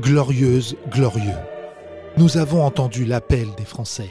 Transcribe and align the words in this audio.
glorieuse, 0.00 0.76
glorieux. 0.90 1.36
Nous 2.16 2.38
avons 2.38 2.64
entendu 2.64 3.04
l'appel 3.04 3.48
des 3.56 3.64
Français. 3.64 4.10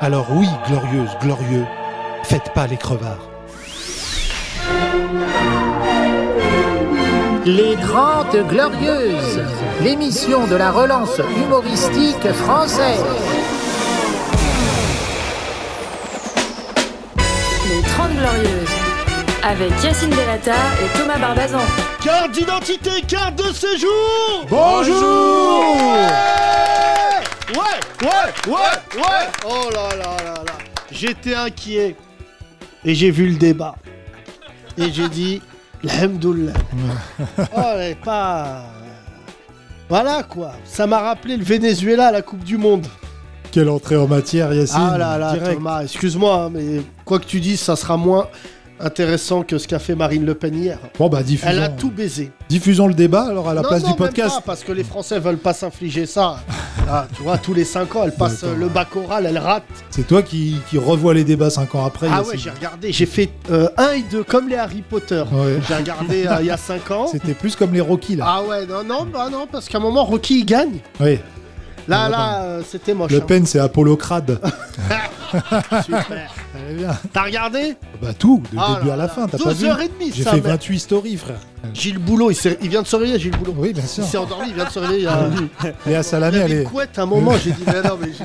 Alors 0.00 0.26
oui, 0.32 0.48
glorieuse, 0.66 1.10
glorieux, 1.20 1.66
faites 2.24 2.52
pas 2.52 2.66
les 2.66 2.76
crevards. 2.76 3.30
Les 7.46 7.76
Grandes 7.76 8.48
Glorieuses, 8.48 9.42
l'émission 9.82 10.46
de 10.46 10.56
la 10.56 10.70
relance 10.70 11.20
humoristique 11.36 12.32
française. 12.32 13.04
Les 17.68 17.82
30 17.82 18.12
Glorieuses, 18.12 18.74
avec 19.42 19.70
Yacine 19.82 20.08
Delata 20.08 20.54
et 20.82 20.98
Thomas 20.98 21.18
Barbazan. 21.18 21.60
Carte 22.02 22.30
d'identité, 22.30 23.02
carte 23.06 23.36
de 23.36 23.52
séjour 23.52 24.46
Bonjour 24.48 25.86
Ouais, 27.50 27.80
ouais, 28.02 28.52
ouais, 28.52 28.52
ouais 28.96 29.26
Oh 29.46 29.68
là 29.70 29.88
là 29.96 30.16
là 30.24 30.34
là 30.46 30.52
J'étais 30.90 31.34
inquiet. 31.34 31.94
Et 32.86 32.94
j'ai 32.94 33.10
vu 33.10 33.26
le 33.26 33.36
débat. 33.36 33.74
Et 34.78 34.90
j'ai 34.90 35.08
dit, 35.10 35.42
Alhamdoulilah. 35.84 36.52
oh, 37.38 37.60
elle 37.78 37.96
pas... 37.96 38.62
Voilà 39.88 40.22
quoi. 40.22 40.52
Ça 40.64 40.86
m'a 40.86 41.00
rappelé 41.00 41.36
le 41.36 41.44
Venezuela 41.44 42.08
à 42.08 42.12
la 42.12 42.22
Coupe 42.22 42.42
du 42.42 42.56
Monde. 42.56 42.86
Quelle 43.52 43.68
entrée 43.68 43.96
en 43.96 44.08
matière, 44.08 44.52
Yacine 44.52 44.80
Ah 44.80 44.98
là 44.98 45.18
là, 45.18 45.34
direct. 45.34 45.54
Thomas, 45.54 45.82
excuse-moi, 45.82 46.34
hein, 46.34 46.50
mais 46.52 46.82
quoi 47.04 47.18
que 47.18 47.26
tu 47.26 47.38
dises, 47.38 47.60
ça 47.60 47.76
sera 47.76 47.96
moins 47.96 48.26
intéressant 48.80 49.42
que 49.42 49.58
ce 49.58 49.68
qu'a 49.68 49.78
fait 49.78 49.94
Marine 49.94 50.24
Le 50.26 50.34
Pen 50.34 50.54
hier. 50.54 50.78
Bon 50.98 51.08
bah 51.08 51.22
diffusons, 51.22 51.50
Elle 51.50 51.62
a 51.62 51.68
tout 51.68 51.90
baisé. 51.90 52.30
diffusons 52.48 52.86
le 52.86 52.94
débat 52.94 53.22
alors 53.28 53.48
à 53.48 53.54
la 53.54 53.62
non, 53.62 53.68
place 53.68 53.82
non, 53.82 53.92
du 53.92 54.00
même 54.00 54.08
podcast. 54.08 54.36
pas, 54.36 54.42
parce 54.44 54.64
que 54.64 54.72
les 54.72 54.84
Français 54.84 55.18
veulent 55.18 55.36
pas 55.38 55.52
s'infliger 55.54 56.06
ça. 56.06 56.40
Là, 56.86 57.06
tu 57.16 57.22
vois, 57.22 57.38
tous 57.38 57.54
les 57.54 57.64
5 57.64 57.94
ans, 57.96 58.02
elle 58.04 58.12
passe 58.14 58.44
euh, 58.44 58.54
le 58.56 58.68
bac 58.68 58.94
oral, 58.96 59.26
elle 59.26 59.38
rate. 59.38 59.62
C'est 59.90 60.06
toi 60.06 60.22
qui, 60.22 60.56
qui 60.68 60.78
revois 60.78 61.14
les 61.14 61.24
débats 61.24 61.50
5 61.50 61.74
ans 61.74 61.86
après. 61.86 62.08
ah 62.10 62.22
ouais, 62.22 62.36
j'ai 62.36 62.50
regardé, 62.50 62.92
j'ai 62.92 63.06
fait 63.06 63.30
1 63.76 63.92
et 63.92 64.02
2 64.10 64.24
comme 64.24 64.48
les 64.48 64.56
Harry 64.56 64.82
Potter. 64.82 65.24
Ouais. 65.32 65.58
J'ai 65.66 65.74
regardé 65.74 66.26
euh, 66.26 66.36
il 66.40 66.46
y 66.46 66.50
a 66.50 66.56
5 66.58 66.90
ans. 66.90 67.06
C'était 67.06 67.34
plus 67.34 67.56
comme 67.56 67.72
les 67.72 67.80
Rocky 67.80 68.16
là. 68.16 68.24
Ah 68.28 68.42
ouais, 68.42 68.66
non, 68.66 68.84
non, 68.84 69.06
bah 69.10 69.28
non, 69.30 69.46
parce 69.50 69.68
qu'à 69.68 69.78
un 69.78 69.80
moment, 69.80 70.04
Rocky 70.04 70.40
il 70.40 70.44
gagne. 70.44 70.78
Oui. 71.00 71.18
Là, 71.88 72.04
Ah, 72.04 72.08
là, 72.08 72.42
euh, 72.42 72.62
c'était 72.68 72.94
moche. 72.94 73.10
Le 73.10 73.18
hein. 73.18 73.24
Pen 73.26 73.44
c'est 73.46 73.58
Apollo 73.58 73.96
Crade. 73.96 74.40
Super. 75.84 76.32
Allez, 76.54 76.74
bien. 76.76 76.96
T'as 77.12 77.24
regardé 77.24 77.74
Bah 78.00 78.12
tout, 78.18 78.42
du 78.50 78.56
Ah 78.58 78.74
début 78.76 78.88
là 78.88 78.94
à 78.94 78.96
la 78.96 79.02
là. 79.04 79.08
fin, 79.08 79.26
t'as 79.26 79.38
pas 79.38 79.52
vu 79.52 79.66
12h30, 79.66 79.88
J'ai 80.14 80.22
ça, 80.22 80.30
fait 80.30 80.36
mec. 80.36 80.44
28 80.46 80.78
stories 80.78 81.16
frère. 81.16 81.38
Gilles 81.72 81.98
Boulot, 81.98 82.30
il, 82.30 82.34
s'est- 82.36 82.58
il 82.62 82.68
vient 82.68 82.82
de 82.82 82.86
se 82.86 82.94
réveiller, 82.96 83.18
Gilles 83.18 83.36
Boulot. 83.36 83.54
Oui 83.56 83.72
bien 83.72 83.84
sûr. 83.86 84.04
Il 84.04 84.08
s'est 84.08 84.16
endormi, 84.18 84.48
il 84.50 84.54
vient 84.54 84.64
de 84.66 84.70
se 84.70 84.78
réveiller. 84.78 85.00
Il 85.00 85.04
y 85.04 85.08
a, 85.08 85.28
Léa 85.86 85.98
il 86.00 86.04
Salamé, 86.04 86.38
elle 86.38 86.52
est... 86.52 86.62
couettes 86.64 86.98
à 86.98 87.02
un 87.02 87.06
moment, 87.06 87.32
j'ai 87.42 87.50
dit, 87.52 87.64
mais 87.66 87.82
non, 87.82 87.98
mais 88.00 88.06
Léa 88.06 88.18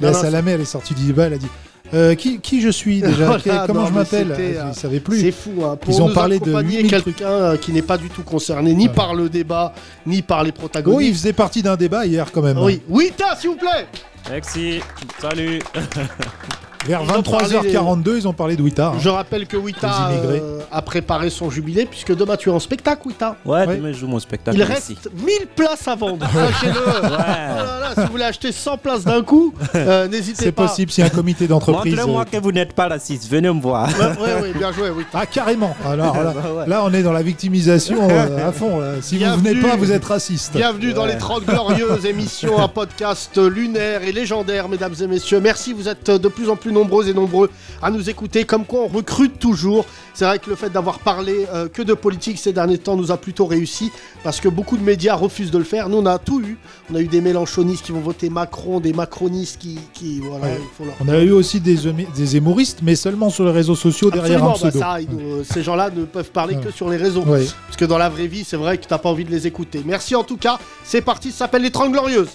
non, 0.00 0.08
non, 0.12 0.14
Salamé, 0.14 0.52
elle 0.52 0.60
est 0.62 0.64
sortie 0.64 0.94
du 0.94 1.04
débat, 1.06 1.24
elle 1.26 1.34
a 1.34 1.38
dit 1.38 1.48
euh, 1.94 2.14
qui, 2.14 2.40
qui 2.40 2.60
je 2.60 2.68
suis 2.68 3.00
déjà 3.00 3.26
Voilà, 3.38 3.64
Comment 3.66 3.80
non, 3.82 3.86
je 3.88 3.92
m'appelle 3.92 4.34
Je 4.36 4.42
euh, 4.42 4.64
ne 4.68 4.72
savais 4.74 4.96
C'est 4.96 5.00
plus. 5.00 5.32
fou, 5.32 5.64
hein. 5.64 5.76
Pour 5.80 5.94
Ils 5.94 6.02
ont 6.02 6.08
nous 6.08 6.14
parlé 6.14 6.38
de 6.38 6.44
accompagner 6.44 6.82
8000 6.82 6.90
quelqu'un 6.90 7.28
euh, 7.28 7.56
qui 7.56 7.72
n'est 7.72 7.82
pas 7.82 7.98
du 7.98 8.08
tout 8.10 8.22
concerné 8.22 8.74
ni 8.74 8.88
Ouais. 8.88 8.94
par 8.94 9.14
le 9.14 9.28
débat, 9.28 9.72
ni 10.06 10.22
par 10.22 10.42
les 10.42 10.50
Oui, 10.50 10.54
il 10.56 10.58
protagonistes. 10.60 11.12
faisait 11.14 11.32
partie 11.32 11.62
d'un 11.62 11.76
débat 11.76 12.06
hier 12.06 12.30
quand 12.32 12.42
même. 12.42 12.58
Oui, 12.58 12.80
oui, 12.88 13.12
t'as, 13.16 13.36
s'il 13.36 13.50
vous 13.50 13.56
plaît 13.56 13.86
Merci, 14.30 14.80
salut. 15.20 15.60
Vers 16.86 17.02
Ils 17.02 17.10
ont 17.18 17.22
parlé 17.22 17.48
23h42, 17.56 18.16
ils 18.16 18.28
ont 18.28 18.32
parlé 18.32 18.56
de 18.56 18.62
Wita. 18.62 18.88
hein. 18.88 18.92
Je 19.00 19.08
rappelle 19.08 19.46
que 19.46 19.56
Wita 19.56 20.10
euh, 20.10 20.60
a 20.70 20.82
préparé 20.82 21.30
son 21.30 21.50
jubilé, 21.50 21.84
puisque 21.86 22.14
demain 22.14 22.36
tu 22.36 22.48
es 22.48 22.52
en 22.52 22.60
spectacle, 22.60 23.08
Wita. 23.08 23.36
Ouais, 23.44 23.66
Ouais. 23.66 23.76
demain 23.76 23.92
je 23.92 23.98
joue 23.98 24.06
mon 24.06 24.18
spectacle 24.20 24.56
Il 24.56 24.62
ici. 24.62 24.72
reste 24.72 25.10
1000 25.24 25.46
places 25.56 25.88
à 25.88 25.94
vendre, 25.96 26.24
sachez-le. 26.32 26.74
Oh 26.86 27.02
Ouais. 27.02 27.08
là 27.08 27.80
là, 27.80 27.90
si 27.94 28.00
vous 28.00 28.06
voulez 28.12 28.24
acheter 28.24 28.52
100 28.52 28.76
places 28.78 29.04
d'un 29.04 29.22
coup, 29.22 29.52
euh, 29.74 30.06
n'hésitez 30.08 30.44
C'est 30.44 30.52
pas. 30.52 30.66
possible, 30.66 30.90
si 30.92 31.02
un 31.02 31.08
comité 31.08 31.46
d'entreprise. 31.48 31.94
Montrez-moi 31.96 32.22
euh, 32.22 32.24
que 32.24 32.42
vous 32.42 32.52
n'êtes 32.52 32.72
pas 32.72 32.88
raciste, 32.88 33.28
venez 33.30 33.52
me 33.52 33.60
voir. 33.60 33.88
Ouais, 33.88 34.04
ouais, 34.24 34.40
ouais, 34.42 34.52
bien 34.52 34.70
joué, 34.72 34.90
Wita. 34.90 35.08
Ah 35.14 35.26
carrément 35.26 35.74
Alors 35.84 36.14
là, 36.22 36.34
Bah 36.34 36.64
là, 36.66 36.82
on 36.84 36.92
est 36.92 37.02
dans 37.02 37.12
la 37.12 37.22
victimisation 37.22 38.08
euh, 38.10 38.48
à 38.48 38.52
fond. 38.52 38.78
là. 38.80 38.92
Si 39.00 39.14
vous 39.16 39.20
Bienvenue. 39.24 39.54
venez 39.54 39.68
pas, 39.68 39.76
vous 39.76 39.90
êtes 39.92 40.04
raciste. 40.04 40.54
Bienvenue 40.54 40.92
dans 40.92 41.06
les 41.06 41.16
30 41.18 41.44
glorieuses 41.44 42.06
émissions, 42.06 42.58
un 42.60 42.68
podcast 42.68 43.36
lunaire 43.38 44.02
et 44.02 44.12
légendaire, 44.12 44.68
mesdames 44.68 44.94
et 45.00 45.06
messieurs. 45.06 45.40
Merci, 45.40 45.72
vous 45.72 45.88
êtes 45.88 46.10
de 46.10 46.28
plus 46.28 46.48
en 46.48 46.56
plus 46.56 46.72
nombreux 46.76 47.08
et 47.08 47.14
nombreux 47.14 47.50
à 47.82 47.90
nous 47.90 48.08
écouter. 48.10 48.44
Comme 48.44 48.64
quoi, 48.64 48.80
on 48.82 48.86
recrute 48.88 49.38
toujours. 49.38 49.84
C'est 50.14 50.24
vrai 50.24 50.38
que 50.38 50.48
le 50.50 50.56
fait 50.56 50.70
d'avoir 50.70 50.98
parlé 51.00 51.46
euh, 51.52 51.68
que 51.68 51.82
de 51.82 51.92
politique 51.94 52.38
ces 52.38 52.52
derniers 52.52 52.78
temps 52.78 52.96
nous 52.96 53.10
a 53.12 53.16
plutôt 53.16 53.46
réussi 53.46 53.90
parce 54.24 54.40
que 54.40 54.48
beaucoup 54.48 54.76
de 54.76 54.82
médias 54.82 55.14
refusent 55.14 55.50
de 55.50 55.58
le 55.58 55.64
faire. 55.64 55.88
Nous, 55.88 55.98
on 55.98 56.06
a 56.06 56.18
tout 56.18 56.40
eu. 56.40 56.56
On 56.90 56.94
a 56.94 57.00
eu 57.00 57.06
des 57.08 57.20
mélanchonistes 57.20 57.84
qui 57.84 57.92
vont 57.92 58.00
voter 58.00 58.30
Macron, 58.30 58.80
des 58.80 58.92
macronistes 58.92 59.58
qui, 59.58 59.78
qui 59.92 60.20
voilà, 60.20 60.46
Ouais. 60.46 60.58
il 60.60 60.76
faut 60.76 60.84
leur 60.84 60.94
On 61.00 61.08
a 61.08 61.18
eu 61.22 61.30
aussi 61.32 61.60
des, 61.60 61.76
des 62.16 62.36
hémoristes, 62.36 62.78
mais 62.82 62.94
seulement 62.96 63.30
sur 63.30 63.44
les 63.44 63.50
réseaux 63.52 63.74
sociaux 63.74 64.10
derrière 64.10 64.44
Absolument, 64.44 64.50
un 64.54 64.70
pseudo. 64.70 64.78
bah 64.78 64.86
ça, 64.94 65.00
ils 65.00 65.08
nous- 65.10 65.44
ces 65.44 65.62
gens-là 65.62 65.90
ne 65.94 66.04
peuvent 66.04 66.30
parler 66.30 66.56
que 66.56 66.70
sur 66.70 66.88
les 66.88 66.96
réseaux. 66.96 67.22
Parce 67.22 67.76
que 67.76 67.84
dans 67.84 67.98
la 67.98 68.08
vraie 68.08 68.26
vie, 68.26 68.44
c'est 68.44 68.56
vrai 68.56 68.78
que 68.78 68.86
t'as 68.86 68.98
pas 68.98 69.08
envie 69.08 69.24
de 69.24 69.30
les 69.30 69.46
écouter. 69.46 69.82
Merci 69.84 70.14
en 70.14 70.24
tout 70.24 70.36
cas. 70.36 70.58
C'est 70.84 71.00
parti, 71.02 71.30
ça 71.30 71.38
s'appelle 71.38 71.62
Les 71.62 71.70
30 71.70 71.92
Glorieuses. 71.92 72.28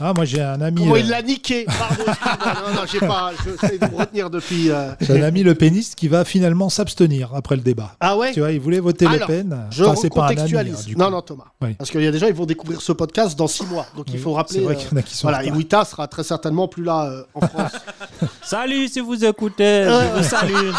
Ah, 0.00 0.12
moi 0.14 0.24
j'ai 0.24 0.40
un 0.40 0.60
ami, 0.60 0.82
Comment 0.82 0.94
euh, 0.94 1.00
il 1.00 1.08
l'a 1.08 1.22
niqué? 1.22 1.64
Pardon. 1.66 2.04
Non, 2.68 2.74
non, 2.74 2.80
j'ai 2.90 3.00
pas. 3.00 3.32
J'essaie 3.44 3.78
de 3.78 3.86
me 3.90 3.96
retenir 3.96 4.30
depuis. 4.30 4.70
euh. 4.70 4.92
j'ai 5.00 5.20
un 5.20 5.24
ami 5.26 5.42
le 5.42 5.54
péniste 5.56 5.96
qui 5.96 6.06
va 6.06 6.24
finalement 6.24 6.68
s'abstenir 6.68 7.30
après 7.34 7.56
le 7.56 7.62
débat. 7.62 7.96
Ah 7.98 8.16
ouais? 8.16 8.32
Tu 8.32 8.38
vois, 8.40 8.52
il 8.52 8.60
voulait 8.60 8.78
voter 8.78 9.06
Le 9.06 9.14
Alors, 9.14 9.26
Pen. 9.26 9.58
Je 9.70 9.82
Enfin, 9.84 9.96
c'est 10.00 10.10
pas 10.14 10.26
un 10.26 10.36
ami, 10.36 10.56
hein, 10.56 10.62
du 10.86 10.94
coup. 10.94 11.00
non, 11.00 11.10
non, 11.10 11.20
Thomas. 11.22 11.46
Oui. 11.60 11.74
Parce 11.74 11.90
qu'il 11.90 12.00
y 12.02 12.06
a 12.06 12.12
des 12.12 12.18
gens, 12.18 12.28
ils 12.28 12.34
vont 12.34 12.46
découvrir 12.46 12.80
ce 12.80 12.92
podcast 12.92 13.36
dans 13.36 13.48
six 13.48 13.66
mois. 13.66 13.86
Donc 13.96 14.06
il 14.12 14.18
faut 14.20 14.32
rappeler. 14.34 14.60
C'est 14.60 14.64
vrai 14.64 14.74
euh, 14.74 14.78
qu'il 14.78 14.88
y 14.90 14.94
en 14.94 14.96
a 14.98 15.02
qui 15.02 15.16
sont. 15.16 15.28
Voilà, 15.28 15.44
et. 15.44 15.50
Wita 15.50 15.84
sera 15.84 16.06
très 16.06 16.22
certainement 16.22 16.68
plus 16.68 16.84
là 16.84 17.06
euh, 17.06 17.22
en 17.34 17.40
France. 17.40 17.72
Salut 18.42 18.86
si 18.88 19.00
vous 19.00 19.24
écoutez, 19.24 19.84
je 19.84 20.16
vous 20.18 20.22
salue. 20.22 20.70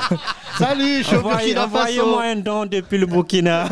Salut, 0.58 0.98
je 0.98 1.02
suis 1.06 1.16
au 1.16 1.20
Envoyez- 1.20 1.54
Burkina 1.54 1.68
Faso. 1.68 1.76
Envoyez-moi 2.02 2.22
un 2.24 2.36
don 2.36 2.66
depuis 2.66 2.98
le 2.98 3.06
Burkina. 3.06 3.66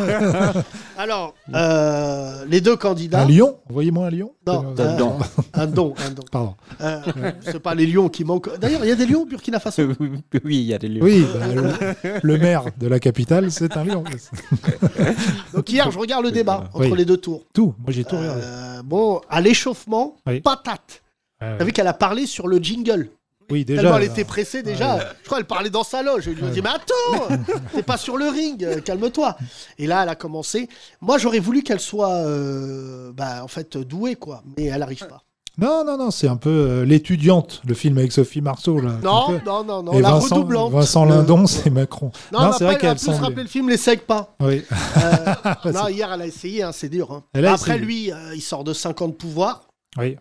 Alors, 0.98 1.34
euh, 1.54 2.44
les 2.48 2.60
deux 2.60 2.76
candidats. 2.76 3.20
Un 3.20 3.26
lion 3.28 3.56
Envoyez-moi 3.70 4.06
un 4.06 4.10
lion 4.10 4.32
Non, 4.54 4.74
don. 4.74 5.18
un 5.54 5.66
don, 5.66 5.94
un 6.04 6.10
don. 6.10 6.22
Pardon. 6.30 6.54
Euh, 6.80 7.00
c'est 7.42 7.58
pas 7.60 7.74
les 7.74 7.86
lions 7.86 8.08
qui 8.08 8.24
manquent. 8.24 8.56
D'ailleurs, 8.58 8.84
il 8.84 8.88
y 8.88 8.92
a 8.92 8.96
des 8.96 9.06
lions 9.06 9.22
au 9.22 9.26
Burkina 9.26 9.60
Faso. 9.60 9.82
oui, 10.00 10.20
il 10.44 10.62
y 10.62 10.74
a 10.74 10.78
des 10.78 10.88
lieux. 10.88 11.02
Oui, 11.02 11.24
bah, 11.34 11.46
le, 11.48 12.18
le 12.22 12.38
maire 12.38 12.64
de 12.78 12.86
la 12.86 12.98
capitale, 13.00 13.50
c'est 13.50 13.76
un 13.76 13.84
lion. 13.84 14.04
Donc 15.54 15.70
hier, 15.70 15.90
je 15.90 15.98
regarde 15.98 16.24
le 16.24 16.30
débat 16.30 16.64
entre 16.74 16.90
Oui. 16.90 16.96
les 16.96 17.04
deux 17.04 17.16
tours. 17.16 17.42
Tout, 17.52 17.74
moi 17.78 17.90
j'ai 17.90 18.04
tout 18.04 18.16
regardé. 18.16 18.40
Euh, 18.44 18.82
bon, 18.84 19.20
à 19.28 19.40
l'échauffement, 19.40 20.16
Oui. 20.26 20.40
patate. 20.40 21.02
Ah, 21.40 21.54
T'as 21.58 21.64
vu 21.64 21.72
qu'elle 21.72 21.86
a 21.86 21.92
parlé 21.94 22.26
sur 22.26 22.48
le 22.48 22.58
jingle. 22.58 23.10
Oui, 23.50 23.64
déjà. 23.64 23.82
Tellement 23.82 23.96
elle 23.98 24.04
était 24.04 24.24
pressée 24.24 24.62
déjà. 24.62 24.98
Je 25.22 25.26
crois 25.26 25.38
qu'elle 25.38 25.46
parlait 25.46 25.70
dans 25.70 25.84
sa 25.84 26.02
loge. 26.02 26.24
Je 26.24 26.30
lui 26.30 26.46
ai 26.46 26.50
dit, 26.50 26.62
mais 26.62 26.70
attends, 26.70 27.36
t'es 27.74 27.82
pas 27.82 27.96
sur 27.96 28.16
le 28.16 28.28
ring, 28.28 28.62
euh, 28.64 28.80
calme-toi. 28.80 29.36
Et 29.78 29.86
là, 29.86 30.02
elle 30.02 30.08
a 30.08 30.14
commencé. 30.14 30.68
Moi, 31.00 31.18
j'aurais 31.18 31.38
voulu 31.40 31.62
qu'elle 31.62 31.80
soit, 31.80 32.12
euh, 32.12 33.12
bah, 33.14 33.42
en 33.42 33.48
fait, 33.48 33.76
douée, 33.78 34.16
quoi. 34.16 34.42
Mais 34.56 34.64
elle 34.66 34.82
arrive 34.82 35.06
pas. 35.06 35.22
Non, 35.60 35.82
non, 35.84 35.98
non, 35.98 36.12
c'est 36.12 36.28
un 36.28 36.36
peu 36.36 36.50
euh, 36.50 36.84
l'étudiante, 36.84 37.62
le 37.66 37.74
film 37.74 37.98
avec 37.98 38.12
Sophie 38.12 38.40
Marceau. 38.40 38.78
Là, 38.80 38.92
Non, 39.02 39.40
non, 39.44 39.64
non, 39.64 39.82
non. 39.82 39.92
Et 39.92 40.00
la 40.00 40.10
Vincent, 40.12 40.36
redoublante. 40.36 40.72
Vincent 40.72 41.04
Le- 41.04 41.10
Lindon, 41.16 41.46
c'est 41.48 41.70
Macron. 41.70 42.12
Non, 42.32 42.38
Non, 42.42 42.46
elle 42.46 42.54
c'est 42.58 42.64
vrai 42.64 42.78
qu'elle 42.78 42.96
plus 42.96 43.10
rappelé 43.10 43.42
le 43.42 43.48
film 43.48 43.68
Les 43.68 43.76
Secs 43.76 43.96
pas. 44.06 44.36
Oui. 44.40 44.62
Euh, 44.98 45.34
non, 45.72 45.88
hier, 45.88 46.12
elle 46.12 46.22
a 46.22 46.26
essayé, 46.26 46.62
hein, 46.62 46.70
c'est 46.72 46.88
dur. 46.88 47.10
hein. 47.10 47.24
Elle 47.34 47.44
Après, 47.46 47.72
essayé. 47.72 47.84
lui, 47.84 48.12
il 48.36 48.40
sort 48.40 48.62
de 48.62 48.72
5 48.72 49.02
ans 49.02 49.08
de 49.08 49.14
pouvoir. 49.14 49.62
oui. 49.98 50.16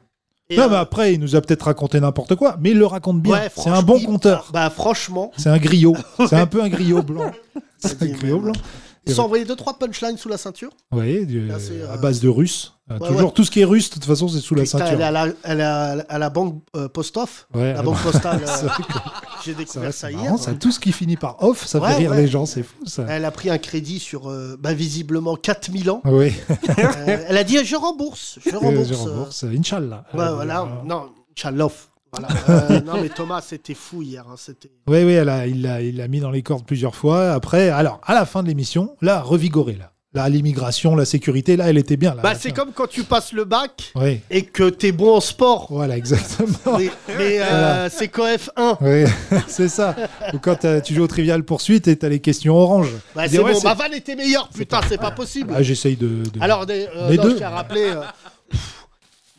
Et, 0.50 0.56
non, 0.58 0.64
euh, 0.64 0.70
mais 0.70 0.76
après, 0.78 1.14
il 1.14 1.20
nous 1.20 1.36
a 1.36 1.42
peut-être 1.42 1.64
raconté 1.64 2.00
n'importe 2.00 2.36
quoi, 2.36 2.56
mais 2.60 2.72
il 2.72 2.78
le 2.78 2.86
raconte 2.86 3.22
bien. 3.22 3.34
ouais, 3.34 3.52
c'est 3.56 3.70
un 3.70 3.82
bon 3.82 4.00
conteur. 4.00 4.50
Bah, 4.54 4.70
franchement, 4.70 5.32
C'est 5.38 5.50
un 5.50 5.58
griot. 5.58 5.96
C'est 6.30 6.36
un 6.38 6.46
peu 6.48 6.62
un 6.64 6.70
griot 6.70 7.02
blanc. 7.04 7.32
C'est 7.80 8.02
un 8.02 8.08
griot 8.08 8.40
blanc. 8.40 8.54
ils 9.06 9.14
sont 9.14 9.24
envoyés 9.24 9.46
2-3 9.46 9.78
punchlines 9.78 10.18
sous 10.18 10.30
la 10.30 10.38
ceinture. 10.38 10.70
Oui, 10.92 11.26
du- 11.26 11.48
Là, 11.48 11.56
c'est, 11.60 11.82
euh, 11.82 11.94
à 11.94 11.98
base 11.98 12.20
de 12.22 12.30
russe. 12.30 12.74
Euh, 12.90 12.98
ouais, 12.98 13.08
toujours 13.10 13.34
tout 13.34 13.44
ce 13.44 13.52
qui 13.52 13.60
est 13.60 13.66
russe, 13.66 13.90
de 13.90 13.96
toute 13.96 14.06
façon, 14.06 14.30
c'est 14.30 14.40
sous 14.40 14.56
la 14.56 14.66
ceinture. 14.66 14.88
elle 14.88 15.02
est 15.02 15.04
à 15.04 15.12
la, 15.12 15.28
elle 15.44 15.60
est 15.60 15.64
à 15.64 15.96
la- 15.98 16.06
à 16.08 16.18
la 16.18 16.30
banque 16.30 16.62
euh, 16.78 16.88
post-off. 16.88 17.48
La 17.54 17.82
banque 17.82 18.02
postale. 18.02 18.42
J'ai 19.48 19.56
découvert 19.56 19.94
ça 19.94 20.12
hier. 20.12 20.22
marrant, 20.24 20.38
ça, 20.38 20.54
tout 20.54 20.72
ce 20.72 20.80
qui 20.80 20.92
finit 20.92 21.18
par 21.18 21.42
off, 21.44 21.66
ça 21.66 21.80
Ouais, 21.80 21.90
fait 21.90 21.96
rire 21.98 22.12
ouais. 22.12 22.18
les 22.22 22.28
gens, 22.28 22.46
c'est 22.46 22.64
fou 22.64 22.86
ça. 22.86 23.06
Elle 23.10 23.26
a 23.26 23.32
pris 23.32 23.50
un 23.50 23.58
crédit 23.58 24.00
sur 24.00 24.30
euh, 24.30 24.56
bah, 24.60 24.74
visiblement 24.74 25.36
4000 25.36 25.90
ans. 25.90 26.02
Oui, 26.06 26.34
Euh, 26.50 27.18
elle 27.28 27.38
a 27.38 27.44
dit 27.44 27.58
je 27.66 27.76
rembourse. 27.76 28.40
Je 28.46 28.56
rembourse. 28.56 28.88
je 28.90 28.94
rembourse. 28.94 29.44
Inch'Allah. 29.46 30.04
euh, 30.14 30.18
ouais, 30.18 30.24
Euh, 30.26 30.36
voilà. 30.36 30.68
Non, 30.86 31.10
Inch'Allah. 31.36 31.68
Voilà. 32.12 32.28
Euh, 32.50 32.82
non, 32.82 33.02
mais 33.02 33.10
Thomas, 33.10 33.42
c'était 33.42 33.74
fou 33.74 34.02
hier. 34.02 34.26
hein, 34.30 34.36
C'était. 34.38 34.72
Oui, 34.88 35.04
oui, 35.04 35.12
elle 35.14 35.28
a- 35.30 35.46
il 35.48 35.62
l'a 35.62 35.82
il 35.82 36.06
mis 36.10 36.20
dans 36.22 36.32
les 36.32 36.42
cordes 36.42 36.66
plusieurs 36.66 36.96
fois. 36.96 37.32
Après, 37.34 37.70
alors, 37.70 38.00
à 38.06 38.14
la 38.14 38.26
fin 38.26 38.42
de 38.44 38.48
l'émission, 38.48 38.96
là, 39.02 39.22
revigoré, 39.22 39.74
là. 39.76 39.92
Là, 40.18 40.30
l'immigration, 40.30 40.96
la 40.96 41.06
sécurité, 41.06 41.56
là, 41.56 41.70
elle 41.70 41.78
était 41.78 41.96
bien. 41.96 42.16
Là, 42.16 42.24
Bah, 42.24 42.34
c'est 42.34 42.52
comme 42.52 42.72
quand 42.74 42.88
tu 42.88 43.04
passes 43.04 43.34
le 43.34 43.46
bac 43.46 43.92
Oui, 43.96 44.20
et 44.32 44.42
que 44.42 44.68
t'es 44.68 44.92
bon 44.92 45.18
en 45.18 45.20
sport. 45.22 45.68
voilà, 45.70 45.96
exactement. 45.96 46.80
Mais, 46.80 46.90
mais, 47.16 47.40
euh, 47.40 47.88
c'est 47.92 48.08
qu'OF 48.08 48.50
1. 48.56 48.80
Oui, 48.82 49.04
c'est 49.48 49.68
ça. 49.70 49.96
Ou 50.34 50.40
quand 50.40 50.66
euh, 50.66 50.82
tu 50.82 50.96
joues 50.96 51.04
au 51.04 51.08
Trivial 51.08 51.44
Poursuite 51.44 51.88
et 51.88 51.96
t'as 51.96 52.10
les 52.10 52.20
questions 52.20 52.56
orange. 52.56 52.88
Bah, 53.14 53.28
c'est 53.28 53.38
ouais, 53.38 53.54
bon, 53.54 53.62
ma 53.62 53.76
vanne 53.76 53.94
était 53.94 54.16
meilleure, 54.16 54.50
putain, 54.50 54.80
c'est 54.90 54.98
pas 54.98 55.12
possible. 55.12 55.54
Ah, 55.56 55.62
J'essaye 55.62 55.96
de, 55.98 56.08
de- 56.08 56.42
Alors, 56.42 56.66
des, 56.66 56.88
euh, 56.96 57.16
non, 57.16 57.22
deux. 57.22 57.30
je 57.34 57.36
tiens 57.36 57.48
à 57.50 57.52
rappeler, 57.52 57.84
euh, 57.84 58.02
pff, 58.50 58.86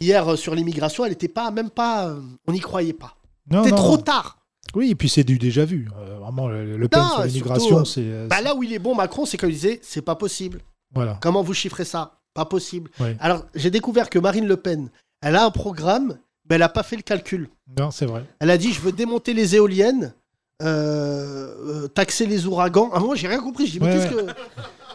hier 0.00 0.38
sur 0.38 0.54
l'immigration, 0.54 1.04
elle 1.04 1.12
était 1.12 1.26
pas, 1.26 1.50
même 1.50 1.70
pas, 1.70 2.14
on 2.46 2.52
n'y 2.52 2.60
croyait 2.60 2.92
pas. 2.92 3.16
C'était 3.50 3.74
trop 3.74 3.96
tard. 3.96 4.36
Oui, 4.74 4.90
et 4.90 4.94
puis 4.94 5.08
c'est 5.08 5.24
du 5.24 5.38
déjà 5.38 5.64
vu. 5.64 5.88
Euh, 5.98 6.18
vraiment, 6.18 6.46
le, 6.46 6.76
le 6.76 6.88
Non, 6.94 7.08
sur 7.08 7.24
l'immigration, 7.24 7.84
c'est. 7.86 8.28
Bah 8.28 8.42
là 8.42 8.54
où 8.54 8.62
il 8.62 8.72
est 8.72 8.78
bon, 8.78 8.94
Macron, 8.94 9.24
c'est 9.24 9.38
quand 9.38 9.46
il 9.48 9.54
disait, 9.54 9.80
c'est 9.82 10.02
pas 10.02 10.14
possible. 10.14 10.60
Voilà. 10.94 11.18
Comment 11.20 11.42
vous 11.42 11.54
chiffrez 11.54 11.84
ça? 11.84 12.20
Pas 12.34 12.44
possible. 12.44 12.90
Ouais. 13.00 13.16
Alors, 13.20 13.44
j'ai 13.54 13.70
découvert 13.70 14.10
que 14.10 14.18
Marine 14.18 14.46
Le 14.46 14.56
Pen, 14.56 14.90
elle 15.22 15.36
a 15.36 15.44
un 15.44 15.50
programme, 15.50 16.18
mais 16.48 16.54
elle 16.54 16.60
n'a 16.60 16.68
pas 16.68 16.82
fait 16.82 16.96
le 16.96 17.02
calcul. 17.02 17.48
Non, 17.78 17.90
c'est 17.90 18.06
vrai. 18.06 18.24
Elle 18.40 18.50
a 18.50 18.58
dit, 18.58 18.72
je 18.72 18.80
veux 18.80 18.92
démonter 18.92 19.34
les 19.34 19.56
éoliennes, 19.56 20.14
euh, 20.62 21.84
euh, 21.84 21.88
taxer 21.88 22.26
les 22.26 22.46
ouragans. 22.46 22.90
Ah, 22.92 23.00
moi, 23.00 23.14
j'ai 23.16 23.28
rien 23.28 23.40
compris. 23.40 23.66
Je 23.66 23.72
dis, 23.72 23.80
mais 23.80 23.86
Ouais, 23.86 23.92
qu'est-ce 23.92 24.14
que... 24.14 24.32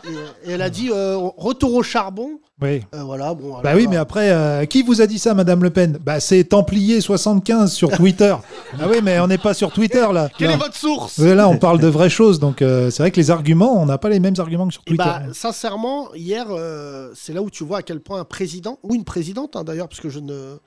Et, 0.06 0.50
et 0.50 0.54
elle 0.54 0.62
a 0.62 0.70
dit, 0.70 0.90
euh, 0.92 1.18
retour 1.38 1.74
au 1.76 1.84
charbon. 1.84 2.40
Oui. 2.62 2.82
Euh, 2.94 3.04
voilà, 3.04 3.34
bon. 3.34 3.54
Bah 3.62 3.70
alors, 3.70 3.76
oui, 3.76 3.88
mais 3.90 3.98
après, 3.98 4.30
euh, 4.32 4.66
qui 4.66 4.84
vous 4.84 5.02
a 5.02 5.08
dit 5.08 5.18
ça, 5.20 5.34
Madame 5.34 5.64
Le 5.64 5.70
Pen? 5.70 5.98
Bah 6.02 6.20
c'est 6.20 6.44
Templier75 6.44 7.68
sur 7.68 7.90
Twitter. 7.98 8.36
ah 8.80 8.86
oui, 8.90 8.98
mais 9.04 9.20
on 9.20 9.28
n'est 9.28 9.38
pas 9.38 9.54
sur 9.54 9.72
Twitter 9.72 10.06
là. 10.14 10.30
Quelle 10.38 10.50
Là. 10.50 10.54
est 10.56 10.58
votre 10.58 10.76
source? 10.76 11.18
Là, 11.20 11.48
on 11.50 11.58
parle 11.58 11.80
de 11.80 11.88
vraies 11.88 12.10
choses, 12.10 12.40
donc 12.40 12.62
euh, 12.62 12.90
c'est 12.90 13.04
vrai 13.04 13.12
que 13.12 13.18
les 13.20 13.32
arguments, 13.32 13.82
on 13.82 13.86
n'a 13.86 13.98
pas 13.98 14.10
les 14.10 14.20
mêmes 14.20 14.36
arguments 14.38 14.68
que 14.68 14.74
sur 14.74 14.84
Et 14.86 14.90
Twitter. 14.92 15.04
bah, 15.04 15.22
sincèrement, 15.34 16.14
hier, 16.16 16.46
euh, 16.52 17.10
c'est 17.16 17.34
là 17.34 17.42
où 17.42 17.50
tu 17.50 17.64
vois 17.64 17.80
à 17.80 17.82
quel 17.82 18.00
point 18.00 18.20
un 18.20 18.26
président, 18.26 18.80
ou 18.84 18.96
une 18.96 19.04
présidente 19.04 19.56
hein, 19.56 19.64
d'ailleurs, 19.64 19.88
parce 19.90 20.00
que 20.02 20.10
je 20.10 20.20
ne, 20.20 20.58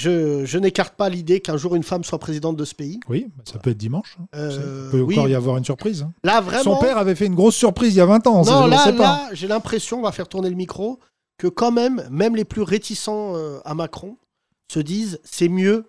je, 0.00 0.44
je 0.44 0.58
n'écarte 0.58 0.94
pas 0.94 1.08
l'idée 1.08 1.40
qu'un 1.40 1.56
jour 1.56 1.74
une 1.76 1.82
femme 1.82 2.04
soit 2.04 2.18
présidente 2.18 2.56
de 2.56 2.64
ce 2.64 2.74
pays. 2.74 3.00
Oui, 3.08 3.26
bah, 3.36 3.44
ça 3.50 3.58
peut 3.58 3.70
être 3.70 3.76
dimanche. 3.78 4.16
hein. 4.20 4.24
Euh, 4.34 4.84
Il 4.86 4.90
peut 4.90 5.00
oui, 5.02 5.14
encore 5.18 5.28
y 5.28 5.34
avoir 5.34 5.56
une 5.56 5.64
surprise. 5.64 6.02
hein. 6.02 6.12
là 6.24 6.40
vraiment. 6.40 6.62
Son 6.74 6.76
père 6.78 6.96
avait 6.98 7.14
fait 7.14 7.26
une 7.26 7.34
grosse 7.34 7.56
surprise 7.56 7.94
il 7.94 7.98
y 7.98 8.00
a 8.00 8.06
20 8.06 8.26
ans. 8.26 8.42
non, 8.44 8.62
on 8.62 8.66
là, 8.66 8.90
là, 8.92 9.28
j'ai 9.32 9.46
l'impression, 9.48 9.98
on 9.98 10.02
va 10.02 10.12
faire 10.12 10.28
tourner 10.28 10.48
le 10.50 10.56
micro, 10.56 10.98
que 11.38 11.46
quand 11.48 11.70
même, 11.72 12.06
même 12.10 12.34
les 12.36 12.44
plus 12.44 12.62
réticents 12.62 13.32
euh, 13.36 13.58
à 13.64 13.74
Macron 13.74 14.16
se 14.72 14.80
disent 14.80 15.20
c'est 15.24 15.48
mieux 15.48 15.84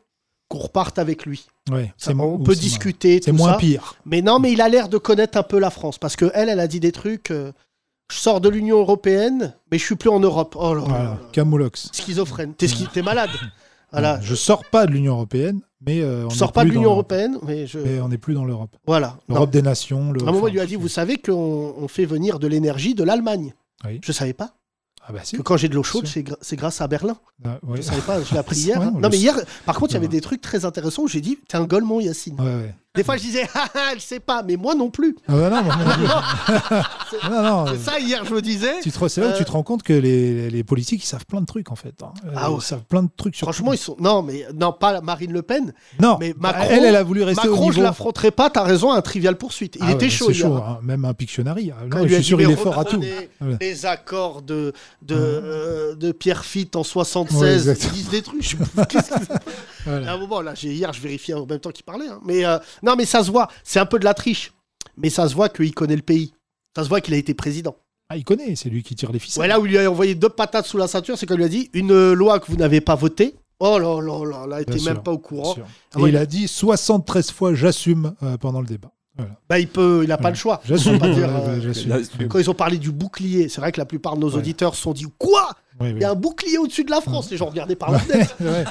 qu'on 0.50 0.60
reparte 0.60 1.00
avec 1.00 1.26
lui. 1.26 1.46
Ouais, 1.72 1.94
Ça, 1.98 2.12
on 2.18 2.40
peut 2.40 2.56
discuter, 2.56 3.22
C'est 3.24 3.32
moins 3.32 3.52
ça. 3.54 3.58
pire. 3.58 3.96
Mais 4.06 4.22
non, 4.22 4.40
mais 4.40 4.52
il 4.52 4.60
a 4.62 4.68
l'air 4.68 4.90
de 4.90 4.98
connaître 4.98 5.38
un 5.38 5.44
peu 5.44 5.60
la 5.60 5.70
France 5.70 5.98
parce 5.98 6.16
que 6.16 6.30
elle, 6.34 6.50
elle 6.50 6.60
a 6.60 6.68
dit 6.68 6.80
des 6.80 6.92
trucs. 6.92 7.32
euh, 7.32 7.52
je 8.12 8.18
sors 8.18 8.42
de 8.42 8.50
l'Union 8.50 8.78
européenne, 8.80 9.54
mais 9.72 9.78
je 9.78 9.86
suis 9.86 9.96
plus 9.96 10.10
en 10.10 10.20
Europe. 10.20 10.58
Oh 10.60 10.74
là 10.74 10.82
là 10.82 10.88
Voilà, 10.88 11.04
là. 11.06 11.20
Camoulox. 11.32 11.90
Schizophrène. 11.94 12.54
T'es, 12.56 12.68
schi- 12.68 12.90
t'es 12.92 13.02
malade. 13.02 13.30
Voilà. 13.92 14.20
Je 14.22 14.36
sors 14.36 14.64
pas 14.66 14.86
de 14.86 14.92
l'Union 14.92 15.14
européenne, 15.14 15.62
mais 15.86 16.02
euh, 16.02 16.26
on 16.26 16.30
sors 16.30 16.52
pas 16.54 16.64
de 16.64 16.70
l'Union 16.70 16.92
européenne, 16.92 17.38
mais 17.44 17.68
je. 17.68 17.80
Mais 17.80 18.00
on 18.00 18.08
n'est 18.10 18.18
plus 18.18 18.34
dans 18.34 18.46
l'Europe. 18.46 18.76
Voilà. 18.88 19.18
L'Europe 19.28 19.52
des 19.52 19.62
nations. 19.62 20.12
Le... 20.12 20.24
À 20.26 20.30
un 20.30 20.32
moment, 20.32 20.48
il 20.48 20.54
lui 20.54 20.60
a 20.62 20.66
dit 20.66 20.76
Vous 20.76 20.88
savez 20.88 21.18
qu'on 21.18 21.74
on 21.78 21.88
fait 21.88 22.06
venir 22.06 22.40
de 22.40 22.48
l'énergie 22.48 22.96
de 22.96 23.04
l'Allemagne 23.04 23.54
Oui. 23.86 24.00
Je 24.04 24.12
savais 24.12 24.34
pas. 24.34 24.52
Ah 25.08 25.14
bah 25.14 25.22
si. 25.24 25.36
Que 25.36 25.42
quand 25.42 25.58
j'ai 25.58 25.68
de 25.68 25.74
l'eau 25.74 25.82
chaude, 25.82 26.06
c'est, 26.06 26.22
gra- 26.22 26.38
c'est 26.42 26.56
grâce 26.56 26.80
à 26.80 26.88
Berlin. 26.88 27.18
Ah, 27.44 27.58
ouais. 27.64 27.78
Je 27.78 27.82
savais 27.82 28.02
pas, 28.02 28.22
je 28.22 28.32
l'ai 28.34 28.38
appris 28.38 28.56
hier. 28.60 28.80
hein. 28.80 28.94
Non, 29.00 29.10
mais 29.10 29.18
hier, 29.18 29.36
par 29.66 29.76
contre, 29.80 29.92
il 29.92 29.96
y 29.96 29.98
avait 29.98 30.08
des 30.08 30.22
trucs 30.22 30.42
très 30.42 30.64
intéressants 30.64 31.02
où 31.04 31.08
j'ai 31.08 31.22
dit 31.22 31.40
T'es 31.48 31.58
un 31.58 31.66
golemon, 31.66 32.00
Yacine. 32.00 32.40
Ouais, 32.40 32.46
ouais. 32.46 32.76
Des 32.94 33.06
fois, 33.06 33.16
je 33.16 33.22
disais 33.22 33.48
Ah, 33.56 33.68
ah, 33.74 33.80
elle 33.94 34.02
sait 34.02 34.20
pas, 34.20 34.44
mais 34.44 34.58
moi 34.58 34.76
non 34.76 34.90
plus. 34.90 35.16
Ah 35.26 35.34
bah 35.34 35.50
non, 35.50 35.64
moi 35.64 35.76
non 35.78 35.92
plus. 35.94 36.04
non, 37.32 37.42
non, 37.42 37.66
C'est 37.68 37.74
euh, 37.74 37.78
ça, 37.78 38.00
hier, 38.00 38.26
je 38.26 38.34
me 38.34 38.42
disais. 38.42 38.82
tu 38.84 38.92
te, 38.92 39.08
c'est 39.08 39.22
là 39.22 39.28
où 39.28 39.30
Euh, 39.30 39.38
tu 39.38 39.46
te 39.46 39.52
rends 39.52 39.64
compte 39.64 39.82
que 39.82 39.94
les, 39.94 40.50
les 40.50 40.64
politiques, 40.66 41.02
ils 41.02 41.08
savent 41.08 41.26
plein 41.26 41.40
de 41.40 41.46
trucs 41.46 41.72
en 41.72 41.76
fait. 41.76 41.94
hein. 42.04 42.12
Euh, 42.26 42.32
Ah 42.36 42.52
ouais. 42.52 42.58
Ils 42.60 42.64
savent 42.64 42.84
plein 42.84 43.04
de 43.04 43.10
trucs 43.16 43.36
sur 43.38 43.46
Franchement, 43.46 43.72
ils 43.72 43.78
sont. 43.78 43.96
Non, 44.00 44.24
mais 44.24 44.46
non, 44.54 44.74
pas 44.74 45.00
Marine 45.00 45.32
Le 45.32 45.42
Pen. 45.42 45.74
Non, 46.02 46.18
mais 46.20 46.34
bah, 46.34 46.52
Macron- 46.52 46.68
elle, 46.70 46.84
elle 46.84 46.96
a 46.98 47.04
voulu 47.04 47.24
rester 47.24 47.48
Macron, 47.48 47.62
au 47.68 47.72
je 47.72 47.76
niveau. 47.78 47.84
l'affronterai 47.84 48.32
pas, 48.32 48.50
t'as 48.50 48.64
raison, 48.64 48.92
un 48.92 49.02
trivial 49.02 49.38
poursuite. 49.38 49.78
Il 49.78 49.84
Ah 49.84 49.86
ouais, 49.88 49.94
était 49.94 50.10
chaud 50.10 50.26
c'est 50.28 50.34
hier. 50.34 50.48
chaud, 50.48 50.56
hein. 50.56 50.78
hein. 50.78 50.80
même 50.84 51.06
un 51.06 51.14
Pictionary. 51.14 51.72
Ah, 51.72 51.86
non, 51.88 52.06
je 52.06 52.14
suis 52.16 52.24
sûr, 52.26 52.42
il 52.42 52.52
est 52.52 52.56
fort 52.58 52.78
à 52.78 52.84
tout. 52.84 53.02
Voilà. 53.40 53.56
Les 53.62 53.86
accords 53.86 54.42
de, 54.42 54.74
de, 55.02 55.16
Ouais. 55.16 55.22
euh, 55.22 55.96
de 55.96 56.12
Pierre 56.12 56.44
Fitt 56.44 56.76
en 56.76 56.80
Ouais, 56.82 56.86
76, 56.86 57.70
exactement. 57.70 57.94
ils 57.94 57.98
disent 57.98 58.10
des 58.10 58.22
trucs. 58.22 58.44
Je... 58.44 58.58
Voilà. 59.86 60.12
À 60.12 60.14
un 60.16 60.18
moment, 60.18 60.42
là, 60.42 60.54
hier, 60.62 60.92
je 60.94 61.02
vérifiais 61.02 61.34
en 61.34 61.46
même 61.46 61.60
temps 61.60 61.72
qu'il 61.72 61.84
parlait. 61.86 62.08
hein. 62.08 62.20
Mais 62.26 62.46
euh, 62.46 62.58
non, 62.84 62.96
mais 62.96 63.06
ça 63.06 63.24
se 63.24 63.32
voit. 63.32 63.48
C'est 63.64 63.80
un 63.80 63.86
peu 63.86 64.00
de 64.00 64.06
la 64.06 64.14
triche. 64.14 64.54
Mais 64.98 65.10
ça 65.10 65.28
se 65.28 65.36
voit 65.36 65.50
qu'il 65.50 65.74
connaît 65.74 65.96
le 65.96 66.02
pays. 66.02 66.34
Ça 66.76 66.84
se 66.84 66.90
voit 66.90 67.02
qu'il 67.02 67.14
a 67.14 67.18
été 67.18 67.34
président. 67.34 67.76
Ah, 68.10 68.18
il 68.18 68.24
connaît, 68.26 68.56
c'est 68.56 68.70
lui 68.70 68.84
qui 68.84 68.94
tire 68.96 69.12
les 69.12 69.20
ficelles. 69.20 69.42
Ouais, 69.42 69.48
là 69.48 69.60
où 69.60 69.66
il 69.66 69.70
lui 69.72 69.78
a 69.78 69.90
envoyé 69.90 70.16
deux 70.16 70.30
patates 70.30 70.66
sous 70.66 70.78
la 70.78 70.88
ceinture, 70.88 71.18
c'est 71.18 71.26
qu'on 71.26 71.36
lui 71.36 71.46
a 71.46 71.50
dit 71.50 71.70
une 71.74 72.12
loi 72.14 72.40
que 72.42 72.48
vous 72.52 72.58
n'avez 72.58 72.82
pas 72.82 72.96
votée. 72.96 73.36
Oh 73.60 73.78
là 73.80 74.02
là 74.02 74.26
là, 74.26 74.48
là, 74.48 74.60
il 74.62 74.66
Bien 74.66 74.76
était 74.76 74.84
même 74.86 74.96
sûr, 74.96 75.04
pas 75.04 75.12
au 75.12 75.18
courant. 75.20 75.56
Ah 75.94 76.00
Et 76.00 76.02
ouais. 76.02 76.10
il 76.10 76.18
a 76.18 76.26
dit 76.26 76.48
73 76.48 77.32
fois 77.32 77.54
j'assume 77.54 78.14
euh, 78.24 78.36
pendant 78.38 78.60
le 78.60 78.68
débat. 78.68 78.92
Voilà. 79.18 79.32
Bah, 79.50 79.60
il 79.60 79.68
peut, 79.68 80.02
il 80.06 80.12
a 80.12 80.18
pas 80.18 80.26
Ouais. 80.26 80.30
le 80.32 80.36
choix. 80.38 80.62
Va 80.66 81.00
pas 81.00 81.10
dire, 81.10 81.30
euh. 81.30 81.74
Quand 82.30 82.40
ils 82.40 82.50
ont 82.50 82.54
parlé 82.54 82.78
du 82.78 82.92
bouclier, 82.92 83.50
c'est 83.50 83.60
vrai 83.60 83.72
que 83.72 83.80
la 83.80 83.86
plupart 83.86 84.16
de 84.16 84.22
nos 84.22 84.30
auditeurs 84.32 84.74
se 84.76 84.82
sont 84.82 84.94
dit 84.94 85.06
Quoi? 85.18 85.50
Oui, 85.80 85.88
oui. 85.90 85.94
Il 85.98 86.02
y 86.02 86.06
a 86.06 86.12
un 86.12 86.16
bouclier 86.16 86.58
au-dessus 86.58 86.84
de 86.84 86.92
la 86.92 87.02
France 87.02 87.30
Les 87.32 87.38
gens 87.38 87.48
regardaient 87.48 87.76
par 87.76 87.92
la 87.92 88.00
fenêtre. 88.00 88.36
Ouais. 88.42 88.64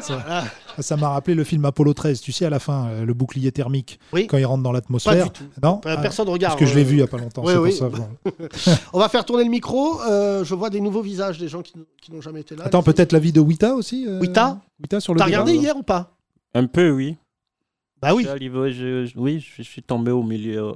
Ça- 0.00 0.44
Ça 0.80 0.96
m'a 0.96 1.10
rappelé 1.10 1.34
le 1.36 1.44
film 1.44 1.64
Apollo 1.64 1.94
13, 1.94 2.20
tu 2.20 2.32
sais, 2.32 2.44
à 2.46 2.50
la 2.50 2.58
fin, 2.58 2.88
euh, 2.88 3.04
le 3.04 3.14
bouclier 3.14 3.52
thermique, 3.52 4.00
Oui. 4.12 4.26
quand 4.26 4.38
il 4.38 4.44
rentre 4.46 4.62
dans 4.64 4.72
l'atmosphère. 4.72 5.28
Non? 5.62 5.80
Ah, 5.84 5.96
Personne 5.98 6.26
ne 6.26 6.32
regarde. 6.32 6.54
Parce 6.58 6.64
que 6.64 6.66
je 6.70 6.74
l'ai 6.76 6.84
euh, 6.84 6.88
vu 6.88 6.94
il 6.94 6.98
n'y 6.98 7.02
a 7.02 7.06
pas 7.06 7.18
longtemps, 7.18 7.44
ouais, 7.44 7.52
c'est 7.52 7.58
oui. 7.58 7.78
pour 7.78 7.78
ça. 7.78 7.96
bon. 7.96 8.72
On 8.92 8.98
va 8.98 9.08
faire 9.08 9.24
tourner 9.24 9.44
le 9.44 9.50
micro. 9.50 10.00
euh, 10.02 10.42
je 10.44 10.54
vois 10.54 10.70
des 10.70 10.80
nouveaux 10.80 11.02
visages 11.02 11.38
des 11.38 11.48
gens 11.48 11.62
qui, 11.62 11.74
qui 12.02 12.12
n'ont 12.12 12.20
jamais 12.20 12.40
été 12.40 12.56
là. 12.56 12.64
Attends, 12.66 12.82
peut-être 12.82 13.12
la 13.12 13.18
vie 13.20 13.32
de 13.32 13.40
Wita 13.40 13.74
aussi 13.74 14.06
euh, 14.08 14.18
Wita 14.20 14.58
Wita 14.82 14.98
sur 15.00 15.14
le 15.14 15.18
T'as 15.18 15.26
regardé 15.26 15.54
hier 15.54 15.76
ou 15.76 15.82
pas? 15.82 16.10
Un 16.54 16.66
peu, 16.66 16.90
oui. 16.90 17.16
Bah 18.04 18.14
oui. 18.14 18.22
Je 18.22 18.28
suis 18.28 18.36
arrivé, 18.36 18.72
je- 18.72 19.06
je- 19.06 19.18
oui, 19.18 19.44
je 19.56 19.62
suis 19.62 19.82
tombé 19.82 20.10
au 20.10 20.22
milieu. 20.22 20.72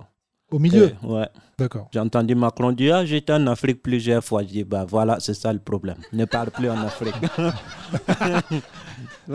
Au 0.51 0.59
milieu 0.59 0.93
Euh, 1.05 1.07
ouais. 1.21 1.29
D'accord. 1.59 1.89
J'ai 1.93 2.01
entendu 2.01 2.35
Macron 2.35 2.73
dire 2.73 2.97
ah, 2.97 3.05
j'étais 3.05 3.35
en 3.35 3.47
Afrique 3.49 3.83
plusieurs 3.83 4.25
fois. 4.25 4.43
Je 4.43 4.49
dis 4.49 4.65
bah 4.65 4.87
voilà, 4.89 5.19
c'est 5.21 5.35
ça 5.35 5.53
le 5.53 5.59
problème. 5.59 5.99
Ne 6.15 6.25
parle 6.25 6.51
plus 6.51 6.71
en 6.71 6.79
Afrique. 6.79 7.15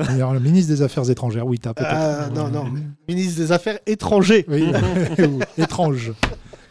Alors, 0.09 0.33
le 0.33 0.39
ministre 0.39 0.73
des 0.73 0.81
Affaires 0.81 1.07
étrangères, 1.09 1.45
Wita, 1.45 1.73
peut-être. 1.73 1.93
Euh, 1.93 2.29
non, 2.29 2.47
non. 2.49 2.65
Ministre 3.07 3.37
des 3.41 3.51
Affaires 3.51 3.79
étrangers. 3.85 4.45
Oui, 4.47 4.71
ou 5.19 5.39
étrange. 5.61 6.13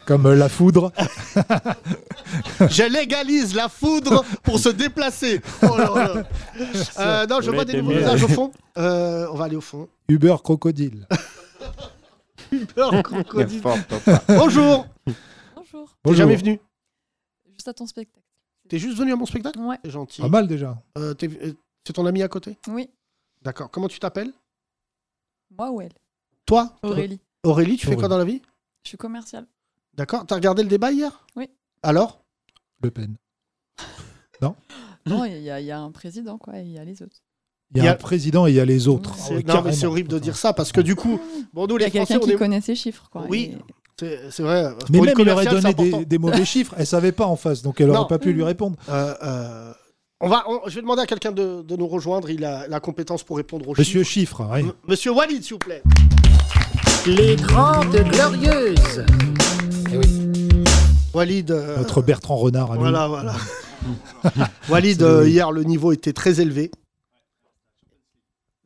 Comme 0.05 0.25
euh, 0.25 0.35
la 0.35 0.49
foudre. 0.49 0.91
Je 2.69 2.91
légalise 2.91 3.55
la 3.55 3.69
foudre 3.69 4.25
pour 4.43 4.59
se 4.59 4.69
déplacer. 4.69 5.41
Oh 5.61 5.77
là 5.77 6.13
là. 6.13 6.23
Euh, 6.99 7.25
non, 7.25 7.41
je 7.41 7.49
vois 7.49 7.65
des 7.65 7.81
nouveaux 7.81 8.25
au 8.25 8.27
fond. 8.27 8.51
Euh, 8.77 9.27
on 9.31 9.35
va 9.35 9.45
aller 9.45 9.55
au 9.55 9.61
fond. 9.61 9.89
Uber 10.07 10.35
crocodile. 10.43 11.07
Uber 12.51 13.01
crocodile. 13.03 13.61
Bonjour. 14.27 14.85
Bonjour. 15.55 15.89
T'es 16.03 16.13
jamais 16.13 16.35
venu 16.35 16.59
Juste 17.51 17.67
à 17.67 17.73
ton 17.73 17.87
spectacle. 17.87 18.23
T'es 18.69 18.77
juste 18.77 18.97
venu 18.97 19.13
à 19.13 19.15
mon 19.15 19.25
spectacle 19.25 19.59
Ouais. 19.59 19.77
C'est 19.83 19.91
gentil. 19.91 20.21
Pas 20.21 20.29
mal 20.29 20.47
déjà. 20.47 20.77
Euh, 20.97 21.13
euh, 21.23 21.53
c'est 21.85 21.93
ton 21.93 22.05
ami 22.05 22.21
à 22.21 22.27
côté 22.27 22.57
Oui. 22.67 22.89
D'accord. 23.41 23.71
Comment 23.71 23.87
tu 23.87 23.99
t'appelles 23.99 24.31
Moi 25.57 25.71
ou 25.71 25.81
elle 25.81 25.93
Toi 26.45 26.73
Aurélie. 26.83 27.19
Aurélie, 27.43 27.77
tu 27.77 27.87
fais 27.87 27.95
quoi 27.95 28.07
dans 28.07 28.17
la 28.17 28.25
vie 28.25 28.41
Je 28.83 28.89
suis 28.89 28.97
commerciale. 28.97 29.47
D'accord. 29.95 30.25
T'as 30.27 30.35
regardé 30.35 30.63
le 30.63 30.69
débat 30.69 30.91
hier? 30.91 31.25
Oui. 31.35 31.49
Alors? 31.83 32.23
Le 32.81 32.91
Pen. 32.91 33.15
Non, 35.05 35.25
il 35.25 35.41
y, 35.41 35.49
a- 35.49 35.59
il 35.59 35.65
y 35.65 35.71
a 35.71 35.79
un 35.79 35.91
président, 35.91 36.37
quoi, 36.37 36.57
et 36.59 36.63
il 36.63 36.71
y 36.71 36.77
a 36.79 36.85
les 36.85 37.01
autres. 37.01 37.17
Il 37.71 37.77
y 37.77 37.79
a, 37.81 37.83
Il 37.83 37.85
y 37.85 37.89
a- 37.89 37.91
un 37.91 37.95
président 37.95 38.47
et 38.47 38.51
il 38.51 38.55
y 38.55 38.59
a 38.61 38.65
les 38.65 38.87
autres. 38.87 39.13
C'est- 39.17 39.33
Ah 39.33 39.37
oui, 39.37 39.43
Non, 39.45 39.61
mais 39.61 39.73
c'est 39.73 39.85
horrible 39.85 40.07
de 40.09 40.17
dire 40.19 40.37
ça 40.37 40.53
parce 40.53 40.71
que 40.71 40.79
du 40.79 40.95
coup, 40.95 41.19
bon, 41.53 41.67
nous 41.67 41.75
Il 41.77 41.81
y 41.81 41.83
les 41.83 41.85
a 41.85 41.89
Français, 41.89 42.05
quelqu'un 42.13 42.23
on 42.23 42.27
qui 42.27 42.31
est. 42.33 42.37
connaît 42.37 42.61
ces 42.61 42.75
chiffres, 42.75 43.09
quoi. 43.11 43.25
Oui. 43.27 43.51
et- 43.53 43.57
C'est 43.99 44.31
c'est 44.31 44.43
vrai. 44.43 44.69
Mais 44.89 44.99
Pour 44.99 45.05
une 45.05 45.05
même 45.05 45.15
il 45.19 45.29
aurait 45.29 45.45
commerciale, 45.45 45.73
donné 45.75 45.91
c'est 45.99 46.05
des, 46.05 46.17
mauvais 46.17 46.45
chiffres. 46.45 46.73
Elle 46.77 46.87
savait 46.87 47.11
pas 47.11 47.25
en 47.27 47.35
face, 47.35 47.61
donc 47.61 47.79
elle 47.81 47.87
Non. 47.87 47.93
n'aurait 47.95 48.07
pas 48.07 48.17
pu 48.19 48.31
lui 48.33 48.43
répondre. 48.43 48.77
Euh, 48.89 49.13
euh, 49.23 49.73
on 50.21 50.29
va, 50.29 50.43
on- 50.47 50.61
je 50.69 50.75
vais 50.75 50.81
demander 50.81 51.01
à 51.01 51.05
quelqu'un 51.05 51.31
de, 51.33 51.61
de 51.61 51.75
nous 51.75 51.87
rejoindre. 51.87 52.29
Il 52.29 52.43
a 52.45 52.67
la 52.69 52.79
compétence 52.79 53.23
pour 53.23 53.35
répondre 53.37 53.67
aux 53.67 53.75
Monsieur 53.77 54.03
chiffres. 54.03 54.37
Chiffre, 54.43 54.49
oui. 54.53 54.59
M- 54.61 54.71
Monsieur 54.87 55.11
Walid, 55.11 55.43
s'il 55.43 55.53
vous 55.53 55.59
plaît. 55.59 55.83
Les 57.05 57.35
Grandes 57.35 57.93
Glorieuses. 58.11 59.03
Walid. 61.13 61.51
euh, 61.51 61.77
Notre 61.77 62.01
Bertrand 62.01 62.35
Renard 62.37 62.71
à 62.71 62.75
nous. 62.75 62.81
Voilà, 62.81 63.07
voilà. 63.07 63.35
Walid, 64.69 65.01
euh, 65.03 65.27
hier, 65.27 65.51
le 65.51 65.63
niveau 65.63 65.91
était 65.91 66.13
très 66.13 66.39
élevé. 66.41 66.71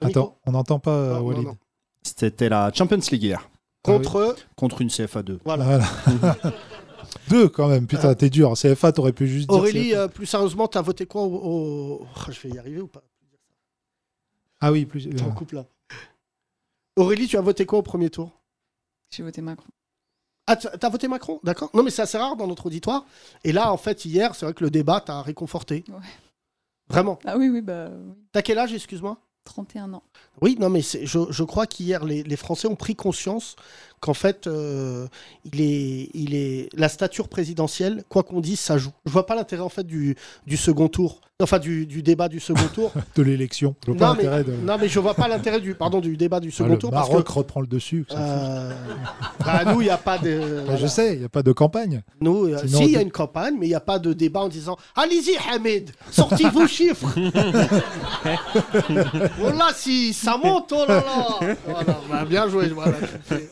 Le 0.02 0.08
Attends, 0.08 0.38
on 0.46 0.52
n'entend 0.52 0.80
pas 0.80 0.92
euh, 0.92 1.14
Non, 1.16 1.22
Walid. 1.22 1.44
non. 1.48 1.58
C'était 2.04 2.50
la 2.50 2.72
Champions 2.74 3.00
League 3.12 3.24
hier, 3.24 3.50
Contre. 3.84 4.36
contre 4.56 4.82
une 4.82 4.90
CFA 4.90 5.24
2. 5.24 5.40
Voilà. 5.44 5.66
Voilà. 5.66 6.38
Deux 7.30 7.50
quand 7.50 7.68
même, 7.68 7.88
putain, 7.88 8.14
t'es 8.16 8.30
dur. 8.30 8.54
CFA, 8.54 8.92
t'aurais 8.92 9.12
pu 9.14 9.28
juste 9.28 9.50
dire 9.50 9.58
Aurélie, 9.58 9.96
euh, 9.96 10.08
plus 10.08 10.26
sérieusement, 10.26 10.68
t'as 10.68 10.82
voté 10.82 11.06
quoi 11.06 11.24
au. 11.24 12.02
Oh, 12.06 12.08
je 12.32 12.48
vais 12.48 12.56
y 12.56 12.60
arriver 12.60 12.82
ou 12.82 12.88
pas? 12.88 13.04
Ah 14.62 14.72
oui, 14.72 14.86
plus. 14.86 15.08
On 15.26 15.32
coupe 15.32 15.52
là. 15.52 15.66
Aurélie, 16.96 17.28
tu 17.28 17.38
as 17.38 17.42
voté 17.42 17.66
quoi 17.66 17.80
au 17.80 17.84
premier 17.84 18.10
tour? 18.10 18.32
J'ai 19.10 19.24
voté 19.24 19.42
Macron. 19.42 19.68
Ah, 20.48 20.56
t'as 20.56 20.90
voté 20.90 21.08
Macron 21.10 21.40
D'accord. 21.44 21.70
Non, 21.74 21.84
mais 21.84 21.92
c'est 21.92 22.02
assez 22.02 22.18
rare 22.18 22.38
dans 22.38 22.48
notre 22.48 22.68
auditoire. 22.68 23.06
Et 23.44 23.52
là, 23.52 23.72
en 23.72 23.78
fait, 23.78 24.06
hier, 24.06 24.34
c'est 24.34 24.46
vrai 24.46 24.54
que 24.54 24.64
le 24.64 24.70
débat 24.72 25.02
t'a 25.02 25.22
réconforté. 25.22 25.84
Ouais. 25.90 25.96
Vraiment. 26.90 27.20
Ah 27.26 27.38
oui, 27.38 27.50
oui, 27.50 27.62
bah. 27.62 27.90
T'as 28.32 28.42
quel 28.42 28.58
âge, 28.58 28.74
excuse-moi? 28.74 29.18
31 29.44 29.94
ans. 29.94 30.04
Oui, 30.42 30.58
non, 30.60 30.70
mais 30.70 30.82
je, 30.82 31.20
je 31.30 31.44
crois 31.44 31.68
qu'hier, 31.68 32.04
les, 32.06 32.24
les 32.24 32.36
Français 32.36 32.68
ont 32.68 32.76
pris 32.76 32.96
conscience 32.96 33.56
qu'en 34.00 34.14
fait, 34.14 34.48
euh, 34.48 35.08
il 35.52 35.62
est, 35.62 36.10
il 36.14 36.36
est, 36.36 36.70
la 36.76 36.90
stature 36.90 37.28
présidentielle, 37.30 38.04
quoi 38.10 38.24
qu'on 38.24 38.42
dise, 38.42 38.60
ça 38.60 38.78
joue. 38.78 38.92
Je 39.06 39.12
vois 39.12 39.26
pas 39.26 39.36
l'intérêt, 39.36 39.64
en 39.64 39.70
fait, 39.70 39.86
du, 39.86 40.16
du 40.46 40.58
second 40.58 40.88
tour. 40.88 41.22
Enfin, 41.40 41.60
du, 41.60 41.86
du 41.86 42.02
débat 42.02 42.30
du 42.30 42.40
second 42.40 42.68
tour. 42.74 42.92
de 43.16 43.22
l'élection. 43.22 43.76
Pas 43.86 43.94
non, 43.94 44.16
mais, 44.18 44.44
de. 44.44 44.54
non, 44.64 44.78
mais 44.80 44.90
je 44.90 45.00
vois 45.00 45.14
pas 45.14 45.28
l'intérêt 45.28 45.62
du, 45.62 45.76
pardon, 45.76 46.00
du 46.00 46.18
débat 46.18 46.40
du 46.40 46.50
Ah, 46.52 46.58
second 46.58 46.70
le 46.74 46.78
tour. 46.80 46.90
Parce 46.90 47.10
Maroc 47.10 47.28
que, 47.28 47.32
reprend 47.32 47.62
le 47.62 47.68
dessus. 47.68 48.08
euh, 48.12 48.72
bah, 49.46 49.62
nous, 49.66 49.82
il 49.82 49.86
n'y 49.86 49.90
a 49.92 49.98
pas 50.00 50.18
de. 50.18 50.40
Bah, 50.40 50.62
voilà. 50.66 50.78
Je 50.78 50.88
sais, 50.88 51.14
il 51.14 51.20
n'y 51.20 51.26
a 51.26 51.30
pas 51.30 51.44
de 51.44 51.52
campagne. 51.52 52.02
Nous, 52.22 52.46
euh, 52.48 52.58
Sinon, 52.66 52.80
si, 52.80 52.86
il 52.86 52.92
y 52.92 52.98
a 52.98 53.02
une 53.02 53.12
campagne, 53.12 53.56
mais 53.60 53.68
il 53.68 53.70
n'y 53.70 53.76
a 53.76 53.80
pas 53.80 54.00
de 54.00 54.14
débat 54.14 54.40
en 54.42 54.48
disant 54.48 54.78
Allez-y, 54.96 55.38
Hamid, 55.54 55.92
sortez 56.12 56.50
vos 56.50 56.66
chiffres. 56.66 57.08
voilà, 59.40 59.68
si 59.76 60.14
ça 60.28 60.38
monte, 60.38 60.74
oh 60.76 60.86
là 60.86 60.96
là. 60.96 61.56
Voilà, 61.66 62.00
bah, 62.10 62.26
bien 62.26 62.50
joué, 62.50 62.68
voilà, 62.68 62.98
tu, 63.00 63.08
fais... 63.24 63.50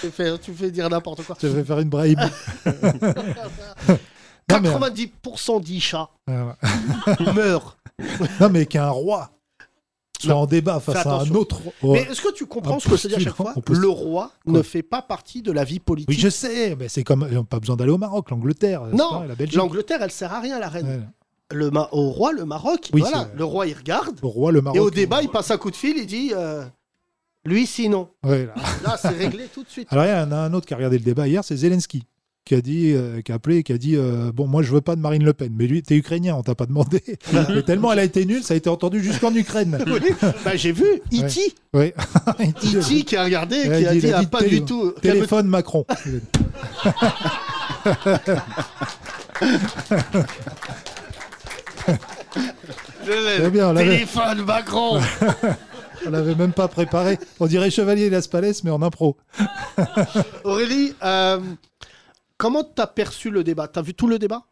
tu, 0.00 0.10
fais, 0.10 0.38
tu 0.38 0.52
fais 0.52 0.70
dire 0.72 0.90
n'importe 0.90 1.24
quoi. 1.24 1.36
Je 1.40 1.46
vais 1.46 1.64
faire 1.64 1.78
une 1.78 1.88
bribe. 1.88 2.20
Non, 4.50 4.60
mais, 4.62 4.70
90% 4.70 5.60
d'Isha 5.60 6.08
euh, 6.30 6.50
meurent. 7.34 7.76
non, 8.40 8.48
mais 8.48 8.64
qu'un 8.64 8.88
roi 8.88 9.30
soit 10.18 10.34
en 10.34 10.46
débat 10.46 10.80
face 10.80 11.04
à 11.04 11.20
un 11.20 11.30
autre. 11.32 11.60
Mais 11.82 11.88
roi. 11.88 11.98
est-ce 11.98 12.22
que 12.22 12.32
tu 12.32 12.46
comprends 12.46 12.80
ce 12.80 12.88
que 12.88 13.08
dis 13.08 13.14
à 13.14 13.18
chaque 13.18 13.36
fois? 13.36 13.52
Le 13.68 13.88
roi 13.90 14.32
Quoi 14.46 14.54
ne 14.54 14.62
fait 14.62 14.82
pas 14.82 15.02
partie 15.02 15.42
de 15.42 15.52
la 15.52 15.64
vie 15.64 15.80
politique. 15.80 16.08
Oui, 16.08 16.16
je 16.18 16.30
sais, 16.30 16.74
mais 16.76 16.88
c'est 16.88 17.04
comme. 17.04 17.44
pas 17.44 17.60
besoin 17.60 17.76
d'aller 17.76 17.92
au 17.92 17.98
Maroc, 17.98 18.30
l'Angleterre. 18.30 18.84
c'est 18.90 18.96
non, 18.96 19.24
la 19.24 19.34
l'Angleterre, 19.52 19.98
elle 20.00 20.10
sert 20.10 20.32
à 20.32 20.40
rien, 20.40 20.58
la 20.58 20.70
reine. 20.70 20.86
Ouais. 20.86 21.00
Le 21.50 21.70
ma- 21.70 21.88
au 21.92 22.10
roi, 22.10 22.32
le 22.32 22.44
Maroc, 22.44 22.90
Oui, 22.92 23.00
voilà, 23.00 23.28
le 23.34 23.44
roi, 23.44 23.66
il 23.66 23.74
regarde. 23.74 24.18
Au 24.22 24.28
roi, 24.28 24.52
le 24.52 24.60
Maroc. 24.60 24.76
Et 24.76 24.80
au 24.80 24.90
débat, 24.90 25.22
il 25.22 25.30
passe 25.30 25.50
un 25.50 25.56
coup 25.56 25.70
de 25.70 25.76
fil, 25.76 25.96
il 25.96 26.06
dit 26.06 26.32
euh, 26.36 26.62
lui, 27.46 27.66
sinon. 27.66 28.08
Ouais, 28.22 28.44
là. 28.44 28.54
Là, 28.84 28.98
c'est 29.00 29.08
réglé 29.08 29.44
tout 29.52 29.62
de 29.62 29.68
suite. 29.70 29.88
Alors, 29.90 30.04
il 30.04 30.10
y 30.10 30.12
en 30.12 30.30
a 30.30 30.36
un 30.36 30.52
autre 30.52 30.66
qui 30.66 30.74
a 30.74 30.76
regardé 30.76 30.98
le 30.98 31.04
débat 31.04 31.26
hier, 31.26 31.42
c'est 31.42 31.56
Zelensky, 31.56 32.02
qui 32.44 32.54
a 32.54 32.60
dit, 32.60 32.92
euh, 32.92 33.22
qui 33.22 33.32
a 33.32 33.36
appelé, 33.36 33.56
et 33.58 33.62
qui 33.62 33.72
a 33.72 33.78
dit 33.78 33.96
euh, 33.96 34.30
Bon, 34.30 34.46
moi, 34.46 34.62
je 34.62 34.70
veux 34.70 34.82
pas 34.82 34.94
de 34.94 35.00
Marine 35.00 35.24
Le 35.24 35.32
Pen. 35.32 35.50
Mais 35.56 35.66
lui, 35.66 35.82
t'es 35.82 35.96
ukrainien, 35.96 36.34
on 36.34 36.42
t'a 36.42 36.54
pas 36.54 36.66
demandé. 36.66 37.02
Mais 37.32 37.62
tellement 37.62 37.92
elle 37.92 38.00
a 38.00 38.04
été 38.04 38.26
nulle, 38.26 38.42
ça 38.42 38.52
a 38.52 38.56
été 38.58 38.68
entendu 38.68 39.02
jusqu'en 39.02 39.34
Ukraine. 39.34 39.78
Oui, 39.86 40.00
bah, 40.44 40.54
j'ai 40.54 40.72
vu 40.72 40.84
E.T. 41.14 41.54
Oui. 41.72 41.92
E.T. 42.40 43.04
qui 43.04 43.16
a 43.16 43.24
regardé, 43.24 43.62
qui 43.62 43.68
a 43.86 43.92
dit, 43.94 44.00
il 44.06 44.12
ah, 44.12 44.22
pas 44.24 44.40
télé- 44.40 44.60
du 44.60 44.66
tout. 44.66 44.92
Téléphone 45.00 45.46
Macron. 45.46 45.86
L'ai. 53.06 53.38
Très 53.38 53.50
bien, 53.50 53.70
on 53.70 53.74
Téléphone 53.74 54.44
Macron. 54.44 55.00
On 56.06 56.10
l'avait 56.10 56.36
même 56.36 56.52
pas 56.52 56.68
préparé. 56.68 57.18
On 57.40 57.46
dirait 57.46 57.70
Chevalier 57.70 58.08
Las 58.08 58.28
Palais, 58.28 58.52
mais 58.62 58.70
en 58.70 58.82
impro. 58.82 59.16
Aurélie, 60.44 60.94
euh, 61.02 61.40
comment 62.36 62.62
t'as 62.62 62.86
perçu 62.86 63.30
le 63.30 63.42
débat? 63.42 63.66
T'as 63.66 63.82
vu 63.82 63.94
tout 63.94 64.06
le 64.06 64.18
débat? 64.20 64.44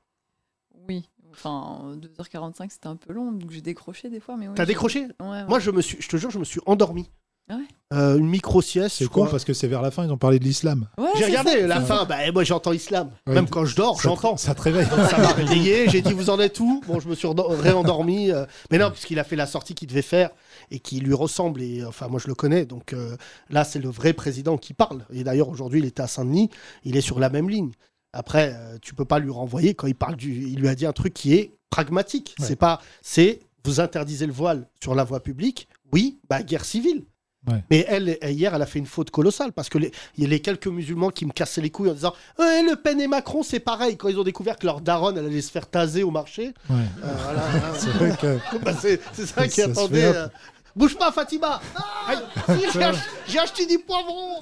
Oui. 0.89 1.09
Enfin, 1.31 1.93
2h45, 2.19 2.71
c'était 2.71 2.87
un 2.89 2.97
peu 2.97 3.13
long, 3.13 3.31
donc 3.31 3.51
j'ai 3.51 3.61
décroché 3.61 4.11
des 4.11 4.19
fois. 4.21 4.37
mais 4.37 4.49
oui, 4.49 4.55
T'as 4.57 4.65
j'ai- 4.65 4.69
décroché? 4.69 5.05
Ouais, 5.21 5.29
ouais. 5.29 5.45
Moi, 5.47 5.61
je 5.61 5.71
me 5.71 5.83
suis, 5.83 5.99
je 6.01 6.09
te 6.09 6.17
jure, 6.17 6.31
je 6.31 6.39
me 6.41 6.45
suis 6.45 6.61
endormi. 6.67 7.11
Ah 7.49 7.55
ouais 7.57 7.63
Euh, 7.93 8.19
une 8.19 8.27
micro-sieste. 8.29 8.97
C'est 8.99 9.05
con 9.05 9.11
crois. 9.23 9.31
parce 9.31 9.45
que 9.45 9.53
c'est 9.55 9.69
vers 9.69 9.81
la 9.83 9.93
fin, 9.93 10.05
ils 10.05 10.11
ont 10.11 10.19
parlé 10.19 10.41
de 10.41 10.45
l'islam. 10.45 10.89
Ouais, 10.99 11.07
J'ai 11.17 11.27
regardé 11.27 11.53
ça, 11.53 11.67
la 11.69 11.81
fin, 11.81 12.05
bah, 12.05 12.17
moi 12.33 12.43
j'entends 12.43 12.73
islam. 12.73 13.11
Ouais. 13.27 13.35
Même 13.35 13.49
quand 13.49 13.65
je 13.65 13.77
dors, 13.77 14.01
j'entends. 14.01 14.37
Ça 14.37 14.55
te 14.57 14.63
réveille. 14.63 14.87
Donc 14.89 14.99
ça 15.11 15.19
m'a 15.19 15.29
réveillé, 15.29 15.89
j'ai 15.89 16.03
dit 16.03 16.13
vous 16.13 16.29
en 16.31 16.41
êtes 16.41 16.59
où? 16.59 16.83
Bon, 16.89 16.99
je 16.99 17.09
me 17.09 17.15
suis 17.15 17.29
réendormi. 17.29 18.33
euh, 18.33 18.45
mais 18.73 18.79
non, 18.79 18.91
puisqu'il 18.91 19.19
a 19.21 19.25
fait 19.25 19.37
la 19.37 19.47
sortie 19.47 19.75
qu'il 19.75 19.87
devait 19.89 20.03
faire 20.03 20.31
et 20.73 20.81
qui 20.81 20.99
lui 20.99 21.15
ressemble. 21.15 21.63
Et 21.63 21.85
enfin, 21.85 22.09
moi 22.09 22.19
je 22.21 22.27
le 22.27 22.35
connais. 22.35 22.65
Donc 22.67 22.93
euh, 22.93 23.17
là, 23.51 23.63
c'est 23.65 23.79
le 23.79 23.89
vrai 23.89 24.13
président 24.13 24.59
qui 24.59 24.75
parle. 24.75 25.05
Et 25.13 25.23
d'ailleurs, 25.23 25.49
aujourd'hui, 25.49 25.79
il 25.79 25.87
était 25.87 26.03
à 26.03 26.09
Saint-Denis. 26.09 26.51
Il 26.85 26.97
est 26.97 27.01
sur 27.01 27.21
la 27.21 27.29
même 27.31 27.49
ligne. 27.49 27.71
Après, 28.13 28.55
euh, 28.57 28.79
tu 28.83 28.95
peux 28.95 29.05
pas 29.05 29.21
lui 29.21 29.31
renvoyer 29.31 29.75
quand 29.75 29.87
il 29.87 29.95
parle 29.95 30.17
du. 30.17 30.33
Il 30.49 30.59
lui 30.59 30.69
a 30.69 30.75
dit 30.75 30.87
un 30.87 30.93
truc 30.93 31.15
qui 31.15 31.35
est 31.35 31.53
pragmatique. 31.71 32.35
Ouais. 32.41 32.47
C'est 32.47 32.57
pas. 32.57 32.81
C'est 33.03 33.39
vous 33.65 33.79
interdisez 33.81 34.27
le 34.27 34.33
voile 34.33 34.69
sur 34.83 34.95
la 34.97 35.05
voie 35.05 35.21
publique. 35.23 35.69
Oui, 35.93 36.19
bah 36.29 36.43
guerre 36.43 36.65
civile. 36.65 37.05
Ouais. 37.49 37.63
Mais 37.71 37.85
elle, 37.89 38.19
hier, 38.23 38.55
elle 38.55 38.63
a 38.63 38.67
fait 38.67 38.79
une 38.79 38.87
faute 38.87 39.11
colossale 39.11 39.53
parce 39.53 39.69
que 39.69 39.79
les- 39.79 39.93
il 40.17 40.25
y 40.25 40.27
a 40.27 40.31
les 40.31 40.41
quelques 40.41 40.67
musulmans 40.67 41.11
qui 41.11 41.27
me 41.27 41.33
cassaient 41.33 41.61
les 41.61 41.71
couilles 41.71 41.91
en 41.91 41.95
disant 41.95 42.13
Ouais, 42.39 42.63
Le 42.63 42.75
Pen 42.77 43.01
et 43.01 43.07
Macron, 43.07 43.43
c'est 43.43 43.61
pareil. 43.61 43.97
Quand 43.97 44.09
ils 44.09 44.19
ont 44.19 44.25
découvert 44.25 44.57
que 44.57 44.67
leur 44.67 44.81
daronne, 44.81 45.17
elle 45.19 45.27
allait 45.27 45.41
se 45.43 45.51
faire 45.53 45.69
taser 45.69 46.03
au 46.03 46.11
marché. 46.11 46.53
Ouais. 46.69 46.77
euh, 47.05 47.09
voilà, 47.23 47.43
C'est 47.79 47.91
vrai 47.91 48.17
que. 48.21 48.39
bah, 48.65 48.73
c'est 48.81 49.01
c'est 49.13 49.27
ça 49.27 49.47
qui 49.47 49.63
attendait. 49.63 50.05
euh, 50.05 50.27
Bouge 50.75 50.97
pas, 50.99 51.11
Fatima 51.11 51.61
Ah, 51.75 52.13
si, 52.49 52.65
j'ai 52.73 52.83
ach- 52.83 52.97
J'ai 53.29 53.39
acheté 53.39 53.65
du 53.67 53.79
poivron 53.79 54.35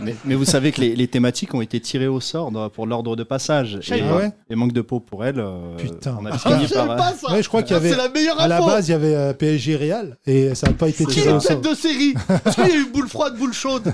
Mais, 0.00 0.14
mais 0.24 0.34
vous 0.34 0.44
savez 0.44 0.72
que 0.72 0.80
les, 0.80 0.94
les 0.94 1.08
thématiques 1.08 1.54
ont 1.54 1.60
été 1.60 1.80
tirées 1.80 2.06
au 2.08 2.20
sort 2.20 2.50
pour 2.70 2.86
l'ordre 2.86 3.16
de 3.16 3.22
passage. 3.24 3.78
Et. 3.92 4.02
Ah 4.02 4.16
ouais 4.16 4.32
et 4.50 4.54
manque 4.54 4.72
de 4.72 4.80
peau 4.82 5.00
pour 5.00 5.24
elle. 5.24 5.38
euh, 5.38 5.76
Putain. 5.76 6.18
On 6.20 6.26
a 6.26 6.30
Ah, 6.32 6.38
fini 6.38 6.66
Je 6.66 6.74
par. 6.74 6.86
savais 6.86 6.96
pas 6.96 7.12
ça 7.14 7.32
Ouais, 7.32 7.42
je 7.42 7.48
crois 7.48 7.62
qu'il 7.62 7.72
y 7.72 7.74
Ah, 7.74 7.76
avait- 7.78 7.90
C'est 7.90 7.96
la 7.96 8.08
meilleure 8.08 8.40
À 8.40 8.48
la 8.48 8.60
base, 8.60 8.88
il 8.88 8.92
y 8.92 8.94
avait 8.94 9.14
euh, 9.14 9.32
PSG 9.32 9.76
Real 9.76 10.16
et 10.26 10.54
ça 10.54 10.66
n'a 10.68 10.72
pas 10.74 10.88
été 10.88 11.04
Qui 11.06 11.12
tiré 11.14 11.30
au 11.30 11.34
une 11.34 11.40
sort. 11.40 11.60
tête 11.60 11.70
de 11.70 11.74
série 11.74 12.14
Est-ce 12.46 12.54
qu'il 12.56 12.66
y 12.68 12.70
a 12.72 12.76
eu 12.76 12.86
boule 12.92 13.08
froide, 13.08 13.36
boule 13.36 13.52
chaude 13.52 13.92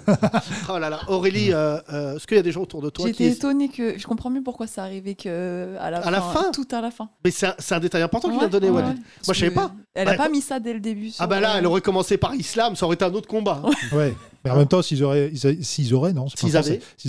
Oh 0.73 0.79
là 0.79 0.91
là, 0.91 1.01
Aurélie, 1.09 1.53
euh, 1.53 1.79
euh, 1.93 2.17
est-ce 2.17 2.27
qu'il 2.27 2.37
y 2.37 2.41
a 2.41 2.43
des 2.43 2.53
gens 2.53 2.63
autour 2.63 2.83
de 2.83 2.91
toi 2.91 3.07
qui 3.07 3.13
J'étais 3.13 3.25
est... 3.25 3.33
étonnée 3.37 3.69
que. 3.69 3.99
Je 3.99 4.07
comprends 4.07 4.31
mieux 4.31 4.43
pourquoi 4.43 4.67
ça 4.67 4.83
arrivait 4.83 5.15
que 5.15 5.77
à 5.81 5.91
la 5.91 5.99
À 5.99 6.03
fin. 6.03 6.11
la 6.11 6.21
fin 6.21 6.51
Tout 6.53 6.69
à 6.73 6.81
la 6.81 6.91
fin. 6.91 7.09
Mais 7.25 7.31
c'est 7.31 7.47
un, 7.75 7.81
détail 7.81 8.03
important 8.03 8.29
qu'il 8.29 8.37
Ouais, 8.39 8.41
vient 8.41 8.49
de 8.49 8.53
donner, 8.53 8.71
ouais, 8.71 8.83
Walid. 8.83 8.97
ouais. 8.97 9.03
Moi, 9.27 9.35
je 9.35 9.41
savais 9.41 9.51
Parce 9.51 9.69
pas. 9.69 9.75
Elle 9.95 10.07
Bah, 10.07 10.13
a 10.13 10.17
pas 10.17 10.29
mis 10.29 10.41
ça 10.41 10.61
dès 10.61 10.73
le 10.73 10.81
début. 10.81 11.11
Ah 11.19 11.27
bah 11.27 11.41
là, 11.41 11.55
euh, 11.55 11.59
elle 11.59 11.67
aurait 11.67 11.81
commencé 11.81 12.17
par 12.17 12.35
islam, 12.35 12.77
ça 12.77 12.87
aurait 12.87 12.95
été 12.95 13.05
un 13.05 13.13
autre 13.15 13.29
combat. 13.29 13.63
Ouais. 13.93 14.15
Mais 14.49 14.55
en 14.55 14.59
même 14.59 14.69
temps, 14.69 14.83
s'ils 14.83 15.05
auraient, 15.05 15.31
ils- 15.33 15.65
s'ils 15.65 15.95
auraient, 15.95 16.13
non, 16.13 16.27
S'ils 16.29 16.57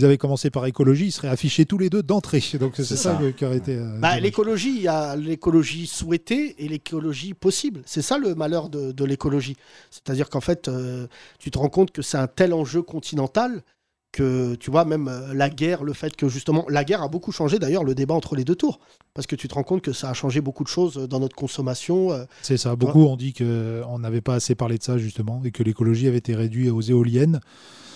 avaient. 0.05 0.17
Commencé 0.17 0.49
par 0.49 0.65
écologie, 0.65 1.05
ils 1.07 1.11
seraient 1.11 1.27
affichés 1.29 1.65
tous 1.65 1.77
les 1.77 1.89
deux 1.89 2.03
d'entrée. 2.03 2.43
Donc 2.59 2.73
c'est 2.75 2.83
ça, 2.95 3.19
qui 3.37 3.45
aurait 3.45 3.57
été. 3.57 3.75
euh, 3.75 3.99
Bah, 3.99 4.19
l'écologie, 4.19 4.73
il 4.75 4.81
y 4.81 4.87
a 4.87 5.15
l'écologie 5.15 5.87
souhaitée 5.87 6.55
et 6.63 6.67
l'écologie 6.67 7.33
possible. 7.33 7.81
C'est 7.85 8.01
ça 8.01 8.17
le 8.17 8.35
malheur 8.35 8.69
de, 8.69 8.91
de 8.91 9.05
l'écologie. 9.05 9.55
C'est-à-dire 9.91 10.29
qu'en 10.29 10.41
fait, 10.41 10.67
euh, 10.67 11.07
tu 11.39 11.51
te 11.51 11.57
rends 11.57 11.69
compte 11.69 11.91
que 11.91 12.01
c'est 12.01 12.17
un 12.17 12.27
tel 12.27 12.53
enjeu 12.53 12.81
continental 12.81 13.61
que, 14.11 14.55
tu 14.55 14.71
vois, 14.71 14.85
même 14.85 15.07
euh, 15.07 15.33
la 15.33 15.49
guerre, 15.49 15.83
le 15.83 15.93
fait 15.93 16.15
que 16.15 16.27
justement, 16.27 16.65
la 16.69 16.83
guerre 16.83 17.03
a 17.03 17.07
beaucoup 17.07 17.31
changé 17.31 17.59
d'ailleurs 17.59 17.83
le 17.83 17.93
débat 17.95 18.15
entre 18.15 18.35
les 18.35 18.43
deux 18.43 18.55
tours. 18.55 18.79
Parce 19.13 19.27
que 19.27 19.35
tu 19.35 19.47
te 19.47 19.53
rends 19.53 19.63
compte 19.63 19.81
que 19.81 19.93
ça 19.93 20.09
a 20.09 20.13
changé 20.13 20.41
beaucoup 20.41 20.63
de 20.63 20.69
choses 20.69 20.95
dans 20.95 21.19
notre 21.19 21.35
consommation. 21.35 22.11
euh, 22.11 22.25
C'est 22.41 22.57
ça. 22.57 22.75
Beaucoup 22.75 23.05
ont 23.05 23.17
dit 23.17 23.33
qu'on 23.33 23.99
n'avait 23.99 24.21
pas 24.21 24.35
assez 24.35 24.55
parlé 24.55 24.77
de 24.77 24.83
ça 24.83 24.97
justement 24.97 25.41
et 25.43 25.51
que 25.51 25.61
l'écologie 25.63 26.07
avait 26.07 26.17
été 26.17 26.35
réduite 26.35 26.71
aux 26.71 26.81
éoliennes. 26.81 27.39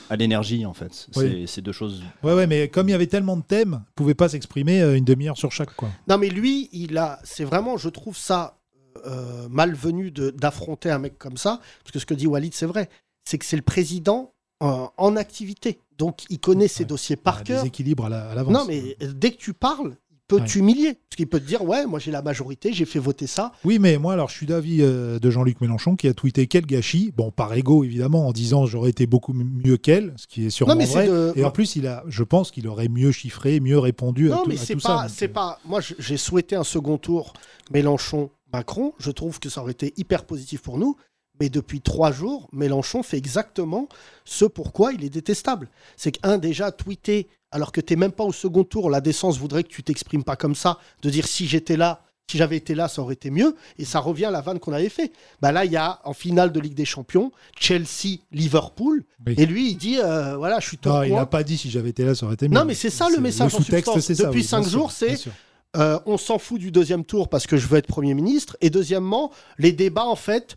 À 0.10 0.16
l'énergie, 0.18 0.66
en 0.66 0.74
fait. 0.74 1.08
C'est 1.12 1.18
Oui. 1.20 1.46
c'est 1.48 1.62
deux 1.62 1.72
choses. 1.72 2.04
Ouais, 2.24 2.34
ouais, 2.34 2.46
mais 2.46 2.68
comme 2.68 2.90
il 2.90 2.92
y 2.92 2.96
avait 2.96 3.08
tellement 3.08 3.38
de 3.38 3.42
thèmes, 3.42 3.82
ils 3.90 3.94
pouvaient 3.96 4.14
pas 4.14 4.30
s'exprimer 4.30 4.82
euh, 4.82 4.96
une 4.98 5.06
demi-heure 5.06 5.38
sur 5.38 5.52
chaque, 5.52 5.74
quoi. 5.76 5.90
Non, 6.08 6.18
mais 6.18 6.30
lui, 6.30 6.70
il 6.74 6.98
a, 6.98 7.20
c'est 7.24 7.46
vraiment, 7.46 7.78
je 7.78 7.90
trouve 7.90 8.18
ça 8.18 8.60
euh, 9.08 9.48
malvenu 9.50 10.12
de- 10.12 10.30
d'affronter 10.30 10.92
un 10.92 11.00
mec 11.00 11.18
comme 11.18 11.38
ça, 11.38 11.60
parce 11.84 11.92
que 11.92 12.00
ce 12.00 12.06
que 12.06 12.14
dit 12.14 12.28
Walid, 12.28 12.54
c'est 12.54 12.68
vrai, 12.68 12.90
c'est 13.26 13.38
que 13.40 13.46
c'est 13.46 13.56
le 13.56 13.64
président 13.64 14.34
euh, 14.62 14.86
en 14.98 15.16
activité, 15.16 15.80
donc 15.98 16.24
il 16.30 16.40
connaît 16.40 16.68
ses 16.68 16.86
dossiers 16.86 17.16
par 17.16 17.44
cœur. 17.44 17.60
déséquilibre 17.64 18.06
à 18.06 18.10
la- 18.10 18.30
à 18.32 18.36
l'avance. 18.36 18.54
Non, 18.54 18.66
mais 18.68 18.98
dès 19.16 19.32
que 19.32 19.38
tu 19.38 19.54
parles, 19.54 19.96
il 20.12 20.18
peut 20.28 20.38
Ouais. 20.40 20.46
t'humilier, 20.48 20.94
parce 20.94 21.18
qu'il 21.18 21.28
peut 21.28 21.40
te 21.40 21.46
dire, 21.46 21.62
ouais, 21.64 21.86
moi 21.86 22.00
j'ai 22.00 22.10
la 22.10 22.22
majorité, 22.22 22.72
j'ai 22.74 22.86
fait 22.86 22.98
voter 23.00 23.28
ça. 23.28 23.52
Oui, 23.66 23.78
mais 23.78 23.98
moi, 23.98 24.14
alors, 24.14 24.30
je 24.30 24.36
suis 24.36 24.46
d'avis 24.46 24.80
euh, 24.82 25.20
de 25.20 25.30
Jean-Luc 25.30 25.60
Mélenchon 25.62 25.96
qui 25.96 26.08
a 26.08 26.14
tweeté 26.14 26.48
quel 26.48 26.66
gâchis, 26.66 27.12
bon, 27.16 27.30
par 27.30 27.54
ego 27.54 27.84
évidemment, 27.84 28.28
en 28.28 28.32
disant 28.32 28.66
j'aurais 28.66 28.90
été 28.90 29.06
beaucoup 29.06 29.34
m- 29.34 29.62
mieux 29.66 29.78
qu'elle, 29.78 30.14
ce 30.18 30.26
qui 30.26 30.46
est 30.46 30.50
sûrement 30.50 30.74
Non, 30.74 30.80
mais 30.80 30.86
c'est 30.86 31.08
vrai. 31.08 31.08
de- 31.08 31.34
Et 31.36 31.44
en 31.44 31.52
plus, 31.52 31.76
il 31.76 31.86
a, 31.88 32.04
je 32.08 32.24
pense 32.24 32.52
qu'il 32.52 32.68
aurait 32.68 32.88
mieux 32.88 33.12
chiffré, 33.12 33.60
mieux 33.60 33.78
répondu 33.78 34.32
à 34.32 34.36
Non, 34.36 34.44
tout, 34.44 34.50
mais 34.50 34.56
à 34.56 34.58
c'est 34.64 34.76
tout 34.76 34.82
pas, 34.82 35.08
c'est 35.10 35.28
pas. 35.28 35.60
Moi, 35.66 35.82
je- 35.82 35.94
j'ai 36.00 36.18
souhaité 36.18 36.56
un 36.56 36.64
second 36.64 36.98
tour 36.98 37.34
Mélenchon-Macron. 37.72 38.94
Je 39.00 39.12
trouve 39.12 39.40
que 39.40 39.50
ça 39.50 39.62
aurait 39.62 39.72
été 39.74 39.94
hyper 39.98 40.26
positif 40.26 40.62
pour 40.62 40.78
nous. 40.78 40.96
Mais 41.40 41.50
depuis 41.50 41.82
trois 41.82 42.12
jours, 42.12 42.48
Mélenchon 42.52 43.04
fait 43.04 43.18
exactement 43.18 43.90
ce 44.24 44.46
pourquoi 44.46 44.94
il 44.94 45.04
est 45.04 45.10
détestable. 45.10 45.70
C'est 45.98 46.12
qu'un, 46.12 46.38
déjà, 46.38 46.72
tweeter, 46.72 47.28
alors 47.52 47.72
que 47.72 47.82
t'es 47.82 47.96
même 47.96 48.12
pas 48.12 48.24
au 48.24 48.32
second 48.32 48.64
tour, 48.64 48.90
la 48.90 49.02
décence 49.02 49.38
voudrait 49.38 49.64
que 49.64 49.70
tu 49.70 49.84
t'exprimes 49.84 50.24
pas 50.24 50.36
comme 50.36 50.56
ça, 50.56 50.78
de 51.02 51.10
dire 51.10 51.28
si 51.28 51.48
j'étais 51.48 51.78
là, 51.78 52.04
si 52.30 52.38
j'avais 52.38 52.58
été 52.58 52.74
là, 52.74 52.88
ça 52.88 53.02
aurait 53.02 53.16
été 53.16 53.30
mieux. 53.32 53.56
Et 53.78 53.86
ça 53.86 54.00
revient 54.00 54.26
à 54.26 54.32
la 54.32 54.42
vanne 54.42 54.60
qu'on 54.60 54.74
avait 54.74 54.90
fait. 54.90 55.12
Bah 55.42 55.52
là, 55.52 55.66
il 55.66 55.72
y 55.72 55.78
a 55.78 56.00
en 56.04 56.14
finale 56.14 56.52
de 56.52 56.60
Ligue 56.60 56.74
des 56.74 56.86
Champions, 56.86 57.32
Chelsea-Liverpool. 57.60 59.04
Oui. 59.26 59.36
Et 59.38 59.46
lui, 59.46 59.72
il 59.72 59.76
dit 59.76 60.00
euh, 60.00 60.38
voilà, 60.38 60.60
je 60.60 60.68
suis 60.68 60.80
Non, 60.86 61.04
il 61.04 61.14
n'a 61.14 61.26
pas 61.26 61.44
dit 61.44 61.58
si 61.58 61.70
j'avais 61.70 61.90
été 61.90 62.06
là, 62.06 62.16
ça 62.16 62.26
aurait 62.26 62.36
été 62.36 62.48
mieux. 62.48 62.56
Non, 62.56 62.66
mais 62.66 62.76
c'est 62.76 62.90
ça 62.90 63.10
le 63.10 63.20
message 63.20 63.54
en 63.54 63.58
Le 63.58 63.64
substance. 63.64 64.00
ça. 64.00 64.14
Depuis 64.26 64.42
oui, 64.42 64.44
cinq 64.44 64.68
jours, 64.68 64.92
c'est-. 64.92 65.28
Euh, 65.76 66.00
on 66.06 66.18
s'en 66.18 66.38
fout 66.38 66.60
du 66.60 66.72
deuxième 66.72 67.04
tour 67.04 67.30
parce 67.30 67.48
que 67.48 67.58
je 67.58 67.68
veux 67.68 67.78
être 67.78 67.88
Premier 67.88 68.14
ministre. 68.14 68.58
Et 68.62 68.70
deuxièmement, 68.70 69.32
les 69.58 69.72
débats, 69.72 70.06
en 70.06 70.16
fait, 70.16 70.56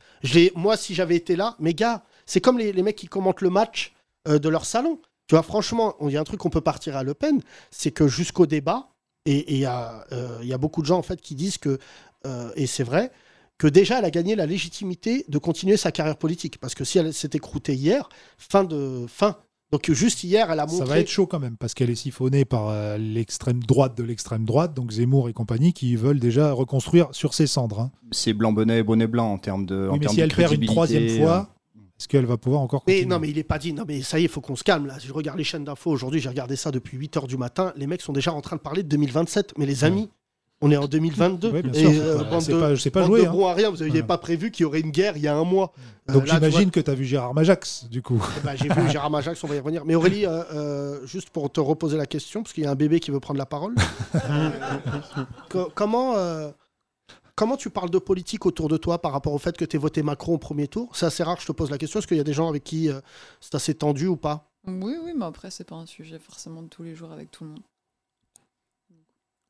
moi, 0.54 0.76
si 0.76 0.94
j'avais 0.94 1.16
été 1.16 1.36
là, 1.36 1.56
mes 1.58 1.74
gars, 1.74 2.04
c'est 2.26 2.40
comme 2.40 2.58
les, 2.58 2.72
mecs 2.82 2.96
qui 2.96 3.06
commentent 3.06 3.40
le 3.40 3.50
match 3.50 3.94
euh, 4.28 4.38
de 4.38 4.48
leur 4.48 4.64
salon. 4.64 5.00
Tu 5.28 5.34
vois, 5.34 5.42
franchement, 5.42 5.94
il 6.02 6.10
y 6.10 6.16
a 6.16 6.20
un 6.20 6.24
truc 6.24 6.40
qu'on 6.40 6.50
peut 6.50 6.60
partir 6.60 6.96
à 6.96 7.02
Le 7.02 7.14
Pen, 7.14 7.40
c'est 7.70 7.90
que 7.90 8.06
jusqu'au 8.06 8.46
débat, 8.46 8.90
et 9.24 9.54
il 9.54 9.58
y, 9.58 9.64
a, 9.64 10.04
euh, 10.12 10.38
y 10.42 10.52
a 10.52 10.58
beaucoup 10.58 10.82
de 10.82 10.86
gens, 10.86 10.98
en 10.98 11.02
fait, 11.02 11.20
qui 11.20 11.34
disent 11.34 11.58
que, 11.58 11.78
et 12.56 12.66
c'est 12.66 12.82
vrai, 12.82 13.12
que 13.58 13.66
déjà, 13.66 13.98
elle 13.98 14.04
a 14.04 14.10
gagné 14.10 14.34
la 14.34 14.46
légitimité 14.46 15.24
de 15.28 15.38
continuer 15.38 15.76
sa 15.76 15.92
carrière 15.92 16.16
politique. 16.16 16.58
Parce 16.58 16.74
que 16.74 16.84
si 16.84 16.98
elle 16.98 17.14
s'était 17.14 17.38
croûtée 17.38 17.74
hier, 17.74 18.08
fin 18.36 18.64
de... 18.64 19.06
Fin. 19.08 19.38
Donc 19.76 19.90
juste 19.94 20.24
hier, 20.24 20.50
elle 20.50 20.60
a 20.60 20.64
montré... 20.64 20.78
Ça 20.78 20.84
va 20.86 20.98
être 21.00 21.08
chaud 21.08 21.26
quand 21.26 21.38
même, 21.38 21.58
parce 21.58 21.74
qu'elle 21.74 21.90
est 21.90 21.94
siphonnée 21.96 22.46
par 22.46 22.68
euh, 22.68 22.96
l'extrême 22.96 23.62
droite 23.62 23.94
de 23.94 24.02
l'extrême 24.02 24.46
droite, 24.46 24.72
donc 24.72 24.90
Zemmour 24.90 25.28
et 25.28 25.34
compagnie, 25.34 25.74
qui 25.74 25.96
veulent 25.96 26.18
déjà 26.18 26.52
reconstruire 26.52 27.08
sur 27.12 27.34
ses 27.34 27.46
cendres. 27.46 27.80
hein. 27.80 27.90
C'est 28.10 28.32
blanc 28.32 28.52
bonnet 28.52 28.78
et 28.78 28.82
bonnet 28.82 29.06
blanc 29.06 29.30
en 29.30 29.38
termes 29.38 29.66
de. 29.66 29.88
en 29.88 29.92
Oui, 29.92 29.98
mais 29.98 30.06
termes 30.06 30.14
si 30.14 30.16
de 30.16 30.22
elle 30.22 30.32
perd 30.34 30.52
une 30.54 30.64
troisième 30.64 31.08
fois, 31.18 31.50
est-ce 31.98 32.08
qu'elle 32.08 32.24
va 32.24 32.38
pouvoir 32.38 32.62
encore 32.62 32.84
Mais 32.86 33.04
non, 33.04 33.18
mais 33.18 33.28
il 33.28 33.36
est 33.36 33.44
pas 33.44 33.58
dit. 33.58 33.74
Non, 33.74 33.84
mais 33.86 34.00
ça 34.00 34.18
y 34.18 34.22
est, 34.22 34.24
il 34.24 34.30
faut 34.30 34.40
qu'on 34.40 34.56
se 34.56 34.64
calme 34.64 34.86
là. 34.86 34.98
Si 34.98 35.08
je 35.08 35.12
regarde 35.12 35.36
les 35.36 35.44
chaînes 35.44 35.64
d'infos 35.64 35.90
aujourd'hui, 35.90 36.20
j'ai 36.20 36.30
regardé 36.30 36.56
ça 36.56 36.70
depuis 36.70 36.96
8 36.96 37.16
h 37.18 37.26
du 37.26 37.36
matin. 37.36 37.74
Les 37.76 37.86
mecs 37.86 38.00
sont 38.00 38.14
déjà 38.14 38.32
en 38.32 38.40
train 38.40 38.56
de 38.56 38.62
parler 38.62 38.82
de 38.82 38.88
2027. 38.88 39.54
Mais 39.58 39.66
les 39.66 39.84
amis, 39.84 40.08
on 40.62 40.70
est 40.70 40.76
en 40.76 40.86
2022. 40.86 41.50
Ouais, 41.50 41.62
bien 41.62 41.72
Et, 41.72 41.78
sûr, 41.78 41.90
euh, 41.90 42.12
c'est 42.18 42.24
pas- 42.24 42.30
bande 42.30 42.40
c'est 42.42 42.52
de- 42.52 42.60
pas- 42.60 42.76
c'est 42.76 42.90
pas 42.90 43.00
bande 43.02 43.08
joué, 43.10 43.22
de 43.22 43.26
hein. 43.28 43.32
bons 43.32 43.46
à 43.46 43.54
rien. 43.54 43.70
Vous 43.70 43.76
n'aviez 43.76 44.02
pas 44.02 44.16
prévu 44.18 44.50
qu'il 44.50 44.62
y 44.64 44.66
aurait 44.66 44.80
une 44.80 44.90
guerre 44.90 45.16
il 45.16 45.22
y 45.22 45.28
a 45.28 45.36
un 45.36 45.44
mois. 45.44 45.72
Euh, 46.08 46.14
Donc 46.14 46.26
là, 46.26 46.34
tu 46.34 46.38
vois, 46.40 46.48
j'imagine 46.48 46.70
que 46.70 46.80
tu 46.80 46.90
as 46.90 46.94
vu 46.94 47.04
Gérard 47.04 47.34
Majax, 47.34 47.86
du 47.90 48.00
coup. 48.02 48.22
eh 48.38 48.40
ben, 48.44 48.54
J'ai 48.56 48.68
vu 48.68 48.74
Gérard 48.90 49.10
Majax, 49.10 49.42
on 49.44 49.46
va 49.48 49.56
y 49.56 49.58
revenir. 49.58 49.84
Mais 49.84 49.94
Aurélie, 49.94 50.24
euh, 50.26 50.42
euh, 50.54 51.06
juste 51.06 51.30
pour 51.30 51.50
te 51.52 51.60
reposer 51.60 51.96
la 51.98 52.06
question, 52.06 52.42
parce 52.42 52.52
qu'il 52.54 52.64
y 52.64 52.66
a 52.66 52.70
un 52.70 52.74
bébé 52.74 53.00
qui 53.00 53.10
veut 53.10 53.20
prendre 53.20 53.38
la 53.38 53.46
parole. 53.46 53.74
Co- 55.50 55.70
comment, 55.74 56.16
euh, 56.16 56.50
comment 57.34 57.56
tu 57.56 57.70
parles 57.70 57.90
de 57.90 57.98
politique 57.98 58.46
autour 58.46 58.68
de 58.68 58.76
toi 58.76 59.00
par 59.00 59.12
rapport 59.12 59.32
au 59.32 59.38
fait 59.38 59.56
que 59.56 59.64
tu 59.64 59.76
aies 59.76 59.78
voté 59.80 60.02
Macron 60.02 60.34
au 60.34 60.38
premier 60.38 60.68
tour? 60.68 60.90
C'est 60.94 61.06
assez 61.06 61.22
rare 61.22 61.36
que 61.36 61.42
je 61.42 61.46
te 61.46 61.52
pose 61.52 61.70
la 61.70 61.78
question. 61.78 61.98
Est-ce 62.00 62.06
qu'il 62.06 62.16
y 62.16 62.20
a 62.20 62.24
des 62.24 62.32
gens 62.32 62.48
avec 62.48 62.64
qui 62.64 62.88
euh, 62.90 63.00
c'est 63.40 63.54
assez 63.54 63.74
tendu 63.74 64.06
ou 64.06 64.16
pas? 64.16 64.50
Oui, 64.66 64.94
oui, 65.04 65.12
mais 65.16 65.24
après, 65.26 65.50
c'est 65.50 65.64
pas 65.64 65.76
un 65.76 65.86
sujet 65.86 66.18
forcément 66.18 66.62
de 66.62 66.68
tous 66.68 66.82
les 66.82 66.94
jours 66.94 67.12
avec 67.12 67.30
tout 67.30 67.44
le 67.44 67.50
monde. 67.50 67.62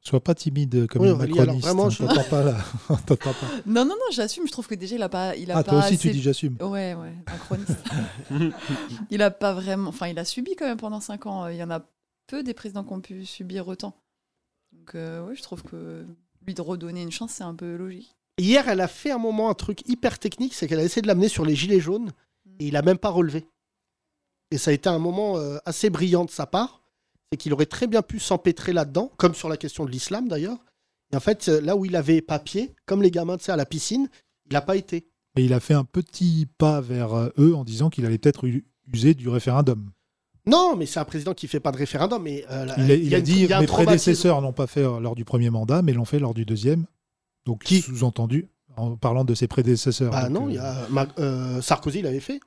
Sois 0.07 0.23
pas 0.23 0.35
timide 0.37 0.87
comme 0.87 1.03
Oui, 1.03 1.09
une 1.09 1.15
alors 1.21 1.29
macroniste. 1.29 1.65
vraiment, 1.67 1.87
hein, 1.87 1.91
je- 1.91 1.99
t'entends 2.05 2.23
pas 2.31 2.43
là. 2.45 2.57
Pas. 3.07 3.35
Non, 3.67 3.85
non, 3.85 3.95
non, 3.97 4.11
j'assume. 4.13 4.47
Je 4.47 4.53
trouve 4.53 4.69
que 4.69 4.77
déjà, 4.77 4.95
il 4.95 5.03
a 5.03 5.09
pas. 5.09 5.35
Il 5.35 5.51
a 5.51 5.57
Ah, 5.59 5.65
pas 5.65 5.71
toi 5.73 5.79
aussi, 5.81 5.99
tu 5.99 6.11
dis 6.11 6.23
j'assume. 6.23 6.57
Ouais, 6.61 6.95
ouais, 6.95 7.13
macroniste. 7.27 7.77
il 9.11 9.21
a 9.23 9.31
pas 9.31 9.53
vraiment. 9.53 9.89
Enfin, 9.89 10.07
il 10.09 10.19
a 10.19 10.25
subi 10.25 10.55
quand 10.57 10.67
même 10.67 10.77
pendant 10.77 11.01
5 11.01 11.27
ans. 11.27 11.49
Il 11.49 11.57
y 11.57 11.63
en 11.63 11.71
a 11.71 11.81
peu 12.29 12.43
des 12.45 12.55
présidents 12.55 12.85
qui 12.85 12.93
ont 12.93 13.01
pu 13.01 13.25
subir 13.27 13.67
autant. 13.69 13.95
Donc, 14.73 14.95
euh, 14.95 15.27
ouais, 15.27 15.35
je 15.35 15.43
trouve 15.43 15.63
que 15.65 16.05
lui 16.47 16.55
de 16.55 16.63
redonner 16.63 17.03
une 17.03 17.11
chance, 17.13 17.33
c'est 17.33 17.45
un 17.45 17.55
peu 17.55 17.75
logique. 17.77 18.15
Hier, 18.39 18.69
elle 18.69 18.81
a 18.83 18.89
fait 18.89 19.11
un 19.11 19.19
moment 19.19 19.49
un 19.51 19.55
truc 19.55 19.81
hyper 19.89 20.19
technique, 20.21 20.55
c'est 20.55 20.69
qu'elle 20.69 20.79
a 20.81 20.85
essayé 20.85 21.03
de 21.03 21.07
l'amener 21.09 21.29
sur 21.29 21.45
les 21.45 21.57
gilets 21.57 21.81
jaunes 21.81 22.13
et 22.61 22.69
il 22.69 22.77
a 22.77 22.83
même 22.83 22.99
pas 22.99 23.09
relevé. 23.11 23.45
Et 24.53 24.59
ça 24.59 24.71
a 24.71 24.75
été 24.75 24.89
un 24.89 24.99
moment 25.01 25.37
euh, 25.39 25.57
assez 25.65 25.91
brillant 25.91 26.25
de 26.25 26.31
sa 26.31 26.47
part, 26.47 26.81
c'est 27.31 27.37
qu'il 27.39 27.53
aurait 27.53 27.67
très 27.67 27.87
bien 27.87 28.03
pu 28.03 28.19
s'empêtrer 28.19 28.73
là-dedans, 28.73 29.11
comme 29.17 29.35
sur 29.35 29.49
la 29.49 29.57
question 29.57 29.85
de 29.85 29.91
l'islam 29.91 30.29
d'ailleurs. 30.29 30.59
Et 31.13 31.17
en 31.17 31.21
fait, 31.21 31.49
là 31.49 31.77
où 31.77 31.85
il 31.85 31.97
avait 31.97 32.21
papier, 32.21 32.75
comme 32.85 33.03
les 33.03 33.11
gamins, 33.11 33.37
tu 33.37 33.45
sais, 33.45 33.53
à 33.53 33.57
la 33.57 33.67
piscine, 33.67 34.09
il 34.51 34.55
n'a 34.55 34.61
pas 34.61 34.77
été. 34.77 35.09
Et 35.37 35.45
il 35.45 35.53
a 35.53 35.61
fait 35.61 35.75
un 35.75 35.85
petit 35.85 36.47
pas 36.59 36.81
vers 36.81 37.15
euh, 37.15 37.29
eux 37.39 37.55
en 37.55 37.65
disant 37.65 37.91
qu'il 37.91 38.07
allait 38.07 38.19
peut-être 38.19 38.47
user 38.93 39.15
du 39.15 39.29
référendum. 39.29 39.91
Non, 40.47 40.77
mais 40.77 40.87
c'est 40.87 41.01
un 41.01 41.05
président 41.05 41.35
qui 41.35 41.49
fait 41.49 41.61
pas 41.61 41.73
de 41.73 41.77
référendum. 41.77 42.23
Mais 42.23 42.45
euh, 42.51 42.67
Il 42.79 42.91
a, 42.91 42.95
il 42.95 43.05
il 43.07 43.15
a 43.15 43.21
dit 43.21 43.53
a 43.53 43.59
un 43.59 43.61
mes 43.61 43.67
prédécesseurs 43.67 44.41
n'ont 44.41 44.53
pas 44.53 44.67
fait 44.67 44.85
euh, 44.85 45.01
lors 45.01 45.15
du 45.15 45.25
premier 45.25 45.51
mandat, 45.51 45.83
mais 45.83 45.93
l'ont 45.93 46.05
fait 46.05 46.21
lors 46.21 46.35
du 46.35 46.45
deuxième. 46.45 46.87
Donc 47.45 47.65
Qui? 47.65 47.83
sous-entendu, 47.83 48.49
en 48.77 48.97
parlant 48.97 49.25
de 49.25 49.35
ses 49.35 49.49
prédécesseurs. 49.49 50.13
Ah 50.15 50.29
non, 50.29 50.49
euh, 50.49 50.53
y 50.53 50.59
a 50.59 50.87
euh, 51.19 51.61
Sarkozy, 51.61 52.03
l'avait 52.03 52.21
fait. 52.21 52.41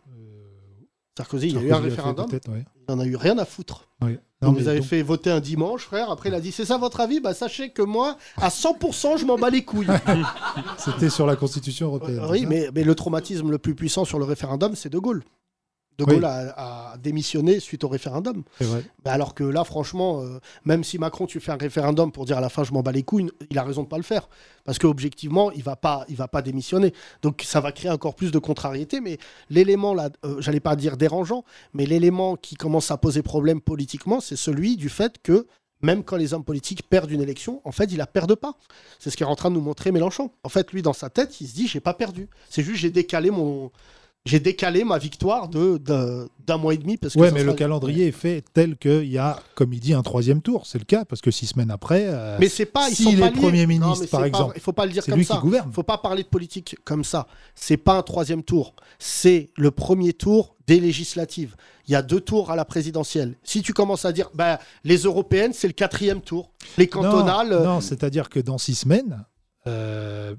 Sarkozy, 1.17 1.49
il 1.49 1.55
y 1.55 1.57
a 1.57 1.61
eu 1.61 1.71
un 1.71 1.79
référendum. 1.79 2.29
ouais. 2.31 2.65
Il 2.87 2.93
en 2.93 2.99
a 2.99 3.05
eu 3.05 3.15
rien 3.15 3.37
à 3.37 3.45
foutre. 3.45 3.89
Ouais. 4.01 4.19
Non, 4.41 4.55
avait 4.55 4.75
donc- 4.77 4.83
fait 4.85 5.01
voter 5.01 5.31
un 5.31 5.41
dimanche, 5.41 5.83
frère. 5.83 6.09
Après, 6.11 6.29
il 6.29 6.35
a 6.35 6.39
dit 6.39 6.51
C'est 6.53 6.63
ça 6.65 6.77
votre 6.77 7.01
avis? 7.01 7.19
Bah, 7.19 7.33
sachez 7.33 7.71
que 7.71 7.81
moi, 7.81 8.17
à 8.37 8.49
100%, 8.49 9.17
je 9.17 9.25
m'en 9.25 9.37
bats 9.37 9.49
les 9.49 9.65
couilles. 9.65 9.87
C'était 10.77 11.09
sur 11.09 11.25
la 11.25 11.35
Constitution 11.35 11.87
européenne. 11.87 12.21
oui, 12.29 12.45
mais 12.45 12.83
le 12.83 12.95
traumatisme 12.95 13.49
le 13.51 13.57
plus 13.57 13.75
puissant 13.75 14.05
sur 14.05 14.17
le 14.19 14.25
référendum, 14.25 14.75
c'est 14.75 14.89
De 14.89 14.97
Gaulle. 14.99 15.23
De 15.99 16.05
Oui. 16.05 16.15
Gaulle 16.15 16.25
a, 16.25 16.93
a 16.93 16.97
démissionné 16.97 17.59
suite 17.59 17.83
au 17.83 17.89
référendum. 17.89 18.43
Bah, 19.03 19.11
alors 19.11 19.35
que 19.35 19.43
là, 19.43 19.65
franchement, 19.65 20.21
euh, 20.21 20.39
même 20.63 20.85
si 20.85 20.97
Macron, 20.97 21.25
tu 21.25 21.41
fais 21.41 21.51
un 21.51 21.57
référendum 21.57 22.11
pour 22.11 22.25
dire 22.25 22.37
à 22.37 22.41
la 22.41 22.47
fin, 22.47 22.63
je 22.63 22.71
m'en 22.71 22.81
bats 22.81 22.93
les 22.93 23.03
couilles, 23.03 23.29
il 23.49 23.59
a 23.59 23.63
raison 23.63 23.83
de 23.83 23.87
pas 23.89 23.97
le 23.97 24.03
faire. 24.03 24.29
Parce 24.63 24.79
qu'objectivement, 24.79 25.51
il 25.51 25.61
va 25.61 25.75
pas, 25.75 26.05
il 26.07 26.15
va 26.15 26.29
pas 26.29 26.41
démissionner. 26.41 26.93
Donc 27.21 27.43
ça 27.45 27.59
va 27.59 27.73
créer 27.73 27.91
encore 27.91 28.15
plus 28.15 28.31
de 28.31 28.39
contrariété. 28.39 29.01
Mais 29.01 29.17
l'élément, 29.49 29.93
là, 29.93 30.09
euh, 30.23 30.39
j'allais 30.39 30.61
pas 30.61 30.77
dire 30.77 30.95
dérangeant, 30.95 31.43
mais 31.73 31.85
l'élément 31.85 32.37
qui 32.37 32.55
commence 32.55 32.91
à 32.91 32.97
poser 32.97 33.21
problème 33.21 33.59
politiquement, 33.59 34.21
c'est 34.21 34.37
celui 34.37 34.77
du 34.77 34.87
fait 34.87 35.21
que 35.21 35.47
même 35.81 36.03
quand 36.03 36.15
les 36.15 36.33
hommes 36.33 36.43
politiques 36.43 36.83
perdent 36.89 37.11
une 37.11 37.21
élection, 37.21 37.61
en 37.65 37.71
fait, 37.71 37.85
ils 37.91 37.97
la 37.97 38.07
perdent 38.07 38.35
pas. 38.35 38.53
C'est 38.99 39.09
ce 39.09 39.17
qu'est 39.17 39.25
en 39.25 39.35
train 39.35 39.49
de 39.49 39.55
nous 39.55 39.61
montrer 39.61 39.91
Mélenchon. 39.91 40.31
En 40.43 40.49
fait, 40.49 40.71
lui, 40.71 40.81
dans 40.81 40.93
sa 40.93 41.09
tête, 41.09 41.39
il 41.41 41.47
se 41.47 41.55
dit, 41.55 41.67
j'ai 41.67 41.79
pas 41.79 41.93
perdu. 41.93 42.29
C'est 42.49 42.63
juste, 42.63 42.79
j'ai 42.79 42.89
décalé 42.89 43.31
mon, 43.31 43.71
j'ai 44.25 44.39
décalé 44.39 44.83
ma 44.83 44.97
victoire 44.97 45.47
de 45.47 45.77
de- 45.77 46.29
d'un 46.45 46.57
mois 46.57 46.73
et 46.73 46.77
demi 46.77 46.97
parce 46.97 47.13
que 47.13 47.19
Ouais, 47.19 47.31
mais 47.31 47.41
sera- 47.41 47.51
le 47.51 47.57
calendrier 47.57 48.07
est 48.07 48.11
fait 48.11 48.43
tel 48.53 48.75
qu'il 48.77 49.05
y 49.05 49.17
a, 49.17 49.39
comme 49.55 49.71
il 49.71 49.79
dit, 49.79 49.93
un 49.93 50.01
troisième 50.01 50.41
tour. 50.41 50.65
C'est 50.65 50.79
le 50.79 50.85
cas, 50.85 51.05
parce 51.05 51.21
que 51.21 51.29
six 51.31 51.45
semaines 51.47 51.69
après, 51.71 52.05
euh, 52.07 52.37
Mais 52.39 52.49
c'est 52.49 52.65
pas. 52.65 52.89
Ils 52.89 52.95
sont 52.95 53.09
s'il 53.11 53.19
pas 53.19 53.27
est 53.27 53.31
liés. 53.31 53.39
Premier 53.41 53.65
ministre, 53.67 54.07
par 54.07 54.25
exemple, 54.25 54.53
il 54.55 54.61
faut 54.61 54.73
pas 54.73 54.85
le 54.85 54.91
dire 54.91 55.03
c'est 55.03 55.11
comme 55.11 55.19
lui 55.19 55.25
ça. 55.25 55.35
qui 55.35 55.41
gouverne. 55.41 55.67
Il 55.71 55.73
faut 55.73 55.83
pas 55.83 55.97
parler 55.99 56.23
de 56.23 56.27
politique 56.27 56.75
comme 56.85 57.03
ça. 57.03 57.27
C'est 57.55 57.77
pas 57.77 57.93
un 57.97 58.01
troisième 58.03 58.43
tour. 58.43 58.73
C'est 58.99 59.51
le 59.57 59.71
premier 59.71 60.13
tour 60.13 60.55
des 60.67 60.79
législatives. 60.79 61.55
Il 61.87 61.91
y 61.93 61.95
a 61.95 62.01
deux 62.03 62.19
tours 62.21 62.51
à 62.51 62.55
la 62.55 62.65
présidentielle. 62.65 63.35
Si 63.43 63.61
tu 63.63 63.73
commences 63.73 64.05
à 64.05 64.11
dire, 64.11 64.29
bah, 64.35 64.59
les 64.83 64.97
européennes, 64.97 65.53
c'est 65.53 65.67
le 65.67 65.73
quatrième 65.73 66.21
tour. 66.21 66.51
Les 66.77 66.87
cantonales. 66.87 67.49
Non, 67.49 67.55
euh, 67.55 67.63
non, 67.65 67.81
c'est-à-dire 67.81 68.29
que 68.29 68.39
dans 68.39 68.57
six 68.59 68.75
semaines, 68.75 69.25
euh, 69.67 70.35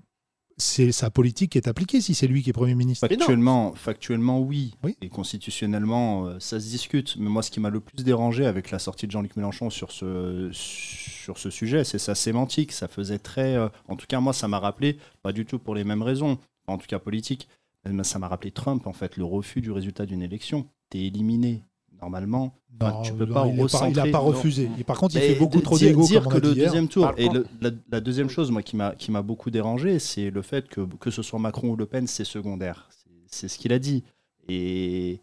c'est 0.61 0.93
sa 0.93 1.11
politique 1.11 1.53
qui 1.53 1.59
est 1.59 1.67
appliquée 1.67 2.01
si 2.01 2.15
c'est 2.15 2.27
lui 2.27 2.43
qui 2.43 2.51
est 2.51 2.53
Premier 2.53 2.75
ministre. 2.75 3.09
Factuellement, 3.09 3.75
factuellement 3.75 4.41
oui. 4.41 4.75
Oui. 4.85 4.97
Et 5.01 5.09
constitutionnellement, 5.09 6.27
euh, 6.27 6.39
ça 6.39 6.61
se 6.61 6.69
discute. 6.69 7.17
Mais 7.19 7.29
moi, 7.29 7.43
ce 7.43 7.51
qui 7.51 7.59
m'a 7.59 7.71
le 7.71 7.81
plus 7.81 8.05
dérangé 8.05 8.47
avec 8.47 8.71
la 8.71 8.79
sortie 8.79 9.07
de 9.07 9.13
Jean-Luc 9.13 9.37
Mélenchon 9.37 9.71
sur 9.71 9.91
ce, 9.91 10.51
sur 10.53 11.39
ce 11.39 11.51
sujet, 11.51 11.83
c'est 11.83 11.99
sa 11.99 12.15
sémantique. 12.15 12.73
Ça 12.73 12.87
faisait 12.87 13.19
très. 13.19 13.57
euh, 13.57 13.69
en 13.89 13.97
tout 13.97 14.07
cas, 14.07 14.21
moi, 14.21 14.33
ça 14.33 14.47
m'a 14.47 14.59
rappelé, 14.59 14.99
pas 15.23 15.33
du 15.33 15.47
tout 15.47 15.59
pour 15.59 15.75
les 15.75 15.85
mêmes 15.85 16.03
raisons, 16.03 16.39
en 16.67 16.79
tout 16.79 16.87
cas 16.87 16.99
politique, 16.99 17.49
mais 17.89 18.05
ça 18.05 18.19
m'a 18.19 18.29
rappelé 18.29 18.51
Trump, 18.51 18.87
en 18.87 18.93
fait, 18.93 19.17
le 19.17 19.25
refus 19.25 19.61
du 19.61 19.71
résultat 19.73 20.07
d'une 20.07 20.23
élection. 20.23 20.69
T'es 20.91 21.01
éliminé. 21.01 21.65
Normalement, 22.03 22.55
Non, 22.81 23.03
tu 23.03 23.13
peux 23.13 23.27
non, 23.27 23.35
pas 23.35 23.47
il 23.47 23.61
est 23.61 23.67
pas- 23.69 24.07
il 24.07 24.15
refusé. 24.17 24.71
Et 24.79 24.85
par 24.85 24.99
contre, 24.99 25.15
il 25.17 25.21
Mais 25.21 25.29
fait 25.35 25.39
beaucoup 25.39 25.59
de- 25.59 25.63
trop 25.63 25.79
d'ego, 25.79 26.03
dire 26.07 26.23
comme 26.25 26.33
on 26.33 26.41
que 26.41 26.47
le 26.47 26.53
hier. 26.55 26.67
deuxième 26.67 26.89
tour. 26.89 27.13
Et 27.19 27.29
le- 27.29 27.47
la, 27.61 27.71
la 27.91 28.01
deuxième 28.01 28.29
chose, 28.31 28.51
moi, 28.51 28.63
qui 28.63 28.77
m'a 28.77 28.95
qui 28.95 29.11
m'a 29.11 29.23
beaucoup 29.23 29.51
dérangé, 29.51 29.99
c'est 29.99 30.31
le 30.31 30.43
fait 30.43 30.67
que 30.69 30.81
que 30.99 31.11
ce 31.11 31.23
soit 31.23 31.39
Macron 31.39 31.69
ou 31.71 31.77
Le 31.77 31.87
Pen, 31.87 32.07
c'est 32.07 32.25
secondaire. 32.25 32.89
C'est- 33.27 33.49
ce 33.49 33.59
qu'il 33.59 33.73
a 33.73 33.79
dit. 33.79 34.03
Et 34.49 35.21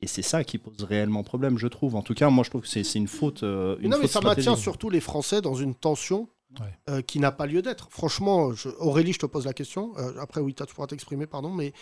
et 0.00 0.06
c'est 0.06 0.22
ça 0.22 0.44
qui 0.44 0.58
pose 0.58 0.84
réellement 0.84 1.24
problème, 1.24 1.58
je 1.58 1.66
trouve. 1.66 1.96
En 1.96 2.02
tout 2.02 2.14
cas, 2.14 2.30
moi, 2.30 2.44
je 2.44 2.50
trouve 2.50 2.62
que 2.62 2.68
c'est 2.68 2.84
c'est 2.84 2.98
une 3.00 3.08
faute. 3.08 3.42
euh, 3.42 3.76
une 3.80 3.90
non, 3.90 3.98
mais 4.00 4.06
ça 4.06 4.20
maintient 4.20 4.54
surtout 4.56 4.90
les 4.90 5.00
Français 5.00 5.40
dans 5.40 5.54
une 5.54 5.74
tension 5.74 6.28
Ouais. 6.60 6.66
euh, 6.88 7.02
qui 7.02 7.18
n'a 7.18 7.32
pas 7.32 7.46
lieu 7.46 7.60
d'être. 7.60 7.88
Franchement, 7.90 8.52
je- 8.54 8.68
Aurélie, 8.78 9.12
je 9.12 9.18
te 9.18 9.26
pose 9.26 9.44
la 9.44 9.52
question. 9.52 9.92
Euh, 9.98 10.12
après, 10.20 10.40
oui, 10.40 10.54
tu 10.54 10.64
pourras 10.72 10.86
t'exprimer, 10.86 11.26
pardon. 11.26 11.50
Mais 11.52 11.72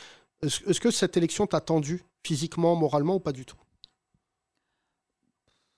est-ce 0.42 0.68
est-ce 0.68 0.80
que 0.80 0.90
cette 0.90 1.16
élection 1.18 1.46
t'a 1.46 1.60
tendu 1.60 2.02
physiquement, 2.24 2.74
moralement 2.74 3.16
ou 3.16 3.20
pas 3.20 3.32
du 3.32 3.44
tout? 3.44 3.56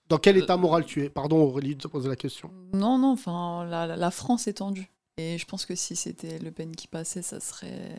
Dans 0.08 0.18
quel 0.18 0.36
état 0.36 0.56
moral 0.56 0.84
tu 0.86 1.04
es? 1.04 1.10
Pardon, 1.10 1.38
Aurélie, 1.38 1.76
de 1.76 1.82
te 1.82 1.88
poser 1.88 2.08
la 2.08 2.16
question. 2.16 2.50
Non, 2.72 2.98
non, 2.98 3.12
enfin, 3.12 3.64
la, 3.64 4.10
France 4.10 4.48
est 4.48 4.54
tendue. 4.54 4.90
Et 5.18 5.36
je 5.36 5.46
pense 5.46 5.66
que 5.66 5.74
si 5.74 5.96
c'était 5.96 6.38
Le 6.38 6.50
Pen 6.50 6.74
qui 6.74 6.86
passait, 6.86 7.22
ça 7.22 7.40
serait 7.40 7.98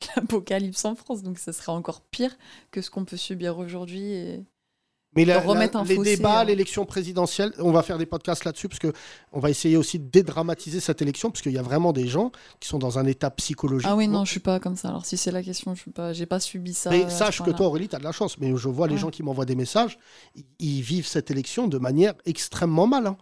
l'apocalypse 0.16 0.84
en 0.84 0.96
France. 0.96 1.22
Donc 1.22 1.38
ça 1.38 1.52
serait 1.52 1.72
encore 1.72 2.00
pire 2.00 2.36
que 2.70 2.80
ce 2.80 2.90
qu'on 2.90 3.04
peut 3.04 3.16
subir 3.16 3.58
aujourd'hui. 3.58 4.12
Et... 4.12 4.44
Mais 5.16 5.24
la- 5.24 5.40
les 5.84 5.94
débats, 6.16 6.40
hein. 6.40 6.44
l'élection 6.44 6.84
présidentielle, 6.84 7.52
on 7.58 7.70
va 7.72 7.82
faire 7.82 7.98
des 7.98 8.06
podcasts 8.06 8.44
là-dessus 8.44 8.68
parce 8.68 8.78
que 8.78 8.92
on 9.32 9.40
va 9.40 9.50
essayer 9.50 9.76
aussi 9.76 9.98
de 9.98 10.08
dédramatiser 10.10 10.80
cette 10.80 11.00
élection 11.02 11.30
parce 11.30 11.42
qu'il 11.42 11.52
y 11.52 11.58
a 11.58 11.62
vraiment 11.62 11.92
des 11.92 12.06
gens 12.08 12.32
qui 12.60 12.68
sont 12.68 12.78
dans 12.78 12.98
un 12.98 13.06
état 13.06 13.30
psychologique. 13.30 13.88
Ah 13.90 13.96
oui, 13.96 14.08
non, 14.08 14.24
je 14.24 14.30
suis 14.32 14.40
pas 14.40 14.58
comme 14.60 14.76
ça. 14.76 14.88
Alors 14.88 15.04
si 15.06 15.16
c'est 15.16 15.30
la 15.30 15.42
question, 15.42 15.74
je 15.74 15.80
suis 15.82 15.90
pas, 15.90 16.12
j'ai 16.12 16.26
pas 16.26 16.40
subi 16.40 16.74
ça. 16.74 16.90
Mais 16.90 17.04
ce 17.04 17.16
sache 17.16 17.42
que 17.42 17.50
toi, 17.50 17.66
Aurélie, 17.66 17.88
tu 17.88 17.96
as 17.96 17.98
de 17.98 18.04
la 18.04 18.12
chance. 18.12 18.38
Mais 18.38 18.54
je 18.56 18.68
vois 18.68 18.88
les 18.88 18.96
gens 18.96 19.10
qui 19.10 19.22
m'envoient 19.22 19.44
des 19.44 19.56
messages, 19.56 19.98
ils, 20.34 20.44
ils 20.58 20.82
vivent 20.82 21.06
cette 21.06 21.30
élection 21.30 21.68
de 21.68 21.78
manière 21.78 22.14
extrêmement 22.26 22.86
mal. 22.86 23.06
hein. 23.06 23.16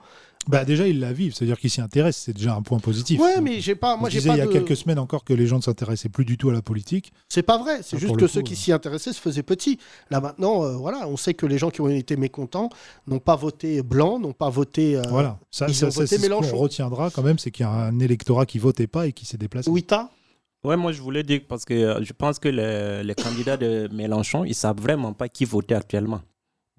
Bah 0.48 0.64
déjà, 0.64 0.88
ils 0.88 0.98
la 0.98 1.12
vivent, 1.12 1.34
c'est-à-dire 1.34 1.56
qu'ils 1.58 1.70
s'y 1.70 1.80
intéressent, 1.80 2.24
c'est 2.24 2.32
déjà 2.32 2.54
un 2.56 2.62
point 2.62 2.80
positif. 2.80 3.20
Ouais, 3.20 3.40
mais 3.40 3.60
j'ai 3.60 3.76
pas. 3.76 3.94
On 3.94 3.98
Moi, 3.98 4.08
j'ai 4.10 4.18
disait 4.18 4.30
pas 4.30 4.34
il 4.34 4.38
y 4.38 4.42
a 4.42 4.46
de- 4.46 4.52
quelques 4.52 4.76
semaines 4.76 4.98
encore 4.98 5.22
que 5.24 5.32
les 5.32 5.46
gens 5.46 5.56
ne 5.58 5.62
s'intéressaient 5.62 6.08
plus 6.08 6.24
du 6.24 6.36
tout 6.36 6.50
à 6.50 6.52
la 6.52 6.62
politique. 6.62 7.12
C'est 7.28 7.44
pas 7.44 7.58
vrai. 7.58 7.80
C'est 7.82 7.96
Ah, 7.96 8.00
juste 8.00 8.16
que 8.16 8.26
ceux 8.26 8.42
qui 8.42 8.54
euh. 8.54 8.56
s'y 8.56 8.72
intéressaient 8.72 9.12
se 9.12 9.20
faisaient 9.20 9.44
petits. 9.44 9.78
Là 10.10 10.20
maintenant, 10.20 10.64
euh, 10.64 10.72
voilà, 10.76 11.06
on 11.06 11.16
sait 11.16 11.34
que 11.34 11.46
les 11.46 11.58
gens 11.58 11.70
qui 11.70 11.80
ont 11.80 11.88
été 11.88 12.16
mécontents 12.16 12.70
n'ont 13.06 13.20
pas 13.20 13.36
voté 13.36 13.82
blanc, 13.82 14.18
n'ont 14.18 14.32
pas 14.32 14.50
voté. 14.50 14.96
euh, 14.96 15.02
Voilà, 15.10 15.38
ça, 15.52 15.66
ils 15.68 15.74
ça, 15.76 15.86
ont 15.86 15.90
ça, 15.92 16.00
voté 16.00 16.16
c'est 16.16 16.22
ce 16.22 16.28
qu'on 16.28 16.40
Mélenchon. 16.40 16.56
retiendra 16.56 17.10
quand 17.10 17.22
même, 17.22 17.38
c'est 17.38 17.52
qu'il 17.52 17.64
y 17.64 17.68
a 17.68 17.72
un 17.72 17.98
électorat 18.00 18.44
qui 18.44 18.58
votait 18.58 18.88
pas 18.88 19.06
et 19.06 19.12
qui 19.12 19.24
s'est 19.26 19.38
déplacé. 19.38 19.70
Ouïta. 19.70 20.10
Ouais, 20.64 20.76
moi 20.76 20.92
je 20.92 21.02
voulais 21.02 21.22
dire 21.24 21.40
parce 21.48 21.64
que 21.64 21.74
euh, 21.74 22.04
je 22.04 22.12
pense 22.12 22.38
que 22.38 22.48
les, 22.48 23.02
les 23.04 23.14
candidats 23.14 23.56
de 23.56 23.88
Mélenchon, 23.92 24.44
ils 24.44 24.54
savent 24.54 24.80
vraiment 24.80 25.12
pas 25.12 25.28
qui 25.28 25.44
voter 25.44 25.74
actuellement. 25.74 26.20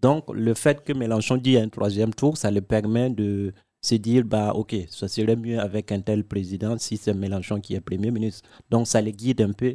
Donc 0.03 0.25
le 0.33 0.53
fait 0.53 0.83
que 0.83 0.93
Mélenchon 0.93 1.37
dit 1.37 1.57
un 1.57 1.69
troisième 1.69 2.13
tour, 2.13 2.37
ça 2.37 2.51
le 2.51 2.61
permet 2.61 3.09
de 3.09 3.53
se 3.81 3.95
dire 3.95 4.23
bah 4.25 4.51
ok, 4.53 4.75
ça 4.89 5.07
serait 5.07 5.35
mieux 5.35 5.59
avec 5.59 5.91
un 5.91 6.01
tel 6.01 6.23
président 6.25 6.77
si 6.77 6.97
c'est 6.97 7.13
Mélenchon 7.13 7.59
qui 7.59 7.73
est 7.73 7.81
premier 7.81 8.11
ministre. 8.11 8.47
Donc 8.69 8.85
ça 8.87 9.01
les 9.01 9.13
guide 9.13 9.41
un 9.41 9.53
peu 9.53 9.73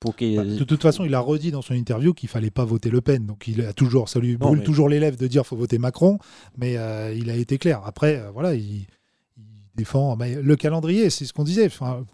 pour 0.00 0.16
que. 0.16 0.36
Bah, 0.36 0.44
de 0.44 0.64
toute 0.64 0.82
façon, 0.82 1.04
il 1.04 1.14
a 1.14 1.20
redit 1.20 1.50
dans 1.52 1.62
son 1.62 1.74
interview 1.74 2.12
qu'il 2.14 2.28
fallait 2.28 2.50
pas 2.50 2.64
voter 2.64 2.90
Le 2.90 3.00
Pen. 3.00 3.26
Donc 3.26 3.46
il 3.48 3.60
a 3.62 3.72
toujours, 3.72 4.08
ça 4.08 4.18
lui 4.18 4.36
brûle 4.36 4.58
mais- 4.58 4.64
toujours 4.64 4.88
les 4.88 4.98
lèvres 5.00 5.16
de 5.16 5.26
dire 5.28 5.46
faut 5.46 5.56
voter 5.56 5.78
Macron, 5.78 6.18
mais 6.58 6.76
euh, 6.76 7.14
il 7.14 7.30
a 7.30 7.36
été 7.36 7.56
clair. 7.58 7.80
Après, 7.84 8.16
euh, 8.18 8.30
voilà, 8.32 8.54
il, 8.54 8.86
il 9.36 9.46
défend. 9.76 10.16
mais 10.16 10.34
le 10.34 10.56
calendrier, 10.56 11.10
c'est 11.10 11.24
ce 11.26 11.32
qu'on 11.32 11.44
disait. 11.44 11.66
Enfin, 11.66 12.04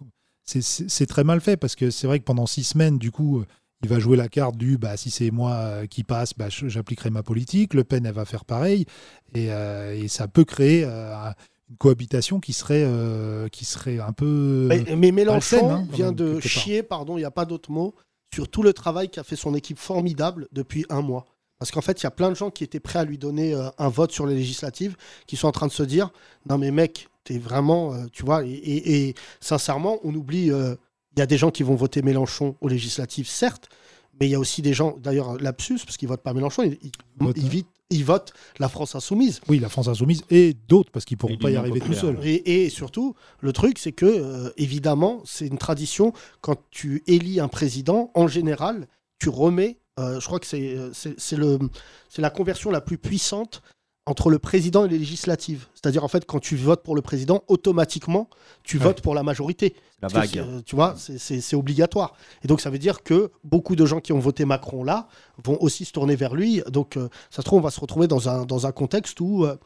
c'est- 0.45 1.07
très 1.07 1.25
mal 1.25 1.41
fait 1.41 1.57
parce 1.57 1.75
que 1.75 1.91
c'est 1.91 2.07
vrai 2.07 2.19
que 2.19 2.25
pendant 2.25 2.47
six 2.47 2.65
semaines, 2.65 2.99
du 2.99 3.11
coup, 3.11 3.43
il 3.83 3.89
va 3.89 3.99
jouer 3.99 4.17
la 4.17 4.29
carte 4.29 4.57
du 4.57 4.79
bah, 4.79 4.97
si 4.97 5.11
c'est 5.11 5.31
moi 5.31 5.53
euh, 5.53 5.87
qui 5.87 6.03
passe, 6.03 6.33
bah, 6.37 6.47
j'appliquerai 6.49 7.11
ma 7.11 7.23
politique. 7.23 7.75
Le 7.75 7.85
Pen, 7.85 8.07
elle 8.07 8.15
va 8.15 8.25
faire 8.25 8.45
pareil. 8.45 8.87
Et, 9.35 9.53
euh, 9.53 9.95
et 9.95 10.09
ça 10.09 10.29
peut 10.29 10.45
créer 10.45 10.83
euh, 10.85 11.15
une 11.69 11.77
cohabitation 11.77 12.41
qui 12.41 12.53
serait, 12.53 12.85
euh, 12.87 13.49
qui 13.49 13.65
serait 13.65 13.99
un 14.01 14.13
peu. 14.13 14.67
Mais, 14.69 14.85
mais 14.97 15.13
Mélenchon 15.13 15.71
hein, 15.71 15.87
vient 15.93 16.13
de 16.13 16.41
chier, 16.41 16.83
pardon, 16.83 17.17
il 17.17 17.21
n'y 17.21 17.27
a 17.27 17.31
pas 17.31 17.45
d'autre 17.45 17.71
mot, 17.71 17.95
sur 18.35 18.49
tout 18.49 18.63
le 18.63 18.73
travail 18.73 19.09
qu'a 19.11 19.25
fait 19.25 19.37
son 19.37 19.55
équipe 19.55 19.79
formidable 19.79 20.49
depuis 20.53 20.87
un 20.89 21.03
mois. 21.03 21.27
Parce 21.59 21.71
qu'en 21.71 21.81
fait, 21.81 22.01
il 22.01 22.05
y 22.05 22.07
a 22.07 22.11
plein 22.11 22.31
de 22.31 22.37
gens 22.37 22.51
qui 22.51 22.65
étaient 22.65 22.81
prêts 22.81 22.99
à 22.99 23.05
lui 23.05 23.19
donner 23.19 23.55
un 23.79 23.89
vote 23.89 24.13
sur 24.13 24.27
les 24.27 24.35
législatives, 24.35 24.97
qui 25.27 25.37
sont 25.37 25.49
en 25.49 25.53
train 25.53 25.67
de 25.67 25.73
se 25.73 25.83
dire 25.83 26.11
Non, 26.49 26.59
mais 26.59 26.71
mec, 26.71 27.09
t'es 27.25 27.39
vraiment. 27.39 27.95
tu 28.13 28.25
vois, 28.25 28.45
et, 28.45 28.51
et- 28.51 29.09
et 29.09 29.15
sincèrement, 29.41 29.99
on 30.05 30.15
oublie. 30.15 30.51
Il 31.17 31.21
y 31.21 31.23
a 31.23 31.27
des 31.27 31.39
gens 31.39 31.51
qui 31.51 31.63
vont 31.63 31.75
voter 31.75 32.03
Mélenchon 32.03 32.57
aux 32.61 32.69
législatives, 32.69 33.27
certes, 33.27 33.69
mais 34.21 34.27
il 34.27 34.31
y 34.31 34.35
a 34.35 34.39
aussi 34.39 34.63
des 34.63 34.75
gens, 34.75 34.97
d'ailleurs, 35.03 35.39
lapsus, 35.39 35.79
parce 35.85 35.97
qu'ils 35.97 36.09
votent 36.09 36.23
pas 36.23 36.35
Mélenchon, 36.35 36.63
ils, 36.65 36.79
ils- 36.83 36.93
Vote, 37.19 37.37
ils 37.39 37.47
hein. 37.47 37.49
vit- 37.49 37.67
ils 37.91 38.05
votent 38.05 38.33
la 38.59 38.69
France 38.69 38.95
Insoumise. 38.97 39.41
Oui, 39.49 39.59
la 39.59 39.69
France 39.69 39.89
Insoumise 39.89 40.25
et 40.29 40.55
d'autres 40.69 40.91
parce 40.91 41.05
qu'ils 41.05 41.17
pourront 41.17 41.35
Et 41.35 41.39
pas 41.39 41.51
y 41.51 41.57
arriver 41.57 41.81
tout 41.81 41.93
seuls. 41.95 42.19
Et, 42.23 42.65
et 42.65 42.69
surtout, 42.71 43.15
le 43.41 43.53
truc, 43.53 43.79
c'est 43.79 43.93
que, 43.93 44.05
euh, 44.07 44.51
évidemment, 44.57 45.23
c'est 45.25 45.47
une 45.47 45.59
tradition, 45.59 46.13
quand 46.41 46.57
tu 46.71 47.03
élis 47.07 47.41
un 47.41 47.49
président, 47.49 48.11
en 48.15 48.27
général, 48.27 48.89
tu 49.19 49.29
remets, 49.29 49.79
euh, 50.01 50.21
je 50.21 50.27
crois 50.27 50.41
que 50.41 50.47
c'est 50.47 50.77
euh, 50.77 50.91
c'est- 50.93 51.15
c'est 51.19 51.37
le- 51.37 51.59
c'est 52.11 52.21
la 52.23 52.31
conversion 52.31 52.71
la 52.71 52.81
plus 52.83 52.99
puissante 52.99 53.63
entre 54.07 54.31
le 54.31 54.39
président 54.39 54.85
et 54.85 54.89
les 54.89 54.99
législatives. 54.99 55.67
C'est-à-dire, 55.75 56.05
en 56.05 56.09
fait, 56.09 56.25
quand 56.25 56.39
tu 56.39 56.55
votes 56.57 56.83
pour 56.85 56.95
le 56.95 57.03
président, 57.03 57.43
automatiquement, 57.49 58.31
tu 58.63 58.79
Ouais. 58.79 58.85
votes 58.85 59.01
pour 59.03 59.15
la 59.15 59.23
majorité. 59.25 59.75
La 60.01 60.09
Parce 60.09 60.15
vague. 60.33 60.45
c'est, 60.59 60.65
tu 60.65 60.77
vois, 60.77 60.95
c'est- 60.97 61.55
obligatoire. 61.55 62.15
Et 62.45 62.49
donc, 62.49 62.61
ça 62.61 62.71
veut 62.71 62.79
dire 62.79 63.03
que 63.03 63.31
beaucoup 63.43 63.75
de 63.77 63.85
gens 63.85 64.01
qui 64.01 64.13
ont 64.13 64.19
voté 64.19 64.45
Macron 64.45 64.85
là 64.85 65.09
vont 65.45 65.59
aussi 65.61 65.85
se 65.85 65.93
tourner 65.93 66.15
vers 66.17 66.35
lui. 66.35 66.63
Donc, 66.71 66.97
euh, 66.97 67.09
ça 67.31 67.37
se 67.39 67.43
trouve, 67.43 67.59
on 67.59 67.63
va 67.63 67.71
se 67.71 67.81
retrouver 67.81 68.07
dans 68.07 68.29
un, 68.29 68.45
dans 68.47 68.67
un 68.67 68.73
contexte 68.73 69.21
où 69.21 69.45
euh, 69.45 69.57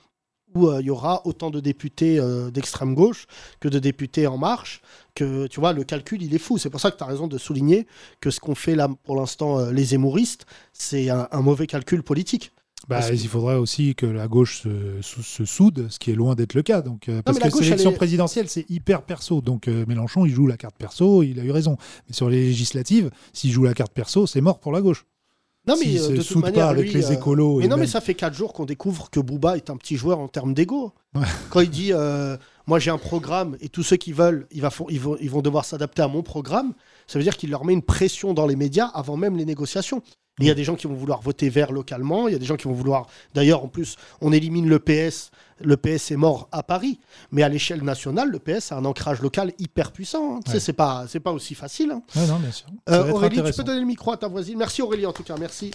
où 0.57 0.67
euh, 0.67 0.81
il 0.81 0.87
y 0.87 0.91
aura 0.91 1.25
autant 1.29 1.49
de 1.51 1.61
députés 1.61 2.19
euh, 2.19 2.51
d'extrême 2.51 2.97
gauche 2.97 3.27
que 3.61 3.69
de 3.69 3.79
députés 3.79 4.27
en 4.27 4.37
marche, 4.37 4.83
que 5.15 5.47
tu 5.47 5.61
vois, 5.61 5.73
le 5.73 5.85
calcul, 5.85 6.21
il 6.25 6.35
est 6.35 6.39
fou. 6.39 6.59
C'est 6.59 6.71
pour 6.71 6.81
ça 6.81 6.91
que 6.91 6.97
tu 6.97 7.05
as 7.05 7.07
raison 7.07 7.29
de 7.29 7.39
souligner 7.39 7.87
que 8.21 8.31
ce 8.33 8.41
qu'on 8.41 8.57
fait 8.57 8.75
là 8.75 8.89
pour 9.05 9.15
l'instant, 9.15 9.61
euh, 9.61 9.71
les 9.71 9.95
émouristes, 9.95 10.47
c'est 10.73 11.09
un, 11.09 11.29
un 11.31 11.41
mauvais 11.43 11.69
calcul 11.69 12.03
politique. 12.03 12.51
Bah, 12.89 13.01
que- 13.03 13.15
Il 13.15 13.29
faudrait 13.29 13.57
aussi 13.57 13.95
que 13.95 14.07
la 14.07 14.27
gauche 14.27 14.63
se, 14.63 15.01
se- 15.03 15.23
se 15.23 15.45
soude, 15.45 15.87
ce 15.91 15.99
qui 15.99 16.11
est 16.11 16.15
loin 16.15 16.35
d'être 16.35 16.55
le 16.55 16.63
cas. 16.63 16.81
Donc, 16.83 17.09
euh, 17.09 17.21
parce 17.23 17.39
que 17.39 17.45
l'élection 17.77 17.91
est- 17.91 17.95
présidentielle, 17.97 18.49
c'est 18.49 18.69
hyper 18.71 19.03
perso. 19.03 19.41
Donc 19.41 19.69
euh, 19.69 19.85
Mélenchon, 19.87 20.25
il 20.27 20.33
joue 20.33 20.47
la 20.47 20.57
carte 20.57 20.77
perso, 20.77 21.23
il 21.23 21.39
a 21.39 21.45
eu 21.45 21.51
raison. 21.51 21.77
Mais 22.09 22.15
sur 22.15 22.29
les 22.31 22.43
législatives, 22.43 23.11
s'il 23.33 23.51
joue 23.53 23.65
la 23.65 23.75
carte 23.75 23.93
perso, 23.93 24.27
c'est 24.27 24.41
mort 24.41 24.59
pour 24.61 24.73
la 24.73 24.81
gauche. 24.81 25.05
Non, 25.69 25.75
mais 25.79 25.99
euh, 25.99 26.03
se 26.03 26.11
de 26.13 26.17
toute 26.17 26.25
soude 26.27 26.43
manière, 26.43 26.65
pas 26.65 26.71
avec 26.71 26.87
lui, 26.87 26.95
les 26.95 27.13
écolos. 27.13 27.59
Mais 27.59 27.67
et 27.67 27.69
non, 27.69 27.77
mais 27.77 27.87
ça 27.87 28.01
fait 28.01 28.15
4 28.15 28.33
jours 28.35 28.55
qu'on 28.55 28.65
découvre 28.65 29.11
que 29.11 29.21
Booba 29.21 29.59
est 29.59 29.69
un 29.69 29.77
petit 29.77 29.97
joueur 29.97 30.19
en 30.19 30.27
termes 30.29 30.55
d'ego. 30.55 30.95
Ouais. 31.15 31.21
Quand 31.51 31.61
il 31.61 31.69
dit 31.71 31.93
Moi 32.67 32.79
j'ai 32.79 32.91
un 32.91 32.99
programme 32.99 33.57
et 33.61 33.69
tous 33.69 33.83
ceux 33.83 33.97
qui 33.97 34.13
veulent, 34.13 34.47
il 34.53 34.63
va 34.63 34.69
fo- 34.71 34.87
ils, 34.91 35.01
vont, 35.01 35.17
ils 35.21 35.29
vont 35.31 35.43
devoir 35.43 35.65
s'adapter 35.65 36.03
à 36.03 36.09
mon 36.09 36.23
programme, 36.23 36.73
ça 37.09 37.19
veut 37.19 37.25
dire 37.25 37.37
qu'il 37.37 37.51
leur 37.51 37.65
met 37.65 37.73
une 37.73 37.83
pression 37.83 38.33
dans 38.33 38.47
les 38.47 38.55
médias 38.57 38.87
avant 38.87 39.17
même 39.17 39.37
les 39.37 39.45
négociations. 39.45 40.03
Il 40.41 40.47
y 40.47 40.51
a 40.51 40.55
des 40.55 40.65
gens 40.65 40.75
qui 40.75 40.87
vont 40.87 40.95
vouloir 40.95 41.21
voter 41.21 41.49
vert 41.51 41.71
localement, 41.71 42.27
il 42.29 42.33
y 42.33 42.35
a 42.35 42.39
des 42.39 42.47
gens 42.47 42.57
qui 42.57 42.65
vont 42.67 42.73
vouloir. 42.75 43.07
D'ailleurs, 43.35 43.63
en 43.65 43.69
plus, 43.69 43.97
on 44.21 44.33
élimine 44.33 44.69
le 44.69 44.79
PS. 44.79 45.31
Le 45.63 45.77
PS 45.77 46.11
est 46.11 46.17
mort 46.17 46.49
à 46.53 46.63
Paris, 46.63 46.99
mais 47.33 47.43
à 47.43 47.49
l'échelle 47.51 47.83
nationale, 47.83 48.31
le 48.31 48.39
PS 48.39 48.73
a 48.73 48.77
un 48.77 48.85
ancrage 48.87 49.21
local 49.21 49.53
hyper 49.59 49.93
puissant. 49.93 50.37
hein. 50.37 50.41
Tu 50.43 50.51
sais, 50.53 50.57
Ouais. 50.57 50.61
c'est 50.61 50.73
pas, 50.73 51.05
c'est 51.07 51.21
pas 51.21 51.33
aussi 51.33 51.55
facile. 51.55 51.91
hein. 51.91 52.03
Ouais, 52.17 52.27
non, 52.27 52.39
bien 52.39 52.51
sûr. 52.51 52.67
Ça 52.89 52.95
Euh, 52.95 53.11
Aurélie, 53.13 53.43
tu 53.43 53.53
peux 53.53 53.63
donner 53.65 53.81
le 53.81 53.87
micro 53.87 54.13
à 54.13 54.17
ta 54.17 54.29
voisine. 54.29 54.57
Merci 54.57 54.81
Aurélie 54.81 55.05
en 55.05 55.13
tout 55.13 55.23
cas, 55.23 55.37
merci. 55.39 55.71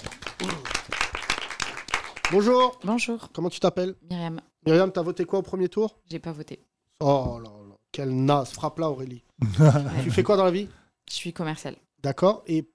Bonjour, 2.32 2.80
Bonjour, 2.84 3.30
comment 3.34 3.50
tu 3.50 3.60
t'appelles? 3.60 3.96
Myriam. 4.10 4.42
Myriam, 4.66 4.92
t'as 4.92 5.04
voté 5.04 5.26
quoi 5.26 5.40
au 5.40 5.44
premier 5.44 5.70
tour? 5.70 6.00
J'ai 6.10 6.18
pas 6.20 6.32
voté. 6.32 6.60
Oh 7.00 7.40
là 7.44 7.50
là, 7.50 7.76
quelle 7.92 8.10
naze, 8.16 8.50
frappe 8.50 8.80
là 8.80 8.90
Aurélie. 8.90 9.24
tu 10.04 10.10
fais 10.12 10.24
quoi 10.24 10.36
dans 10.38 10.46
la 10.46 10.52
vie? 10.52 10.68
Je 11.08 11.14
suis 11.14 11.34
commerciale. 11.34 11.76
D'accord, 12.02 12.44
et 12.48 12.68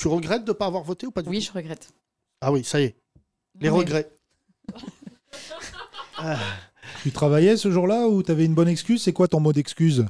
tu 0.00 0.08
regrettes 0.08 0.44
de 0.44 0.50
ne 0.50 0.56
pas 0.56 0.64
avoir 0.66 0.82
voté 0.82 1.06
ou 1.06 1.10
pas 1.10 1.20
du 1.22 1.28
Oui, 1.28 1.38
tout 1.40 1.44
je 1.46 1.52
regrette. 1.52 1.90
Ah 2.40 2.50
oui, 2.50 2.64
ça 2.64 2.80
y 2.80 2.84
est, 2.84 2.96
les 3.60 3.68
regrets. 3.68 4.10
Ah, 6.22 6.38
Tu 7.02 7.12
travaillais 7.12 7.56
ce 7.56 7.70
jour-là 7.70 8.06
ou 8.08 8.22
tu 8.22 8.30
avais 8.30 8.44
une 8.44 8.54
bonne 8.54 8.68
excuse? 8.68 9.02
C'est 9.02 9.12
quoi 9.12 9.26
ton 9.28 9.40
mot 9.40 9.52
d'excuse? 9.54 10.04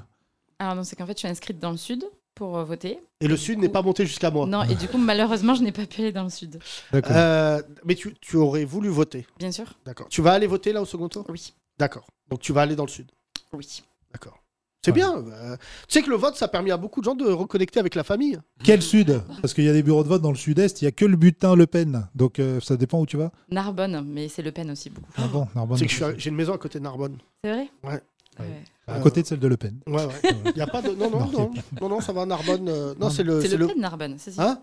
Alors 0.58 0.74
non, 0.74 0.82
c'est 0.82 0.96
qu'en 0.96 1.06
fait, 1.06 1.12
je 1.12 1.18
suis 1.20 1.28
inscrite 1.28 1.58
dans 1.60 1.70
le 1.70 1.76
sud 1.76 2.04
pour 2.34 2.56
euh, 2.58 2.64
voter. 2.64 2.98
et 3.20 3.28
le 3.28 3.36
Sud 3.36 3.58
n'est 3.60 3.68
pas 3.68 3.82
monté 3.82 4.06
jusqu'à 4.06 4.30
moi. 4.30 4.46
Non, 4.46 4.62
et 4.64 4.74
du 4.74 4.88
coup, 4.88 4.98
malheureusement, 4.98 5.54
je 5.54 5.62
n'ai 5.62 5.72
pas 5.72 5.86
pu 5.86 6.00
aller 6.00 6.10
dans 6.12 6.24
le 6.24 6.30
sud. 6.30 6.58
D'accord. 6.90 7.12
Euh, 7.14 7.62
mais 7.84 7.94
tu, 7.94 8.14
tu 8.20 8.36
aurais 8.36 8.64
voulu 8.64 8.88
voter, 8.88 9.26
Bien 9.38 9.52
sûr. 9.52 9.66
d'accord. 9.84 10.08
Tu 10.08 10.20
vas 10.22 10.32
aller 10.32 10.46
voter 10.46 10.72
là 10.72 10.82
au 10.82 10.86
second 10.86 11.08
tour? 11.08 11.24
Oui. 11.28 11.52
D'accord, 11.78 12.06
donc 12.28 12.40
tu 12.40 12.52
vas 12.52 12.62
aller 12.62 12.76
dans 12.76 12.84
le 12.86 12.90
Sud? 12.90 13.10
Oui. 13.52 13.82
D'accord. 14.12 14.39
C'est 14.82 14.92
Ouais. 14.92 14.94
bien. 14.94 15.14
euh, 15.16 15.56
tu 15.88 15.98
sais 15.98 16.02
que 16.02 16.08
le 16.08 16.16
vote, 16.16 16.36
ça 16.36 16.46
a 16.46 16.48
permis 16.48 16.70
à 16.70 16.78
beaucoup 16.78 17.00
de 17.00 17.04
gens 17.04 17.14
de 17.14 17.26
reconnecter 17.26 17.78
avec 17.80 17.94
la 17.94 18.02
famille. 18.02 18.38
Quel 18.64 18.80
sud? 18.80 19.20
Parce 19.42 19.52
qu'il 19.52 19.64
y 19.64 19.68
a 19.68 19.74
des 19.74 19.82
bureaux 19.82 20.02
de 20.02 20.08
vote 20.08 20.22
dans 20.22 20.30
le 20.30 20.36
sud-est, 20.38 20.80
il 20.80 20.84
n'y 20.84 20.88
a 20.88 20.92
que 20.92 21.04
le 21.04 21.16
butin 21.16 21.54
Le 21.54 21.66
Pen. 21.66 22.08
Donc 22.14 22.38
euh, 22.38 22.60
ça 22.60 22.76
dépend 22.78 22.98
où 23.00 23.04
tu 23.06 23.18
vas. 23.18 23.30
Narbonne, 23.50 24.02
mais 24.06 24.28
c'est 24.28 24.40
Le 24.42 24.52
Pen 24.52 24.70
aussi 24.70 24.88
beaucoup. 24.88 25.10
Ah 25.18 25.26
bon, 25.30 25.46
Narbonne. 25.54 25.76
C'est 25.76 25.86
que 25.86 26.18
j'ai 26.18 26.30
une 26.30 26.36
maison 26.36 26.54
à 26.54 26.58
côté 26.58 26.78
de 26.78 26.84
Narbonne. 26.84 27.18
C'est 27.44 27.50
vrai? 27.52 27.68
Ouais. 27.84 28.00
Ouais. 28.38 28.46
À 28.86 28.98
côté 29.00 29.20
de 29.20 29.26
celle 29.26 29.38
de 29.38 29.48
Le 29.48 29.58
Pen. 29.58 29.78
Ouais, 29.86 30.04
ouais. 30.06 30.12
Il 30.54 30.56
y 30.56 30.62
a 30.62 30.66
pas 30.66 30.80
de. 30.80 30.90
Non, 30.94 31.10
non, 31.10 31.20
Non, 31.26 31.30
non. 31.30 31.50
Non, 31.82 31.88
non, 31.90 32.00
ça 32.00 32.12
va 32.14 32.22
à 32.22 32.26
Narbonne. 32.26 32.68
euh, 32.70 32.94
Non, 32.98 33.10
c'est 33.10 33.22
le. 33.22 33.42
C'est 33.42 33.48
c'est 33.48 33.56
Le 33.58 33.66
le- 33.66 33.72
Pen, 33.74 33.80
Narbonne. 33.82 34.14
c'est 34.16 34.30
ça? 34.30 34.50
Hein? 34.50 34.62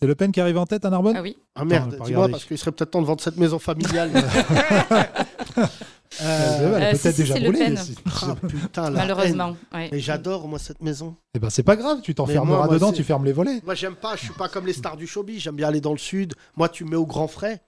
C'est 0.00 0.06
Le 0.06 0.14
Pen 0.14 0.30
qui 0.30 0.40
arrive 0.40 0.58
en 0.58 0.66
tête 0.66 0.84
à 0.84 0.90
Narbonne? 0.90 1.16
Ah 1.16 1.22
oui. 1.22 1.36
Ah 1.56 1.64
merde, 1.64 1.98
dis-moi, 2.04 2.28
parce 2.28 2.44
qu'il 2.44 2.56
serait 2.56 2.70
peut-être 2.70 2.90
temps 2.92 3.00
de 3.02 3.06
vendre 3.06 3.20
cette 3.20 3.36
maison 3.38 3.58
familiale. 3.58 4.12
Elle 6.20 6.26
Euh, 6.26 6.28
a 6.28 6.76
euh, 6.76 6.90
peut-être 6.90 6.96
si, 7.00 7.12
si, 7.12 7.18
déjà 7.22 7.38
Le 7.38 7.50
brûlé. 7.50 7.74
Ah 8.22 8.34
putain, 8.48 8.82
la 8.82 8.88
haine. 8.88 8.94
Malheureusement. 8.94 9.56
ouais. 9.74 9.88
Mais 9.92 10.00
j'adore, 10.00 10.48
moi, 10.48 10.58
cette 10.58 10.82
maison. 10.82 11.16
Eh 11.34 11.38
ben 11.38 11.50
c'est 11.50 11.62
pas 11.62 11.76
grave, 11.76 12.00
tu 12.02 12.14
t'enfermeras 12.14 12.68
dedans, 12.68 12.92
tu 12.92 13.04
fermes 13.04 13.24
les 13.24 13.32
volets. 13.32 13.60
Moi, 13.64 13.74
j'aime 13.74 13.94
pas, 13.96 14.16
je 14.16 14.24
suis 14.24 14.34
pas 14.34 14.48
comme 14.48 14.66
les 14.66 14.72
stars 14.72 14.96
du 14.96 15.06
showbiz. 15.06 15.40
J'aime 15.42 15.56
bien 15.56 15.68
aller 15.68 15.80
dans 15.80 15.92
le 15.92 15.98
sud. 15.98 16.34
Moi, 16.56 16.68
tu 16.68 16.84
me 16.84 16.90
mets 16.90 16.96
au 16.96 17.06
Grand 17.06 17.28
Frais. 17.28 17.62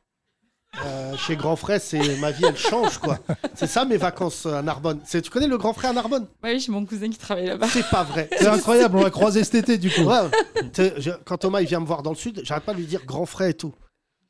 Euh, 0.85 1.17
chez 1.17 1.35
Grand 1.35 1.57
Frais, 1.57 1.79
c'est 1.79 2.17
ma 2.19 2.31
vie, 2.31 2.45
elle 2.47 2.57
change, 2.57 2.99
quoi. 2.99 3.19
C'est 3.55 3.67
ça 3.67 3.87
mes 3.87 3.97
vacances 3.97 4.45
euh, 4.45 4.59
à 4.59 4.63
Narbonne. 4.63 5.01
C'est- 5.07 5.23
Tu 5.23 5.31
connais 5.31 5.47
le 5.47 5.57
Grand 5.57 5.73
Frais 5.73 5.89
à 5.89 5.93
Narbonne? 5.95 6.27
Ouais, 6.43 6.53
oui, 6.53 6.61
j'ai 6.61 6.71
mon 6.71 6.85
cousin 6.85 7.09
qui 7.09 7.17
travaille 7.17 7.47
là-bas. 7.47 7.69
C'est 7.71 7.89
pas 7.89 8.05
vrai. 8.05 8.29
C'est 8.39 8.47
incroyable, 8.47 8.99
on 8.99 9.03
va 9.03 9.09
croiser 9.11 9.45
cet 9.45 9.55
été 9.55 9.79
du 9.79 9.91
coup. 9.91 10.03
Ouais, 10.03 10.29
je- 10.77 11.11
quand 11.25 11.39
Thomas 11.39 11.63
il 11.63 11.67
vient 11.69 11.81
me 11.81 11.87
voir 11.87 12.03
dans 12.03 12.11
le 12.11 12.17
sud, 12.17 12.43
j'arrête 12.45 12.65
pas 12.65 12.75
de 12.75 12.79
lui 12.79 12.87
dire 12.87 13.05
Grand 13.07 13.25
Frais 13.25 13.51
et 13.51 13.55
tout. 13.55 13.73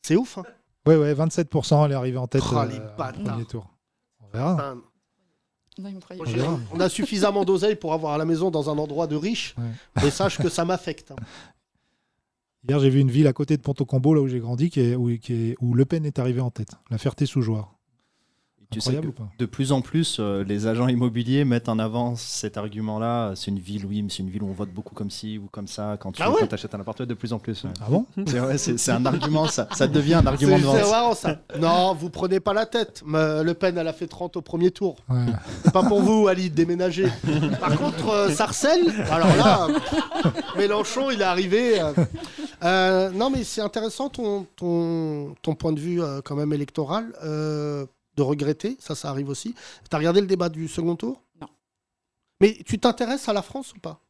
C'est 0.02 0.14
ouf, 0.14 0.38
hein 0.38 0.44
Ouais, 0.86 0.96
ouais, 0.96 1.12
27%, 1.12 1.84
elle 1.86 1.92
est 1.92 1.94
arrivée 1.96 2.18
en 2.18 2.28
tête 2.28 2.42
Oh, 2.50 2.56
euh, 2.56 2.66
les 2.66 2.76
au 2.76 2.80
bâtards. 2.96 3.12
premier 3.24 3.44
tour. 3.44 3.66
On 4.32 4.36
verra. 4.36 4.54
Enfin, 4.54 4.74
Non, 5.78 5.88
il 5.88 5.94
me 5.96 6.00
croyait 6.00 6.18
moi, 6.18 6.26
pas. 6.26 6.32
j'ai- 6.32 6.38
verra. 6.40 6.58
on 6.72 6.80
a 6.80 6.88
suffisamment 6.88 7.44
d'oseille 7.44 7.76
pour 7.76 7.92
avoir 7.92 8.14
à 8.14 8.18
la 8.18 8.24
maison 8.24 8.50
dans 8.50 8.68
un 8.70 8.78
endroit 8.78 9.06
de 9.06 9.16
riche. 9.16 9.54
Ouais. 9.58 9.64
Mais 10.02 10.10
sache 10.10 10.38
que 10.38 10.48
ça 10.48 10.64
m'affecte. 10.64 11.12
hein. 11.12 11.16
Hier, 12.68 12.78
j'ai 12.80 12.90
vu 12.90 13.00
une 13.00 13.10
ville 13.10 13.28
à 13.28 13.32
côté 13.32 13.56
de 13.56 13.62
Ponto 13.62 13.84
Combo, 13.86 14.12
là 14.14 14.20
où 14.20 14.26
j'ai 14.28 14.40
grandi, 14.40 14.68
qui 14.70 14.80
est, 14.80 14.94
où, 14.96 15.16
qui 15.18 15.32
est- 15.50 15.56
où 15.60 15.74
Le 15.74 15.84
Pen 15.84 16.04
est 16.04 16.18
arrivé 16.18 16.40
en 16.40 16.50
tête. 16.50 16.70
La 16.90 16.98
Ferté-sous-Jouarre. 16.98 17.77
Tu 18.70 18.82
sais 18.82 18.96
que 18.96 19.06
de 19.38 19.46
plus 19.46 19.72
en 19.72 19.80
plus, 19.80 20.18
euh, 20.20 20.44
les 20.44 20.66
agents 20.66 20.88
immobiliers 20.88 21.46
mettent 21.46 21.70
en 21.70 21.78
avant 21.78 22.16
cet 22.16 22.58
argument-là. 22.58 23.32
C'est 23.34 23.50
une 23.50 23.58
ville, 23.58 23.86
oui, 23.86 24.02
mais 24.02 24.10
c'est 24.10 24.18
une 24.18 24.28
ville 24.28 24.42
où 24.42 24.48
on 24.48 24.52
vote 24.52 24.70
beaucoup 24.70 24.94
comme 24.94 25.10
ci 25.10 25.38
ou 25.38 25.46
comme 25.50 25.66
ça. 25.66 25.96
Quand 25.98 26.12
tu 26.12 26.22
Ah 26.22 26.30
ouais 26.30 26.52
achètes 26.52 26.74
un 26.74 26.80
appartement, 26.80 27.06
de 27.06 27.14
plus 27.14 27.32
en 27.32 27.38
plus. 27.38 27.64
ouais. 27.64 27.70
Ah 27.80 27.86
bon 27.88 28.04
C'est 28.76 28.90
un 28.90 29.06
argument, 29.06 29.46
ça, 29.48 29.68
ça 29.72 29.86
devient 29.86 30.14
un 30.14 30.26
argument 30.26 30.56
de 30.56 30.62
c'est 30.62 30.66
vente. 30.82 30.90
marrant 30.90 31.14
ça. 31.14 31.38
Non, 31.58 31.94
vous 31.94 32.10
prenez 32.10 32.40
pas 32.40 32.52
la 32.52 32.66
tête. 32.66 33.02
Mais 33.06 33.42
Le 33.42 33.54
Pen, 33.54 33.78
elle 33.78 33.88
a 33.88 33.92
fait 33.94 34.06
30 34.06 34.36
au 34.36 34.42
premier 34.42 34.70
tour. 34.70 34.96
Ouais. 35.08 35.24
Pas 35.72 35.82
pour 35.84 36.02
vous, 36.02 36.28
Ali, 36.28 36.50
de 36.50 36.54
déménager. 36.54 37.08
Par 37.60 37.74
contre, 37.78 38.08
euh, 38.10 38.30
Sarcelles, 38.30 38.92
alors 39.10 39.34
là, 39.36 39.66
Mélenchon, 40.58 41.10
il 41.10 41.20
est 41.22 41.24
arrivé. 41.24 41.80
euh, 41.80 41.92
euh, 42.64 43.10
non, 43.12 43.30
mais 43.30 43.44
c'est 43.44 43.62
intéressant 43.62 44.10
ton, 44.10 44.46
ton, 44.56 45.34
ton 45.42 45.54
point 45.54 45.72
de 45.72 45.80
vue 45.80 46.02
euh, 46.02 46.20
quand 46.22 46.36
même 46.36 46.52
électoral. 46.52 47.06
De 48.18 48.22
regretter, 48.22 48.76
ça, 48.80 48.94
ça 48.94 49.08
arrive 49.10 49.28
aussi. 49.28 49.54
T'as 49.88 49.98
regardé 49.98 50.20
le 50.20 50.26
débat 50.26 50.48
du 50.48 50.66
second 50.68 50.96
tour? 50.96 51.22
Non. 51.40 51.46
Mais 52.40 52.58
tu 52.66 52.78
t'intéresses 52.78 53.28
à 53.28 53.32
la 53.32 53.42
France 53.42 53.72
ou 53.72 53.78
pas? 53.78 54.00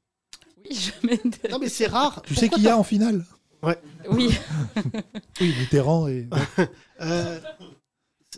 Oui, 0.65 0.75
je 0.75 1.07
m'intéresse. 1.07 1.51
Non, 1.53 1.59
mais 1.59 1.69
c'est 1.69 1.87
rare. 1.87 2.23
Tu 2.23 2.35
sais 2.35 2.49
qui 2.49 2.63
y 2.63 2.69
a 2.69 2.77
en 2.77 2.83
finale? 2.83 3.25
Oui. 3.63 3.75
Oui, 5.41 5.55
Mitterrand 5.59 6.09
et. 6.09 6.27
Euh, 7.01 7.39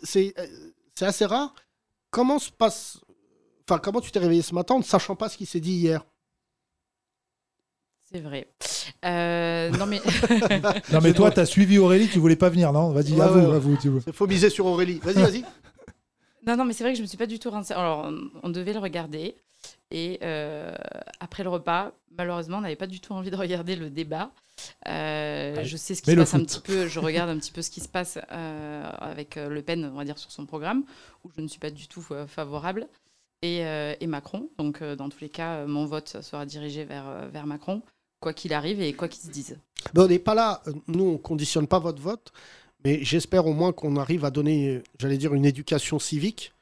c'est 0.03 0.35
euh, 0.37 0.45
c'est 0.93 1.05
assez 1.05 1.25
rare. 1.25 1.55
Comment 2.11 2.37
se 2.37 2.51
passe. 2.51 2.99
Enfin, 3.67 3.79
comment 3.79 3.99
tu 4.01 4.11
t'es 4.11 4.19
réveillé 4.19 4.43
ce 4.43 4.53
matin 4.53 4.75
en 4.75 4.79
ne 4.79 4.83
sachant 4.83 5.15
pas 5.15 5.29
ce 5.29 5.37
qui 5.37 5.47
s'est 5.47 5.59
dit 5.59 5.71
hier? 5.73 6.05
C'est 8.13 8.19
vrai. 8.19 8.47
Euh, 9.03 9.69
non, 9.71 9.87
mais. 9.87 9.99
Non, 10.93 10.99
mais 11.01 11.13
toi, 11.13 11.31
t'as 11.31 11.45
suivi 11.47 11.79
Aurélie, 11.79 12.07
tu 12.07 12.19
voulais 12.19 12.35
pas 12.35 12.49
venir, 12.49 12.71
non? 12.71 12.91
Vas-y, 12.91 13.13
Ouais, 13.13 13.21
avoue, 13.21 13.39
ouais, 13.39 13.45
ouais. 13.47 13.55
avoue, 13.55 13.77
tu 13.77 13.89
veux. 13.89 14.01
Faut 14.13 14.27
miser 14.27 14.51
sur 14.51 14.67
Aurélie. 14.67 14.99
Vas-y, 14.99 15.21
vas-y. 15.23 15.43
Non, 16.45 16.55
non, 16.57 16.65
mais 16.65 16.73
c'est 16.73 16.83
vrai 16.83 16.93
que 16.93 16.97
je 16.97 17.03
me 17.03 17.07
suis 17.07 17.17
pas 17.17 17.27
du 17.27 17.39
tout 17.39 17.49
renseignée. 17.49 17.79
Alors, 17.79 18.05
on, 18.05 18.29
on 18.43 18.49
devait 18.49 18.73
le 18.73 18.79
regarder. 18.79 19.35
Et 19.91 20.19
euh, 20.23 20.73
après 21.19 21.43
le 21.43 21.49
repas, 21.49 21.91
malheureusement, 22.17 22.57
on 22.57 22.61
n'avait 22.61 22.75
pas 22.75 22.87
du 22.87 22.99
tout 22.99 23.13
envie 23.13 23.29
de 23.29 23.35
regarder 23.35 23.75
le 23.75 23.89
débat. 23.89 24.31
Euh, 24.87 25.55
Ouais. 25.57 25.65
je 25.65 25.75
sais 25.77 25.95
ce 25.95 26.01
qui 26.01 26.11
se 26.11 26.15
passe 26.15 26.33
un 26.33 26.43
petit 26.43 26.59
peu. 26.61 26.87
Je 26.87 26.99
regarde 26.99 27.29
un 27.29 27.37
petit 27.37 27.51
peu 27.51 27.61
ce 27.61 27.69
qui 27.69 27.81
se 27.81 27.87
passe 27.89 28.17
euh, 28.31 28.89
avec 28.99 29.35
Le 29.35 29.61
Pen, 29.61 29.85
on 29.85 29.97
va 29.97 30.05
dire, 30.05 30.17
sur 30.17 30.31
son 30.31 30.45
programme, 30.45 30.83
où 31.23 31.29
je 31.35 31.41
ne 31.41 31.47
suis 31.47 31.59
pas 31.59 31.69
du 31.71 31.87
tout 31.87 32.01
favorable. 32.01 32.87
Et, 33.43 33.59
et 33.99 34.07
Macron. 34.07 34.49
Donc, 34.59 34.83
dans 34.83 35.09
tous 35.09 35.19
les 35.21 35.29
cas, 35.29 35.65
mon 35.65 35.85
vote 35.85 36.21
sera 36.21 36.45
dirigé 36.45 36.83
vers, 36.85 37.27
vers 37.31 37.47
Macron, 37.47 37.81
quoi 38.19 38.33
qu'il 38.33 38.53
arrive 38.53 38.81
et 38.81 38.93
quoi 38.93 39.07
qu'il 39.07 39.23
se 39.23 39.29
dise. 39.31 39.57
Mais 39.95 40.01
on 40.01 40.07
n'est 40.07 40.19
pas 40.19 40.35
là. 40.35 40.61
Nous, 40.87 41.03
on 41.03 41.17
conditionne 41.17 41.67
pas 41.67 41.79
votre 41.79 42.01
vote. 42.01 42.31
Mais 42.83 43.03
j'espère 43.03 43.45
au 43.45 43.53
moins 43.53 43.71
qu'on 43.71 43.95
arrive 43.95 44.25
à 44.25 44.31
donner, 44.31 44.81
j'allais 44.99 45.17
dire, 45.17 45.33
une 45.33 45.45
éducation 45.45 45.99
civique. 45.99 46.53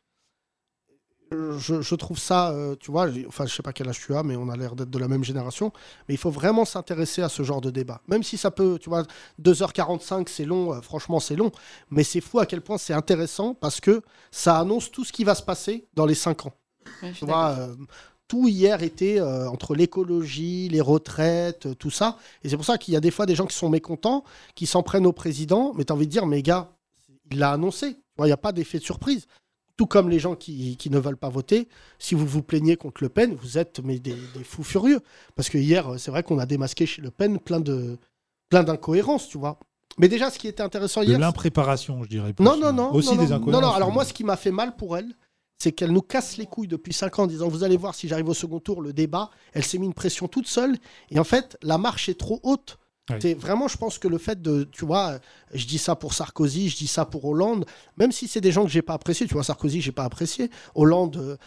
Je, 1.32 1.82
je 1.82 1.96
trouve 1.96 2.18
ça, 2.18 2.50
euh, 2.50 2.76
tu 2.80 2.90
vois, 2.90 3.08
enfin, 3.28 3.46
je 3.46 3.54
sais 3.54 3.62
pas 3.62 3.72
quel 3.72 3.88
âge 3.88 4.00
tu 4.00 4.16
as, 4.16 4.24
mais 4.24 4.36
on 4.36 4.50
a 4.50 4.58
l'air 4.58 4.76
d'être 4.76 4.90
de 4.90 4.98
la 4.98 5.08
même 5.08 5.24
génération. 5.24 5.72
Mais 6.08 6.16
il 6.16 6.18
faut 6.18 6.32
vraiment 6.32 6.66
s'intéresser 6.66 7.22
à 7.22 7.30
ce 7.30 7.44
genre 7.44 7.62
de 7.62 7.70
débat. 7.70 8.02
Même 8.08 8.24
si 8.24 8.36
ça 8.36 8.50
peut, 8.50 8.80
tu 8.82 8.90
vois, 8.90 9.04
2h45, 9.40 10.28
c'est 10.28 10.46
long, 10.46 10.74
euh, 10.74 10.82
franchement, 10.82 11.20
c'est 11.20 11.36
long. 11.36 11.52
Mais 11.92 12.04
c'est 12.04 12.22
fou 12.22 12.40
à 12.40 12.48
quel 12.48 12.62
point 12.62 12.80
c'est 12.80 12.94
intéressant 12.94 13.54
parce 13.54 13.80
que 13.80 14.02
ça 14.32 14.58
annonce 14.58 14.90
tout 14.90 15.06
ce 15.06 15.14
qui 15.14 15.24
va 15.24 15.36
se 15.36 15.44
passer 15.44 15.86
dans 15.94 16.08
les 16.08 16.16
5 16.16 16.48
ans. 16.48 16.54
Ouais, 17.04 17.12
Tu 17.12 17.26
vois, 17.26 17.50
euh, 17.60 17.76
tout 18.30 18.48
hier 18.48 18.84
était 18.84 19.20
euh, 19.20 19.50
entre 19.50 19.76
l'écologie, 19.76 20.70
les 20.70 20.80
retraites, 20.80 21.66
euh, 21.66 21.74
tout 21.74 21.90
ça. 21.90 22.18
Et 22.44 22.50
c'est 22.50 22.56
pour 22.56 22.64
ça 22.66 22.78
qu'il 22.78 22.94
y 22.94 22.98
a 22.98 23.02
des 23.02 23.12
fois 23.12 23.26
des 23.26 23.36
gens 23.36 23.48
qui 23.48 23.58
sont 23.58 23.70
mécontents, 23.70 24.24
qui 24.56 24.68
s'en 24.68 24.84
prennent 24.84 25.08
au 25.08 25.12
président, 25.12 25.74
mais 25.76 25.84
tu 25.84 25.92
as 25.92 25.96
envie 25.96 26.06
de 26.06 26.12
dire, 26.12 26.26
mais 26.28 26.42
gars, 26.42 26.70
il 27.32 27.40
l'a 27.40 27.52
annoncé. 27.52 27.98
Il 28.20 28.26
n'y 28.26 28.32
a 28.32 28.38
pas 28.38 28.52
d'effet 28.52 28.78
de 28.78 28.84
surprise. 28.84 29.26
Tout 29.78 29.88
comme 29.88 30.10
les 30.10 30.20
gens 30.20 30.36
qui, 30.36 30.78
qui 30.78 30.90
ne 30.90 31.00
veulent 31.00 31.18
pas 31.18 31.30
voter, 31.30 31.68
si 31.98 32.14
vous 32.14 32.28
vous 32.28 32.44
plaignez 32.44 32.76
contre 32.76 33.02
Le 33.02 33.10
Pen, 33.10 33.34
vous 33.42 33.58
êtes 33.58 33.80
mais 33.84 33.98
des, 33.98 34.16
des 34.36 34.44
fous 34.44 34.64
furieux. 34.64 35.00
Parce 35.36 35.50
que 35.50 35.58
hier, 35.58 35.96
c'est 35.98 36.12
vrai 36.12 36.22
qu'on 36.22 36.38
a 36.38 36.46
démasqué 36.46 36.86
chez 36.86 37.02
Le 37.02 37.12
Pen 37.12 37.40
plein 37.40 37.62
de 37.62 37.98
plein 38.50 38.64
d'incohérences, 38.64 39.28
tu 39.28 39.38
vois. 39.38 39.58
Mais 39.98 40.08
déjà, 40.08 40.30
ce 40.30 40.38
qui 40.38 40.48
était 40.48 40.64
intéressant 40.64 41.02
De 41.02 41.08
hier, 41.08 41.20
l'impréparation, 41.20 42.04
je 42.04 42.10
dirais. 42.10 42.34
plus. 42.34 42.44
non, 42.44 42.58
non, 42.58 42.74
non. 42.74 42.94
Aussi 42.94 43.16
non, 43.16 43.24
des 43.24 43.32
incohérences. 43.32 43.62
Non, 43.62 43.68
non, 43.68 43.74
alors 43.74 43.92
moi, 43.92 44.06
ce 44.06 44.14
qui 44.14 44.24
m'a 44.24 44.38
fait 44.38 44.52
mal 44.52 44.76
pour 44.76 44.98
elle, 44.98 45.14
c'est 45.62 45.74
qu'elle 45.74 45.92
nous 45.92 46.02
casse 46.02 46.38
les 46.38 46.46
couilles 46.46 46.68
depuis 46.68 46.94
5 46.94 47.20
ans 47.20 47.24
en 47.24 47.28
disant 47.28 47.50
Vous 47.50 47.64
allez 47.64 47.78
voir 47.78 47.94
si 47.94 48.08
j'arrive 48.08 48.30
au 48.30 48.34
second 48.34 48.60
tour, 48.60 48.82
le 48.82 48.94
débat. 48.94 49.30
Elle 49.54 49.66
s'est 49.66 49.78
mis 49.78 49.86
une 49.86 49.94
pression 49.94 50.28
toute 50.28 50.48
seule. 50.48 50.78
Et 51.12 51.20
en 51.20 51.24
fait, 51.26 51.58
la 51.62 51.78
marche 51.78 52.08
est 52.10 52.18
trop 52.18 52.40
haute. 52.44 52.78
Oui. 53.10 53.18
C'est 53.20 53.34
vraiment, 53.34 53.68
je 53.68 53.76
pense 53.76 53.98
que 53.98 54.08
le 54.08 54.20
fait 54.20 54.42
de, 54.42 54.66
tu 54.72 54.86
vois, 54.86 55.20
je 55.54 55.66
dis 55.66 55.80
ça 55.80 55.96
pour 55.96 56.14
Sarkozy, 56.14 56.70
je 56.70 56.78
dis 56.78 56.88
ça 56.88 57.06
pour 57.06 57.26
Hollande, 57.26 57.66
même 57.98 58.12
si 58.12 58.28
c'est 58.28 58.40
des 58.40 58.52
gens 58.52 58.64
que 58.64 58.70
j'ai 58.70 58.84
pas 58.84 58.94
appréciés, 58.94 59.26
tu 59.26 59.34
vois, 59.34 59.44
Sarkozy, 59.44 59.82
j'ai 59.82 59.92
pas 59.92 60.04
apprécié. 60.04 60.52
Hollande, 60.76 61.18
euh, 61.18 61.38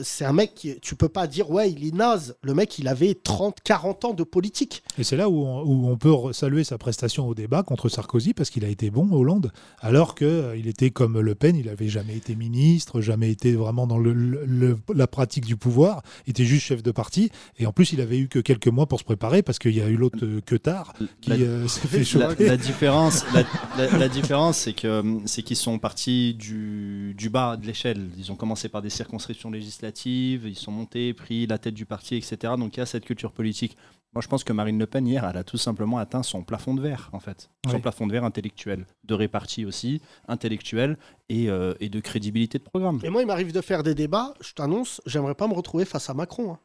c'est 0.00 0.24
un 0.24 0.32
mec 0.32 0.54
qui, 0.54 0.80
tu 0.80 0.94
peux 0.96 1.08
pas 1.10 1.26
dire, 1.26 1.50
ouais, 1.50 1.70
il 1.70 1.86
est 1.86 1.94
naze. 1.94 2.34
Le 2.42 2.54
mec, 2.54 2.78
il 2.78 2.88
avait 2.88 3.14
30, 3.14 3.58
40 3.62 4.04
ans 4.06 4.14
de 4.14 4.22
politique. 4.24 4.82
Et 4.98 5.04
c'est 5.04 5.16
là 5.16 5.28
où 5.28 5.44
on, 5.44 5.62
où 5.64 5.88
on 5.88 5.96
peut 5.98 6.32
saluer 6.32 6.64
sa 6.64 6.78
prestation 6.78 7.28
au 7.28 7.34
débat 7.34 7.62
contre 7.62 7.88
Sarkozy 7.90 8.32
parce 8.32 8.48
qu'il 8.48 8.64
a 8.64 8.68
été 8.68 8.90
bon, 8.90 9.10
Hollande, 9.12 9.52
alors 9.80 10.14
que 10.14 10.24
euh, 10.24 10.56
il 10.56 10.66
était 10.66 10.90
comme 10.90 11.20
Le 11.20 11.34
Pen, 11.34 11.56
il 11.56 11.66
n'avait 11.66 11.88
jamais 11.88 12.16
été 12.16 12.34
ministre, 12.36 13.02
jamais 13.02 13.30
été 13.30 13.52
vraiment 13.54 13.86
dans 13.86 13.98
le, 13.98 14.14
le- 14.14 14.44
le- 14.46 14.78
la 14.94 15.06
pratique 15.06 15.44
du 15.44 15.56
pouvoir, 15.56 16.02
il 16.26 16.30
était 16.30 16.44
juste 16.46 16.64
chef 16.64 16.82
de 16.82 16.90
parti. 16.90 17.30
Et 17.58 17.66
en 17.66 17.72
plus, 17.72 17.92
il 17.92 18.00
avait 18.00 18.18
eu 18.18 18.28
que 18.28 18.38
quelques 18.38 18.68
mois 18.68 18.86
pour 18.86 18.98
se 18.98 19.04
préparer 19.04 19.42
parce 19.42 19.58
qu'il 19.58 19.76
y 19.76 19.82
a 19.82 19.88
eu 19.88 19.96
l'autre 19.96 20.18
euh, 20.24 20.40
que 20.46 20.56
tard 20.56 20.94
qui 21.20 21.30
La- 21.30 21.36
euh, 21.36 21.68
s'est 21.68 21.86
fait 21.88 21.98
La, 21.98 22.04
choper. 22.30 22.46
la 22.46 22.56
différence, 22.56 23.24
la, 23.34 23.42
la- 23.76 23.98
la 23.98 24.08
différence, 24.08 24.56
c'est 24.58 24.72
que 24.72 25.02
c'est 25.26 25.42
qu'ils 25.42 25.56
sont 25.56 25.78
partis 25.78 26.32
du, 26.34 27.14
du 27.18 27.28
bas 27.28 27.58
de 27.58 27.66
l'échelle. 27.66 28.08
Ils 28.16 28.32
ont 28.32 28.36
commencé 28.36 28.70
par 28.70 28.80
des 28.80 28.88
circonscriptions 28.90 29.50
législatives, 29.50 29.81
ils 30.04 30.56
sont 30.56 30.72
montés, 30.72 31.12
pris 31.14 31.46
la 31.46 31.58
tête 31.58 31.74
du 31.74 31.86
parti, 31.86 32.16
etc. 32.16 32.54
Donc 32.58 32.76
il 32.76 32.80
y 32.80 32.82
a 32.82 32.86
cette 32.86 33.04
culture 33.04 33.32
politique. 33.32 33.76
Moi, 34.14 34.20
je 34.20 34.28
pense 34.28 34.44
que 34.44 34.52
Marine 34.52 34.78
Le 34.78 34.86
Pen 34.86 35.06
hier, 35.06 35.26
elle 35.28 35.38
a 35.38 35.42
tout 35.44 35.56
simplement 35.56 35.96
atteint 35.96 36.22
son 36.22 36.42
plafond 36.42 36.74
de 36.74 36.82
verre, 36.82 37.08
en 37.14 37.18
fait, 37.20 37.48
son 37.66 37.76
Oui. 37.76 37.80
plafond 37.80 38.06
de 38.06 38.12
verre 38.12 38.24
intellectuel, 38.24 38.86
de 39.04 39.14
répartie 39.14 39.64
aussi, 39.64 40.02
intellectuel 40.28 40.98
et, 41.30 41.48
euh, 41.48 41.72
et 41.80 41.88
de 41.88 41.98
crédibilité 41.98 42.58
de 42.58 42.62
programme. 42.62 43.00
Et 43.04 43.08
moi, 43.08 43.22
il 43.22 43.26
m'arrive 43.26 43.52
de 43.52 43.60
faire 43.62 43.82
des 43.82 43.94
débats, 43.94 44.34
je 44.42 44.52
t'annonce, 44.52 45.00
j'aimerais 45.06 45.34
pas 45.34 45.48
me 45.48 45.54
retrouver 45.54 45.86
face 45.86 46.10
à 46.10 46.14
Macron. 46.14 46.52
hein. 46.52 46.58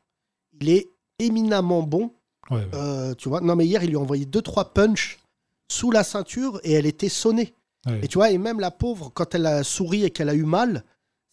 Il 0.59 0.69
est 0.69 0.89
éminemment 1.19 1.83
bon 1.83 2.11
Ouais, 2.49 2.57
ouais. 2.57 2.67
Euh, 2.73 3.13
tu 3.15 3.27
vois, 3.29 3.41
non 3.41 3.55
mais 3.57 3.65
hier 3.65 3.83
il 3.83 3.89
lui 3.89 3.97
a 3.97 3.99
envoyé 3.99 4.25
deux 4.25 4.41
trois 4.41 4.73
punch 4.73 5.19
sous 5.69 5.91
la 5.91 6.03
ceinture 6.05 6.59
et 6.63 6.71
elle 6.73 6.85
était 6.85 7.09
sonnée. 7.09 7.53
Ouais. 7.85 7.99
Et 8.03 8.07
tu 8.07 8.17
vois, 8.17 8.31
et 8.31 8.37
même 8.37 8.59
la 8.61 8.71
pauvre 8.71 9.09
quand 9.13 9.35
elle 9.35 9.45
a 9.45 9.63
souri 9.63 10.03
et 10.05 10.11
qu'elle 10.11 10.29
a 10.29 10.33
eu 10.35 10.43
mal, 10.45 10.83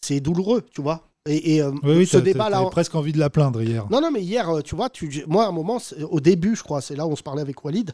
c'est 0.01 0.19
douloureux, 0.19 0.65
tu 0.73 0.81
vois. 0.81 1.07
Et, 1.27 1.55
et, 1.55 1.61
euh, 1.61 1.71
Oui, 1.83 1.95
oui, 1.97 2.05
ce 2.07 2.17
t'as- 2.17 2.21
débat 2.21 2.43
t'as- 2.45 2.49
là, 2.51 2.57
t'avais 2.59 2.69
presque 2.69 2.93
envie 2.95 3.11
de 3.13 3.17
la 3.19 3.29
plaindre 3.29 3.61
hier. 3.61 3.85
non 3.89 3.99
non 4.01 4.11
mais 4.11 4.21
hier, 4.21 4.47
euh, 4.49 4.61
tu 4.61 4.75
vois, 4.75 4.89
tu, 4.89 5.23
moi 5.27 5.45
à 5.45 5.47
un 5.49 5.51
moment, 5.51 5.79
au 6.11 6.19
début, 6.19 6.55
je 6.55 6.61
crois, 6.63 6.81
c'est 6.81 6.95
là 6.95 7.07
où 7.07 7.11
on 7.11 7.15
se 7.15 7.23
parlait 7.23 7.41
avec 7.41 7.63
Walid. 7.65 7.91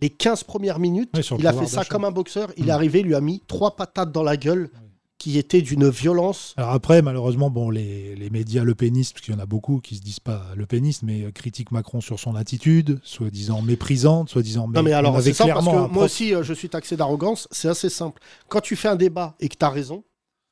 Les 0.00 0.10
15 0.10 0.44
premières 0.44 0.78
minutes, 0.78 1.10
il 1.38 1.46
a 1.46 1.52
fait 1.52 1.66
ça 1.66 1.84
comme 1.84 2.04
un 2.04 2.10
boxeur. 2.12 2.50
Il 2.56 2.66
Mm. 2.66 2.68
est 2.68 2.72
arrivé, 2.72 3.00
il 3.00 3.06
lui 3.06 3.14
a 3.14 3.20
mis 3.20 3.40
trois 3.46 3.74
patates 3.74 4.12
dans 4.12 4.22
la 4.22 4.36
gueule, 4.36 4.70
qui 5.18 5.36
étaient 5.36 5.62
d'une 5.62 5.88
violence. 5.88 6.54
Alors 6.56 6.70
après, 6.70 7.02
malheureusement, 7.02 7.50
bon, 7.50 7.70
les, 7.70 8.14
les 8.14 8.30
médias 8.30 8.62
le 8.62 8.76
pénistes, 8.76 9.14
parce 9.14 9.24
qu'il 9.24 9.34
y 9.34 9.36
en 9.36 9.40
a 9.40 9.46
beaucoup 9.46 9.80
qui 9.80 9.96
se 9.96 10.00
disent 10.00 10.20
pas 10.20 10.44
le 10.54 10.64
péniste, 10.64 11.02
mais 11.02 11.24
euh, 11.24 11.32
critiquent 11.32 11.72
Macron 11.72 12.00
sur 12.00 12.20
son 12.20 12.36
attitude, 12.36 13.00
soi-disant 13.02 13.60
méprisante, 13.62 14.28
soi-disant. 14.28 14.68
Non 14.68 14.84
mais 14.84 14.92
alors 14.92 15.20
c'est 15.20 15.32
ça 15.32 15.46
parce 15.48 15.66
que 15.66 15.70
moi 15.72 15.88
prof- 15.88 16.04
aussi 16.04 16.32
je 16.42 16.52
suis 16.52 16.68
taxé 16.68 16.96
d'arrogance, 16.96 17.48
c'est 17.50 17.66
assez 17.68 17.88
simple. 17.88 18.20
Quand 18.48 18.60
tu 18.60 18.76
fais 18.76 18.86
un 18.88 18.94
débat 18.94 19.34
et 19.40 19.48
que 19.48 19.56
tu 19.58 19.64
as 19.64 19.70
raison, 19.70 20.04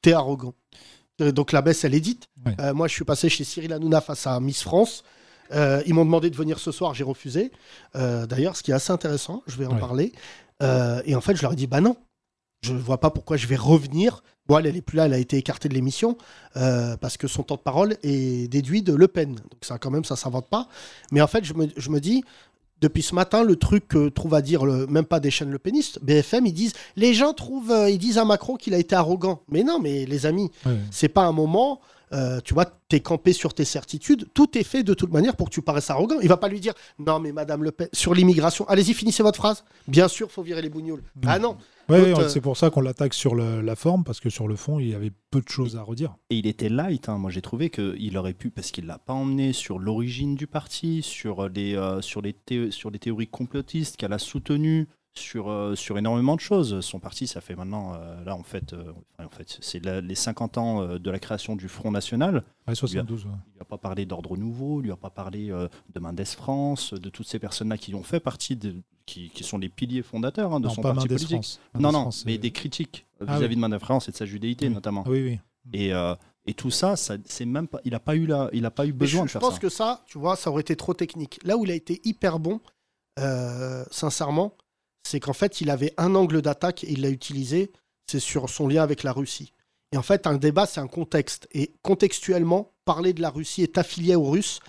tu 0.03 0.11
es 0.11 0.15
arrogant. 0.15 0.55
Euh, 1.21 1.33
Donc 1.33 1.53
la 1.53 1.63
baisse 1.63 1.85
elle 1.85 1.95
est 1.95 2.01
dite. 2.01 2.29
Euh, 2.61 2.75
moi 2.75 2.89
je 2.89 2.93
suis 2.95 3.05
passé 3.05 3.29
chez 3.29 3.45
Cyril 3.45 3.73
Hanouna 3.73 4.01
face 4.01 4.27
à 4.27 4.39
Miss 4.41 4.63
France. 4.63 5.03
Euh, 5.53 5.83
ils 5.87 5.95
m'ont 5.95 6.05
demandé 6.05 6.29
de 6.31 6.37
venir 6.37 6.59
ce 6.59 6.73
soir, 6.73 6.95
j'ai 6.95 7.05
refusé. 7.05 7.53
Euh, 7.95 8.27
D'ailleurs 8.27 8.57
ce 8.57 8.63
qui 8.63 8.71
est 8.71 8.75
assez 8.75 8.93
intéressant, 8.93 9.43
je 9.47 9.57
vais 9.57 9.67
en 9.67 9.77
parler. 9.77 10.13
Et 10.63 11.15
en 11.15 11.21
fait 11.21 11.37
je 11.37 11.43
leur 11.43 11.53
ai 11.53 11.57
dit 11.57 11.67
bah 11.67 11.81
non, 11.81 11.97
je 12.63 12.73
ne 12.73 12.79
vois 12.79 12.99
pas 12.99 13.11
pourquoi 13.11 13.37
je 13.37 13.47
vais 13.47 13.57
revenir. 13.57 14.23
Bon 14.47 14.59
elle, 14.59 14.67
elle 14.67 14.77
est 14.77 14.83
plus 14.83 14.97
là, 14.97 15.07
elle 15.07 15.15
a 15.15 15.19
été 15.19 15.37
écartée 15.37 15.69
de 15.69 15.75
l'émission 15.75 16.17
parce 16.55 17.17
que 17.17 17.29
son 17.29 17.43
temps 17.43 17.57
de 17.57 17.61
parole 17.61 17.97
est 18.03 18.49
déduit 18.51 18.83
de 18.83 18.93
Le 18.95 19.09
Pen. 19.09 19.35
Donc 19.35 19.61
ça 19.63 19.79
quand 19.79 19.91
même 19.91 20.05
ça 20.05 20.17
s'invente 20.17 20.49
pas. 20.49 20.69
Mais 21.13 21.21
en 21.21 21.27
fait 21.27 21.45
je 21.45 21.55
me, 21.55 21.67
je 21.77 21.91
me 21.91 22.01
dis 22.01 22.25
depuis 22.81 23.03
ce 23.03 23.15
matin, 23.15 23.43
le 23.43 23.57
truc 23.57 23.89
que 23.89 24.09
trouve 24.09 24.35
à 24.35 24.43
dire, 24.43 24.65
le- 24.67 24.87
même 24.87 25.07
pas 25.07 25.19
des 25.21 25.31
chaînes 25.31 25.51
le 25.51 25.59
péniste, 25.59 25.99
BFM, 26.03 26.47
ils 26.47 26.53
disent, 26.53 26.75
les 26.97 27.15
gens 27.15 27.33
trouvent, 27.33 27.71
euh, 27.71 27.89
ils 27.91 27.99
disent 27.99 28.19
à 28.19 28.25
Macron 28.25 28.57
qu'il 28.57 28.75
a 28.75 28.79
été 28.79 28.95
arrogant. 28.95 29.41
Mais 29.49 29.63
non, 29.63 29.79
mais 29.81 30.05
les 30.07 30.27
amis, 30.27 30.51
Ouais. 30.67 30.77
c'est 30.91 31.09
pas 31.09 31.23
un 31.25 31.33
moment, 31.33 31.81
euh, 32.13 32.41
tu 32.45 32.55
vois, 32.55 32.67
t'es 32.89 33.01
campé 33.01 33.33
sur 33.33 33.53
tes 33.55 33.65
certitudes, 33.65 34.27
tout 34.35 34.57
est 34.57 34.63
fait 34.63 34.83
de 34.83 34.95
toute 34.95 35.13
manière 35.13 35.37
pour 35.37 35.49
que 35.49 35.55
tu 35.55 35.63
paraisses 35.63 35.91
arrogant. 35.91 36.17
Il 36.23 36.29
va 36.29 36.37
pas 36.37 36.49
lui 36.49 36.61
dire, 36.61 36.73
non 36.99 37.19
mais 37.19 37.33
Madame 37.33 37.65
Le 37.65 37.73
Pen, 37.73 37.89
sur 37.93 38.15
l'immigration, 38.15 38.67
allez-y, 38.69 38.95
finissez 38.95 39.23
votre 39.23 39.37
phrase. 39.37 39.65
Bien 39.89 40.09
sûr, 40.09 40.31
faut 40.31 40.43
virer 40.43 40.63
les 40.63 40.69
bougnoules. 40.71 41.03
Ah 41.27 41.39
non, 41.39 41.57
Ouais, 41.89 42.19
euh, 42.19 42.29
c'est 42.29 42.41
pour 42.41 42.57
ça 42.57 42.69
qu'on 42.71 42.81
l'attaque 42.81 43.15
sur 43.15 43.37
le- 43.37 43.61
la 43.61 43.77
forme, 43.77 44.03
parce 44.03 44.19
que 44.19 44.29
sur 44.29 44.49
le 44.49 44.57
fond, 44.57 44.81
il 44.81 44.89
y 44.89 44.95
avait 44.95 45.13
peu 45.31 45.41
de 45.41 45.49
choses 45.49 45.77
à 45.77 45.83
redire. 45.83 46.17
Et 46.31 46.37
il 46.37 46.47
était 46.49 46.69
light, 46.69 47.09
hein. 47.09 47.17
moi 47.17 47.31
j'ai 47.31 47.43
trouvé 47.43 47.71
qu'il 47.71 48.19
aurait 48.19 48.33
pu, 48.35 48.51
parce 48.51 48.73
qu'il 48.73 48.87
l'a 48.87 48.99
pas 48.99 49.13
emmené 49.13 49.53
sur 49.53 49.79
l'origine 49.79 50.35
du 50.35 50.49
parti, 50.49 51.03
sur 51.03 51.49
les, 51.49 51.77
euh, 51.77 52.01
sur, 52.03 52.23
les 52.23 52.35
sur 52.71 52.91
les 52.91 52.99
théories 52.99 53.29
complotistes 53.29 53.97
qu'elle 53.97 54.13
a 54.13 54.19
soutenues, 54.19 54.89
sur, 55.19 55.49
euh, 55.51 55.75
sur 55.75 55.99
énormément 55.99 56.35
de 56.37 56.41
choses. 56.41 56.81
Son 56.81 56.99
parti, 57.01 57.27
ça 57.27 57.41
fait 57.41 57.55
maintenant, 57.55 57.95
euh, 57.95 58.25
là 58.25 58.35
en 58.37 58.43
fait, 58.43 58.73
euh, 58.73 58.93
en 59.19 59.29
fait 59.29 59.59
c'est 59.61 59.85
la- 59.85 60.01
les 60.01 60.15
50 60.15 60.59
ans 60.59 60.83
euh, 60.83 60.99
de 60.99 61.11
la 61.11 61.19
création 61.19 61.57
du 61.57 61.69
Front 61.69 61.91
National. 61.91 62.43
Ouais, 62.69 62.75
72. 62.75 63.25
ouais. 63.27 63.31
Il 63.55 63.59
n'a 63.59 63.65
pas 63.65 63.79
parlé 63.79 64.07
d'Ordre 64.07 64.37
Nouveau, 64.37 64.81
il 64.81 64.85
lui 64.85 64.93
a 64.93 64.97
pas 64.97 65.11
parlé 65.11 65.51
euh, 65.51 65.69
de 65.95 66.01
Mendes 66.01 66.25
France, 66.25 66.93
de 66.95 67.09
toutes 67.09 67.27
ces 67.29 67.39
personnes-là 67.39 67.79
qui 67.79 67.95
ont 67.95 68.03
fait 68.03 68.21
partie, 68.21 68.57
de, 68.57 68.75
qui, 69.07 69.31
qui 69.31 69.45
sont 69.45 69.59
les 69.59 69.69
piliers 69.69 70.03
fondateurs 70.03 70.53
hein, 70.53 70.61
de 70.61 70.67
Non, 70.67 70.75
son 70.75 70.83
pas 70.83 70.93
parti 70.95 71.09
Mendes 71.09 71.19
politique. 71.19 71.31
France. 71.37 71.61
Non, 71.79 71.93
non, 71.93 72.01
France, 72.03 72.25
mais 72.27 72.39
des 72.39 72.51
critiques 72.51 73.07
Ah 73.27 73.37
vis-à-vis 73.37 73.57
de 73.57 73.61
Mendes 73.61 73.79
France 73.79 74.09
et 74.09 74.13
de 74.13 74.17
sa 74.17 74.27
judéité 74.27 74.69
Oui. 74.69 74.75
notamment. 74.75 75.03
Ah 75.07 75.11
Oui, 75.11 75.23
oui. 75.23 75.39
Et, 75.73 75.93
euh, 75.93 76.15
et 76.47 76.55
tout 76.55 76.71
ça, 76.71 76.95
ça 76.95 77.17
c'est 77.25 77.45
même 77.45 77.67
pas, 77.67 77.81
il 77.85 77.91
n'a 77.91 77.99
pas 77.99 78.15
eu 78.15 78.27
la, 78.27 78.49
il 78.53 78.65
a 78.65 78.71
pas 78.71 78.87
eu 78.87 78.93
besoin 78.93 79.23
je, 79.23 79.25
de 79.25 79.29
je 79.29 79.33
faire 79.33 79.41
pense 79.41 79.55
ça. 79.55 79.61
que 79.61 79.69
ça, 79.69 80.05
tu 80.07 80.17
vois, 80.19 80.37
ça 80.37 80.51
aurait 80.51 80.61
été 80.61 80.77
trop 80.77 80.95
technique. 80.95 81.41
Là 81.45 81.57
où 81.57 81.65
il 81.65 81.73
a 81.73 81.75
été 81.75 82.01
hyper 82.05 82.39
bon, 82.39 82.61
euh, 83.19 83.85
sincèrement, 83.91 84.53
c'est 85.07 85.21
qu'en 85.21 85.33
fait, 85.33 85.61
il 85.61 85.71
avait 85.71 85.95
un 85.97 86.15
angle 86.15 86.43
d'attaque 86.43 86.85
et 86.85 86.93
il 86.93 87.03
l'a 87.03 87.11
utilisé, 87.11 87.73
c'est 88.07 88.21
sur 88.21 88.49
son 88.51 88.69
lien 88.69 88.83
avec 88.83 89.03
la 89.03 89.13
Russie. 89.13 89.53
Et 89.93 89.97
en 89.97 90.03
fait, 90.03 90.27
un 90.27 90.37
débat, 90.37 90.67
c'est 90.67 90.81
un 90.81 90.89
contexte. 90.89 91.49
Et 91.53 91.73
contextuellement, 91.83 92.73
parler 92.85 93.13
de 93.13 93.23
la 93.23 93.31
Russie 93.31 93.63
est 93.63 93.79
affilié 93.79 94.15
aux 94.17 94.31
Russes. 94.31 94.61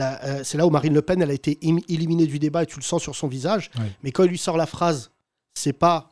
Euh, 0.00 0.42
c'est 0.42 0.58
là 0.58 0.66
où 0.66 0.70
Marine 0.70 0.94
Le 0.94 1.02
Pen, 1.02 1.22
elle 1.22 1.30
a 1.30 1.34
été 1.34 1.58
im- 1.62 1.78
éliminée 1.88 2.26
du 2.26 2.38
débat 2.40 2.64
et 2.64 2.66
tu 2.66 2.76
le 2.76 2.82
sens 2.82 3.00
sur 3.02 3.14
son 3.14 3.28
visage. 3.28 3.70
Mais 4.02 4.10
quand 4.10 4.24
il 4.24 4.30
lui 4.30 4.38
sort 4.38 4.56
la 4.56 4.66
phrase, 4.66 5.10
c'est 5.54 5.72
pas 5.72 6.10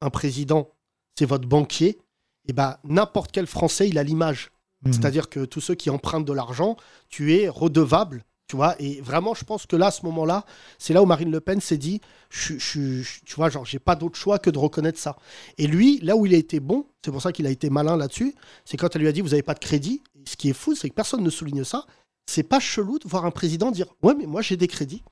un 0.00 0.10
président, 0.10 0.68
c'est 1.16 1.26
votre 1.26 1.46
banquier, 1.48 2.00
et 2.48 2.52
ben 2.52 2.76
n'importe 2.82 3.30
quel 3.30 3.46
Français, 3.46 3.88
il 3.88 3.98
a 3.98 4.02
l'image. 4.02 4.50
Mhm. 4.84 4.92
C'est-à-dire 4.92 5.28
que 5.28 5.44
tous 5.44 5.60
ceux 5.60 5.76
qui 5.76 5.90
empruntent 5.90 6.24
de 6.24 6.32
l'argent, 6.32 6.76
tu 7.08 7.34
es 7.36 7.48
redevable. 7.48 8.24
Tu 8.48 8.56
vois, 8.56 8.74
et 8.78 9.00
vraiment, 9.00 9.32
je 9.34 9.44
pense 9.44 9.64
que 9.64 9.76
là, 9.76 9.86
à 9.86 9.90
ce 9.90 10.04
moment-là, 10.04 10.44
c'est 10.78 10.92
là 10.92 11.02
où 11.02 11.06
Marine 11.06 11.30
Le 11.30 11.40
Pen 11.40 11.60
s'est 11.60 11.78
dit, 11.78 12.00
je, 12.28 12.58
je- 12.58 13.00
je- 13.02 13.20
tu 13.24 13.34
vois, 13.36 13.48
genre, 13.48 13.64
j'ai 13.64 13.78
pas 13.78 13.96
d'autre 13.96 14.18
choix 14.18 14.38
que 14.38 14.50
de 14.50 14.58
reconnaître 14.58 14.98
ça. 14.98 15.16
Et 15.56 15.66
lui, 15.66 15.98
là 16.02 16.16
où 16.16 16.26
il 16.26 16.34
a 16.34 16.36
été 16.38 16.60
bon, 16.60 16.84
c'est 17.02 17.10
pour 17.10 17.22
ça 17.22 17.32
qu'il 17.32 17.46
a 17.46 17.50
été 17.50 17.70
malin 17.70 17.96
là-dessus, 17.96 18.34
c'est 18.66 18.76
quand 18.76 18.94
elle 18.94 19.02
lui 19.02 19.08
a 19.08 19.12
dit, 19.12 19.22
vous 19.22 19.30
n'avez 19.30 19.42
pas 19.42 19.54
de 19.54 19.58
crédit. 19.58 20.02
Ce 20.26 20.36
qui 20.36 20.50
est 20.50 20.54
fou, 20.54 20.74
c'est 20.74 20.90
que 20.90 20.94
personne 20.94 21.22
ne 21.22 21.30
souligne 21.30 21.64
ça. 21.64 21.86
C'est 22.26 22.42
pas 22.42 22.60
chelou 22.60 22.98
de 22.98 23.08
voir 23.08 23.24
un 23.24 23.30
président 23.30 23.70
dire, 23.70 23.86
ouais, 24.02 24.14
mais 24.14 24.26
moi 24.26 24.42
j'ai 24.42 24.56
des 24.58 24.68
crédits. 24.68 25.02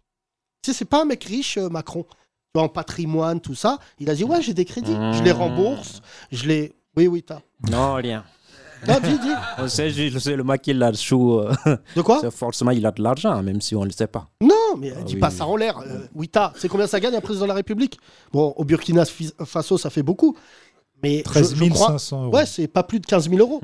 Tu 0.63 0.71
sais, 0.73 0.79
c'est 0.79 0.85
pas 0.85 1.01
un 1.03 1.05
mec 1.07 1.25
riche, 1.25 1.57
euh, 1.57 1.69
Macron. 1.71 2.05
Tu 2.05 2.19
vois, 2.55 2.65
en 2.65 2.69
patrimoine, 2.69 3.41
tout 3.41 3.55
ça. 3.55 3.79
Il 4.01 4.11
a 4.11 4.15
dit, 4.15 4.25
ouais, 4.25 4.43
j'ai 4.43 4.55
des 4.55 4.65
crédits. 4.67 4.93
Je 5.15 5.23
les 5.23 5.33
rembourse. 5.33 6.03
Je 6.31 6.47
les. 6.47 6.73
Oui, 6.97 7.07
oui, 7.07 7.23
t'as. 7.23 7.41
Non, 7.71 7.95
rien. 7.95 8.25
Non, 8.89 8.95
dis, 9.03 9.19
dis. 9.19 9.33
On 9.59 9.69
sait 9.69 9.91
juste 9.91 10.19
seulement 10.21 10.57
qu'il 10.57 10.83
a 10.83 10.93
sous. 10.95 11.35
euh, 11.39 11.53
De 11.97 12.03
quoi 12.03 12.31
forcément, 12.31 12.71
il 12.71 12.85
a 12.87 12.91
de 12.91 13.03
l'argent, 13.03 13.43
même 13.43 13.61
si 13.61 13.75
on 13.77 13.81
ne 13.81 13.87
le 13.87 13.93
sait 13.93 14.07
pas. 14.07 14.29
Non, 14.41 14.77
mais 14.79 14.93
Ah 14.97 15.03
dis 15.03 15.15
oui, 15.15 15.21
pas 15.21 15.31
ça 15.31 15.47
en 15.47 15.57
l'air. 15.57 15.79
Euh, 15.79 16.07
Wita, 16.15 16.53
c'est 16.57 16.69
combien 16.69 16.87
ça 16.87 16.99
gagne 17.01 17.15
un 17.15 17.21
président 17.21 17.45
de 17.45 17.49
la 17.49 17.55
République? 17.55 17.99
Bon, 18.33 18.55
au 18.57 18.65
Burkina 18.65 19.05
Faso, 19.45 19.77
ça 19.79 19.91
fait 19.91 20.03
beaucoup. 20.03 20.37
Mais 21.03 21.23
13 21.23 21.55
je, 21.55 21.65
je 21.65 21.71
crois... 21.71 21.87
500 21.89 22.25
euros. 22.25 22.35
Ouais, 22.37 22.47
c'est 22.47 22.69
pas 22.69 22.83
plus 22.83 23.01
de 23.01 23.07
15 23.07 23.29
000 23.31 23.41
euros. 23.41 23.61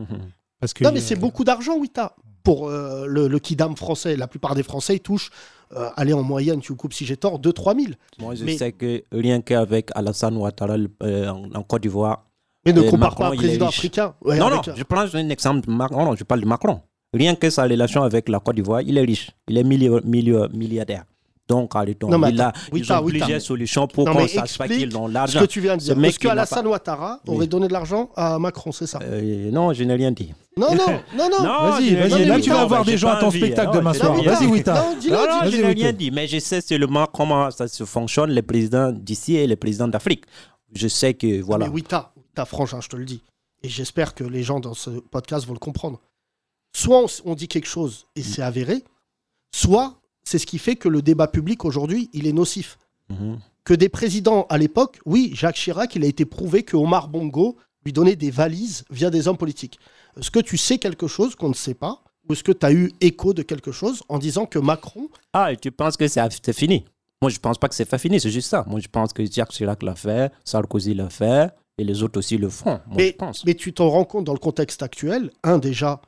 Parce 0.60 0.72
que 0.72 0.84
Non, 0.84 0.90
mais 0.92 1.00
a- 1.00 1.02
c'est 1.02 1.16
beaucoup 1.16 1.44
d'argent, 1.44 1.76
Wita. 1.78 2.14
Pour 2.42 2.68
euh, 2.68 3.06
le, 3.06 3.26
le 3.26 3.38
kidam 3.40 3.76
français, 3.76 4.14
la 4.16 4.28
plupart 4.28 4.54
des 4.54 4.62
Français, 4.62 4.96
ils 4.96 5.00
touchent, 5.00 5.30
euh, 5.76 5.88
allez, 5.96 6.12
en 6.12 6.22
moyenne, 6.22 6.60
tu 6.60 6.72
me 6.72 6.76
coupes 6.76 6.92
si 6.92 7.04
j'ai 7.04 7.16
tort, 7.16 7.40
2-3 7.40 7.76
000. 7.80 7.92
Moi, 8.20 8.34
je 8.36 8.44
Mais- 8.44 8.56
sais 8.56 8.70
que 8.72 9.02
rien 9.10 9.40
qu'avec 9.40 9.90
Alassane 9.96 10.36
Ouattara 10.36 10.76
le- 10.76 10.88
euh, 11.02 11.28
en, 11.28 11.50
en 11.52 11.62
Côte 11.64 11.82
d'Ivoire. 11.82 12.25
Mais 12.66 12.72
ne 12.72 12.82
compare 12.82 13.10
Macron, 13.10 13.24
pas 13.24 13.32
un 13.32 13.36
président 13.36 13.68
africain. 13.68 14.14
Ouais, 14.22 14.36
non, 14.38 14.50
non, 14.50 14.60
je 14.76 14.82
prends 14.82 15.06
un 15.14 15.28
exemple 15.30 15.66
de 15.66 15.72
Macron. 15.72 16.04
Non, 16.04 16.14
je 16.16 16.24
parle 16.24 16.40
de 16.42 16.46
Macron. 16.46 16.80
Rien 17.14 17.34
que 17.34 17.48
sa 17.48 17.62
relation 17.62 18.02
avec 18.02 18.28
la 18.28 18.40
Côte 18.40 18.56
d'Ivoire, 18.56 18.82
il 18.82 18.98
est 18.98 19.02
riche. 19.02 19.30
Il 19.48 19.56
est 19.56 19.62
milli- 19.64 19.88
milli- 20.04 20.48
milliardaire. 20.54 21.04
Donc, 21.48 21.70
arrêtons. 21.76 22.08
Non, 22.08 22.18
mais 22.18 22.30
il 22.30 22.40
a, 22.40 22.48
attends, 22.48 22.58
ils 22.74 22.92
ont 22.92 23.04
plusieurs 23.04 23.40
solutions 23.40 23.86
pour 23.86 24.04
Non, 24.04 24.12
qu'on 24.14 24.26
sache 24.26 24.58
pas 24.58 24.66
qu'ils 24.66 24.96
ont 24.98 25.06
Ce 25.06 25.12
l'argent. 25.12 25.40
que 25.40 25.44
tu 25.46 25.60
viens 25.60 25.76
de 25.76 25.80
Ce 25.80 25.86
dire. 25.86 25.96
mec, 25.96 26.10
Est-ce 26.10 26.18
que 26.18 26.24
il 26.24 26.26
n'a 26.26 26.32
Alassane 26.32 26.64
pas- 26.64 26.70
Ouattara 26.70 27.20
Oui. 27.28 27.36
aurait 27.36 27.46
donné 27.46 27.68
de 27.68 27.72
l'argent 27.72 28.10
à 28.16 28.36
Macron, 28.40 28.72
c'est 28.72 28.88
ça 28.88 28.98
Euh, 29.04 29.48
non, 29.52 29.72
je 29.72 29.84
n'ai 29.84 29.94
rien 29.94 30.10
dit. 30.10 30.34
Non, 30.56 30.74
non, 30.74 30.86
non, 31.16 31.28
non. 31.30 31.70
Vas-y, 31.70 31.94
vas-y, 31.94 32.24
là, 32.24 32.40
tu 32.40 32.50
vas 32.50 32.56
Non, 32.56 32.62
avoir 32.62 32.84
des 32.84 32.98
gens 32.98 33.10
à 33.10 33.20
ton 33.20 33.30
spectacle 33.30 33.68
non, 33.68 33.78
demain 33.78 33.94
soir. 33.94 34.12
Vas-y. 34.20 34.46
Wita. 34.46 34.74
Non, 34.74 34.96
Non, 35.12 35.16
non, 35.44 35.50
je 35.50 35.56
n'ai 35.56 35.72
rien 35.72 35.92
dit, 35.92 36.10
mais 36.10 36.26
je 36.26 36.40
sais 36.40 36.60
seulement 36.60 37.06
comment 37.06 37.48
ça 37.52 37.68
se 37.68 37.84
fonctionne, 37.84 38.30
les 38.30 38.42
présidents 38.42 38.90
d'ici 38.90 39.36
et 39.36 39.46
les 39.46 39.56
présidents 39.56 39.86
d'Afrique. 39.88 40.24
Je 40.74 40.88
sais 40.88 41.14
que, 41.14 41.40
voilà. 41.42 41.66
Mais 41.68 41.72
Wita, 41.72 42.10
Wita, 42.36 42.44
franchement, 42.44 42.80
je 42.80 42.88
te 42.88 42.96
le 42.96 43.04
dis. 43.04 43.22
Et 43.62 43.68
j'espère 43.68 44.14
que 44.14 44.24
les 44.24 44.42
gens 44.42 44.60
dans 44.60 44.74
ce 44.74 44.90
podcast 44.90 45.46
vont 45.46 45.54
le 45.54 45.58
comprendre. 45.58 46.00
Soit 46.74 47.06
on, 47.24 47.34
dit 47.34 47.48
quelque 47.48 47.66
chose 47.66 48.06
et 48.16 48.22
c'est 48.22 48.42
avéré, 48.42 48.84
soit 49.54 49.98
c'est 50.24 50.38
ce 50.38 50.44
qui 50.44 50.58
fait 50.58 50.76
que 50.76 50.90
le 50.90 51.00
débat 51.00 51.26
public 51.26 51.64
aujourd'hui, 51.64 52.10
il 52.12 52.26
est 52.26 52.32
nocif. 52.32 52.78
Mhm. 53.08 53.38
Que 53.64 53.72
des 53.72 53.88
présidents 53.88 54.46
à 54.50 54.58
l'époque, 54.58 55.00
oui, 55.06 55.32
Jacques 55.34 55.56
Chirac, 55.56 55.96
il 55.96 56.04
a 56.04 56.06
été 56.06 56.26
prouvé 56.26 56.64
que 56.64 56.76
Omar 56.76 57.08
Bongo 57.08 57.56
lui 57.84 57.94
donnait 57.94 58.16
des 58.16 58.30
valises 58.30 58.84
via 58.90 59.08
des 59.08 59.26
hommes 59.26 59.38
politiques. 59.38 59.78
Est-ce 60.18 60.30
que 60.30 60.40
tu 60.40 60.58
sais 60.58 60.76
quelque 60.76 61.06
chose 61.06 61.34
qu'on 61.34 61.48
ne 61.48 61.54
sait 61.54 61.74
pas? 61.74 62.02
Ou 62.28 62.34
est-ce 62.34 62.44
que 62.44 62.52
tu 62.52 62.66
as 62.66 62.72
eu 62.72 62.92
écho 63.00 63.32
de 63.32 63.42
quelque 63.42 63.72
chose 63.72 64.02
en 64.08 64.18
disant 64.18 64.44
que 64.44 64.58
Macron, 64.58 65.08
Ah, 65.32 65.52
et 65.52 65.56
tu 65.56 65.72
penses 65.72 65.96
que 65.96 66.06
c'est 66.06 66.52
fini? 66.52 66.84
Moi, 67.22 67.30
je 67.30 67.38
pense 67.38 67.56
pas 67.56 67.68
que 67.68 67.74
c'est 67.74 67.98
fini, 67.98 68.20
c'est 68.20 68.30
juste 68.30 68.50
ça. 68.50 68.64
Moi, 68.68 68.80
je 68.80 68.88
pense 68.88 69.14
que 69.14 69.24
Jacques 69.24 69.52
Chirac 69.52 69.82
l'a 69.82 69.94
fait, 69.94 70.30
Sarkozy 70.44 70.92
l'a 70.92 71.08
fait, 71.08 71.50
et 71.78 71.84
les 71.84 72.02
autres 72.02 72.18
aussi 72.18 72.38
le 72.38 72.48
font. 72.48 72.80
Moi, 72.86 73.02
je 73.02 73.12
pense. 73.12 73.44
Mais 73.44 73.54
tu 73.54 73.72
t'en 73.72 73.88
rends 73.90 74.04
compte 74.04 74.24
dans 74.24 74.32
le 74.32 74.38
contexte 74.38 74.82
actuel, 74.82 75.30
un 75.42 75.58
déjà, 75.58 76.00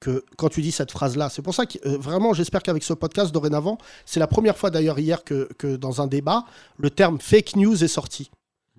que 0.00 0.24
quand 0.36 0.48
tu 0.48 0.60
dis 0.60 0.72
cette 0.72 0.90
phrase-là, 0.90 1.30
c'est 1.30 1.42
pour 1.42 1.54
ça 1.54 1.66
que 1.66 1.78
euh, 1.86 1.96
vraiment, 1.96 2.34
j'espère 2.34 2.62
qu'avec 2.62 2.82
ce 2.82 2.92
podcast 2.92 3.32
dorénavant, 3.32 3.78
c'est 4.04 4.20
la 4.20 4.26
première 4.26 4.56
fois 4.56 4.70
d'ailleurs 4.70 4.98
hier 4.98 5.24
que, 5.24 5.48
que 5.56 5.76
dans 5.76 6.02
un 6.02 6.06
débat, 6.06 6.44
le 6.78 6.90
terme 6.90 7.20
fake 7.20 7.56
news 7.56 7.82
est 7.82 7.88
sorti. 7.88 8.30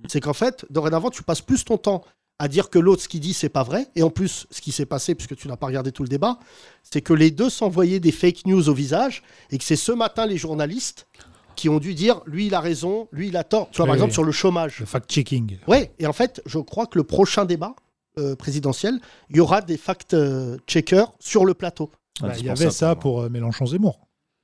C'est 0.08 0.20
qu'en 0.20 0.34
fait, 0.34 0.66
dorénavant, 0.70 1.10
tu 1.10 1.24
passes 1.24 1.42
plus 1.42 1.64
ton 1.64 1.78
temps 1.78 2.04
à 2.38 2.50
dire 2.50 2.70
que 2.70 2.78
l'autre, 2.78 3.02
ce 3.02 3.08
qu'il 3.08 3.22
dit, 3.22 3.34
c'est 3.34 3.50
pas 3.50 3.64
vrai. 3.64 3.88
Et 3.96 4.04
en 4.04 4.10
plus, 4.10 4.46
ce 4.52 4.60
qui 4.60 4.74
s'est 4.74 4.86
passé, 4.86 5.16
puisque 5.16 5.38
tu 5.38 5.48
n'as 5.48 5.56
pas 5.56 5.68
regardé 5.68 5.94
tout 5.94 6.04
le 6.04 6.10
débat, 6.10 6.38
c'est 6.84 7.02
que 7.02 7.14
les 7.14 7.32
deux 7.32 7.50
s'envoyaient 7.50 8.02
des 8.02 8.12
fake 8.12 8.46
news 8.46 8.68
au 8.68 8.74
visage 8.74 9.24
et 9.52 9.58
que 9.58 9.64
c'est 9.64 9.78
ce 9.78 9.94
matin 9.94 10.26
les 10.26 10.38
journalistes 10.38 11.08
qui 11.56 11.70
ont 11.70 11.80
dû 11.80 11.94
dire 11.96 12.22
lui, 12.26 12.48
il 12.48 12.54
a 12.56 12.60
raison, 12.60 13.08
lui, 13.12 13.30
il 13.30 13.38
a 13.38 13.44
tort. 13.44 13.70
Tu 13.72 13.78
vois, 13.78 13.86
Oui, 13.86 13.88
par 13.90 13.96
exemple, 13.96 14.10
oui. 14.12 14.14
sur 14.16 14.24
le 14.24 14.32
chômage. 14.32 14.80
Le 14.80 14.86
fact-checking. 14.86 15.58
Ouais, 15.68 15.92
et 16.00 16.06
en 16.08 16.14
fait, 16.14 16.42
je 16.46 16.60
crois 16.60 16.86
que 16.86 16.98
le 16.98 17.04
prochain 17.04 17.46
débat 17.46 17.76
euh, 18.18 18.36
présidentiel, 18.36 19.00
il 19.30 19.38
y 19.38 19.40
aura 19.40 19.62
des 19.62 19.78
fact-checkers 19.78 21.12
sur 21.20 21.46
le 21.46 21.54
plateau. 21.54 21.90
Bah, 22.22 22.34
il 22.38 22.46
y 22.46 22.50
avait 22.50 22.70
ça 22.72 22.96
pour 22.96 23.22
euh, 23.22 23.30
Mélenchon-Zemmour. 23.30 24.00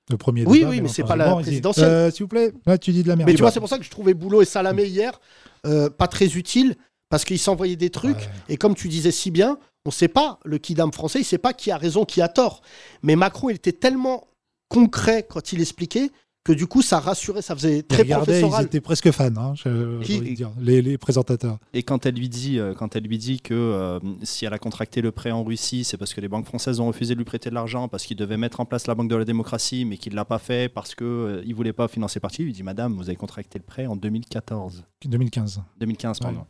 Le 0.09 0.17
premier 0.17 0.45
Oui, 0.45 0.59
débat, 0.59 0.69
oui, 0.71 0.81
mais 0.81 0.87
c'est 0.89 1.03
Mélenchon 1.03 1.07
pas 1.07 1.15
la 1.15 1.25
Zemmour, 1.25 1.41
présidentielle. 1.41 1.85
euh, 1.89 2.11
S'il 2.11 2.23
vous 2.23 2.27
plaît, 2.27 2.51
là, 2.65 2.77
tu 2.77 2.91
dis 2.91 3.03
de 3.03 3.07
la 3.07 3.15
merde. 3.15 3.29
Mais 3.29 3.35
tu 3.35 3.41
vois, 3.41 3.51
c'est 3.51 3.59
pour 3.61 3.69
ça 3.69 3.77
que 3.77 3.85
je 3.85 3.89
trouvais 3.89 4.13
Boulot 4.13 4.41
et 4.41 4.45
Salamé 4.45 4.85
hier 4.85 5.19
euh, 5.65 5.89
pas 5.89 6.07
très 6.07 6.35
utiles, 6.35 6.75
parce 7.09 7.23
qu'ils 7.23 7.39
s'envoyaient 7.39 7.75
des 7.77 7.89
trucs, 7.91 8.17
Ouais. 8.17 8.29
et 8.49 8.57
comme 8.57 8.73
tu 8.75 8.87
disais 8.89 9.11
si 9.11 9.31
bien, 9.31 9.57
on 9.85 9.89
ne 9.89 9.93
sait 9.93 10.07
pas, 10.07 10.39
le 10.43 10.57
kidam 10.57 10.91
français, 10.91 11.19
il 11.19 11.21
ne 11.21 11.27
sait 11.27 11.37
pas 11.37 11.53
qui 11.53 11.71
a 11.71 11.77
raison, 11.77 12.03
qui 12.03 12.21
a 12.21 12.27
tort. 12.27 12.61
Mais 13.03 13.15
Macron, 13.15 13.49
il 13.49 13.55
était 13.55 13.71
tellement 13.71 14.27
concret 14.69 15.25
quand 15.29 15.53
il 15.53 15.61
expliquait, 15.61 16.09
que 16.43 16.53
du 16.53 16.65
coup, 16.65 16.81
ça 16.81 16.99
rassurait, 16.99 17.43
ça 17.43 17.55
faisait 17.55 17.77
Ils 17.79 17.83
très 17.83 18.01
ils 18.03 18.09
professoral. 18.09 18.65
étaient 18.65 18.81
presque 18.81 19.11
fans, 19.11 19.29
hein, 19.37 19.53
je- 19.55 20.01
dire, 20.33 20.49
les, 20.59 20.81
les 20.81 20.97
présentateurs. 20.97 21.59
Et 21.73 21.83
quand 21.83 22.07
elle 22.07 22.15
lui 22.15 22.29
dit, 22.29 22.57
euh, 22.57 22.73
quand 22.73 22.95
elle 22.95 23.03
lui 23.03 23.19
dit 23.19 23.39
que 23.41 23.53
euh, 23.53 23.99
si 24.23 24.45
elle 24.45 24.53
a 24.53 24.57
contracté 24.57 25.01
le 25.01 25.11
prêt 25.11 25.29
en 25.29 25.43
Russie, 25.43 25.83
c'est 25.83 25.97
parce 25.97 26.15
que 26.15 26.21
les 26.21 26.27
banques 26.27 26.47
françaises 26.47 26.79
ont 26.79 26.87
refusé 26.87 27.13
de 27.13 27.19
lui 27.19 27.25
prêter 27.25 27.49
de 27.51 27.55
l'argent 27.55 27.87
parce 27.87 28.05
qu'il 28.05 28.17
devait 28.17 28.37
mettre 28.37 28.59
en 28.59 28.65
place 28.65 28.87
la 28.87 28.95
banque 28.95 29.09
de 29.09 29.15
la 29.15 29.25
démocratie, 29.25 29.85
mais 29.85 29.97
qu'il 29.97 30.15
l'a 30.15 30.25
pas 30.25 30.39
fait 30.39 30.67
parce 30.67 30.95
que 30.95 31.03
euh, 31.05 31.43
il 31.45 31.53
voulait 31.53 31.73
pas 31.73 31.87
financer 31.87 32.17
le 32.17 32.21
parti. 32.21 32.41
Il 32.41 32.45
lui 32.45 32.53
dit, 32.53 32.63
Madame, 32.63 32.95
vous 32.95 33.03
avez 33.03 33.15
contracté 33.17 33.59
le 33.59 33.63
prêt 33.63 33.85
en 33.85 33.95
2014, 33.95 34.83
2015. 35.05 35.61
2015 35.79 36.19
pardon. 36.21 36.39
Ouais. 36.39 36.43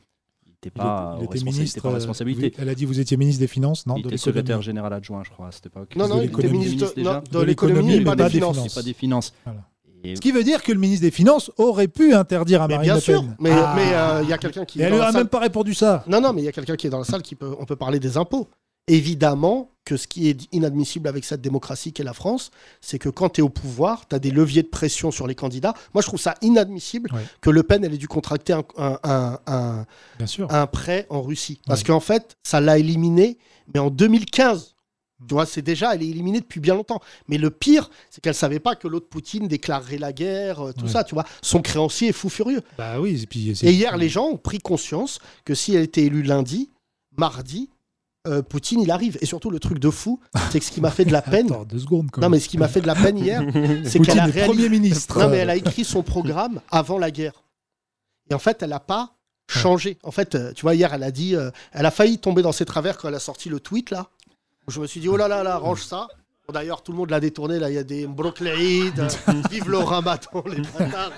Il 0.45 0.49
n'était 0.51 0.69
Il 0.69 0.71
pas, 0.79 1.17
était- 1.21 1.25
il 1.37 1.37
était 1.41 1.51
ministre. 1.51 1.81
pas 1.81 1.89
euh, 1.89 1.93
responsabilité. 1.95 2.53
elle 2.57 2.69
a 2.69 2.75
dit 2.75 2.85
vous 2.85 2.99
étiez 2.99 3.17
ministre 3.17 3.39
des 3.41 3.47
Finances, 3.47 3.85
non 3.87 3.95
il 3.97 4.03
de 4.03 4.07
était 4.07 4.15
l'économie. 4.15 4.37
secrétaire 4.37 4.61
général 4.61 4.93
adjoint, 4.93 5.23
je 5.25 5.31
crois, 5.31 5.51
cette 5.51 5.65
époque. 5.65 5.95
Non, 5.97 6.07
non, 6.07 6.17
de 6.19 6.23
il 6.23 6.29
était 6.31 6.47
ministre, 6.49 6.93
déjà 6.95 7.15
non, 7.15 7.23
De 7.31 7.39
de 7.39 7.43
l'économie 7.45 7.99
pas 8.01 8.15
pas 8.15 8.23
des 8.25 8.29
finances. 8.35 8.55
finances. 8.57 8.71
Et 8.71 8.75
pas 8.79 8.83
des 8.83 8.93
finances. 8.93 9.33
Voilà. 9.43 9.67
Et- 10.03 10.15
Ce 10.15 10.21
qui 10.21 10.31
veut 10.31 10.43
dire 10.43 10.63
que 10.63 10.71
le 10.71 10.79
ministre 10.79 11.03
des 11.03 11.11
Finances 11.11 11.51
aurait 11.57 11.87
pu 11.87 12.13
interdire 12.13 12.61
à 12.61 12.67
Mais 12.67 12.75
Marine 12.75 12.87
bien 12.87 12.95
Le 12.95 13.01
sûr, 13.01 13.21
Pen. 13.21 13.35
mais 13.39 13.51
Ah. 13.51 13.73
mais, 13.75 13.93
euh, 13.93 14.23
il 14.23 14.29
y 14.29 14.33
a 14.33 14.37
quelqu'un 14.37 14.65
qui 14.65 14.79
Et 14.79 14.83
est 14.83 14.85
elle 14.85 14.97
salle. 14.97 15.13
même 15.13 15.27
pas 15.27 15.39
répondu 15.39 15.73
ça. 15.73 16.03
Non, 16.07 16.19
non, 16.21 16.33
mais 16.33 16.41
il 16.41 16.45
y 16.45 16.47
a 16.47 16.51
quelqu'un 16.51 16.75
qui 16.75 16.87
est 16.87 16.89
dans 16.89 16.97
la 16.99 17.03
salle 17.05 17.21
qui 17.21 17.35
peut. 17.35 17.55
On 17.59 17.65
peut 17.65 17.75
parler 17.75 17.99
des 17.99 18.17
impôts. 18.17 18.47
Évidemment 18.87 19.69
que 19.85 19.95
ce 19.95 20.07
qui 20.07 20.27
est 20.27 20.41
inadmissible 20.51 21.07
avec 21.07 21.23
cette 21.23 21.41
démocratie 21.41 21.93
qu'est 21.93 22.03
la 22.03 22.13
France, 22.13 22.51
c'est 22.81 22.99
que 22.99 23.09
quand 23.09 23.29
tu 23.29 23.41
es 23.41 23.43
au 23.43 23.49
pouvoir, 23.49 24.07
tu 24.07 24.15
as 24.15 24.19
des 24.19 24.31
leviers 24.31 24.63
de 24.63 24.67
pression 24.67 25.11
sur 25.11 25.27
les 25.27 25.35
candidats. 25.35 25.73
Moi, 25.93 26.01
je 26.01 26.07
trouve 26.07 26.19
ça 26.19 26.35
inadmissible 26.41 27.09
Ouais. 27.13 27.21
que 27.41 27.49
Le 27.51 27.63
Pen 27.63 27.83
elle 27.85 27.93
ait 27.93 27.97
dû 27.97 28.07
contracter 28.07 28.53
un, 28.53 28.63
un- 28.77 28.99
un- 29.03 29.39
un- 29.47 29.85
Bien 30.17 30.27
sûr. 30.27 30.51
un 30.51 30.67
prêt 30.67 31.05
en 31.09 31.21
Russie. 31.21 31.61
Parce 31.67 31.81
Ouais. 31.81 31.87
qu'en 31.87 31.99
fait, 31.99 32.37
ça 32.43 32.59
l'a 32.59 32.77
éliminé, 32.79 33.37
mais 33.73 33.79
en 33.79 33.89
2015. 33.91 34.70
Tu 35.27 35.33
vois, 35.35 35.45
c'est 35.45 35.61
déjà, 35.61 35.93
elle 35.93 36.01
est 36.03 36.07
éliminée 36.07 36.39
depuis 36.39 36.59
bien 36.59 36.73
longtemps. 36.75 36.99
Mais 37.27 37.37
le 37.37 37.49
pire, 37.51 37.89
c'est 38.09 38.21
qu'elle 38.21 38.33
savait 38.35 38.59
pas 38.59 38.75
que 38.75 38.87
l'autre 38.87 39.07
Poutine 39.07 39.47
déclarerait 39.47 39.97
la 39.99 40.13
guerre, 40.13 40.67
euh, 40.67 40.71
tout 40.73 40.85
Ouais. 40.85 40.91
ça, 40.91 41.03
tu 41.03 41.13
vois. 41.13 41.25
Son 41.41 41.61
créancier 41.61 42.09
est 42.09 42.13
fou 42.13 42.29
furieux. 42.29 42.61
Bah 42.77 42.99
oui, 42.99 43.21
et 43.23 43.27
puis 43.27 43.51
Et 43.61 43.71
hier, 43.71 43.97
les 43.97 44.09
gens 44.09 44.25
ont 44.29 44.37
pris 44.37 44.57
conscience 44.59 45.19
que 45.45 45.53
si 45.53 45.75
elle 45.75 45.83
était 45.83 46.03
élue 46.03 46.23
lundi, 46.23 46.71
mardi, 47.17 47.69
euh, 48.27 48.41
Poutine, 48.41 48.81
il 48.81 48.91
arrive. 48.91 49.17
Et 49.21 49.25
surtout, 49.25 49.49
le 49.51 49.59
truc 49.59 49.79
de 49.79 49.89
fou, 49.89 50.19
c'est 50.51 50.59
que 50.59 50.65
ce 50.65 50.71
qui 50.71 50.81
m'a 50.81 50.91
fait 50.91 51.05
de 51.05 51.11
la 51.11 51.21
peine. 51.23 51.47
Attends, 51.51 51.65
deux 51.65 51.79
secondes. 51.79 52.09
Non, 52.17 52.29
mais 52.29 52.39
ce 52.39 52.49
qui 52.49 52.57
m'a 52.57 52.67
fait 52.67 52.81
de 52.81 52.87
la 52.87 52.95
peine 52.95 53.17
hier, 53.17 53.41
c'est 53.85 53.99
qu'elle 53.99 54.19
a 54.19 54.27
est 54.27 54.31
réalisé. 54.31 54.45
Premier 54.45 54.69
ministre. 54.69 55.19
Non, 55.19 55.29
mais 55.29 55.37
elle 55.37 55.49
a 55.49 55.55
écrit 55.55 55.83
son 55.83 56.03
programme 56.03 56.61
avant 56.69 56.97
la 56.97 57.11
guerre. 57.11 57.43
Et 58.29 58.33
en 58.33 58.39
fait, 58.39 58.61
elle 58.63 58.69
n'a 58.69 58.79
pas 58.79 59.15
changé. 59.49 59.97
En 60.03 60.11
fait, 60.11 60.35
euh, 60.35 60.53
tu 60.53 60.61
vois, 60.61 60.75
hier, 60.75 60.93
elle 60.93 61.03
a 61.03 61.11
dit, 61.11 61.35
euh, 61.35 61.51
elle 61.73 61.85
a 61.85 61.91
failli 61.91 62.17
tomber 62.19 62.41
dans 62.41 62.51
ses 62.53 62.63
travers 62.65 62.97
quand 62.97 63.07
elle 63.09 63.15
a 63.15 63.19
sorti 63.19 63.49
le 63.49 63.59
tweet 63.59 63.91
là. 63.91 64.07
Je 64.67 64.79
me 64.79 64.87
suis 64.87 64.99
dit, 64.99 65.09
oh 65.09 65.17
là 65.17 65.27
là 65.27 65.43
là, 65.43 65.57
range 65.57 65.83
ça. 65.83 66.07
D'ailleurs, 66.51 66.83
tout 66.83 66.91
le 66.91 66.97
monde 66.97 67.09
l'a 67.09 67.19
détourné. 67.19 67.59
Là, 67.59 67.69
il 67.69 67.75
y 67.75 67.77
a 67.77 67.83
des 67.83 68.07
Brooklyn, 68.07 68.91
vive 69.49 69.69
le 69.69 69.77
ramadan, 69.77 70.43
les 70.45 70.61
bâtards. 70.61 71.13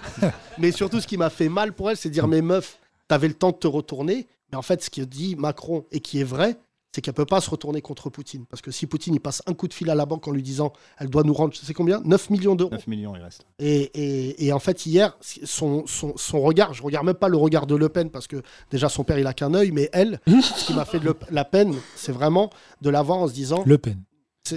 Mais 0.60 0.72
surtout, 0.72 1.02
ce 1.02 1.08
qui 1.08 1.18
m'a 1.18 1.30
fait 1.30 1.50
mal 1.50 1.74
pour 1.74 1.90
elle, 1.90 1.98
c'est 1.98 2.10
de 2.10 2.14
dire, 2.14 2.28
mais 2.28 2.42
meuf, 2.42 2.78
t'avais 3.08 3.28
le 3.28 3.34
temps 3.34 3.52
de 3.52 3.58
te 3.58 3.68
retourner. 3.68 4.28
Mais 4.52 4.58
en 4.58 4.62
fait, 4.62 4.84
ce 4.84 4.90
que 4.90 5.02
dit 5.02 5.36
Macron 5.36 5.86
et 5.92 6.00
qui 6.00 6.22
est 6.22 6.26
vrai, 6.26 6.58
c'est 6.94 7.02
qu'elle 7.02 7.14
peut 7.16 7.26
pas 7.26 7.42
se 7.42 7.50
retourner 7.50 7.82
contre 7.82 8.10
Poutine. 8.10 8.46
Parce 8.46 8.62
que 8.62 8.70
si 8.72 8.86
Poutine 8.86 9.16
il 9.16 9.20
passe 9.20 9.42
un 9.48 9.54
coup 9.54 9.68
de 9.68 9.74
fil 9.74 9.90
à 9.90 9.96
la 9.96 10.06
banque 10.06 10.28
en 10.28 10.32
lui 10.32 10.44
disant, 10.44 10.74
elle 11.00 11.10
doit 11.10 11.24
nous 11.24 11.34
rendre, 11.34 11.54
c'est 11.56 11.74
combien? 11.74 12.00
9 12.06 12.30
millions 12.30 12.56
d'euros. 12.56 12.70
9 12.72 12.86
millions, 12.88 13.16
il 13.16 13.22
reste. 13.24 13.46
Et, 13.60 13.82
et- 13.96 14.46
et 14.46 14.54
en 14.54 14.60
fait, 14.60 14.86
hier, 14.86 15.18
son, 15.22 15.86
son, 15.88 16.14
son 16.18 16.40
regard, 16.42 16.74
je 16.74 16.84
regarde 16.84 17.06
même 17.06 17.16
pas 17.16 17.30
le 17.30 17.38
regard 17.38 17.66
de 17.66 17.76
Le 17.76 17.90
Pen 17.90 18.10
parce 18.12 18.28
que 18.28 18.42
déjà 18.70 18.90
son 18.90 19.04
père 19.04 19.18
il 19.18 19.26
a 19.28 19.34
qu'un 19.34 19.54
œil, 19.56 19.72
mais 19.72 19.90
elle, 19.92 20.20
ce 20.28 20.66
qui 20.68 20.74
m'a 20.74 20.86
fait 20.86 21.00
de 21.00 21.06
le- 21.06 21.18
la 21.32 21.46
peine, 21.46 21.74
c'est 21.96 22.12
vraiment 22.12 22.52
de 22.82 22.90
la 22.92 23.02
voir 23.02 23.18
en 23.20 23.28
se 23.28 23.34
disant 23.34 23.64
Le 23.66 23.78
Pen. 23.80 24.00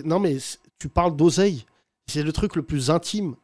Non, 0.05 0.19
mais 0.21 0.37
tu 0.79 0.89
parles 0.89 1.17
d'oseille. 1.17 1.65
C'est 2.07 2.23
le 2.23 2.33
truc 2.33 2.55
le 2.55 2.63
plus 2.63 2.91
intime 2.91 3.35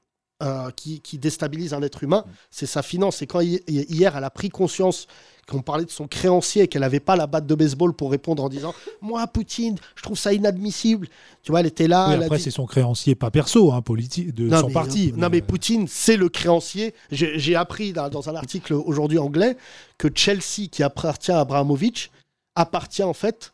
euh, 0.43 0.71
qui, 0.73 1.01
qui 1.01 1.19
déstabilise 1.19 1.73
un 1.73 1.83
être 1.83 2.03
humain, 2.03 2.25
c'est 2.51 2.67
sa 2.67 2.83
finance. 2.83 3.23
Et 3.23 3.27
quand 3.27 3.41
hi- 3.41 3.63
hier, 3.69 4.17
elle 4.17 4.25
a 4.25 4.31
pris 4.31 4.51
conscience 4.51 5.07
qu'on 5.49 5.61
parlait 5.61 5.85
de 5.85 5.91
son 5.91 6.07
créancier 6.07 6.63
et 6.63 6.69
qu'elle 6.69 6.83
n'avait 6.83 7.01
pas 7.01 7.17
la 7.17 7.27
batte 7.27 7.47
de 7.47 7.55
baseball 7.55 7.93
pour 7.93 8.11
répondre 8.11 8.45
en 8.45 8.49
disant 8.49 8.75
Moi, 9.01 9.27
Poutine, 9.27 9.77
je 9.97 10.03
trouve 10.03 10.17
ça 10.17 10.33
inadmissible. 10.33 11.09
Tu 11.43 11.51
vois, 11.51 11.61
elle 11.61 11.67
était 11.67 11.89
là. 11.89 12.09
Oui, 12.09 12.15
elle 12.15 12.23
après, 12.23 12.37
dit- 12.39 12.45
c'est 12.45 12.51
son 12.53 12.67
créancier, 12.67 13.15
pas 13.15 13.31
perso, 13.31 13.73
hein, 13.73 13.83
politique, 13.83 14.33
de 14.35 14.49
non, 14.49 14.61
son 14.61 14.69
mais, 14.69 14.73
parti. 14.73 15.13
Non, 15.17 15.29
mais 15.31 15.41
Poutine, 15.41 15.87
c'est 15.89 16.17
le 16.17 16.29
créancier. 16.29 16.95
J'ai 17.11 17.57
appris 17.57 17.93
dans, 17.93 18.09
dans 18.09 18.29
un 18.29 18.35
article 18.37 18.75
aujourd'hui 18.75 19.19
anglais 19.19 19.57
que 19.99 20.09
Chelsea, 20.15 20.69
qui 20.71 20.83
appartient 20.83 21.33
à 21.33 21.41
Abramovich, 21.41 22.11
appartient 22.55 23.03
en 23.03 23.15
fait 23.15 23.53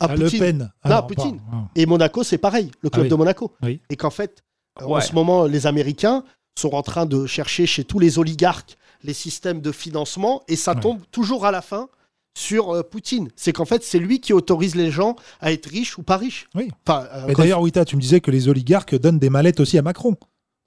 à, 0.00 0.06
À 0.06 0.16
Le 0.16 0.24
Poutine. 0.24 0.38
Pen. 0.40 0.72
Ah 0.82 0.88
non, 0.88 0.94
non, 0.94 1.00
à 1.00 1.02
Poutine. 1.06 1.36
pas- 1.38 1.42
ah. 1.52 1.68
Et 1.74 1.86
Monaco, 1.86 2.22
c'est 2.22 2.38
pareil, 2.38 2.70
le 2.80 2.90
club 2.90 3.02
Ah 3.02 3.04
oui. 3.06 3.08
de 3.10 3.14
Monaco. 3.16 3.52
Oui. 3.62 3.80
Et 3.90 3.96
qu'en 3.96 4.10
fait, 4.10 4.42
en 4.80 5.00
ce 5.00 5.12
moment, 5.14 5.44
les 5.46 5.66
Américains 5.66 6.24
sont 6.58 6.74
en 6.74 6.82
train 6.82 7.06
de 7.06 7.26
chercher 7.26 7.66
chez 7.66 7.84
tous 7.84 7.98
les 7.98 8.18
oligarques 8.18 8.76
les 9.04 9.14
systèmes 9.14 9.60
de 9.60 9.70
financement 9.70 10.42
et 10.48 10.56
ça 10.56 10.74
Ouais. 10.74 10.80
tombe 10.80 10.98
toujours 11.12 11.46
à 11.46 11.52
la 11.52 11.62
fin 11.62 11.88
sur 12.36 12.74
euh, 12.74 12.82
Poutine. 12.82 13.28
C'est 13.36 13.52
qu'en 13.52 13.64
fait, 13.64 13.84
c'est 13.84 14.00
lui 14.00 14.18
qui 14.20 14.32
autorise 14.32 14.74
les 14.74 14.90
gens 14.90 15.14
à 15.40 15.52
être 15.52 15.66
riches 15.66 15.98
ou 15.98 16.02
pas 16.02 16.16
riches. 16.16 16.48
Oui. 16.56 16.68
Enfin, 16.84 17.06
euh, 17.12 17.26
Mais 17.28 17.34
d'ailleurs, 17.34 17.60
Wita, 17.60 17.84
tu 17.84 17.94
me 17.94 18.00
disais 18.00 18.20
que 18.20 18.32
les 18.32 18.48
oligarques 18.48 18.96
donnent 18.98 19.20
des 19.20 19.30
mallettes 19.30 19.60
aussi 19.60 19.78
à 19.78 19.82
Macron. 19.82 20.16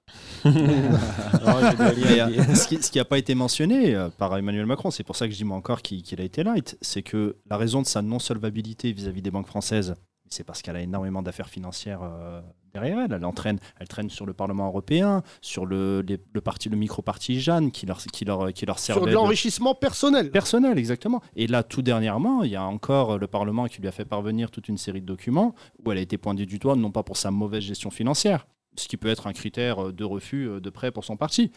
Ce 0.44 2.90
qui 2.90 2.98
n'a 2.98 3.04
pas 3.04 3.18
été 3.18 3.34
mentionné 3.34 3.94
euh, 3.94 4.08
par 4.08 4.36
Emmanuel 4.36 4.66
Macron, 4.66 4.90
c'est 4.90 5.04
pour 5.04 5.16
ça 5.16 5.26
que 5.26 5.32
je 5.32 5.38
dis 5.38 5.44
moi 5.44 5.56
encore 5.56 5.82
qu'il 5.82 6.20
a 6.20 6.24
été 6.24 6.42
light, 6.42 6.76
c'est 6.80 7.02
que 7.02 7.36
la 7.50 7.56
raison 7.56 7.82
de 7.82 7.86
sa 7.86 8.02
non-solvabilité 8.02 8.92
vis-à-vis 8.92 9.22
des 9.22 9.30
banques 9.30 9.46
françaises, 9.46 9.94
c'est 10.30 10.44
parce 10.44 10.62
qu'elle 10.62 10.76
a 10.76 10.80
énormément 10.80 11.22
d'affaires 11.22 11.48
financières 11.48 12.00
euh, 12.02 12.40
derrière 12.72 12.98
elle. 13.00 13.12
Elle 13.12 13.24
entraîne, 13.24 13.58
elle 13.78 13.88
traîne 13.88 14.10
sur 14.10 14.26
le 14.26 14.32
Parlement 14.32 14.66
européen, 14.66 15.22
sur 15.40 15.66
le, 15.66 16.00
les- 16.06 16.20
le 16.32 16.40
parti, 16.40 16.68
le 16.68 16.76
micro-parti 16.76 17.40
Jeanne 17.40 17.70
qui 17.70 17.86
leur, 17.86 17.98
qui 18.02 18.24
leur, 18.24 18.52
qui 18.52 18.66
leur 18.66 18.78
sur 18.78 18.94
servait 18.94 19.06
de 19.06 19.10
de- 19.10 19.14
l'enrichissement 19.14 19.74
personnel. 19.74 20.30
personnel, 20.30 20.78
exactement. 20.78 21.20
Et 21.36 21.46
là, 21.46 21.62
tout 21.62 21.82
dernièrement, 21.82 22.42
il 22.42 22.50
y 22.50 22.56
a 22.56 22.64
encore 22.64 23.18
le 23.18 23.26
Parlement 23.26 23.66
qui 23.66 23.80
lui 23.80 23.88
a 23.88 23.92
fait 23.92 24.04
parvenir 24.04 24.50
toute 24.50 24.68
une 24.68 24.78
série 24.78 25.00
de 25.00 25.06
documents 25.06 25.54
où 25.84 25.92
elle 25.92 25.98
a 25.98 26.00
été 26.02 26.18
pointée 26.18 26.46
du 26.46 26.58
doigt, 26.58 26.76
non 26.76 26.90
pas 26.90 27.02
pour 27.02 27.16
sa 27.16 27.30
mauvaise 27.30 27.62
gestion 27.62 27.90
financière, 27.90 28.46
ce 28.76 28.88
qui 28.88 28.96
peut 28.96 29.08
être 29.08 29.26
un 29.26 29.32
critère 29.32 29.92
de 29.92 30.04
refus 30.04 30.48
euh, 30.48 30.60
de 30.60 30.70
prêt 30.70 30.90
pour 30.90 31.04
son 31.04 31.16
parti. 31.16 31.50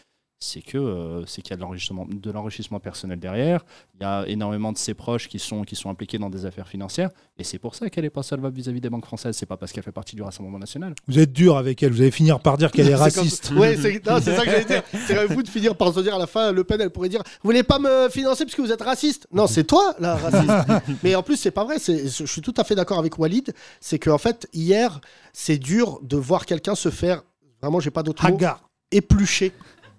C'est 0.44 0.60
que 0.60 0.76
euh, 0.76 1.24
c'est 1.26 1.40
qu'il 1.40 1.52
y 1.52 1.54
a 1.54 1.56
de 1.56 1.60
l'enrichissement, 1.60 2.04
de 2.10 2.30
l'enrichissement 2.32 2.80
personnel 2.80 3.20
derrière. 3.20 3.64
Il 3.94 4.02
y 4.02 4.04
a 4.04 4.24
énormément 4.26 4.72
de 4.72 4.78
ses 4.78 4.92
proches 4.92 5.28
qui 5.28 5.38
sont, 5.38 5.62
qui 5.62 5.76
sont 5.76 5.88
impliqués 5.88 6.18
dans 6.18 6.30
des 6.30 6.44
affaires 6.46 6.66
financières. 6.66 7.10
Et 7.38 7.44
c'est 7.44 7.60
pour 7.60 7.76
ça 7.76 7.88
qu'elle 7.90 8.02
n'est 8.02 8.10
pas 8.10 8.24
solvable 8.24 8.56
vis-à-vis 8.56 8.80
des 8.80 8.90
banques 8.90 9.06
françaises. 9.06 9.36
C'est 9.36 9.46
pas 9.46 9.56
parce 9.56 9.70
qu'elle 9.70 9.84
fait 9.84 9.92
partie 9.92 10.16
du 10.16 10.22
Rassemblement 10.22 10.58
national. 10.58 10.94
Vous 11.06 11.20
êtes 11.20 11.32
dur 11.32 11.56
avec 11.56 11.80
elle, 11.84 11.92
vous 11.92 12.00
allez 12.00 12.10
finir 12.10 12.40
par 12.40 12.58
dire 12.58 12.72
qu'elle 12.72 12.88
est 12.88 12.96
C'est 12.96 13.14
comme- 13.14 13.22
raciste. 13.22 13.50
Ouais, 13.52 13.76
c'est 13.76 14.04
non, 14.04 14.18
c'est 14.20 14.34
ça 14.34 14.44
que 14.44 14.50
j'allais 14.50 14.64
dire. 14.64 14.82
C'est 15.06 15.16
à 15.16 15.26
vous 15.26 15.44
de 15.44 15.48
finir 15.48 15.76
par 15.76 15.94
se 15.94 16.00
dire 16.00 16.16
à 16.16 16.18
la 16.18 16.26
fin, 16.26 16.50
Le 16.50 16.64
Pen, 16.64 16.80
elle 16.80 16.90
pourrait 16.90 17.08
dire 17.08 17.22
Vous 17.24 17.48
voulez 17.48 17.62
pas 17.62 17.78
me 17.78 18.08
financer 18.08 18.44
parce 18.44 18.56
que 18.56 18.62
vous 18.62 18.72
êtes 18.72 18.82
raciste? 18.82 19.28
Non, 19.32 19.46
c'est 19.46 19.62
toi, 19.64 19.94
la 20.00 20.16
raciste. 20.16 20.52
Mais 21.04 21.14
en 21.14 21.22
plus, 21.22 21.36
c'est 21.36 21.52
pas 21.52 21.62
vrai. 21.64 21.78
c'est- 21.78 22.08
Je 22.08 22.26
suis 22.26 22.40
tout 22.42 22.54
à 22.56 22.64
fait 22.64 22.74
d'accord 22.74 22.98
avec 22.98 23.16
Walid. 23.16 23.54
C'est 23.80 24.00
qu'en 24.00 24.18
fait, 24.18 24.48
hier, 24.52 25.00
c'est 25.32 25.58
dur 25.58 26.00
de 26.02 26.16
voir 26.16 26.46
quelqu'un 26.46 26.74
se 26.74 26.90
faire, 26.90 27.22
vraiment, 27.60 27.78
j'ai 27.78 27.92
pas 27.92 28.02
d'autre 28.02 28.28
mot, 28.28 28.34
Hagar. 28.34 28.68
éplucher. 28.90 29.52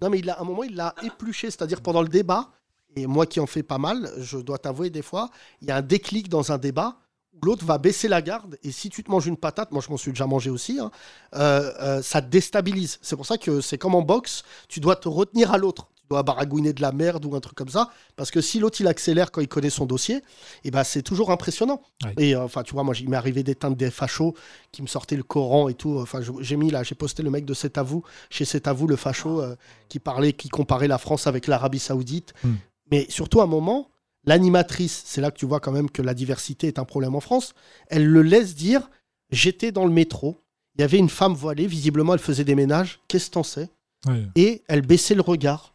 Non, 0.03 0.09
mais 0.09 0.19
il 0.19 0.29
a, 0.29 0.33
à 0.33 0.41
un 0.41 0.43
moment, 0.43 0.63
il 0.63 0.75
l'a 0.75 0.93
épluché, 1.01 1.49
c'est-à-dire 1.49 1.79
pendant 1.79 2.01
le 2.01 2.09
débat. 2.09 2.49
Et 2.97 3.07
moi 3.07 3.25
qui 3.25 3.39
en 3.39 3.47
fais 3.47 3.63
pas 3.63 3.77
mal, 3.77 4.11
je 4.17 4.37
dois 4.37 4.57
t'avouer 4.57 4.89
des 4.89 5.01
fois, 5.01 5.29
il 5.61 5.69
y 5.69 5.71
a 5.71 5.77
un 5.77 5.81
déclic 5.81 6.27
dans 6.27 6.51
un 6.51 6.57
débat 6.57 6.97
où 7.33 7.45
l'autre 7.45 7.65
va 7.65 7.77
baisser 7.77 8.09
la 8.09 8.21
garde. 8.21 8.59
Et 8.63 8.71
si 8.73 8.89
tu 8.89 9.01
te 9.01 9.09
manges 9.09 9.27
une 9.27 9.37
patate, 9.37 9.71
moi 9.71 9.81
je 9.81 9.89
m'en 9.89 9.95
suis 9.95 10.11
déjà 10.11 10.27
mangé 10.27 10.49
aussi, 10.49 10.77
hein, 10.77 10.91
euh, 11.35 11.71
euh, 11.79 12.01
ça 12.01 12.21
te 12.21 12.27
déstabilise. 12.27 12.99
C'est 13.01 13.15
pour 13.15 13.25
ça 13.25 13.37
que 13.37 13.61
c'est 13.61 13.77
comme 13.77 13.95
en 13.95 14.01
boxe, 14.01 14.43
tu 14.67 14.81
dois 14.81 14.97
te 14.97 15.07
retenir 15.07 15.53
à 15.53 15.57
l'autre. 15.57 15.87
Tu 16.13 16.15
dois 16.15 16.23
baragouiner 16.23 16.73
de 16.73 16.81
la 16.81 16.91
merde 16.91 17.25
ou 17.25 17.35
un 17.35 17.39
truc 17.39 17.55
comme 17.55 17.69
ça. 17.69 17.89
Parce 18.15 18.29
que 18.29 18.39
si 18.39 18.59
l'autre 18.59 18.79
il 18.81 18.87
accélère 18.87 19.31
quand 19.31 19.41
il 19.41 19.47
connaît 19.47 19.71
son 19.71 19.85
dossier, 19.85 20.21
et 20.63 20.69
ben 20.69 20.83
c'est 20.83 21.01
toujours 21.01 21.31
impressionnant. 21.31 21.81
Ouais. 22.03 22.13
Et 22.17 22.35
euh, 22.35 22.43
enfin, 22.43 22.61
tu 22.61 22.73
vois, 22.73 22.83
moi 22.83 22.93
il 22.99 23.09
m'est 23.09 23.17
arrivé 23.17 23.41
d'éteindre 23.41 23.75
des 23.75 23.89
fachos 23.89 24.35
qui 24.71 24.81
me 24.83 24.87
sortaient 24.87 25.15
le 25.15 25.23
Coran 25.23 25.69
et 25.69 25.73
tout. 25.73 25.97
Enfin, 25.99 26.19
j'ai 26.39 26.55
mis 26.55 26.69
là, 26.69 26.83
j'ai 26.83 26.95
posté 26.95 27.23
le 27.23 27.31
mec 27.31 27.45
de 27.45 27.53
C'est 27.53 27.77
à 27.77 27.83
vous, 27.83 28.03
chez 28.29 28.45
C'est 28.45 28.67
à 28.67 28.73
vous, 28.73 28.85
le 28.85 28.95
facho, 28.95 29.41
euh, 29.41 29.55
qui 29.89 29.99
parlait, 29.99 30.33
qui 30.33 30.49
comparait 30.49 30.87
la 30.87 30.97
France 30.97 31.25
avec 31.25 31.47
l'Arabie 31.47 31.79
Saoudite. 31.79 32.33
Hmm. 32.43 32.55
Mais 32.91 33.07
surtout 33.09 33.41
à 33.41 33.45
un 33.45 33.47
moment, 33.47 33.89
l'animatrice, 34.25 35.01
c'est 35.05 35.21
là 35.21 35.31
que 35.31 35.37
tu 35.37 35.45
vois 35.45 35.59
quand 35.59 35.71
même 35.71 35.89
que 35.89 36.01
la 36.01 36.13
diversité 36.13 36.67
est 36.67 36.77
un 36.77 36.85
problème 36.85 37.15
en 37.15 37.21
France, 37.21 37.53
elle 37.87 38.05
le 38.05 38.21
laisse 38.21 38.55
dire 38.55 38.89
J'étais 39.31 39.71
dans 39.71 39.85
le 39.85 39.91
métro, 39.91 40.43
il 40.75 40.81
y 40.81 40.83
avait 40.83 40.99
une 40.99 41.09
femme 41.09 41.33
voilée, 41.33 41.65
visiblement 41.65 42.13
elle 42.13 42.19
faisait 42.19 42.43
des 42.43 42.53
ménages, 42.53 42.99
qu'est-ce 43.07 43.27
que 43.27 43.33
t'en 43.33 43.43
sais? 43.43 43.69
Ouais. 44.05 44.27
Et 44.35 44.63
elle 44.67 44.81
baissait 44.81 45.15
le 45.15 45.21
regard. 45.21 45.72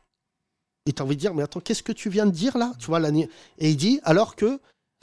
Et 0.88 0.92
t'as 0.94 1.04
envie 1.04 1.16
de 1.16 1.20
dire 1.20 1.34
Mais 1.34 1.42
attends, 1.42 1.60
qu'est-ce 1.60 1.82
que 1.82 1.92
tu 1.92 2.08
viens 2.08 2.24
de 2.24 2.30
dire 2.30 2.56
là? 2.56 2.72
Tu 2.78 2.86
vois, 2.86 3.00
Et 3.10 3.28
il 3.70 3.76
dit 3.76 4.00
Alors 4.04 4.36
que 4.36 4.58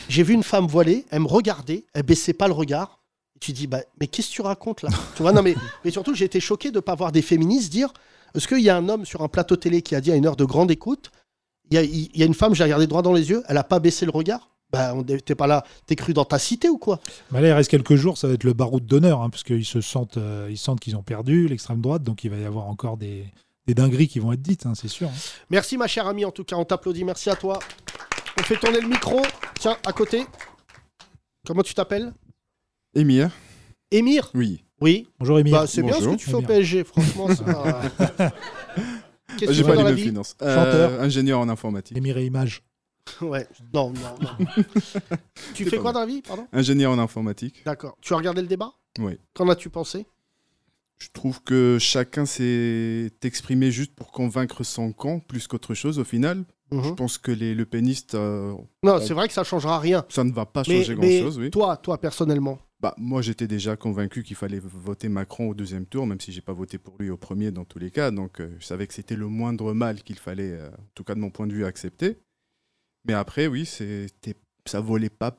j'ai 0.10 0.24
vu 0.24 0.34
une 0.34 0.44
femme 0.44 0.66
voilée, 0.66 1.06
elle 1.12 1.22
me 1.22 1.28
regardait, 1.28 1.86
elle 1.94 2.04
baissait 2.04 2.34
pas 2.34 2.48
le 2.48 2.54
regard. 2.54 3.00
Et 3.36 3.40
tu 3.40 3.54
dis 3.54 3.68
bah, 3.68 3.82
Mais 4.00 4.08
qu'est-ce 4.08 4.30
que 4.30 4.34
tu 4.34 4.42
racontes 4.42 4.82
là? 4.82 4.90
Tu 5.16 5.22
vois, 5.22 5.32
non, 5.32 5.44
mais, 5.44 5.56
mais 5.86 5.92
surtout, 5.92 6.16
j'ai 6.16 6.26
été 6.26 6.40
choqué 6.40 6.72
de 6.72 6.78
ne 6.78 6.82
pas 6.82 6.96
voir 6.96 7.12
des 7.12 7.22
féministes 7.22 7.72
dire 7.72 7.94
Est-ce 8.34 8.48
qu'il 8.48 8.62
y 8.62 8.70
a 8.70 8.76
un 8.76 8.90
homme 8.90 9.06
sur 9.06 9.22
un 9.22 9.28
plateau 9.28 9.56
télé 9.58 9.84
qui 9.84 9.94
a 9.94 10.02
dit 10.02 10.12
à 10.12 10.16
une 10.16 10.26
heure 10.26 10.36
de 10.36 10.46
grande 10.46 10.72
écoute 10.72 11.12
il 11.72 11.76
y, 11.76 11.78
a, 11.80 11.84
il 11.84 12.16
y 12.16 12.22
a 12.22 12.28
une 12.28 12.36
femme, 12.36 12.54
j'ai 12.54 12.64
regardé 12.64 12.86
droit 12.86 13.02
dans 13.02 13.14
les 13.14 13.30
yeux, 13.32 13.44
elle 13.48 13.58
a 13.58 13.64
pas 13.64 13.80
baissé 13.80 14.06
le 14.06 14.12
regard? 14.12 14.52
Bah, 14.72 14.94
on- 14.96 15.04
T'es 15.04 15.34
pas 15.34 15.48
là, 15.48 15.64
t'es 15.88 15.96
cru 15.96 16.14
dans 16.14 16.26
ta 16.26 16.38
cité 16.38 16.70
ou 16.70 16.78
quoi? 16.78 17.00
Bah 17.32 17.42
là, 17.42 17.48
il 17.48 17.52
reste 17.54 17.72
quelques 17.72 17.96
jours, 17.96 18.20
ça 18.20 18.28
va 18.28 18.36
être 18.36 18.44
le 18.44 18.54
baroud 18.54 18.86
d'honneur, 18.86 19.22
hein, 19.24 19.32
parce 19.32 19.44
qu'ils 19.44 19.66
se 19.66 19.82
sentent, 19.82 20.18
euh, 20.18 20.48
ils 20.52 20.60
sentent 20.60 20.80
qu'ils 20.80 20.96
ont 20.96 21.02
perdu 21.02 21.48
l'extrême 21.48 21.82
droite, 21.82 22.04
donc 22.04 22.24
il 22.24 22.30
va 22.30 22.38
y 22.38 22.46
avoir 22.46 22.68
encore 22.68 22.98
des, 22.98 23.26
des 23.68 23.74
dingueries 23.74 24.08
qui 24.08 24.20
vont 24.20 24.32
être 24.34 24.42
dites, 24.42 24.66
hein, 24.66 24.74
c'est 24.76 24.88
sûr. 24.88 25.10
hein. 25.10 25.14
Merci 25.50 25.78
ma 25.78 25.88
chère 25.88 26.08
amie, 26.08 26.26
en 26.26 26.32
tout 26.32 26.44
cas, 26.44 26.56
on 26.56 26.66
t'applaudit, 26.66 27.04
merci 27.04 27.30
à 27.30 27.36
toi. 27.36 27.60
On 28.40 28.44
fait 28.44 28.58
tourner 28.58 28.82
le 28.82 28.88
micro, 28.88 29.22
tiens, 29.60 29.78
à 29.86 29.94
côté. 29.94 30.26
Comment 31.48 31.64
tu 31.64 31.74
t'appelles? 31.74 32.14
Émir 32.94 33.30
Émir? 33.92 34.30
Oui. 34.34 34.64
Oui. 34.82 35.08
Bonjour 35.20 35.40
Émir. 35.40 35.54
Bah, 35.54 35.68
c'est 35.68 35.82
bien 35.84 35.94
ce 36.00 36.06
que 36.10 36.16
tu 36.16 36.26
fais 36.30 36.34
au. 36.36 36.42
PSG, 36.42 36.84
franchement. 36.84 37.28
c'est 37.30 37.46
pas- 37.46 38.34
Qu'est-ce 39.38 39.46
que 39.48 39.54
J'ai 39.54 39.62
tu 39.64 39.68
pas 39.68 39.72
fais 39.72 39.76
dans 39.78 39.82
les 39.82 39.84
la 39.84 39.84
mêmes 39.86 39.96
vie? 39.96 40.04
finances. 40.04 40.36
Chanteur. 40.40 41.02
ingénieur 41.02 41.40
en 41.40 41.50
informatique. 41.50 41.98
Émir 41.98 42.18
et 42.18 42.26
Image. 42.26 42.62
Ouais, 43.22 43.48
non, 43.74 43.92
non, 43.92 44.16
non. 44.20 44.46
tu 45.54 45.66
fais 45.66 45.78
quoi 45.78 45.92
dans 45.92 46.00
la 46.00 46.06
vie, 46.08 46.22
pardon? 46.24 46.48
Ingénieur 46.52 46.92
en 46.92 46.98
informatique. 47.00 47.64
D'accord. 47.64 47.96
Tu 48.02 48.14
as 48.14 48.18
regardé 48.18 48.42
le 48.42 48.48
débat? 48.48 48.74
Oui. 49.00 49.20
Qu'en 49.36 49.48
as-tu 49.50 49.70
pensé? 49.70 50.08
Je 50.98 51.10
trouve 51.14 51.42
que 51.44 51.78
chacun 51.80 52.26
s'est 52.26 53.12
exprimé 53.24 53.70
juste 53.72 53.94
pour 53.96 54.12
convaincre 54.12 54.64
son 54.64 54.94
camp 54.94 55.20
plus 55.20 55.48
qu'autre 55.48 55.74
chose 55.74 56.00
au 56.00 56.04
final. 56.06 56.46
Je 56.72 56.78
Mhm. 56.78 56.96
pense 56.96 57.18
que 57.20 57.32
les 57.32 57.54
Le 57.54 57.66
Penistes, 57.66 58.16
euh, 58.16 58.54
Non, 58.84 59.00
c'est 59.00 59.14
vrai 59.14 59.28
que 59.28 59.34
ça 59.34 59.44
changera 59.44 59.80
rien. 59.80 60.04
ça 60.10 60.24
ne 60.24 60.32
va 60.32 60.46
pas 60.48 60.64
Mais, 60.68 60.78
changer 60.84 60.96
grand-chose. 60.96 61.38
Oui. 61.38 61.52
toi, 61.52 61.78
toi, 61.78 62.00
personnellement, 62.00 62.58
Bah, 62.82 62.94
moi, 62.98 63.22
j'étais 63.22 63.48
déjà 63.48 63.76
convaincu 63.78 64.22
qu'il 64.24 64.36
fallait 64.36 64.60
voter 64.60 65.08
Macron 65.08 65.50
au 65.50 65.54
deuxième 65.54 65.86
tour, 65.86 66.06
même 66.08 66.20
si 66.20 66.32
j'ai 66.32 66.42
pas 66.42 66.54
voté 66.54 66.78
pour 66.78 66.96
lui 67.00 67.10
au 67.10 67.18
premier 67.18 67.50
dans 67.52 67.66
tous 67.66 67.80
les 67.80 67.90
cas. 67.92 68.12
Donc, 68.12 68.40
euh, 68.42 68.54
je 68.60 68.66
savais 68.66 68.86
que 68.88 68.94
c'était 68.94 69.16
le 69.16 69.28
moindre 69.28 69.74
mal 69.74 70.02
qu'il 70.04 70.18
fallait, 70.18 70.52
euh, 70.52 70.70
en 70.70 70.88
tout 70.94 71.04
cas 71.04 71.16
de 71.16 71.20
mon 71.20 71.30
point 71.30 71.48
de 71.48 71.54
vue, 71.54 71.66
accepter. 71.66 72.18
Mais 73.08 73.14
après, 73.14 73.48
oui, 73.48 73.66
c'était, 73.66 74.36
ça 74.66 74.82
volait 74.82 75.10
pas 75.10 75.38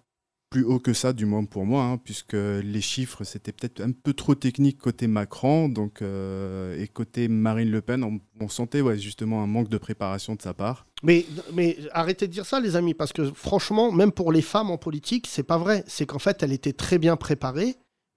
plus 0.57 0.65
haut 0.65 0.79
que 0.79 0.95
ça, 0.95 1.13
du 1.13 1.27
moins 1.27 1.45
pour 1.45 1.67
moi, 1.67 1.83
hein, 1.83 1.99
puisque 2.03 2.33
les 2.33 2.81
chiffres, 2.81 3.25
c'était 3.25 3.53
peut-être 3.53 3.83
un 3.83 3.93
peu 3.93 4.15
trop 4.15 4.35
technique 4.35 4.79
côté 4.79 5.07
Macron, 5.07 5.69
donc, 5.69 6.01
euh, 6.01 6.83
et 6.83 6.89
côté 6.89 7.29
Marine 7.29 7.71
Le 7.71 7.83
Pen, 7.83 8.21
on, 8.41 8.49
sentait 8.49 8.81
ouais, 8.81 8.97
justement 8.97 9.43
un 9.43 9.47
manque 9.47 9.69
de 9.69 9.77
préparation 9.77 10.35
de 10.35 10.41
sa 10.41 10.55
part. 10.55 10.87
Mais, 11.03 11.27
mais 11.53 11.77
arrêtez 11.93 12.27
de 12.27 12.33
dire 12.33 12.47
ça, 12.47 12.59
les 12.59 12.75
amis, 12.75 12.95
parce 12.95 13.13
que 13.13 13.31
franchement, 13.35 13.93
même 13.93 14.13
pour 14.13 14.33
les 14.33 14.41
femmes 14.41 14.71
en 14.71 14.79
politique, 14.79 15.27
c'est 15.29 15.43
pas 15.43 15.59
vrai. 15.59 15.85
C'est 15.87 16.07
qu'en 16.07 16.19
fait, 16.19 16.43
elle 16.43 16.53
était 16.53 16.73
très 16.73 16.97
bien 16.97 17.17
préparée, 17.17 17.77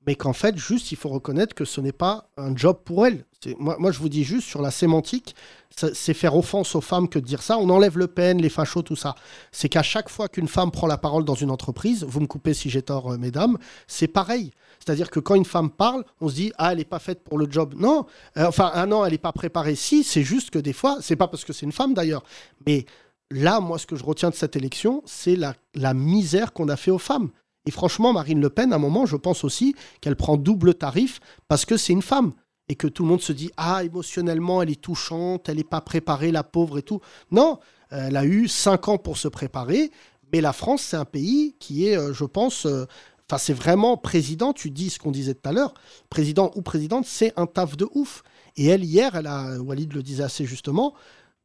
mais 0.09 0.15
qu'en 0.15 0.33
fait, 0.33 0.57
juste, 0.57 0.91
il 0.91 0.95
faut 0.97 1.09
reconnaître 1.09 1.53
que 1.53 1.65
ce 1.65 1.79
n'est 1.81 1.91
pas 1.91 2.31
un 2.35 2.55
job 2.57 2.79
pour 2.83 3.05
elle. 3.05 3.25
C'est- 3.43 3.55
Moi, 3.59 3.75
moi, 3.77 3.91
je 3.91 3.99
vous 3.99 4.09
dis 4.09 4.23
juste 4.23 4.47
sur 4.47 4.59
la 4.59 4.71
sémantique, 4.71 5.35
c'est 5.93 6.15
faire 6.15 6.35
offense 6.35 6.73
aux 6.73 6.81
femmes 6.81 7.07
que 7.07 7.19
de 7.19 7.25
dire 7.25 7.43
ça. 7.43 7.59
On 7.59 7.69
enlève 7.69 7.95
Le 7.95 8.07
Pen, 8.07 8.41
les 8.41 8.49
fachos, 8.49 8.81
tout 8.81 8.95
ça. 8.95 9.13
C'est 9.51 9.69
qu'à 9.69 9.83
chaque 9.83 10.09
fois 10.09 10.27
qu'une 10.27 10.47
femme 10.47 10.71
prend 10.71 10.87
la 10.87 10.97
parole 10.97 11.25
dans 11.25 11.35
une 11.35 11.51
entreprise, 11.51 12.03
vous 12.09 12.21
me 12.21 12.25
coupez 12.25 12.55
si 12.55 12.71
j'ai 12.71 12.81
tort, 12.81 13.11
euh, 13.13 13.17
mesdames, 13.19 13.59
c'est 13.85 14.07
pareil. 14.07 14.49
C'est-à-dire 14.79 15.11
que 15.11 15.19
quand 15.19 15.35
une 15.35 15.45
femme 15.45 15.69
parle, 15.69 16.03
on 16.21 16.27
se 16.27 16.33
dit 16.33 16.51
ah 16.57 16.71
elle 16.71 16.79
n'est 16.79 16.85
pas 16.85 16.97
faite 16.97 17.23
pour 17.23 17.37
le 17.37 17.45
job. 17.47 17.75
Non, 17.77 18.07
Euh, 18.37 18.47
enfin 18.47 18.71
ah 18.73 18.87
non 18.87 19.05
elle 19.05 19.11
n'est 19.11 19.19
pas 19.19 19.31
préparée. 19.31 19.75
Si, 19.75 20.03
c'est 20.03 20.23
juste 20.23 20.49
que 20.49 20.57
des 20.57 20.73
fois, 20.73 20.97
c'est 21.01 21.15
pas 21.17 21.27
parce 21.27 21.45
que 21.45 21.53
c'est 21.53 21.67
une 21.67 21.71
femme 21.71 21.93
d'ailleurs, 21.93 22.23
mais 22.65 22.87
là 23.29 23.59
moi 23.59 23.77
ce 23.77 23.85
que 23.85 23.95
je 23.95 24.03
retiens 24.03 24.31
de 24.31 24.35
cette 24.35 24.55
élection, 24.55 25.03
c'est 25.05 25.35
la, 25.35 25.53
la 25.75 25.93
misère 25.93 26.51
qu'on 26.51 26.67
a 26.67 26.77
fait 26.77 26.89
aux 26.89 26.97
femmes. 26.97 27.29
Et 27.69 27.71
franchement, 27.71 28.13
Marine 28.13 28.41
Le 28.41 28.49
Pen, 28.49 28.73
à 28.73 28.77
un 28.77 28.79
moment, 28.79 29.05
je 29.05 29.15
pense 29.15 29.43
aussi 29.43 29.75
qu'elle 30.01 30.15
prend 30.15 30.37
double 30.37 30.73
tarif 30.73 31.19
parce 31.47 31.65
que 31.65 31.77
c'est 31.77 31.93
une 31.93 32.01
femme. 32.01 32.33
Et 32.67 32.73
que 32.73 32.87
tout 32.87 33.03
le 33.03 33.09
monde 33.09 33.21
se 33.21 33.31
dit 33.31 33.51
Ah, 33.57 33.83
émotionnellement, 33.83 34.63
elle 34.63 34.71
est 34.71 34.81
touchante, 34.81 35.47
elle 35.49 35.57
n'est 35.57 35.63
pas 35.63 35.79
préparée, 35.79 36.31
la 36.31 36.43
pauvre 36.43 36.79
et 36.79 36.81
tout. 36.81 36.99
Non, 37.29 37.59
elle 37.91 38.17
a 38.17 38.25
eu 38.25 38.47
cinq 38.47 38.87
ans 38.87 38.97
pour 38.97 39.17
se 39.17 39.27
préparer. 39.27 39.91
Mais 40.33 40.41
la 40.41 40.51
France, 40.51 40.81
c'est 40.81 40.97
un 40.97 41.05
pays 41.05 41.57
qui 41.59 41.85
est, 41.85 41.95
euh, 41.95 42.11
je 42.11 42.25
pense, 42.25 42.65
euh, 42.65 42.85
Enfin, 43.31 43.37
c'est 43.37 43.53
vraiment 43.53 43.95
président, 43.95 44.53
tu 44.53 44.71
dis 44.71 44.89
ce 44.89 44.97
qu'on 44.97 45.11
disait 45.11 45.35
tout 45.35 45.47
à 45.47 45.51
l'heure, 45.51 45.75
président 46.09 46.49
ou 46.55 46.63
présidente, 46.63 47.05
c'est 47.05 47.31
un 47.37 47.45
taf 47.45 47.77
de 47.77 47.87
ouf. 47.93 48.23
Et 48.57 48.65
elle, 48.65 48.83
hier, 48.83 49.13
elle 49.13 49.27
a, 49.27 49.59
Walid 49.59 49.93
le 49.93 50.01
disait 50.01 50.23
assez 50.23 50.45
justement, 50.45 50.95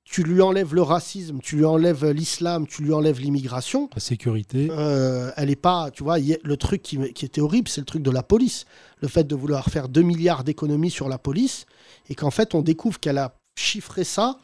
tu 0.04 0.22
lui 0.22 0.42
enlèves 0.42 0.74
le 0.74 0.82
racisme, 0.82 1.38
tu 1.42 1.56
lui 1.56 1.64
enlèves 1.64 2.06
l'islam, 2.10 2.66
tu 2.66 2.82
lui 2.82 2.92
enlèves 2.92 3.20
l'immigration. 3.20 3.88
La 3.94 4.00
sécurité. 4.00 4.68
Euh, 4.70 5.30
elle 5.36 5.50
est 5.50 5.56
pas, 5.56 5.90
tu 5.90 6.04
vois, 6.04 6.18
hier, 6.18 6.36
le 6.44 6.56
truc 6.56 6.82
qui, 6.82 7.12
qui 7.12 7.24
était 7.24 7.40
horrible, 7.40 7.68
c'est 7.68 7.80
le 7.80 7.86
truc 7.86 8.02
de 8.02 8.10
la 8.10 8.22
police. 8.22 8.66
Le 9.00 9.08
fait 9.08 9.24
de 9.24 9.34
vouloir 9.34 9.66
faire 9.66 9.88
2 9.88 10.02
milliards 10.02 10.44
d'économies 10.44 10.90
sur 10.90 11.08
la 11.08 11.18
police 11.18 11.66
et 12.08 12.14
qu'en 12.14 12.30
fait, 12.30 12.54
on 12.54 12.62
découvre 12.62 13.00
qu'elle 13.00 13.18
a 13.18 13.34
chiffré 13.58 14.04
ça 14.04 14.38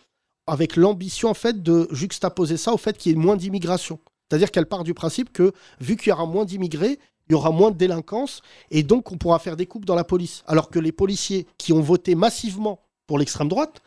avec 0.47 0.77
l'ambition, 0.77 1.29
en 1.29 1.35
fait, 1.35 1.63
de 1.63 1.87
juxtaposer 1.93 2.57
ça 2.57 2.73
au 2.73 2.79
fait 2.79 2.97
qu'il 2.97 3.13
y 3.13 3.15
ait 3.15 3.19
moins 3.19 3.37
d'immigration. 3.37 4.01
C'est-à-dire 4.29 4.51
qu'elle 4.51 4.67
part 4.67 4.85
du 4.85 4.95
principe 4.95 5.33
que, 5.33 5.53
vu 5.81 5.97
qu'il 5.97 6.09
y 6.09 6.13
aura 6.13 6.27
moins 6.27 6.45
d'immigrés, 6.45 6.99
il 7.29 7.33
y 7.33 7.35
aura 7.35 7.51
moins 7.51 7.71
de 7.71 7.77
délinquance 7.77 8.43
et 8.73 8.83
donc 8.83 9.13
on 9.13 9.17
pourra 9.17 9.39
faire 9.39 9.57
des 9.57 9.67
coupes 9.67 9.85
dans 9.85 9.95
la 9.95 10.05
police. 10.05 10.43
Alors 10.47 10.69
que 10.69 10.81
les 10.81 10.91
policiers 10.91 11.47
qui 11.59 11.73
ont 11.73 11.81
voté 11.81 12.17
massivement 12.17 12.81
pour 13.07 13.19
l'extrême 13.19 13.49
droite 13.49 13.83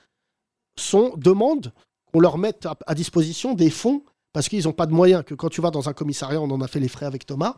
sont, 0.78 1.14
demandent 1.18 1.74
qu'on 2.12 2.20
leur 2.20 2.38
mette 2.38 2.66
à, 2.66 2.76
à 2.88 2.96
disposition 2.96 3.54
des 3.54 3.70
fonds 3.70 4.04
parce 4.34 4.50
qu'ils 4.50 4.64
n'ont 4.66 4.74
pas 4.74 4.88
de 4.88 4.94
moyens. 4.94 5.24
Que 5.24 5.36
quand 5.36 5.50
tu 5.50 5.62
vas 5.62 5.72
dans 5.72 5.90
un 5.90 5.94
commissariat, 5.94 6.42
on 6.42 6.50
en 6.50 6.62
a 6.62 6.68
fait 6.68 6.80
les 6.80 6.88
frais 6.88 7.06
avec 7.06 7.26
Thomas. 7.26 7.56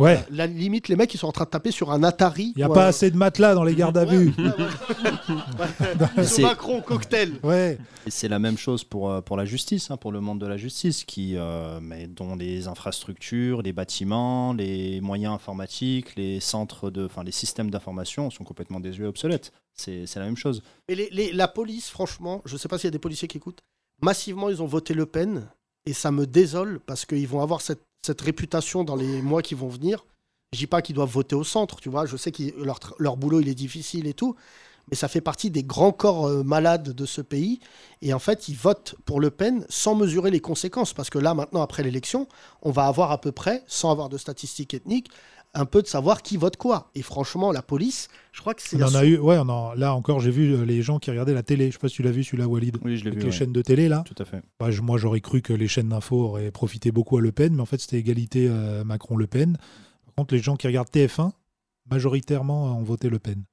Ouais. 0.00 0.16
euh, 0.18 0.22
La 0.30 0.46
limite, 0.48 0.88
les 0.88 0.96
mecs, 0.96 1.14
ils 1.14 1.18
sont 1.18 1.28
en 1.28 1.32
train 1.32 1.44
de 1.44 1.50
taper 1.50 1.70
sur 1.70 1.92
un 1.92 2.02
Atari. 2.02 2.52
Il 2.56 2.58
n'y 2.58 2.62
a 2.64 2.68
pas 2.68 2.86
assez 2.86 3.10
de 3.10 3.16
matelas 3.16 3.54
dans 3.54 3.62
les 3.64 3.74
gardes 3.76 3.96
à 3.96 4.04
vue. 4.04 4.32
Ouais. 4.38 6.24
C'est- 6.24 6.42
Macron 6.42 6.80
cocktail. 6.80 7.34
Ouais. 7.42 7.78
Et 8.06 8.10
c'est 8.10 8.28
la 8.28 8.38
même 8.38 8.58
chose 8.58 8.84
pour, 8.84 9.10
euh, 9.10 9.20
pour 9.20 9.36
la 9.36 9.44
justice, 9.44 9.90
hein, 9.90 9.96
pour 9.96 10.12
le 10.12 10.20
monde 10.20 10.40
de 10.40 10.46
la 10.46 10.56
justice, 10.56 11.04
qui, 11.04 11.36
euh, 11.36 11.78
mais 11.80 12.06
dont 12.06 12.36
les 12.36 12.66
infrastructures, 12.68 13.62
les 13.62 13.72
bâtiments, 13.72 14.52
les 14.52 15.00
moyens 15.00 15.34
informatiques, 15.34 16.16
les 16.16 16.40
centres 16.40 16.90
de, 16.90 17.06
enfin 17.06 17.22
les 17.24 17.32
systèmes 17.32 17.70
d'information 17.70 18.30
sont 18.30 18.44
complètement 18.44 18.80
désuets 18.80 19.04
et 19.04 19.08
obsolètes. 19.08 19.52
C'est 19.74 20.06
c'est 20.06 20.18
la 20.20 20.26
même 20.26 20.36
chose. 20.36 20.62
Mais 20.88 20.94
les- 20.94 21.08
les- 21.10 21.32
la 21.32 21.48
police, 21.48 21.88
franchement, 21.88 22.42
je 22.44 22.54
ne 22.54 22.58
sais 22.58 22.68
pas 22.68 22.78
s'il 22.78 22.88
y 22.88 22.88
a 22.88 22.92
des 22.92 22.98
policiers 22.98 23.28
qui 23.28 23.38
écoutent, 23.38 23.60
massivement, 24.02 24.48
ils 24.50 24.62
ont 24.62 24.66
voté 24.66 24.92
Le 24.94 25.06
Pen. 25.06 25.48
Et 25.86 25.92
ça 25.92 26.10
me 26.10 26.26
désole 26.26 26.80
parce 26.86 27.04
qu'ils 27.04 27.28
vont 27.28 27.42
avoir 27.42 27.60
cette, 27.60 27.82
cette 28.04 28.20
réputation 28.20 28.84
dans 28.84 28.96
les 28.96 29.22
mois 29.22 29.40
qui 29.40 29.54
vont 29.54 29.68
venir. 29.68 30.04
Je 30.52 30.58
dis 30.58 30.66
pas 30.66 30.82
qu'ils 30.82 30.94
doivent 30.94 31.10
voter 31.10 31.34
au 31.34 31.42
centre, 31.42 31.80
tu 31.80 31.88
vois. 31.88 32.04
Je 32.04 32.16
sais 32.16 32.32
que 32.32 32.42
leur, 32.98 33.16
boulot, 33.16 33.40
il 33.40 33.48
est 33.48 33.54
difficile 33.54 34.06
et 34.06 34.12
tout. 34.12 34.36
Mais 34.90 34.96
ça 34.96 35.08
fait 35.08 35.22
partie 35.22 35.50
des 35.50 35.64
grands 35.64 35.92
corps 35.92 36.26
euh, 36.26 36.42
malades 36.42 36.90
de 36.90 37.06
ce 37.06 37.22
pays. 37.22 37.60
Et 38.02 38.12
en 38.12 38.18
fait, 38.18 38.48
ils 38.48 38.56
votent 38.56 38.94
pour 39.06 39.18
Le 39.18 39.30
Pen 39.30 39.64
sans 39.70 39.94
mesurer 39.94 40.30
les 40.30 40.40
conséquences. 40.40 40.92
Parce 40.92 41.08
que 41.08 41.18
là, 41.18 41.32
maintenant, 41.32 41.62
après 41.62 41.82
l'élection, 41.82 42.28
on 42.60 42.70
va 42.70 42.84
avoir 42.86 43.10
à 43.10 43.18
peu 43.18 43.32
près, 43.32 43.64
sans 43.66 43.90
avoir 43.90 44.10
de 44.10 44.18
statistiques 44.18 44.74
ethniques, 44.74 45.08
un 45.54 45.64
peu 45.66 45.82
de 45.82 45.86
savoir 45.86 46.22
qui 46.22 46.36
vote 46.36 46.56
quoi. 46.56 46.90
Et 46.94 47.02
franchement, 47.02 47.52
la 47.52 47.62
police, 47.62 48.08
je 48.32 48.40
crois 48.40 48.54
que 48.54 48.62
c'est... 48.62 48.82
On 48.82 48.86
en 48.86 48.94
a 48.94 49.04
eu, 49.04 49.18
ouais, 49.18 49.36
on 49.38 49.48
en- 49.48 49.74
là 49.74 49.94
encore, 49.94 50.20
j'ai 50.20 50.30
vu 50.30 50.52
euh, 50.54 50.64
les 50.64 50.82
gens 50.82 50.98
qui 50.98 51.10
regardaient 51.10 51.34
la 51.34 51.42
télé. 51.42 51.66
Je 51.68 51.72
sais 51.72 51.78
pas 51.78 51.88
si 51.88 51.96
tu 51.96 52.02
l'as 52.02 52.10
vu, 52.10 52.24
celui-là, 52.24 52.46
Walid. 52.48 52.76
Oui, 52.84 52.96
je 52.96 53.04
l'ai 53.04 53.10
vu. 53.10 53.18
les 53.18 53.24
ouais. 53.26 53.30
chaînes 53.32 53.52
de 53.52 53.62
télé, 53.62 53.88
là. 53.88 54.02
Tout 54.06 54.20
à 54.22 54.24
fait. 54.24 54.42
Bah, 54.58 54.70
je- 54.70 54.80
moi, 54.82 54.98
j'aurais 54.98 55.20
cru 55.20 55.42
que 55.42 55.52
les 55.52 55.68
chaînes 55.68 55.88
d'infos 55.90 56.20
auraient 56.24 56.50
profité 56.50 56.90
beaucoup 56.92 57.16
à 57.16 57.20
Le 57.20 57.32
Pen, 57.32 57.54
mais 57.54 57.62
en 57.62 57.66
fait, 57.66 57.80
c'était 57.80 57.98
égalité 57.98 58.48
euh, 58.50 58.84
Macron-Le 58.84 59.26
Pen. 59.26 59.56
Par 60.06 60.14
contre, 60.16 60.34
les 60.34 60.40
gens 60.40 60.56
qui 60.56 60.66
regardent 60.66 60.88
TF1, 60.90 61.30
majoritairement, 61.90 62.68
euh, 62.68 62.70
ont 62.72 62.82
voté 62.82 63.08
Le 63.08 63.18
Pen. 63.18 63.44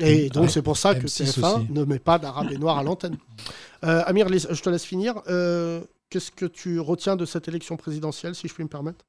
Et 0.00 0.28
donc, 0.30 0.44
Ouais. 0.44 0.48
c'est 0.48 0.62
pour 0.62 0.76
ça 0.76 0.94
que 0.94 1.06
M6 1.08 1.24
TF1 1.40 1.56
aussi. 1.62 1.72
ne 1.72 1.82
met 1.84 1.98
pas 1.98 2.20
d'arabe 2.20 2.52
et 2.52 2.56
noir 2.58 2.78
à 2.78 2.82
l'antenne. 2.82 3.16
Euh, 3.84 4.02
Amir, 4.06 4.26
je 4.28 4.60
te 4.60 4.68
laisse 4.70 4.84
finir. 4.84 5.22
Euh, 5.28 5.80
Qu'est-ce 6.10 6.32
que 6.32 6.46
tu 6.46 6.80
retiens 6.80 7.14
de 7.14 7.24
cette 7.24 7.46
élection 7.46 7.76
présidentielle, 7.76 8.34
si 8.34 8.48
je 8.48 8.54
puis 8.54 8.64
me 8.64 8.68
permettre? 8.68 9.04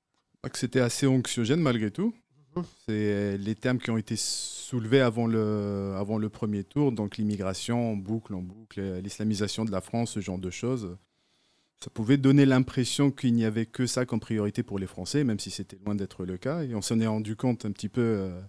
Que 0.48 0.58
c'était 0.58 0.80
assez 0.80 1.06
anxiogène 1.08 1.60
malgré 1.60 1.92
tout. 1.92 2.14
Mhm. 2.56 2.64
C'est 2.88 3.38
les 3.38 3.56
termes 3.56 3.80
qui 3.80 3.92
ont 3.92 3.98
été 3.98 4.16
soulevés 4.16 5.02
avant 5.02 5.28
le, 5.28 5.94
avant 5.98 6.18
le 6.18 6.30
premier 6.30 6.64
tour, 6.64 6.92
donc 6.92 7.18
l'immigration 7.18 7.92
en 7.92 7.96
boucle, 7.96 8.34
en 8.34 8.42
boucle, 8.42 8.82
l'islamisation 9.04 9.66
de 9.66 9.72
la 9.72 9.82
France, 9.82 10.12
ce 10.12 10.20
genre 10.22 10.40
de 10.40 10.50
choses. 10.50 10.98
Ça 11.84 11.90
pouvait 11.90 12.18
donner 12.18 12.46
l'impression 12.46 13.10
qu'il 13.12 13.34
n'y 13.34 13.46
avait 13.46 13.66
que 13.66 13.86
ça 13.88 14.06
comme 14.06 14.20
priorité 14.20 14.64
pour 14.64 14.80
les 14.80 14.88
Français, 14.88 15.24
même 15.24 15.40
si 15.40 15.50
c'était 15.50 15.78
loin 15.86 15.96
d'être 15.96 16.26
le 16.26 16.38
cas. 16.38 16.64
Et 16.64 16.76
on 16.76 16.82
s'en 16.82 17.00
est 17.00 17.08
rendu 17.08 17.36
compte 17.38 17.66
un 17.66 17.72
petit 17.72 17.88
peu 17.88 18.02
euh, 18.02 18.42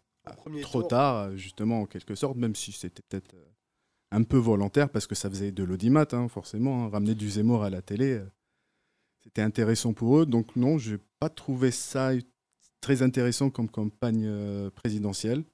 trop 0.63 0.81
tour. 0.81 0.89
tard, 0.89 1.37
justement, 1.37 1.83
en 1.83 1.87
quelque 1.87 2.17
sorte, 2.17 2.37
même 2.37 2.57
si 2.57 2.73
c'était 2.73 3.03
peut-être 3.09 3.35
euh, 3.35 3.45
un 4.11 4.25
peu 4.25 4.37
volontaire, 4.37 4.89
parce 4.91 5.07
que 5.07 5.15
ça 5.15 5.31
faisait 5.31 5.53
de 5.53 5.63
l'audimat, 5.63 6.07
hein, 6.13 6.27
forcément. 6.29 6.85
hein. 6.87 6.89
Ramener 6.89 7.15
du 7.15 7.31
Zemmour 7.31 7.63
à 7.63 7.71
la 7.71 7.83
télé, 7.83 8.15
euh, 8.15 8.25
c'était 9.25 9.43
intéressant 9.43 9.93
pour 9.93 10.19
eux. 10.19 10.27
Donc 10.27 10.57
non, 10.57 10.79
je 10.79 10.93
n'ai 10.93 11.01
pas 11.19 11.29
trouvé 11.29 11.71
ça 11.71 12.11
très 12.81 13.03
intéressant 13.03 13.51
comme 13.51 13.69
campagne 13.69 14.25
euh, 14.27 14.71
présidentielle. 14.71 15.45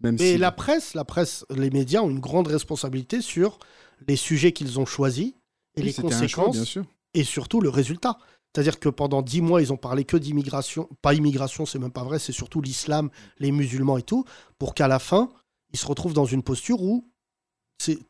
Même 0.00 0.16
Mais 0.18 0.32
si... 0.32 0.38
la 0.38 0.52
presse, 0.52 0.94
la 0.94 1.04
presse, 1.04 1.44
les 1.50 1.70
médias 1.70 2.00
ont 2.00 2.10
une 2.10 2.20
grande 2.20 2.48
responsabilité 2.48 3.20
sur 3.20 3.58
les 4.06 4.16
sujets 4.16 4.52
qu'ils 4.52 4.80
ont 4.80 4.86
choisis 4.86 5.34
et 5.76 5.80
Oui, 5.80 5.84
les 5.84 5.92
choix, 5.92 6.04
conséquences 6.04 6.78
et 7.14 7.24
surtout 7.24 7.60
le 7.60 7.68
résultat. 7.68 8.18
C'est-à-dire 8.52 8.80
que 8.80 8.88
pendant 8.88 9.22
dix 9.22 9.40
mois, 9.40 9.62
ils 9.62 9.72
ont 9.72 9.76
parlé 9.76 10.04
que 10.04 10.16
d'immigration. 10.16 10.88
Pas 11.02 11.14
immigration, 11.14 11.66
c'est 11.66 11.78
même 11.78 11.92
pas 11.92 12.02
vrai, 12.02 12.18
c'est 12.18 12.32
surtout 12.32 12.60
l'islam, 12.60 13.10
les 13.38 13.52
musulmans 13.52 13.96
et 13.96 14.02
tout, 14.02 14.24
pour 14.58 14.74
qu'à 14.74 14.88
la 14.88 14.98
fin, 14.98 15.30
ils 15.72 15.78
se 15.78 15.86
retrouvent 15.86 16.14
dans 16.14 16.24
une 16.24 16.42
posture 16.42 16.82
où 16.82 17.08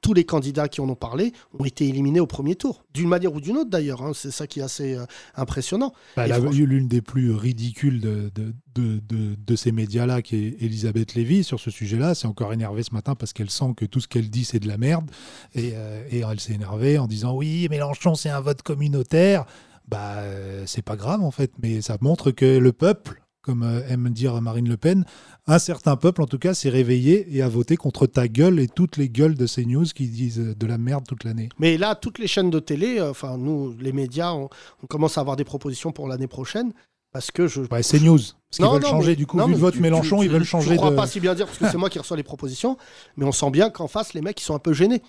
tous 0.00 0.14
les 0.14 0.24
candidats 0.24 0.68
qui 0.68 0.80
en 0.80 0.88
ont 0.88 0.94
parlé 0.94 1.32
ont 1.58 1.64
été 1.64 1.86
éliminés 1.88 2.20
au 2.20 2.26
premier 2.26 2.54
tour. 2.56 2.84
D'une 2.94 3.08
manière 3.08 3.34
ou 3.34 3.40
d'une 3.40 3.56
autre 3.56 3.70
d'ailleurs, 3.70 4.02
hein. 4.02 4.12
c'est 4.14 4.30
ça 4.30 4.46
qui 4.46 4.60
est 4.60 4.62
assez 4.62 4.94
euh, 4.94 5.04
impressionnant. 5.36 5.92
Bah, 6.16 6.24
elle 6.26 6.32
a 6.32 6.36
franchement- 6.40 6.52
eu 6.58 6.66
l'une 6.66 6.88
des 6.88 7.00
plus 7.02 7.32
ridicules 7.32 8.00
de, 8.00 8.30
de, 8.34 8.52
de, 8.74 9.00
de- 9.08 9.34
de 9.36 9.56
ces 9.56 9.72
médias-là, 9.72 10.22
qui 10.22 10.36
est 10.36 10.56
Elisabeth 10.62 11.14
Lévy, 11.14 11.44
sur 11.44 11.60
ce 11.60 11.70
sujet-là. 11.70 12.14
C'est 12.14 12.26
encore 12.26 12.52
énervé 12.52 12.82
ce 12.82 12.92
matin 12.94 13.14
parce 13.14 13.32
qu'elle 13.32 13.50
sent 13.50 13.74
que 13.76 13.84
tout 13.84 14.00
ce 14.00 14.08
qu'elle 14.08 14.30
dit, 14.30 14.44
c'est 14.44 14.60
de 14.60 14.68
la 14.68 14.78
merde. 14.78 15.10
Et, 15.54 15.72
euh, 15.74 16.02
et 16.10 16.20
elle 16.28 16.40
s'est 16.40 16.54
énervée 16.54 16.98
en 16.98 17.06
disant 17.06 17.34
Oui, 17.36 17.66
Mélenchon, 17.70 18.14
c'est 18.14 18.30
un 18.30 18.40
vote 18.40 18.62
communautaire. 18.62 19.44
Bah, 19.88 20.18
euh, 20.18 20.62
c'est 20.66 20.82
pas 20.82 20.94
grave 20.96 21.20
en 21.22 21.32
fait, 21.32 21.50
mais 21.62 21.80
ça 21.80 21.96
montre 22.00 22.30
que 22.30 22.58
le 22.58 22.72
peuple, 22.72 23.19
comme 23.42 23.62
euh, 23.62 23.80
aime 23.88 24.10
dire 24.10 24.40
Marine 24.42 24.68
Le 24.68 24.76
Pen, 24.76 25.04
un 25.46 25.58
certain 25.58 25.96
peuple 25.96 26.22
en 26.22 26.26
tout 26.26 26.38
cas 26.38 26.52
s'est 26.54 26.68
réveillé 26.68 27.26
et 27.34 27.42
a 27.42 27.48
voté 27.48 27.76
contre 27.76 28.06
ta 28.06 28.28
gueule 28.28 28.60
et 28.60 28.68
toutes 28.68 28.96
les 28.96 29.08
gueules 29.08 29.34
de 29.34 29.46
ces 29.46 29.64
news 29.64 29.84
qui 29.94 30.08
disent 30.08 30.38
de 30.38 30.66
la 30.66 30.78
merde 30.78 31.04
toute 31.08 31.24
l'année. 31.24 31.48
Mais 31.58 31.78
là, 31.78 31.94
toutes 31.94 32.18
les 32.18 32.26
chaînes 32.26 32.50
de 32.50 32.58
télé, 32.60 32.98
euh, 32.98 33.10
enfin 33.10 33.38
nous, 33.38 33.74
les 33.80 33.92
médias, 33.92 34.32
on, 34.32 34.48
on 34.82 34.86
commence 34.86 35.16
à 35.18 35.22
avoir 35.22 35.36
des 35.36 35.44
propositions 35.44 35.92
pour 35.92 36.06
l'année 36.08 36.26
prochaine 36.26 36.72
parce 37.12 37.30
que 37.30 37.48
je. 37.48 37.62
Ouais, 37.62 37.82
c'est 37.82 37.98
news. 38.00 38.18
Parce 38.18 38.56
qu'ils 38.58 38.64
veulent 38.66 38.82
non, 38.82 38.88
changer 38.88 39.10
mais- 39.12 39.16
du 39.16 39.26
coup, 39.26 39.36
non, 39.38 39.46
vu 39.46 39.52
le 39.54 39.58
vote 39.58 39.74
tu- 39.74 39.80
Mélenchon, 39.80 40.18
tu- 40.18 40.26
ils 40.26 40.30
veulent 40.30 40.44
changer 40.44 40.70
Je 40.70 40.76
crois 40.76 40.90
de. 40.90 40.96
pas 40.96 41.06
si 41.06 41.18
bien 41.20 41.34
dire 41.34 41.46
parce 41.46 41.58
que 41.58 41.68
c'est 41.68 41.78
moi 41.78 41.88
qui 41.90 41.98
reçois 41.98 42.16
les 42.16 42.22
propositions, 42.22 42.76
mais 43.16 43.24
on 43.24 43.32
sent 43.32 43.50
bien 43.50 43.70
qu'en 43.70 43.88
face, 43.88 44.12
les 44.14 44.20
mecs, 44.20 44.40
ils 44.40 44.44
sont 44.44 44.54
un 44.54 44.58
peu 44.60 44.72
gênés. 44.72 45.02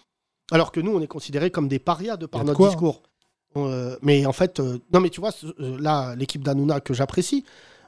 Alors 0.51 0.71
que 0.71 0.79
nous, 0.79 0.91
on 0.91 0.99
est 1.01 1.07
considérés 1.07 1.51
comme 1.51 1.67
des 1.67 1.79
parias 1.79 2.17
de 2.17 2.25
par 2.25 2.41
de 2.41 2.47
notre 2.47 2.57
quoi, 2.57 2.67
hein. 2.67 2.71
discours. 2.71 3.03
Euh, 3.57 3.97
mais 4.01 4.25
en 4.25 4.31
fait, 4.31 4.59
euh, 4.59 4.79
non, 4.93 4.99
mais 5.01 5.09
tu 5.09 5.19
vois, 5.19 5.31
euh, 5.59 5.77
là, 5.79 6.15
l'équipe 6.15 6.43
d'Anouna 6.43 6.79
que 6.79 6.93
j'apprécie 6.93 7.43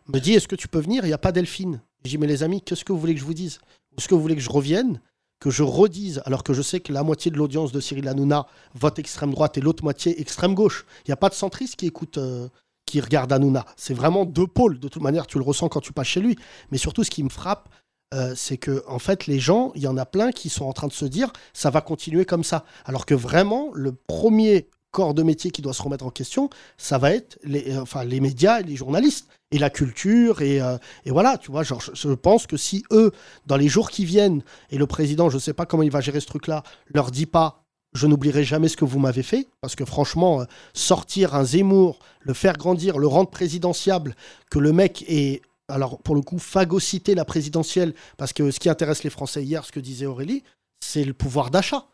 me 0.07 0.19
dit 0.19 0.33
Est-ce 0.33 0.47
que 0.47 0.55
tu 0.55 0.67
peux 0.67 0.79
venir? 0.79 1.03
Il 1.03 1.07
n'y 1.07 1.13
a 1.13 1.17
pas 1.17 1.31
Delphine. 1.31 1.81
Je 2.03 2.09
dis 2.09 2.17
Mais 2.17 2.27
les 2.27 2.43
amis, 2.43 2.61
qu'est-ce 2.61 2.85
que 2.85 2.93
vous 2.93 2.99
voulez 2.99 3.13
que 3.13 3.19
je 3.19 3.25
vous 3.25 3.33
dise? 3.33 3.59
Est-ce 3.97 4.07
que 4.07 4.15
vous 4.15 4.21
voulez 4.21 4.35
que 4.35 4.41
je 4.41 4.49
revienne? 4.49 4.99
Que 5.39 5.49
je 5.49 5.63
redise, 5.63 6.21
alors 6.25 6.43
que 6.43 6.53
je 6.53 6.61
sais 6.61 6.79
que 6.79 6.93
la 6.93 7.03
moitié 7.03 7.29
de 7.29 7.37
l'audience 7.37 7.71
de 7.71 7.79
Cyril 7.79 8.07
Hanouna 8.07 8.47
vote 8.75 8.99
extrême 8.99 9.31
droite 9.31 9.57
et 9.57 9.61
l'autre 9.61 9.83
moitié 9.83 10.19
extrême 10.21 10.53
gauche. 10.53 10.85
Il 10.99 11.09
n'y 11.09 11.13
a 11.13 11.17
pas 11.17 11.29
de 11.29 11.33
centriste 11.33 11.75
qui 11.75 11.85
écoute, 11.85 12.17
euh, 12.17 12.47
qui 12.85 13.01
regarde 13.01 13.31
Hanouna. 13.31 13.65
C'est 13.75 13.93
vraiment 13.93 14.25
deux 14.25 14.47
pôles. 14.47 14.79
De 14.79 14.87
toute 14.87 15.01
manière, 15.01 15.27
tu 15.27 15.37
le 15.37 15.43
ressens 15.43 15.69
quand 15.69 15.81
tu 15.81 15.91
passes 15.91 16.07
chez 16.07 16.21
lui. 16.21 16.37
Mais 16.71 16.77
surtout, 16.77 17.03
ce 17.03 17.09
qui 17.09 17.23
me 17.23 17.29
frappe, 17.29 17.69
euh, 18.13 18.33
c'est 18.35 18.57
que 18.57 18.83
en 18.87 18.99
fait, 18.99 19.27
les 19.27 19.39
gens, 19.39 19.71
il 19.75 19.81
y 19.81 19.87
en 19.87 19.97
a 19.97 20.05
plein 20.05 20.31
qui 20.31 20.49
sont 20.49 20.65
en 20.65 20.73
train 20.73 20.87
de 20.87 20.93
se 20.93 21.05
dire, 21.05 21.31
ça 21.53 21.69
va 21.69 21.81
continuer 21.81 22.25
comme 22.25 22.43
ça. 22.43 22.63
Alors 22.85 23.05
que 23.05 23.15
vraiment, 23.15 23.69
le 23.73 23.91
premier 23.91 24.69
corps 24.93 25.13
de 25.13 25.23
métier 25.23 25.51
qui 25.51 25.61
doit 25.61 25.73
se 25.73 25.81
remettre 25.81 26.05
en 26.05 26.11
question, 26.11 26.49
ça 26.77 26.97
va 26.97 27.11
être 27.11 27.37
les, 27.43 27.77
enfin, 27.77 28.05
les 28.05 28.21
médias 28.21 28.61
et 28.61 28.63
les 28.63 28.77
journalistes 28.77 29.27
et 29.51 29.57
la 29.57 29.69
culture 29.69 30.41
et, 30.41 30.61
euh, 30.61 30.77
voilà, 31.07 31.37
tu 31.37 31.51
vois, 31.51 31.63
je, 31.63 32.13
pense 32.13 32.47
que 32.47 32.55
si 32.55 32.83
eux, 32.91 33.11
dans 33.45 33.57
les 33.57 33.67
jours 33.67 33.89
qui 33.89 34.05
viennent, 34.05 34.43
et 34.69 34.77
le 34.77 34.87
président, 34.87 35.29
je 35.29 35.37
sais 35.37 35.53
pas 35.53 35.65
comment 35.65 35.83
il 35.83 35.91
va 35.91 35.99
gérer 35.99 36.21
ce 36.21 36.27
truc-là, 36.27 36.63
leur 36.93 37.11
dit 37.11 37.25
pas 37.25 37.59
je 37.95 38.07
n'oublierai 38.07 38.43
jamais 38.43 38.69
ce 38.69 38.77
que 38.77 38.85
vous 38.85 38.97
m'avez 38.97 39.21
fait, 39.21 39.47
parce 39.61 39.75
que 39.75 39.85
franchement, 39.85 40.41
euh, 40.41 40.45
sortir 40.73 41.35
un 41.35 41.43
Zemmour, 41.43 41.99
le 42.21 42.33
faire 42.33 42.57
grandir, 42.57 42.97
le 42.97 43.05
rendre 43.05 43.29
présidentiable, 43.29 44.15
que 44.49 44.57
le 44.57 44.73
mec 44.73 45.05
ait, 45.07 45.41
alors 45.67 45.99
pour 45.99 46.15
le 46.15 46.21
coup, 46.21 46.39
phagocyté 46.39 47.13
la 47.13 47.25
présidentielle, 47.25 47.93
parce 48.17 48.33
que 48.33 48.49
ce 48.49 48.59
qui 48.59 48.69
intéresse 48.69 49.03
les 49.03 49.11
Français 49.11 49.43
hier, 49.43 49.63
ce 49.63 49.71
que 49.71 49.79
disait 49.79 50.07
Aurélie, 50.07 50.43
c'est 50.79 51.03
le 51.03 51.13
pouvoir 51.13 51.51
d'achat. 51.51 51.85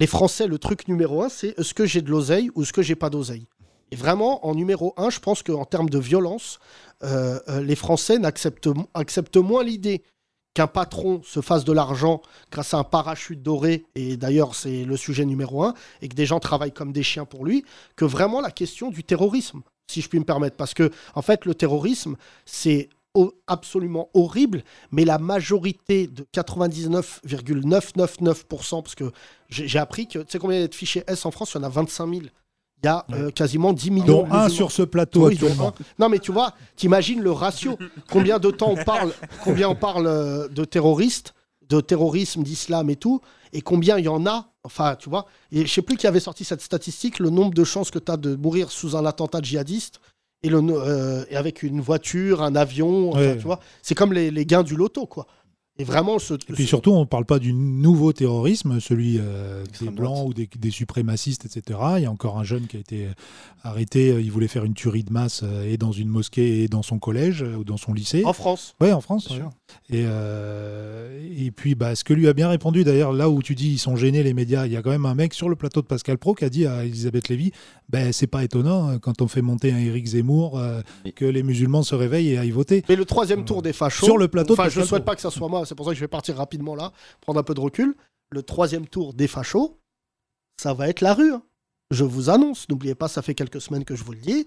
Les 0.00 0.06
Français, 0.06 0.46
le 0.46 0.58
truc 0.58 0.88
numéro 0.88 1.22
un, 1.22 1.28
c'est 1.28 1.58
est-ce 1.58 1.74
que 1.74 1.84
j'ai 1.84 2.00
de 2.00 2.10
l'oseille 2.10 2.50
ou 2.54 2.62
est-ce 2.62 2.72
que 2.72 2.80
j'ai 2.80 2.94
pas 2.94 3.10
d'oseille? 3.10 3.46
Et 3.90 3.96
vraiment, 3.96 4.46
en 4.46 4.54
numéro 4.54 4.94
un, 4.96 5.10
je 5.10 5.20
pense 5.20 5.42
qu'en 5.42 5.66
termes 5.66 5.90
de 5.90 5.98
violence, 5.98 6.58
euh, 7.02 7.38
euh, 7.48 7.60
les 7.60 7.76
Français 7.76 8.18
n'acceptent 8.18 8.70
acceptent 8.94 9.36
moins 9.36 9.62
l'idée 9.62 10.02
qu'un 10.54 10.68
patron 10.68 11.20
se 11.22 11.42
fasse 11.42 11.64
de 11.64 11.72
l'argent 11.72 12.22
grâce 12.50 12.72
à 12.72 12.78
un 12.78 12.84
parachute 12.84 13.42
doré, 13.42 13.84
et 13.94 14.16
d'ailleurs 14.16 14.54
c'est 14.54 14.84
le 14.84 14.96
sujet 14.96 15.26
numéro 15.26 15.64
un, 15.64 15.74
et 16.00 16.08
que 16.08 16.14
des 16.14 16.24
gens 16.24 16.40
travaillent 16.40 16.72
comme 16.72 16.92
des 16.92 17.02
chiens 17.02 17.26
pour 17.26 17.44
lui, 17.44 17.64
que 17.94 18.06
vraiment 18.06 18.40
la 18.40 18.50
question 18.50 18.90
du 18.90 19.04
terrorisme, 19.04 19.60
si 19.86 20.00
je 20.00 20.08
puis 20.08 20.18
me 20.18 20.24
permettre. 20.24 20.56
Parce 20.56 20.72
que, 20.72 20.90
en 21.14 21.20
fait, 21.20 21.44
le 21.44 21.54
terrorisme, 21.54 22.16
c'est 22.46 22.88
absolument 23.46 24.08
horrible, 24.14 24.64
mais 24.92 25.04
la 25.04 25.18
majorité 25.18 26.06
de 26.06 26.24
99,999%, 26.32 28.82
parce 28.82 28.94
que 28.94 29.12
j'ai 29.48 29.78
appris 29.78 30.06
que, 30.06 30.20
tu 30.20 30.30
sais 30.30 30.38
combien 30.38 30.58
il 30.58 30.60
y 30.60 30.64
a 30.64 30.68
de 30.68 30.74
fichiers 30.74 31.02
S 31.06 31.26
en 31.26 31.30
France? 31.30 31.52
Il 31.54 31.58
y 31.58 31.60
en 31.60 31.64
a 31.64 31.68
25 31.68 32.08
000. 32.08 32.22
Il 32.82 32.86
y 32.86 32.88
a 32.88 33.04
euh, 33.12 33.30
quasiment 33.30 33.74
10 33.74 33.90
millions. 33.90 34.22
Dont 34.22 34.32
un 34.32 34.48
sur 34.48 34.72
ce 34.72 34.80
plateau 34.82 35.26
Oui, 35.26 35.34
actuellement. 35.34 35.74
Non, 35.98 36.08
mais 36.08 36.18
tu 36.18 36.32
vois, 36.32 36.54
t'imagines 36.76 37.20
le 37.20 37.30
ratio. 37.30 37.76
Combien 38.10 38.38
de 38.38 38.50
temps 38.50 38.70
on 38.70 38.84
parle, 38.84 39.12
combien 39.44 39.68
on 39.68 39.74
parle 39.74 40.06
euh, 40.06 40.48
de 40.48 40.64
terroristes, 40.64 41.34
de 41.68 41.80
terrorisme, 41.80 42.42
d'islam 42.42 42.88
et 42.88 42.96
tout, 42.96 43.20
et 43.52 43.60
combien 43.60 43.98
il 43.98 44.06
y 44.06 44.08
en 44.08 44.24
a? 44.26 44.46
Enfin, 44.64 44.96
tu 44.96 45.10
vois, 45.10 45.26
et 45.52 45.66
je 45.66 45.72
sais 45.72 45.82
plus 45.82 45.96
qui 45.96 46.06
avait 46.06 46.20
sorti 46.20 46.44
cette 46.44 46.62
statistique, 46.62 47.18
le 47.18 47.30
nombre 47.30 47.54
de 47.54 47.64
chances 47.64 47.90
que 47.90 47.98
tu 47.98 48.12
as 48.12 48.16
de 48.16 48.36
mourir 48.36 48.70
sous 48.70 48.96
un 48.96 49.04
attentat 49.04 49.40
djihadiste. 49.42 50.00
Et, 50.42 50.48
le, 50.48 50.60
no- 50.62 50.78
euh, 50.80 51.24
et 51.30 51.36
avec 51.36 51.62
une 51.62 51.80
voiture, 51.82 52.42
un 52.42 52.54
avion, 52.56 53.10
enfin, 53.10 53.20
tu 53.36 53.44
vois, 53.44 53.60
c'est 53.82 53.94
comme 53.94 54.12
les, 54.14 54.30
les 54.30 54.46
gains 54.46 54.62
du 54.62 54.74
loto, 54.74 55.04
quoi. 55.06 55.26
Et 55.80 55.84
vraiment, 55.84 56.18
ce, 56.18 56.34
Et 56.34 56.52
puis 56.52 56.66
surtout, 56.66 56.90
on 56.92 57.00
ne 57.00 57.04
parle 57.04 57.24
pas 57.24 57.38
du 57.38 57.54
nouveau 57.54 58.12
terrorisme, 58.12 58.80
celui 58.80 59.18
euh, 59.18 59.64
des 59.80 59.88
blancs 59.88 60.28
ou 60.28 60.34
des, 60.34 60.48
des 60.58 60.70
suprémacistes, 60.70 61.46
etc. 61.46 61.78
Il 61.96 62.02
y 62.02 62.06
a 62.06 62.10
encore 62.10 62.38
un 62.38 62.44
jeune 62.44 62.66
qui 62.66 62.76
a 62.76 62.80
été 62.80 63.08
arrêté, 63.62 64.10
euh, 64.10 64.20
il 64.20 64.30
voulait 64.30 64.48
faire 64.48 64.64
une 64.64 64.74
tuerie 64.74 65.04
de 65.04 65.12
masse 65.12 65.42
euh, 65.42 65.70
et 65.70 65.76
dans 65.76 65.92
une 65.92 66.08
mosquée 66.08 66.62
et 66.62 66.68
dans 66.68 66.82
son 66.82 66.98
collège 66.98 67.42
euh, 67.42 67.56
ou 67.56 67.64
dans 67.64 67.76
son 67.76 67.92
lycée. 67.92 68.24
en 68.24 68.32
France. 68.32 68.74
Oui, 68.80 68.92
en 68.92 69.00
France. 69.00 69.28
Bien 69.28 69.36
ouais. 69.36 69.42
sûr. 69.42 69.50
Et, 69.90 70.04
euh, 70.06 71.28
et 71.36 71.50
puis, 71.50 71.74
bah, 71.74 71.94
ce 71.94 72.04
que 72.04 72.12
lui 72.12 72.28
a 72.28 72.32
bien 72.32 72.48
répondu, 72.48 72.84
d'ailleurs, 72.84 73.12
là 73.12 73.28
où 73.28 73.42
tu 73.42 73.54
dis 73.54 73.72
ils 73.72 73.78
sont 73.78 73.96
gênés, 73.96 74.22
les 74.22 74.34
médias, 74.34 74.66
il 74.66 74.72
y 74.72 74.76
a 74.76 74.82
quand 74.82 74.90
même 74.90 75.06
un 75.06 75.14
mec 75.14 75.34
sur 75.34 75.48
le 75.48 75.56
plateau 75.56 75.80
de 75.82 75.86
Pascal 75.86 76.18
Pro 76.18 76.34
qui 76.34 76.44
a 76.44 76.50
dit 76.50 76.66
à 76.66 76.84
Elisabeth 76.84 77.28
Lévy 77.28 77.52
ben, 77.90 78.12
c'est 78.12 78.28
pas 78.28 78.44
étonnant 78.44 78.90
euh, 78.90 78.98
quand 78.98 79.20
on 79.20 79.26
fait 79.26 79.42
monter 79.42 79.72
un 79.72 79.78
Éric 79.78 80.06
Zemmour 80.06 80.58
euh, 80.58 80.80
que 81.16 81.24
les 81.24 81.42
musulmans 81.42 81.82
se 81.82 81.94
réveillent 81.94 82.30
et 82.30 82.38
aillent 82.38 82.50
voter. 82.50 82.84
Mais 82.88 82.94
le 82.94 83.04
troisième 83.04 83.44
tour 83.44 83.62
des 83.62 83.72
fachos. 83.72 84.06
Sur 84.06 84.16
le 84.16 84.28
plateau 84.28 84.54
de 84.54 84.60
Enfin, 84.60 84.68
je 84.68 84.76
Pascal 84.76 84.86
souhaite 84.86 85.04
pas 85.04 85.16
que 85.16 85.20
ça 85.20 85.30
soit 85.30 85.48
moi, 85.48 85.64
c'est 85.70 85.76
pour 85.76 85.86
ça 85.86 85.92
que 85.92 85.96
je 85.96 86.00
vais 86.00 86.08
partir 86.08 86.36
rapidement 86.36 86.74
là, 86.74 86.92
prendre 87.20 87.38
un 87.38 87.44
peu 87.44 87.54
de 87.54 87.60
recul. 87.60 87.94
Le 88.30 88.42
troisième 88.42 88.88
tour 88.88 89.14
des 89.14 89.28
fachos, 89.28 89.78
ça 90.60 90.74
va 90.74 90.88
être 90.88 91.00
la 91.00 91.14
rue. 91.14 91.32
hein. 91.32 91.42
Je 91.92 92.02
vous 92.04 92.28
annonce, 92.28 92.68
n'oubliez 92.68 92.96
pas, 92.96 93.06
ça 93.06 93.22
fait 93.22 93.34
quelques 93.34 93.60
semaines 93.60 93.84
que 93.84 93.94
je 93.94 94.02
vous 94.02 94.12
le 94.12 94.18
dis. 94.18 94.46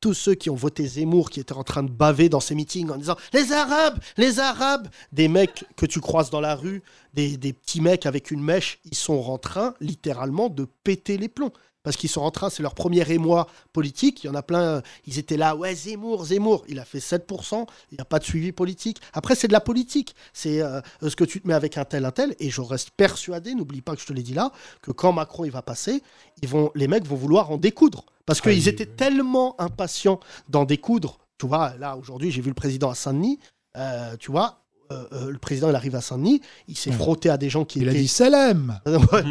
Tous 0.00 0.12
ceux 0.14 0.34
qui 0.34 0.50
ont 0.50 0.54
voté 0.54 0.86
Zemmour, 0.86 1.30
qui 1.30 1.40
étaient 1.40 1.54
en 1.54 1.64
train 1.64 1.82
de 1.82 1.90
baver 1.90 2.28
dans 2.28 2.38
ces 2.38 2.54
meetings 2.54 2.90
en 2.90 2.98
disant 2.98 3.16
Les 3.32 3.52
Arabes, 3.52 3.98
les 4.18 4.38
Arabes 4.40 4.88
Des 5.10 5.26
mecs 5.26 5.64
que 5.76 5.86
tu 5.86 6.00
croises 6.00 6.28
dans 6.30 6.40
la 6.40 6.54
rue, 6.54 6.82
des, 7.14 7.38
des 7.38 7.54
petits 7.54 7.80
mecs 7.80 8.04
avec 8.04 8.30
une 8.30 8.42
mèche, 8.42 8.78
ils 8.84 8.94
sont 8.94 9.14
en 9.14 9.38
train 9.38 9.74
littéralement 9.80 10.50
de 10.50 10.66
péter 10.84 11.16
les 11.16 11.28
plombs. 11.28 11.52
Parce 11.84 11.96
qu'ils 11.96 12.10
sont 12.10 12.20
en 12.20 12.30
train, 12.30 12.50
c'est 12.50 12.62
leur 12.62 12.74
premier 12.74 13.08
émoi 13.10 13.46
politique. 13.72 14.24
Il 14.24 14.26
y 14.26 14.30
en 14.30 14.34
a 14.34 14.42
plein, 14.42 14.82
ils 15.06 15.18
étaient 15.18 15.36
là, 15.36 15.54
ouais, 15.56 15.74
Zemmour, 15.74 16.24
Zemmour. 16.26 16.64
Il 16.68 16.78
a 16.80 16.84
fait 16.84 16.98
7%, 16.98 17.66
il 17.90 17.94
n'y 17.94 18.00
a 18.00 18.04
pas 18.04 18.18
de 18.18 18.24
suivi 18.24 18.52
politique. 18.52 19.00
Après, 19.12 19.34
c'est 19.34 19.46
de 19.48 19.52
la 19.52 19.60
politique. 19.60 20.14
C'est 20.32 20.60
euh, 20.60 20.80
ce 21.00 21.14
que 21.16 21.24
tu 21.24 21.40
te 21.40 21.46
mets 21.48 21.54
avec 21.54 21.78
un 21.78 21.84
tel, 21.84 22.04
un 22.04 22.10
tel. 22.10 22.34
Et 22.40 22.50
je 22.50 22.60
reste 22.60 22.90
persuadé, 22.90 23.54
n'oublie 23.54 23.80
pas 23.80 23.94
que 23.94 24.02
je 24.02 24.06
te 24.06 24.12
l'ai 24.12 24.22
dit 24.24 24.34
là, 24.34 24.50
que 24.82 24.90
quand 24.90 25.12
Macron 25.12 25.44
il 25.44 25.50
va 25.52 25.62
passer, 25.62 26.02
ils 26.42 26.48
vont, 26.48 26.70
les 26.74 26.88
mecs 26.88 27.06
vont 27.06 27.16
vouloir 27.16 27.50
en 27.50 27.56
découdre. 27.56 28.04
Parce 28.26 28.40
Ah, 28.44 28.50
qu'ils 28.50 28.68
étaient 28.68 28.88
oui. 28.88 28.96
tellement 28.96 29.58
impatients 29.60 30.20
d'en 30.48 30.64
découdre. 30.64 31.18
Tu 31.38 31.46
vois, 31.46 31.74
là, 31.78 31.96
aujourd'hui, 31.96 32.30
j'ai 32.32 32.42
vu 32.42 32.48
le 32.48 32.54
président 32.54 32.90
à 32.90 32.94
Saint-Denis. 32.94 33.38
euh, 33.76 34.16
tu 34.18 34.30
vois, 34.32 34.64
euh, 34.90 35.04
euh, 35.12 35.30
le 35.30 35.38
président, 35.38 35.68
il 35.70 35.74
arrive 35.74 35.94
à 35.94 36.00
Saint-Denis. 36.00 36.40
Il 36.66 36.76
s'est 36.76 36.92
frotté 36.92 37.28
à 37.30 37.36
des 37.36 37.50
gens 37.50 37.64
qui 37.64 37.80
Il 37.80 37.88
a 37.88 37.92
étaient 37.92 38.00
dit 38.00 38.08
Salem 38.08 38.78
Ouais, 38.86 39.22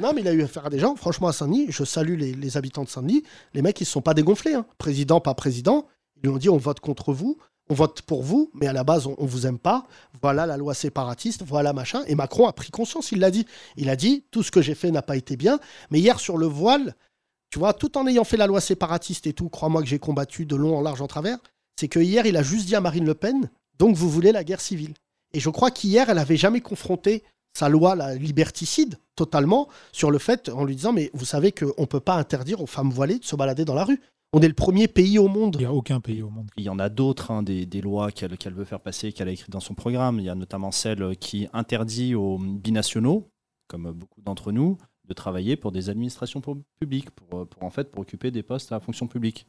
non, 0.00 0.12
mais 0.14 0.20
il 0.20 0.28
a 0.28 0.32
eu 0.32 0.42
affaire 0.42 0.66
à 0.66 0.70
des 0.70 0.78
gens. 0.78 0.94
Franchement, 0.96 1.28
à 1.28 1.32
Saint-Denis, 1.32 1.66
je 1.70 1.84
salue 1.84 2.16
les, 2.18 2.34
les 2.34 2.56
habitants 2.56 2.84
de 2.84 2.88
Saint-Denis. 2.88 3.22
Les 3.54 3.62
mecs, 3.62 3.80
ils 3.80 3.84
se 3.84 3.92
sont 3.92 4.00
pas 4.02 4.14
dégonflés. 4.14 4.54
hein. 4.54 4.66
Président, 4.78 5.20
pas 5.20 5.34
président. 5.34 5.86
Ils 6.16 6.22
lui 6.22 6.34
ont 6.34 6.38
dit 6.38 6.48
on 6.48 6.56
vote 6.56 6.80
contre 6.80 7.12
vous, 7.12 7.38
on 7.70 7.74
vote 7.74 8.02
pour 8.02 8.22
vous, 8.22 8.50
mais 8.54 8.66
à 8.66 8.72
la 8.72 8.82
base, 8.84 9.06
on, 9.06 9.14
on 9.18 9.26
vous 9.26 9.46
aime 9.46 9.58
pas. 9.58 9.86
Voilà 10.22 10.46
la 10.46 10.56
loi 10.56 10.74
séparatiste, 10.74 11.42
voilà 11.46 11.72
machin. 11.72 12.02
Et 12.06 12.14
Macron 12.14 12.46
a 12.46 12.52
pris 12.52 12.70
conscience, 12.70 13.12
il 13.12 13.20
l'a 13.20 13.30
dit. 13.30 13.46
Il 13.76 13.88
a 13.88 13.96
dit 13.96 14.24
tout 14.30 14.42
ce 14.42 14.50
que 14.50 14.62
j'ai 14.62 14.74
fait 14.74 14.90
n'a 14.90 15.02
pas 15.02 15.16
été 15.16 15.36
bien. 15.36 15.58
Mais 15.90 16.00
hier, 16.00 16.18
sur 16.18 16.36
le 16.38 16.46
voile, 16.46 16.94
tu 17.50 17.58
vois, 17.58 17.72
tout 17.72 17.96
en 17.96 18.06
ayant 18.06 18.24
fait 18.24 18.36
la 18.36 18.46
loi 18.46 18.60
séparatiste 18.60 19.26
et 19.26 19.32
tout, 19.32 19.48
crois-moi 19.48 19.82
que 19.82 19.88
j'ai 19.88 19.98
combattu 19.98 20.44
de 20.46 20.56
long 20.56 20.76
en 20.76 20.80
large 20.82 21.00
en 21.02 21.06
travers, 21.06 21.38
c'est 21.76 21.88
que 21.88 22.00
hier, 22.00 22.26
il 22.26 22.36
a 22.36 22.42
juste 22.42 22.66
dit 22.66 22.74
à 22.74 22.80
Marine 22.80 23.04
Le 23.06 23.14
Pen 23.14 23.48
donc 23.78 23.96
vous 23.96 24.10
voulez 24.10 24.32
la 24.32 24.44
guerre 24.44 24.60
civile. 24.60 24.94
Et 25.34 25.40
je 25.40 25.50
crois 25.50 25.70
qu'hier, 25.70 26.08
elle 26.08 26.18
avait 26.18 26.36
jamais 26.36 26.60
confronté 26.60 27.22
sa 27.56 27.68
loi, 27.68 27.94
la 27.96 28.14
liberticide, 28.14 28.98
totalement, 29.16 29.68
sur 29.92 30.10
le 30.10 30.18
fait, 30.18 30.48
en 30.48 30.64
lui 30.64 30.76
disant, 30.76 30.92
mais 30.92 31.10
vous 31.14 31.24
savez 31.24 31.52
qu'on 31.52 31.72
ne 31.82 31.86
peut 31.86 32.00
pas 32.00 32.16
interdire 32.16 32.60
aux 32.62 32.66
femmes 32.66 32.90
voilées 32.90 33.18
de 33.18 33.24
se 33.24 33.36
balader 33.36 33.64
dans 33.64 33.74
la 33.74 33.84
rue. 33.84 34.00
On 34.32 34.40
est 34.40 34.48
le 34.48 34.54
premier 34.54 34.88
pays 34.88 35.18
au 35.18 35.26
monde. 35.28 35.56
Il 35.56 35.60
n'y 35.60 35.64
a 35.64 35.72
aucun 35.72 36.00
pays 36.00 36.22
au 36.22 36.28
monde. 36.30 36.50
Il 36.56 36.64
y 36.64 36.68
en 36.68 36.78
a 36.78 36.88
d'autres, 36.88 37.30
hein, 37.30 37.42
des, 37.42 37.64
des 37.66 37.80
lois 37.80 38.12
qu'elle 38.12 38.36
veut 38.54 38.64
faire 38.66 38.80
passer, 38.80 39.12
qu'elle 39.12 39.28
a 39.28 39.32
écrites 39.32 39.50
dans 39.50 39.60
son 39.60 39.74
programme. 39.74 40.18
Il 40.20 40.26
y 40.26 40.28
a 40.28 40.34
notamment 40.34 40.70
celle 40.70 41.16
qui 41.16 41.48
interdit 41.52 42.14
aux 42.14 42.38
binationaux, 42.38 43.30
comme 43.68 43.90
beaucoup 43.92 44.20
d'entre 44.20 44.52
nous, 44.52 44.76
de 45.06 45.14
travailler 45.14 45.56
pour 45.56 45.72
des 45.72 45.88
administrations 45.88 46.42
pu- 46.42 46.62
publiques, 46.78 47.10
pour, 47.10 47.46
pour, 47.48 47.62
en 47.64 47.70
fait 47.70 47.90
pour 47.90 48.02
occuper 48.02 48.30
des 48.30 48.42
postes 48.42 48.70
à 48.70 48.76
la 48.76 48.80
fonction 48.80 49.06
publique. 49.06 49.46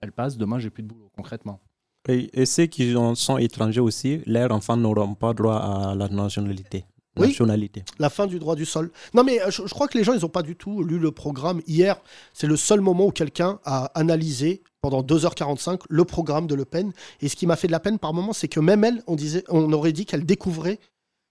Elle 0.00 0.12
passe, 0.12 0.36
demain 0.36 0.58
j'ai 0.58 0.70
plus 0.70 0.82
de 0.82 0.88
boulot, 0.88 1.10
concrètement. 1.16 1.60
Et, 2.08 2.30
et 2.40 2.46
ceux 2.46 2.66
qui 2.66 2.94
sont 3.14 3.38
étrangers 3.38 3.80
aussi, 3.80 4.20
leurs 4.26 4.52
enfants 4.52 4.76
n'auront 4.76 5.14
pas 5.14 5.34
droit 5.34 5.56
à 5.56 5.94
la 5.94 6.08
nationalité. 6.08 6.84
Oui. 7.18 7.28
nationalité. 7.28 7.82
La 7.98 8.10
fin 8.10 8.26
du 8.26 8.38
droit 8.38 8.54
du 8.54 8.66
sol. 8.66 8.90
Non, 9.14 9.24
mais 9.24 9.40
euh, 9.40 9.50
je, 9.50 9.62
je 9.66 9.72
crois 9.72 9.88
que 9.88 9.96
les 9.96 10.04
gens, 10.04 10.12
ils 10.12 10.20
n'ont 10.20 10.28
pas 10.28 10.42
du 10.42 10.54
tout 10.54 10.82
lu 10.82 10.98
le 10.98 11.10
programme. 11.12 11.62
Hier, 11.66 11.96
c'est 12.34 12.46
le 12.46 12.56
seul 12.56 12.80
moment 12.80 13.06
où 13.06 13.10
quelqu'un 13.10 13.58
a 13.64 13.86
analysé 13.94 14.62
pendant 14.82 15.02
2h45 15.02 15.80
le 15.88 16.04
programme 16.04 16.46
de 16.46 16.54
Le 16.54 16.64
Pen. 16.64 16.92
Et 17.20 17.28
ce 17.28 17.36
qui 17.36 17.46
m'a 17.46 17.56
fait 17.56 17.68
de 17.68 17.72
la 17.72 17.80
peine 17.80 17.98
par 17.98 18.12
moment, 18.12 18.32
c'est 18.32 18.48
que 18.48 18.60
même 18.60 18.84
elle, 18.84 19.02
on, 19.06 19.16
disait, 19.16 19.44
on 19.48 19.72
aurait 19.72 19.92
dit 19.92 20.04
qu'elle 20.04 20.26
découvrait 20.26 20.78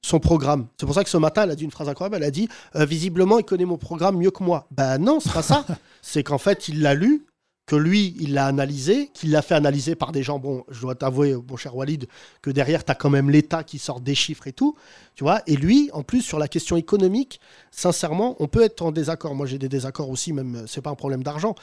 son 0.03 0.19
programme. 0.19 0.67
C'est 0.80 0.86
pour 0.86 0.95
ça 0.95 1.03
que 1.03 1.09
ce 1.09 1.17
matin, 1.17 1.43
elle 1.43 1.51
a 1.51 1.55
dit 1.55 1.63
une 1.63 1.71
phrase 1.71 1.89
incroyable. 1.89 2.17
Elle 2.17 2.23
a 2.23 2.32
dit 2.32 2.47
euh, 2.76 2.86
Visiblement, 2.86 3.39
il 3.39 3.45
connaît 3.45 3.65
mon 3.65 3.78
programme 3.78 4.17
mieux 4.17 4.32
que 4.32 4.43
moi. 4.43 4.67
Ben 4.71 4.97
non, 4.97 5.19
c'est 5.19 5.34
pas 5.34 5.41
ça. 5.41 5.65
c'est 6.01 6.23
qu'en 6.23 6.38
fait, 6.38 6.67
il 6.67 6.82
l'a 6.82 6.93
lu, 6.93 7.26
que 7.66 7.76
lui, 7.76 8.16
il 8.20 8.34
l'a 8.34 8.45
analysé, 8.45 9.09
qu'il 9.13 9.32
l'a 9.32 9.41
fait 9.41 9.55
analyser 9.55 9.95
par 9.95 10.11
des 10.11 10.22
gens. 10.22 10.38
Bon, 10.38 10.63
je 10.70 10.82
dois 10.82 10.95
t'avouer, 10.95 11.36
mon 11.36 11.57
cher 11.57 11.76
Walid, 11.76 12.07
que 12.41 12.51
derrière, 12.51 12.84
tu 12.86 12.91
as 12.91 12.95
quand 12.95 13.09
même 13.09 13.30
l'État 13.30 13.63
qui 13.63 13.80
sort 13.80 14.01
des 14.01 14.13
chiffres 14.16 14.47
et 14.47 14.53
tout. 14.53 14.76
Tu 15.16 15.24
vois 15.24 15.41
Et 15.47 15.55
lui, 15.55 15.89
en 15.93 16.03
plus, 16.03 16.22
sur 16.22 16.38
la 16.38 16.47
question 16.47 16.78
économique, 16.78 17.39
sincèrement, 17.72 18.36
on 18.39 18.47
peut 18.47 18.61
être 18.61 18.82
en 18.82 18.91
désaccord. 18.91 19.34
Moi, 19.34 19.47
j'ai 19.47 19.57
des 19.57 19.70
désaccords 19.70 20.09
aussi, 20.09 20.32
même, 20.32 20.55
euh, 20.55 20.68
c'est 20.68 20.82
pas 20.82 20.91
un 20.91 20.95
problème 20.95 21.24
d'argent 21.24 21.55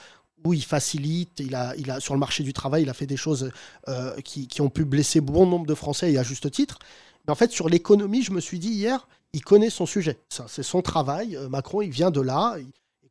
où 0.44 0.52
il 0.52 0.64
facilite, 0.64 1.38
il 1.38 1.54
a, 1.54 1.74
il 1.76 1.90
a, 1.90 2.00
sur 2.00 2.14
le 2.14 2.20
marché 2.20 2.42
du 2.42 2.52
travail, 2.52 2.82
il 2.82 2.90
a 2.90 2.94
fait 2.94 3.06
des 3.06 3.16
choses 3.16 3.52
euh, 3.88 4.16
qui, 4.22 4.60
ont 4.60 4.70
pu 4.70 4.84
blesser 4.84 5.20
bon 5.20 5.46
nombre 5.46 5.66
de 5.66 5.74
Français 5.74 6.12
et 6.12 6.18
à 6.18 6.24
juste 6.24 6.50
titre. 6.50 6.78
Mais 7.26 7.32
en 7.32 7.36
fait, 7.36 7.52
sur 7.52 7.68
l'économie, 7.68 8.22
je 8.22 8.32
me 8.32 8.40
suis 8.40 8.58
dit 8.58 8.70
hier, 8.70 9.06
il 9.32 9.44
connaît 9.44 9.70
son 9.70 9.86
sujet. 9.86 10.18
C'est 10.28 10.64
son 10.64 10.82
travail. 10.82 11.36
Euh, 11.36 11.48
Macron, 11.48 11.80
il 11.82 11.90
vient 11.90 12.10
de 12.10 12.20
là. 12.20 12.56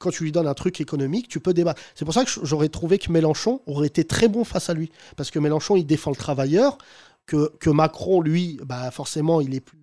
Quand 0.01 0.09
tu 0.11 0.23
lui 0.23 0.31
donnes 0.31 0.47
un 0.47 0.53
truc 0.53 0.81
économique, 0.81 1.27
tu 1.27 1.39
peux 1.39 1.53
débattre. 1.53 1.81
C'est 1.95 2.05
pour 2.05 2.13
ça 2.13 2.25
que 2.25 2.31
j'aurais 2.43 2.69
trouvé 2.69 2.97
que 2.99 3.11
Mélenchon 3.11 3.61
aurait 3.67 3.87
été 3.87 4.03
très 4.03 4.27
bon 4.27 4.43
face 4.43 4.69
à 4.69 4.73
lui. 4.73 4.91
Parce 5.15 5.31
que 5.31 5.39
Mélenchon, 5.39 5.75
il 5.77 5.85
défend 5.85 6.11
le 6.11 6.17
travailleur, 6.17 6.77
que, 7.25 7.51
que 7.59 7.69
Macron, 7.69 8.19
lui, 8.21 8.59
bah, 8.65 8.91
forcément, 8.91 9.39
il 9.41 9.53
est 9.55 9.61
plus, 9.61 9.77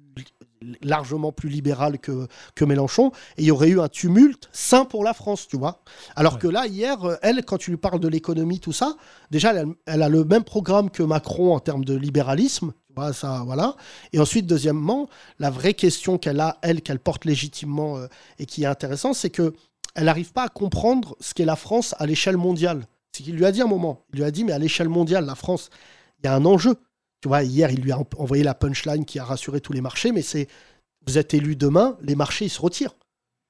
largement 0.82 1.30
plus 1.30 1.48
libéral 1.48 1.98
que, 2.00 2.26
que 2.56 2.64
Mélenchon. 2.64 3.12
Et 3.36 3.42
il 3.42 3.44
y 3.44 3.50
aurait 3.52 3.68
eu 3.68 3.80
un 3.80 3.88
tumulte 3.88 4.48
sain 4.52 4.84
pour 4.84 5.04
la 5.04 5.14
France, 5.14 5.46
tu 5.48 5.56
vois. 5.56 5.82
Alors 6.16 6.34
Ouais. 6.34 6.38
que 6.40 6.48
là, 6.48 6.66
hier, 6.66 6.98
elle, 7.22 7.44
quand 7.44 7.58
tu 7.58 7.70
lui 7.70 7.76
parles 7.76 8.00
de 8.00 8.08
l'économie, 8.08 8.58
tout 8.58 8.72
ça, 8.72 8.96
déjà, 9.30 9.52
elle, 9.52 9.58
a- 9.58 9.64
elle 9.86 10.02
a 10.02 10.08
le 10.08 10.24
même 10.24 10.42
programme 10.44 10.90
que 10.90 11.04
Macron 11.04 11.54
en 11.54 11.60
termes 11.60 11.84
de 11.84 11.94
libéralisme. 11.94 12.72
Tu 12.88 12.94
vois, 12.96 13.12
ça, 13.12 13.42
voilà. 13.46 13.76
Et 14.12 14.18
ensuite, 14.18 14.46
deuxièmement, 14.46 15.08
la 15.38 15.50
vraie 15.50 15.74
question 15.74 16.18
qu'elle 16.18 16.40
a, 16.40 16.58
elle, 16.62 16.82
qu'elle 16.82 16.98
porte 16.98 17.24
légitimement 17.24 17.96
euh, 17.96 18.08
et 18.40 18.46
qui 18.46 18.64
est 18.64 18.66
intéressant, 18.66 19.12
c'est 19.14 19.30
que 19.30 19.54
elle 19.98 20.04
n'arrive 20.04 20.32
pas 20.32 20.44
à 20.44 20.48
comprendre 20.48 21.16
ce 21.18 21.34
qu'est 21.34 21.44
la 21.44 21.56
France 21.56 21.96
à 21.98 22.06
l'échelle 22.06 22.36
mondiale. 22.36 22.86
C'est 23.10 23.24
qu'il 23.24 23.34
lui 23.34 23.44
a 23.44 23.50
dit 23.50 23.62
un 23.62 23.66
moment. 23.66 24.04
Il 24.12 24.20
lui 24.20 24.24
a 24.24 24.30
dit, 24.30 24.44
mais 24.44 24.52
à 24.52 24.58
l'échelle 24.58 24.88
mondiale, 24.88 25.26
la 25.26 25.34
France, 25.34 25.70
il 26.20 26.26
y 26.26 26.28
a 26.28 26.36
un 26.36 26.44
enjeu. 26.44 26.76
Tu 27.20 27.26
vois, 27.26 27.42
hier, 27.42 27.68
il 27.72 27.80
lui 27.80 27.90
a 27.90 27.98
envoyé 28.16 28.44
la 28.44 28.54
punchline 28.54 29.04
qui 29.04 29.18
a 29.18 29.24
rassuré 29.24 29.60
tous 29.60 29.72
les 29.72 29.80
marchés, 29.80 30.12
mais 30.12 30.22
c'est 30.22 30.46
vous 31.04 31.18
êtes 31.18 31.34
élu 31.34 31.56
demain, 31.56 31.96
les 32.00 32.14
marchés, 32.14 32.44
ils 32.44 32.50
se 32.50 32.60
retirent. 32.60 32.94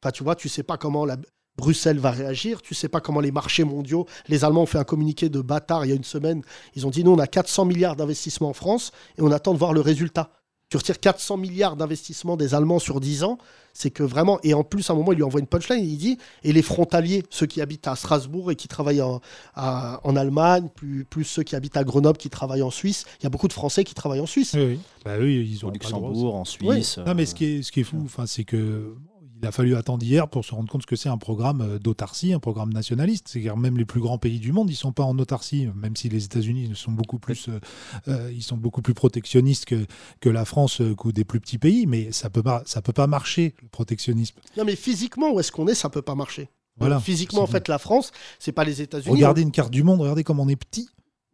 Enfin, 0.03 0.11
tu 0.11 0.25
vois, 0.25 0.37
tu 0.37 0.49
sais 0.49 0.63
pas 0.63 0.79
comment 0.79 1.05
la, 1.05 1.19
Bruxelles 1.59 1.99
va 1.99 2.13
réagir, 2.13 2.63
tu 2.63 2.75
sais 2.75 2.89
pas 2.89 3.01
comment 3.01 3.21
les 3.21 3.33
marchés 3.33 3.65
mondiaux. 3.65 4.07
Les 4.29 4.45
Allemands 4.45 4.63
ont 4.63 4.67
fait 4.67 4.79
un 4.79 4.85
communiqué 4.85 5.29
de 5.29 5.43
bâtard 5.43 5.85
il 5.85 5.89
y 5.89 5.93
a 5.93 5.97
une 5.97 6.05
semaine. 6.05 6.43
Ils 6.77 6.87
ont 6.87 6.91
dit 6.91 7.05
nous, 7.05 7.11
on 7.11 7.19
a 7.19 7.27
400 7.27 7.67
milliards 7.67 7.97
d'investissements 7.97 8.49
en 8.49 8.55
France 8.55 8.93
et 9.19 9.23
on 9.23 9.31
attend 9.33 9.53
de 9.53 9.59
voir 9.59 9.75
le 9.75 9.81
résultat. 9.81 10.31
Tu 10.71 10.77
retires 10.77 11.01
400 11.01 11.39
milliards 11.39 11.77
d'investissements 11.77 12.37
des 12.37 12.55
Allemands 12.55 12.79
sur 12.79 13.01
10 13.01 13.25
ans, 13.25 13.39
c'est 13.73 13.91
que 13.91 14.03
vraiment. 14.03 14.39
Et 14.43 14.53
en 14.53 14.65
plus, 14.65 14.91
à 14.91 14.93
un 14.93 14.97
moment, 14.97 15.13
il 15.13 15.17
lui 15.17 15.23
envoie 15.23 15.41
une 15.41 15.47
punchline. 15.47 15.83
Il 15.83 15.97
dit 15.97 16.19
et 16.43 16.53
les 16.53 16.61
frontaliers, 16.61 17.23
ceux 17.31 17.47
qui 17.47 17.63
habitent 17.63 17.87
à 17.87 17.97
Strasbourg 17.97 18.51
et 18.51 18.57
qui 18.57 18.69
travaillent 18.69 19.01
en, 19.01 19.23
en 19.57 20.17
Allemagne, 20.17 20.69
plus, 20.75 21.07
plus 21.07 21.25
ceux 21.25 21.43
qui 21.43 21.57
habitent 21.57 21.79
à 21.79 21.85
Grenoble, 21.85 22.19
qui 22.19 22.29
travaillent 22.29 22.63
en 22.63 22.71
Suisse. 22.71 23.07
Il 23.21 23.25
y 23.25 23.27
a 23.27 23.31
beaucoup 23.31 23.49
de 23.49 23.55
Français 23.55 23.83
qui 23.83 23.95
travaillent 23.95 24.21
en 24.21 24.27
Suisse. 24.27 24.53
Oui, 24.55 24.65
oui. 24.65 24.81
Bah, 25.07 25.13
oui 25.19 25.49
ils 25.51 25.65
ont 25.65 25.69
Au 25.69 25.73
Luxembourg, 25.73 26.35
en 26.35 26.45
Suisse. 26.45 26.99
Non, 26.99 27.15
mais 27.15 27.25
ce 27.25 27.35
qui 27.35 27.45
est, 27.47 27.63
ce 27.63 27.73
qui 27.73 27.81
est 27.81 27.85
fou, 27.85 28.03
enfin, 28.05 28.27
c'est 28.27 28.45
que 28.45 28.95
il 29.41 29.47
a 29.47 29.53
fallu 29.53 29.77
attendre 29.77 30.05
hier 30.05 30.29
pour 30.29 30.45
se 30.45 30.55
rendre 30.55 30.69
compte 30.71 30.85
que 30.87 30.97
c'est 30.97 31.09
un 31.09 31.19
programme 31.19 31.61
euh, 31.61 31.79
d'autarcie, 31.79 32.33
un 32.33 32.41
programme 32.41 32.73
nationaliste. 32.73 33.29
C'est-à-dire 33.29 33.57
même 33.57 33.79
les 33.79 33.85
plus 33.85 34.01
grands 34.01 34.19
pays 34.19 34.39
du 34.41 34.53
monde, 34.53 34.71
ils 34.71 34.77
sont 34.77 34.93
pas 34.93 35.05
en 35.05 35.19
autarcie, 35.19 35.69
même 35.75 35.97
si 35.97 36.09
les 36.09 36.25
États-Unis 36.25 36.73
sont 36.75 36.93
beaucoup 36.93 37.19
plus, 37.19 37.49
euh, 37.49 37.61
euh, 38.09 38.33
ils 38.33 38.43
sont 38.43 38.57
beaucoup 38.57 38.83
plus 38.83 38.95
protectionnistes 38.95 39.65
que, 39.67 39.87
que 40.21 40.29
la 40.29 40.45
France 40.45 40.81
ou 40.81 41.13
des 41.13 41.25
plus 41.25 41.41
petits 41.41 41.59
pays. 41.59 41.87
Mais 41.87 42.11
ça 42.13 42.31
peut 42.31 42.43
pas, 42.43 42.63
ça 42.67 42.83
peut 42.83 42.93
pas 42.93 43.07
marcher 43.07 43.55
le 43.63 43.69
protectionnisme. 43.69 44.37
Non, 44.57 44.65
mais 44.65 44.77
physiquement, 44.77 45.33
où 45.33 45.41
est-ce 45.41 45.53
qu'on 45.53 45.69
est, 45.69 45.75
ça 45.75 45.89
peut 45.91 46.03
pas 46.03 46.15
marcher. 46.15 46.49
Voilà. 46.79 47.01
Physiquement, 47.01 47.43
en 47.43 47.47
fait, 47.47 47.69
la 47.69 47.79
France, 47.79 48.13
c'est 48.39 48.53
pas 48.53 48.65
les 48.65 48.83
États-Unis. 48.83 49.13
Regardez 49.15 49.43
une 49.43 49.51
carte 49.51 49.71
du 49.73 49.83
monde, 49.83 50.01
regardez 50.01 50.25
comme 50.25 50.39
on 50.41 50.49
est 50.49 50.57
petit. 50.57 50.89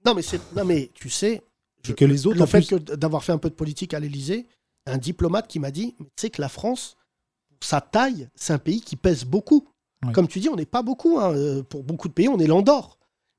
Non, 0.07 0.15
mais 0.15 0.23
c'est, 0.23 0.41
non, 0.55 0.65
mais 0.65 0.91
tu 0.95 1.11
sais, 1.11 1.43
Et 1.89 1.93
que 1.95 2.05
les 2.05 2.27
autres, 2.27 2.37
le 2.37 2.43
en 2.43 2.47
fait 2.47 2.67
plus- 2.67 2.81
d'avoir 2.97 3.25
fait 3.25 3.33
un 3.33 3.39
peu 3.39 3.51
de 3.51 3.55
politique 3.55 3.93
à 3.95 4.01
l'Élysée, 4.01 4.47
un 4.87 4.99
diplomate 4.99 5.47
qui 5.49 5.59
m'a 5.59 5.71
dit, 5.71 5.95
tu 5.99 6.05
sais 6.17 6.31
que 6.31 6.41
la 6.41 6.49
France, 6.49 6.97
sa 7.61 7.81
taille, 7.81 8.29
c'est 8.35 8.53
un 8.53 8.59
pays 8.59 8.81
qui 8.81 8.97
pèse 8.97 9.25
beaucoup. 9.25 9.69
Comme 10.13 10.29
tu 10.29 10.39
dis, 10.39 10.51
on 10.51 10.57
n'est 10.57 10.67
pas 10.67 10.83
beaucoup. 10.83 11.19
hein, 11.19 11.33
euh, 11.35 11.63
Pour 11.63 11.83
beaucoup 11.83 12.09
de 12.09 12.13
pays, 12.13 12.29
on 12.29 12.39
est 12.39 12.47
l'Andorre. 12.47 12.94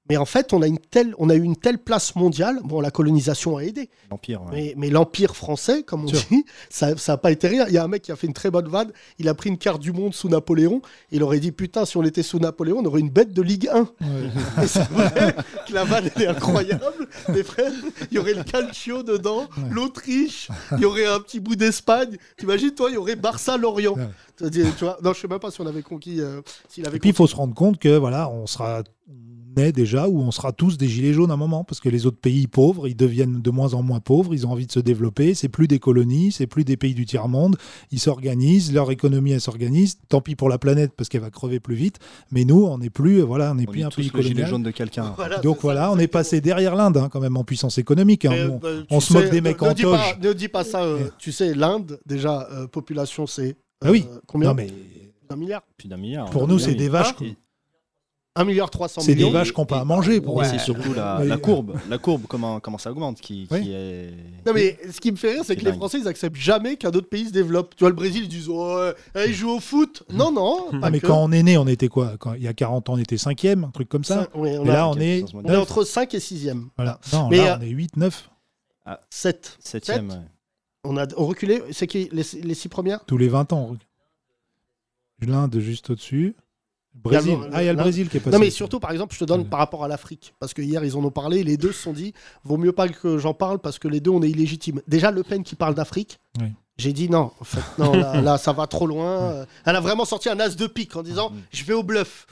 Mais 0.09 0.17
en 0.17 0.25
fait, 0.25 0.53
on 0.53 0.61
a, 0.61 0.67
une 0.67 0.77
telle, 0.77 1.15
on 1.17 1.29
a 1.29 1.35
eu 1.35 1.41
une 1.41 1.55
telle 1.55 1.79
place 1.79 2.15
mondiale. 2.15 2.59
Bon, 2.63 2.79
la 2.79 2.91
colonisation 2.91 3.57
a 3.57 3.61
aidé. 3.61 3.89
L'Empire. 4.11 4.43
ouais. 4.43 4.49
Mais, 4.51 4.73
mais 4.77 4.89
l'Empire 4.89 5.35
français, 5.35 5.81
comme 5.81 6.03
on 6.03 6.05
dit, 6.05 6.45
ça 6.69 6.93
n'a 7.07 7.17
pas 7.17 7.31
été 7.31 7.47
rien. 7.47 7.65
Il 7.67 7.73
y 7.73 7.77
a 7.77 7.83
un 7.83 7.87
mec 7.87 8.03
qui 8.03 8.11
a 8.11 8.15
fait 8.15 8.27
une 8.27 8.33
très 8.33 8.51
bonne 8.51 8.67
vanne. 8.67 8.91
Il 9.17 9.27
a 9.29 9.33
pris 9.33 9.49
une 9.49 9.57
carte 9.57 9.81
du 9.81 9.91
monde 9.91 10.13
sous 10.13 10.29
Napoléon. 10.29 10.81
Il 11.11 11.23
aurait 11.23 11.39
dit 11.39 11.51
Putain, 11.51 11.85
si 11.85 11.97
on 11.97 12.03
était 12.03 12.21
sous 12.21 12.37
Napoléon, 12.37 12.77
on 12.79 12.85
aurait 12.85 12.99
une 12.99 13.09
bête 13.09 13.33
de 13.33 13.41
Ligue 13.41 13.67
1. 13.67 13.89
Et 14.63 14.67
c'est 14.67 14.87
vrai 14.89 15.35
que 15.67 15.73
la 15.73 15.85
vanne, 15.85 16.09
elle 16.15 16.21
est 16.21 16.27
incroyable. 16.27 17.07
Mes 17.29 17.43
frères, 17.43 17.71
il 18.11 18.15
y 18.15 18.19
aurait 18.19 18.35
le 18.35 18.43
Calcio 18.43 19.01
dedans, 19.01 19.47
l'Autriche, 19.71 20.49
il 20.73 20.81
y 20.81 20.85
aurait 20.85 21.07
un 21.07 21.19
petit 21.19 21.39
bout 21.39 21.55
d'Espagne. 21.55 22.17
T'imagines, 22.37 22.71
toi, 22.71 22.89
il 22.89 22.93
y 22.93 22.97
aurait 22.97 23.15
Barça-Lorient. 23.15 23.95
Ouais. 23.95 24.49
Tu 24.51 24.63
vois, 24.81 24.97
non, 25.01 25.13
je 25.13 25.21
sais 25.21 25.27
même 25.27 25.39
pas 25.39 25.49
si 25.49 25.61
on 25.61 25.65
avait 25.65 25.81
conquis. 25.81 26.19
euh, 26.19 26.41
avait 26.85 26.97
Et 26.97 26.99
puis 26.99 27.09
il 27.09 27.15
faut 27.15 27.27
se 27.27 27.35
rendre 27.35 27.55
compte 27.55 27.79
que 27.79 27.97
voilà, 27.97 28.29
on 28.29 28.47
sera 28.47 28.83
déjà 29.55 30.07
où 30.07 30.19
on 30.19 30.31
sera 30.31 30.51
tous 30.51 30.77
des 30.77 30.87
gilets 30.87 31.13
jaunes 31.13 31.31
à 31.31 31.35
un 31.35 31.37
moment, 31.37 31.63
parce 31.63 31.79
que 31.79 31.89
les 31.89 32.05
autres 32.05 32.19
pays 32.19 32.47
pauvres, 32.47 32.87
ils 32.87 32.95
deviennent 32.95 33.41
de 33.41 33.51
moins 33.51 33.73
en 33.73 33.83
moins 33.83 33.99
pauvres, 33.99 34.33
ils 34.33 34.45
ont 34.45 34.51
envie 34.51 34.67
de 34.67 34.71
se 34.71 34.79
développer, 34.79 35.33
c'est 35.33 35.49
plus 35.49 35.67
des 35.67 35.79
colonies, 35.79 36.31
c'est 36.31 36.47
plus 36.47 36.63
des 36.63 36.77
pays 36.77 36.93
du 36.93 37.05
tiers-monde, 37.05 37.57
ils 37.91 37.99
s'organisent, 37.99 38.73
leur 38.73 38.91
économie, 38.91 39.31
elle 39.31 39.41
s'organise, 39.41 39.97
tant 40.09 40.21
pis 40.21 40.35
pour 40.35 40.49
la 40.49 40.57
planète, 40.57 40.91
parce 40.95 41.09
qu'elle 41.09 41.21
va 41.21 41.29
crever 41.29 41.59
plus 41.59 41.75
vite, 41.75 41.99
mais 42.31 42.45
nous, 42.45 42.65
on 42.65 42.77
n'est 42.77 42.89
plus, 42.89 43.21
euh, 43.21 43.23
voilà, 43.23 43.51
on 43.51 43.55
n'est 43.55 43.65
plus 43.65 43.83
un 43.83 43.89
tous 43.89 44.01
pays 44.01 44.09
colonial. 44.09 44.35
gilet 44.35 44.47
jaune 44.47 44.63
de 44.63 44.71
quelqu'un. 44.71 45.15
Donc 45.41 45.59
voilà, 45.61 45.83
ça, 45.83 45.91
on 45.91 45.99
est 45.99 46.07
passé 46.07 46.41
derrière 46.41 46.75
l'Inde, 46.75 46.97
hein, 46.97 47.09
quand 47.11 47.21
même, 47.21 47.37
en 47.37 47.43
puissance 47.43 47.77
économique. 47.77 48.25
Hein. 48.25 48.59
On, 48.61 48.65
euh, 48.65 48.99
se 48.99 49.13
moque 49.13 49.29
des 49.29 49.41
mecs 49.41 49.61
ne 49.61 49.67
en 49.69 49.73
dis 49.73 49.83
pas, 49.83 50.17
Ne 50.21 50.33
dis 50.33 50.47
pas 50.47 50.63
ça, 50.63 50.83
euh, 50.83 50.99
eh. 51.07 51.09
tu 51.17 51.31
sais, 51.31 51.53
l'Inde, 51.53 51.99
déjà, 52.05 52.47
population, 52.71 53.27
c'est. 53.27 53.57
Ah 53.83 53.91
oui, 53.91 54.05
combien 54.27 54.53
mais... 54.53 54.67
D'un 55.29 55.35
milliard. 55.35 56.29
Pour 56.29 56.47
nous, 56.47 56.59
c'est 56.59 56.75
des 56.75 56.89
vaches. 56.89 57.15
1 58.37 58.43
milliard 58.43 58.69
300 58.69 59.01
millions. 59.01 59.05
C'est 59.07 59.15
des 59.15 59.29
vaches 59.29 59.51
qu'on 59.53 59.61
n'a 59.61 59.67
pas 59.67 59.79
à 59.79 59.85
manger. 59.85 60.19
Pour 60.19 60.35
ouais. 60.35 60.45
C'est 60.45 60.59
surtout 60.59 60.93
la, 60.93 61.37
courbe, 61.37 61.77
la 61.89 61.97
courbe 61.97 62.23
comment, 62.27 62.59
comment 62.59 62.77
ça 62.77 62.91
augmente 62.91 63.21
qui, 63.21 63.47
est. 63.51 64.13
Non 64.45 64.53
mais 64.53 64.77
ce 64.91 64.99
qui 64.99 65.11
me 65.11 65.15
fait 65.15 65.33
rire, 65.33 65.43
c'est 65.45 65.55
que 65.55 65.63
les 65.63 65.73
Français 65.73 65.99
ils 65.99 66.07
acceptent 66.07 66.35
jamais 66.35 66.75
qu'un 66.75 66.89
autre 66.89 67.07
pays 67.07 67.27
se 67.27 67.31
développe. 67.31 67.75
Tu 67.75 67.83
vois 67.83 67.89
le 67.89 67.95
Brésil 67.95 68.23
ils 68.23 68.29
disent 68.29 68.49
oh, 68.49 68.77
euh, 68.77 68.93
ils 69.25 69.33
jouent 69.33 69.51
au 69.51 69.59
foot. 69.59 70.03
Mmh. 70.09 70.17
Non 70.17 70.31
non. 70.31 70.67
Ah 70.81 70.89
mais 70.89 70.99
quand 70.99 71.23
on 71.23 71.31
est 71.31 71.43
né, 71.43 71.57
on 71.57 71.67
était 71.67 71.87
quoi 71.87 72.17
Il 72.35 72.43
y 72.43 72.47
a 72.47 72.53
40 72.53 72.89
ans, 72.89 72.93
on 72.93 72.97
était 72.97 73.17
cinquième, 73.17 73.63
un 73.63 73.71
truc 73.71 73.87
comme 73.87 74.03
ça. 74.03 74.27
Là 74.65 74.89
on 74.89 74.99
est, 74.99 75.23
entre 75.55 75.83
5 75.83 76.13
et 76.13 76.19
6e. 76.19 76.65
Voilà. 76.75 76.99
Ah. 77.11 77.15
Non, 77.15 77.29
là, 77.29 77.53
euh, 77.53 77.57
on 77.59 77.61
est 77.61 77.69
8, 77.69 77.97
9. 77.97 78.29
7. 79.09 79.57
7e. 79.63 80.09
Ouais. 80.09 80.15
On 80.83 80.97
a 80.97 81.07
reculé. 81.15 81.61
C'est 81.71 81.87
qui 81.87 82.09
les, 82.11 82.23
6 82.23 82.69
premières? 82.69 83.03
Tous 83.05 83.17
les 83.17 83.27
20 83.27 83.53
ans. 83.53 83.75
L'Inde 85.21 85.57
juste 85.59 85.89
au-dessus. 85.89 86.35
Brésil. 87.03 87.31
Il 87.31 87.41
y 87.41 87.43
a 87.43 87.47
le- 87.47 87.53
Ah, 87.55 87.63
il 87.63 87.65
y 87.65 87.69
a 87.69 87.73
le. 87.73 87.77
Brésil 87.79 88.09
qui 88.09 88.17
est 88.17 88.19
passé. 88.19 88.31
Non 88.35 88.39
mais 88.39 88.49
surtout, 88.49 88.79
par 88.79 88.91
exemple, 88.91 89.13
je 89.13 89.19
te 89.19 89.25
donne 89.25 89.41
Ouais. 89.41 89.47
par 89.47 89.59
rapport 89.59 89.83
à 89.83 89.87
l'Afrique. 89.87 90.33
Parce 90.39 90.53
que 90.53 90.61
hier, 90.61 90.83
ils 90.83 90.95
en 90.95 91.03
ont 91.03 91.11
parlé. 91.11 91.43
Les 91.43 91.57
deux 91.57 91.71
se 91.71 91.81
sont 91.83 91.93
dit 91.93 92.13
vaut 92.43 92.57
mieux 92.57 92.71
pas 92.71 92.87
que 92.87 93.17
j'en 93.17 93.33
parle 93.33 93.59
parce 93.59 93.77
que 93.79 93.87
les 93.87 93.99
deux, 93.99 94.11
on 94.11 94.21
est 94.23 94.29
illégitimes. 94.29 94.81
Déjà, 94.87 95.11
Le 95.11 95.23
Pen 95.23 95.43
qui 95.43 95.55
parle 95.55 95.75
d'Afrique. 95.75 96.19
Oui. 96.41 96.47
J'ai 96.77 96.91
dit 96.91 97.09
non, 97.09 97.31
en 97.39 97.43
fait, 97.45 97.61
non, 97.77 97.93
là, 97.93 98.19
là, 98.19 98.37
ça 98.37 98.51
va 98.51 98.67
trop 98.67 98.85
loin. 98.85 99.05
Euh, 99.31 99.45
Elle 99.65 99.77
a 99.77 99.79
vraiment 99.79 100.03
sorti 100.03 100.27
un 100.27 100.37
as 100.41 100.57
de 100.57 100.67
pique 100.67 100.93
en 100.97 101.03
disant 101.03 101.31
je 101.53 101.63
vais 101.63 101.71
au 101.73 101.83
bluff. 101.83 102.27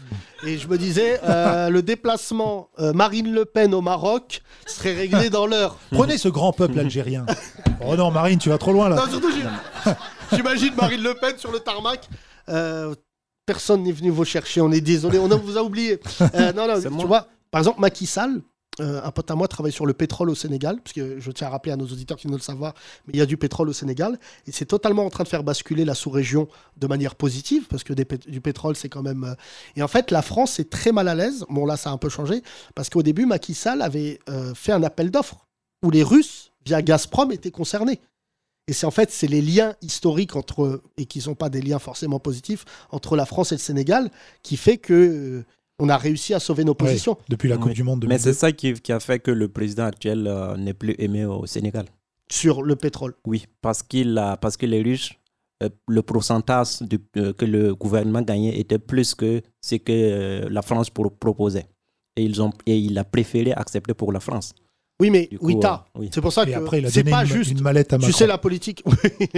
Et 0.46 0.58
je 0.58 0.68
me 0.68 0.78
disais, 0.78 1.22
euh, 1.24 1.70
le 1.70 1.82
déplacement 1.82 2.68
euh, 2.80 2.92
Marine 2.92 3.32
Le 3.34 3.46
Pen 3.46 3.74
au 3.74 3.80
Maroc 3.80 4.42
serait 4.66 4.96
réglé 4.96 5.30
dans 5.30 5.48
l'heure. 5.48 5.78
Prenez 5.92 6.18
ce 6.18 6.28
grand 6.28 6.52
peuple 6.52 6.78
algérien. 6.78 7.26
oh 7.88 7.96
non, 7.96 8.12
Marine, 8.12 8.38
tu 8.38 8.50
vas 8.50 8.58
trop 8.58 8.74
loin 8.74 8.90
là. 8.90 8.98
Non, 8.98 9.10
surtout, 9.10 9.32
j'im- 9.32 9.96
j'imagine 10.34 10.74
Marine 10.76 11.02
Le 11.04 11.14
Pen 11.14 11.38
sur 11.38 11.52
le 11.54 11.60
tarmac. 11.60 12.10
Euh, 12.50 12.94
personne 13.46 13.84
n'est 13.84 13.92
venu 13.92 14.10
vous 14.10 14.26
chercher, 14.26 14.62
on 14.62 14.72
est 14.72 14.82
désolé, 14.82 15.20
on 15.20 15.28
vous 15.28 15.58
a 15.58 15.64
oublié. 15.64 16.00
Euh, 16.36 16.54
non, 16.54 16.68
non, 16.68 16.82
tu 16.82 16.90
moi. 16.90 17.06
vois, 17.06 17.28
par 17.52 17.60
exemple, 17.60 17.80
Macky 17.82 18.06
Sall, 18.06 18.42
euh, 18.80 19.02
un 19.04 19.12
pote 19.12 19.30
à 19.30 19.36
moi 19.36 19.48
travaille 19.48 19.72
sur 19.72 19.86
le 19.86 19.94
pétrole 19.94 20.30
au 20.30 20.36
Sénégal, 20.36 20.80
parce 20.84 20.94
que 20.94 21.20
je 21.20 21.32
tiens 21.32 21.48
à 21.48 21.50
rappeler 21.52 21.72
à 21.74 21.76
nos 21.76 21.86
auditeurs 21.86 22.18
qui 22.18 22.28
ne 22.28 22.34
le 22.34 22.40
savent 22.40 22.60
pas, 22.60 22.74
mais 23.06 23.14
il 23.14 23.20
y 23.20 23.22
a 23.22 23.26
du 23.26 23.38
pétrole 23.38 23.70
au 23.70 23.74
Sénégal, 23.74 24.18
et 24.48 24.52
c'est 24.52 24.66
totalement 24.66 25.06
en 25.06 25.10
train 25.10 25.24
de 25.24 25.30
faire 25.30 25.44
basculer 25.44 25.86
la 25.86 25.94
sous-région 25.94 26.48
de 26.78 26.88
manière 26.88 27.16
positive, 27.16 27.66
parce 27.70 27.84
que 27.84 27.94
des 27.94 28.06
du 28.28 28.42
pétrole, 28.42 28.76
c'est 28.76 28.90
quand 28.90 29.04
même... 29.04 29.24
euh, 29.26 29.36
Et 29.76 29.84
en 29.84 29.88
fait, 29.88 30.10
la 30.10 30.22
France 30.22 30.60
est 30.60 30.70
très 30.70 30.92
mal 30.92 31.08
à 31.08 31.14
l'aise, 31.16 31.46
bon 31.50 31.66
là, 31.66 31.78
ça 31.78 31.90
a 31.92 31.94
un 31.94 31.98
peu 31.98 32.10
changé, 32.10 32.42
parce 32.74 32.90
qu'au 32.90 33.04
début, 33.04 33.26
Macky 33.26 33.54
Sall 33.54 33.82
avait 33.82 34.20
euh, 34.30 34.54
fait 34.56 34.72
un 34.72 34.82
appel 34.84 35.12
d'offres, 35.12 35.46
où 35.84 35.92
les 35.92 36.02
Russes, 36.04 36.52
via 36.66 36.82
Gazprom, 36.82 37.32
étaient 37.32 37.52
concernés. 37.52 38.00
Et 38.68 38.74
c'est 38.74 38.86
en 38.86 38.92
fait, 38.92 39.12
c'est 39.12 39.28
les 39.28 39.42
liens 39.42 39.76
historiques 39.82 40.36
entre, 40.36 40.82
et 40.98 41.06
qui 41.06 41.20
ne 41.20 41.24
sont 41.24 41.36
pas 41.36 41.50
des 41.50 41.62
liens 41.62 41.80
forcément 41.80 42.20
positifs, 42.20 42.64
entre 42.92 43.16
la 43.18 43.26
France 43.26 43.52
et 43.52 43.56
le 43.56 43.60
Sénégal, 43.60 44.10
qui 44.42 44.56
fait 44.56 44.78
que 44.78 44.94
euh, 44.94 45.46
on 45.80 45.90
a 45.90 45.98
réussi 45.98 46.34
à 46.34 46.40
sauver 46.40 46.64
nos 46.64 46.72
Ouais, 46.72 46.78
positions. 46.78 47.18
depuis 47.28 47.50
la 47.50 47.58
Coupe 47.58 47.68
Oui. 47.70 47.74
du 47.74 47.84
Monde. 47.84 48.00
Mais 48.04 48.16
2002. 48.18 48.24
c'est 48.24 48.34
ça 48.34 48.52
qui, 48.54 48.74
qui 48.74 48.92
a 48.94 49.00
fait 49.02 49.20
que 49.20 49.32
le 49.32 49.50
président 49.50 49.84
actuel 49.84 50.28
euh, 50.28 50.56
n'est 50.56 50.74
plus 50.74 50.96
aimé 51.00 51.26
au 51.26 51.46
Sénégal. 51.46 51.86
sur 52.32 52.64
le 52.64 52.76
pétrole. 52.78 53.14
Oui, 53.26 53.46
parce, 53.62 53.84
qu'il 53.84 54.18
a, 54.18 54.38
parce 54.38 54.56
que 54.56 54.66
les 54.66 54.82
Russes, 54.82 55.12
euh, 55.62 55.70
le 55.90 56.02
pourcentage 56.02 56.82
du- 56.82 57.00
euh, 57.18 57.34
que 57.34 57.44
le 57.46 57.76
gouvernement 57.76 58.22
gagnait 58.22 58.58
était 58.58 58.80
plus 58.80 59.14
que 59.14 59.42
ce 59.62 59.76
que 59.76 59.92
euh, 59.92 60.48
la 60.50 60.62
France 60.62 60.90
pro- 60.90 61.10
proposait. 61.10 61.68
Et, 62.16 62.24
ils 62.24 62.42
ont, 62.42 62.52
et 62.66 62.78
il 62.78 62.98
a 62.98 63.04
préféré 63.04 63.52
accepter 63.52 63.94
pour 63.94 64.14
la 64.14 64.20
France. 64.22 64.54
Oui, 65.00 65.10
mais 65.10 65.28
coup, 65.28 65.38
oui, 65.42 65.58
t'as. 65.60 65.86
euh, 65.96 66.00
oui. 66.00 66.10
C'est 66.14 66.22
pour 66.22 66.32
ça 66.32 66.46
que 66.46 66.52
après, 66.52 66.84
c'est 66.90 67.04
pas 67.04 67.22
une, 67.26 67.28
juste. 67.32 67.52
une 67.52 67.62
mallette 67.62 67.92
à 67.94 67.98
Macron. 67.98 68.08
Tu 68.12 68.14
sais, 68.18 68.28
la 68.28 68.38
politique. 68.38 68.84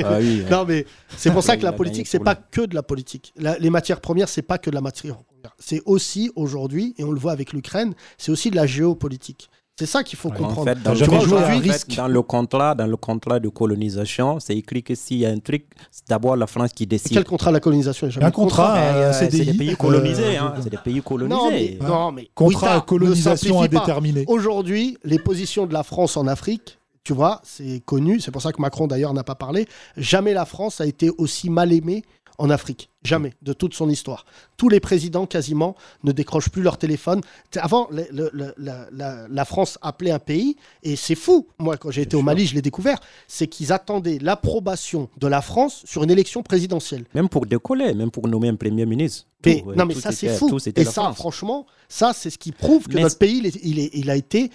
Ah 0.03 0.17
oui, 0.19 0.43
non, 0.51 0.65
mais 0.65 0.85
c'est 1.17 1.31
pour 1.31 1.43
ça 1.43 1.55
Il 1.55 1.59
que 1.59 1.63
la 1.63 1.71
politique, 1.73 2.07
c'est 2.07 2.19
pas 2.19 2.33
lui. 2.33 2.41
que 2.51 2.61
de 2.61 2.75
la 2.75 2.83
politique. 2.83 3.33
La- 3.37 3.57
les 3.57 3.69
matières 3.69 4.01
premières, 4.01 4.29
c'est 4.29 4.41
pas 4.41 4.57
que 4.57 4.69
de 4.69 4.75
la 4.75 4.81
matière 4.81 5.15
première. 5.17 5.55
C'est 5.57 5.81
aussi 5.85 6.31
aujourd'hui, 6.35 6.93
et 6.97 7.03
on 7.03 7.11
le 7.11 7.19
voit 7.19 7.31
avec 7.31 7.53
l'Ukraine, 7.53 7.93
c'est 8.17 8.31
aussi 8.31 8.51
de 8.51 8.55
la 8.55 8.65
géopolitique. 8.67 9.49
C'est 9.77 9.85
ça 9.85 10.03
qu'il 10.03 10.17
faut 10.17 10.29
Ouais. 10.29 10.35
En 10.39 10.47
comprendre. 10.47 10.69
fait, 10.69 10.81
dans, 10.81 10.93
le 10.93 11.03
en 11.03 11.37
fait, 11.37 11.59
risque. 11.59 11.95
dans 11.97 12.07
le 12.07 12.21
contrat, 12.21 12.75
dans 12.75 12.87
le 12.87 12.95
contrat 12.95 13.41
de 13.41 13.49
colonisation, 13.49 14.39
c'est 14.39 14.55
écrit 14.55 14.81
que 14.81 14.95
s'il 14.95 15.17
y 15.17 15.25
a 15.25 15.29
un 15.29 15.39
truc, 15.39 15.65
c'est 15.91 16.07
d'abord 16.07 16.37
la 16.37 16.47
France 16.47 16.71
qui 16.73 16.87
décide. 16.87 17.11
Quel 17.11 17.25
contrat 17.25 17.51
de 17.51 17.55
la 17.55 17.59
colonisation 17.59 18.07
Un 18.21 18.31
contrat, 18.31 18.73
un 18.75 18.77
euh, 18.95 19.13
c'est 19.13 19.29
CDI. 19.29 19.45
des 19.51 19.53
pays 19.57 19.75
colonisés, 19.75 20.37
euh, 20.37 20.41
hein, 20.41 20.53
c'est 20.63 20.69
des 20.69 20.77
pays 20.77 21.01
colonisés. 21.01 21.35
Non, 21.37 21.49
mais, 21.51 21.77
Ouais. 21.81 21.87
non, 21.89 22.11
mais 22.13 22.29
Contrat 22.33 22.75
à 22.75 22.81
colonisation 22.81 23.61
indéterminée. 23.61 24.23
Aujourd'hui, 24.27 24.97
les 25.03 25.19
positions 25.19 25.65
de 25.65 25.73
la 25.73 25.83
France 25.83 26.15
en 26.15 26.25
Afrique, 26.27 26.79
tu 27.03 27.11
vois, 27.11 27.41
c'est 27.43 27.81
connu, 27.85 28.21
c'est 28.21 28.31
pour 28.31 28.41
ça 28.41 28.53
que 28.53 28.61
Macron 28.61 28.87
d'ailleurs 28.87 29.13
n'a 29.13 29.25
pas 29.25 29.35
parlé. 29.35 29.67
Jamais 29.97 30.33
la 30.33 30.45
France 30.45 30.79
a 30.79 30.85
été 30.85 31.09
aussi 31.17 31.49
mal 31.49 31.73
aimée 31.73 32.03
en 32.37 32.49
Afrique. 32.49 32.89
Jamais, 33.03 33.33
de 33.43 33.53
toute 33.53 33.73
son 33.75 33.87
histoire. 33.89 34.25
Tous 34.57 34.67
les 34.69 34.79
présidents, 34.79 35.25
quasiment, 35.25 35.75
ne 36.03 36.11
décrochent 36.11 36.49
plus 36.49 36.61
leur 36.63 36.77
téléphone. 36.77 37.21
Avant, 37.57 37.87
le- 37.91 38.07
le- 38.11 38.31
le- 38.33 38.53
la, 38.57 38.87
la- 38.91 39.27
la 39.29 39.45
France 39.45 39.77
appelait 39.81 40.11
un 40.11 40.19
pays, 40.19 40.55
et 40.83 40.95
c'est 40.95 41.15
fou. 41.15 41.47
Moi, 41.59 41.77
quand 41.77 41.91
j'ai 41.91 42.01
été 42.01 42.15
au 42.15 42.21
Mali, 42.23 42.47
je 42.47 42.55
l'ai 42.55 42.61
découvert. 42.63 42.99
C'est 43.27 43.47
qu'ils 43.47 43.71
attendaient 43.71 44.17
l'approbation 44.21 45.09
de 45.17 45.27
la 45.27 45.41
France 45.41 45.83
sur 45.85 46.03
une 46.03 46.11
élection 46.11 46.41
présidentielle. 46.43 47.05
Même 47.13 47.29
pour 47.29 47.45
décoller, 47.45 47.93
même 47.93 48.11
pour 48.11 48.27
nommer 48.27 48.49
un 48.49 48.55
premier 48.55 48.85
ministre. 48.85 49.25
Mais, 49.45 49.61
Tout, 49.61 49.69
euh, 49.71 49.75
non, 49.75 49.85
mais 49.85 49.93
ça, 49.93 50.11
c'est 50.11 50.35
fou. 50.35 50.57
Et 50.75 50.83
ça, 50.85 50.91
France. 51.03 51.15
franchement, 51.15 51.65
ça, 51.87 52.11
c'est 52.13 52.31
ce 52.31 52.37
qui 52.39 52.51
prouve 52.51 52.87
que 52.87 52.95
Mais 52.95 53.01
notre 53.03 53.17
pays, 53.19 53.37
il, 53.37 53.45
est- 53.45 53.59
il 53.63 53.79
est- 53.79 53.91
il 53.93 54.09
a 54.09 54.15
été 54.15 54.49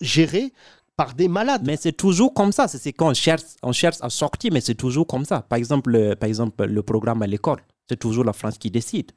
géré 0.00 0.52
par 0.96 1.14
des 1.14 1.28
malades. 1.28 1.62
Mais 1.66 1.76
c'est 1.76 1.92
toujours 1.92 2.32
comme 2.34 2.52
ça. 2.52 2.68
C'est 2.68 2.92
qu'on 2.92 3.14
cherche, 3.14 3.42
on 3.62 3.72
cherche 3.72 3.96
à 4.00 4.10
sortir, 4.10 4.52
mais 4.52 4.60
c'est 4.60 4.74
toujours 4.74 5.06
comme 5.06 5.24
ça. 5.24 5.42
Par 5.42 5.58
exemple, 5.58 5.90
le, 5.90 6.14
par 6.16 6.28
exemple, 6.28 6.64
le 6.64 6.82
programme 6.82 7.22
à 7.22 7.26
l'école, 7.26 7.60
c'est 7.88 7.98
toujours 7.98 8.24
la 8.24 8.32
France 8.32 8.58
qui 8.58 8.70
décide. 8.70 9.12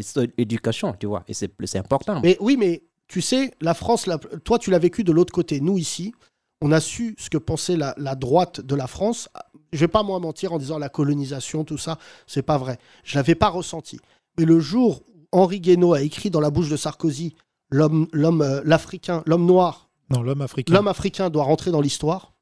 C'est 0.00 0.30
l'éducation, 0.38 0.94
tu 0.98 1.06
vois. 1.06 1.22
Et 1.28 1.34
c'est 1.34 1.52
c'est 1.64 1.78
important. 1.78 2.20
Mais 2.22 2.36
oui, 2.40 2.56
mais 2.56 2.82
tu 3.08 3.20
sais, 3.20 3.52
la 3.60 3.74
France, 3.74 4.06
la- 4.06 4.18
toi, 4.18 4.58
tu 4.58 4.70
l'as 4.70 4.78
vécu 4.78 5.04
de 5.04 5.12
l'autre 5.12 5.32
côté. 5.32 5.60
Nous, 5.60 5.76
ici, 5.78 6.14
on 6.62 6.72
a 6.72 6.80
su 6.80 7.14
ce 7.18 7.28
que 7.28 7.38
pensait 7.38 7.76
la, 7.76 7.94
la 7.98 8.14
droite 8.14 8.60
de 8.60 8.74
la 8.74 8.86
France. 8.86 9.28
Je 9.72 9.80
vais 9.80 9.88
pas, 9.88 10.02
moi, 10.02 10.18
mentir 10.18 10.52
en 10.52 10.58
disant 10.58 10.78
la 10.78 10.88
colonisation, 10.88 11.64
tout 11.64 11.78
ça, 11.78 11.98
c'est 12.26 12.42
pas 12.42 12.56
vrai. 12.58 12.78
Je 13.04 13.16
l'avais 13.16 13.34
pas 13.34 13.48
ressenti. 13.48 13.98
Mais 14.38 14.44
le 14.44 14.60
jour 14.60 15.02
où 15.10 15.26
Henri 15.32 15.60
Guénaud 15.60 15.92
a 15.94 16.02
écrit 16.02 16.30
dans 16.30 16.40
la 16.40 16.50
bouche 16.50 16.70
de 16.70 16.76
Sarkozy, 16.76 17.34
l'homme, 17.70 18.06
l'homme, 18.12 18.42
euh, 18.42 18.62
l'Africain, 18.64 19.22
l'homme 19.26 19.44
noir, 19.46 19.90
Non, 20.10 20.22
l'homme 20.22 20.42
africain. 20.42 20.72
l'homme 20.74 20.88
africain 20.88 21.30
doit 21.30 21.44
rentrer 21.44 21.70
dans 21.70 21.80
l'histoire, 21.80 22.32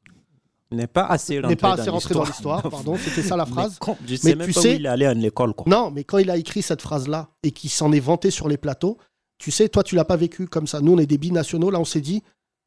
n'est 0.73 0.87
pas 0.87 1.05
assez 1.07 1.37
rentré 1.37 1.49
n'est 1.51 1.57
pas 1.57 1.75
dans 1.77 1.83
assez 1.83 1.91
rentré 1.91 2.15
dans 2.15 2.25
l'histoire, 2.25 2.63
pardon, 2.63 2.97
c'était 3.05 3.23
ça 3.23 3.37
la 3.37 3.45
Mais 3.45 3.51
phrase. 3.51 3.79
je 4.07 4.11
Mais 4.13 4.17
sais 4.17 4.35
même 4.37 4.47
tu 4.49 4.53
pas 4.55 4.61
sais- 4.61 4.73
où 4.75 4.77
il 4.77 4.87
est 4.87 4.89
allé 4.89 5.07
à 5.07 5.15
l'école. 5.15 5.55
quoi. 5.55 5.65
Non, 5.69 5.91
mais 5.91 6.05
quand 6.05 6.19
il 6.19 6.31
a 6.31 6.37
écrit 6.37 6.63
cette 6.63 6.83
phrase-là 6.83 7.29
et 7.43 7.51
qu'il 7.51 7.71
s'en 7.71 7.93
est 7.93 8.01
vanté 8.01 8.31
sur 8.31 8.49
les 8.49 8.57
plateaux, 8.57 8.99
tu 9.39 9.51
sais, 9.51 9.69
toi, 9.69 9.83
tu 9.83 9.95
l'as 9.97 10.05
pas 10.05 10.17
vécu 10.17 10.47
comme 10.47 10.67
ça. 10.67 10.81
Nous, 10.81 10.93
on 10.93 10.99
est 10.99 11.07
des 11.07 11.17
binationaux. 11.17 11.71
Là, 11.71 11.81
on 11.81 11.85
s'est 11.87 12.03
dit, 12.03 12.23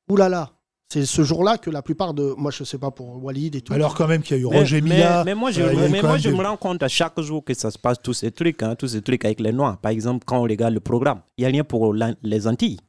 oulala, 0.09 0.51
c'est 0.91 1.05
ce 1.05 1.23
jour-là 1.23 1.57
que 1.59 1.69
la 1.69 1.81
plupart 1.83 2.13
de. 2.15 2.33
Moi, 2.37 2.49
je 2.51 2.63
sais 2.63 2.77
pas 2.79 2.89
pour 2.91 3.23
Walid 3.23 3.55
et 3.55 3.61
tout. 3.61 3.73
Alors 3.73 3.93
quand 3.95 4.07
même 4.07 4.21
qu'il 4.23 4.37
y 4.37 4.39
a 4.39 4.43
eu 4.43 4.45
Roger 4.47 4.81
mais, 4.81 4.89
Milla. 4.95 5.23
mais 5.23 5.35
moi, 5.35 5.51
je, 5.51 5.61
euh, 5.61 5.73
y 5.87 5.91
mais 5.91 6.01
moi, 6.01 6.17
je 6.17 6.29
des- 6.29 6.35
me 6.35 6.43
rends 6.43 6.57
compte 6.57 6.81
à 6.83 6.87
chaque 6.87 7.19
jour 7.21 7.43
que 7.43 7.53
ça 7.53 7.69
se 7.71 7.77
passe 7.77 7.97
tous 8.01 8.13
ces 8.13 8.31
trucs, 8.31 8.61
hein, 8.63 8.75
tous 8.75 8.87
ces 8.89 9.01
trucs 9.01 9.23
avec 9.23 9.39
les 9.39 9.51
Noirs. 9.53 9.77
Par 9.77 9.91
exemple, 9.91 10.23
quand 10.25 10.39
on 10.39 10.43
regarde 10.43 10.73
le 10.73 10.79
programme, 10.79 11.21
il 11.37 11.41
n'y 11.43 11.45
a 11.45 11.49
rien 11.49 11.63
pour 11.63 11.93
la- 11.93 12.15
les 12.23 12.47
Antilles. 12.47 12.79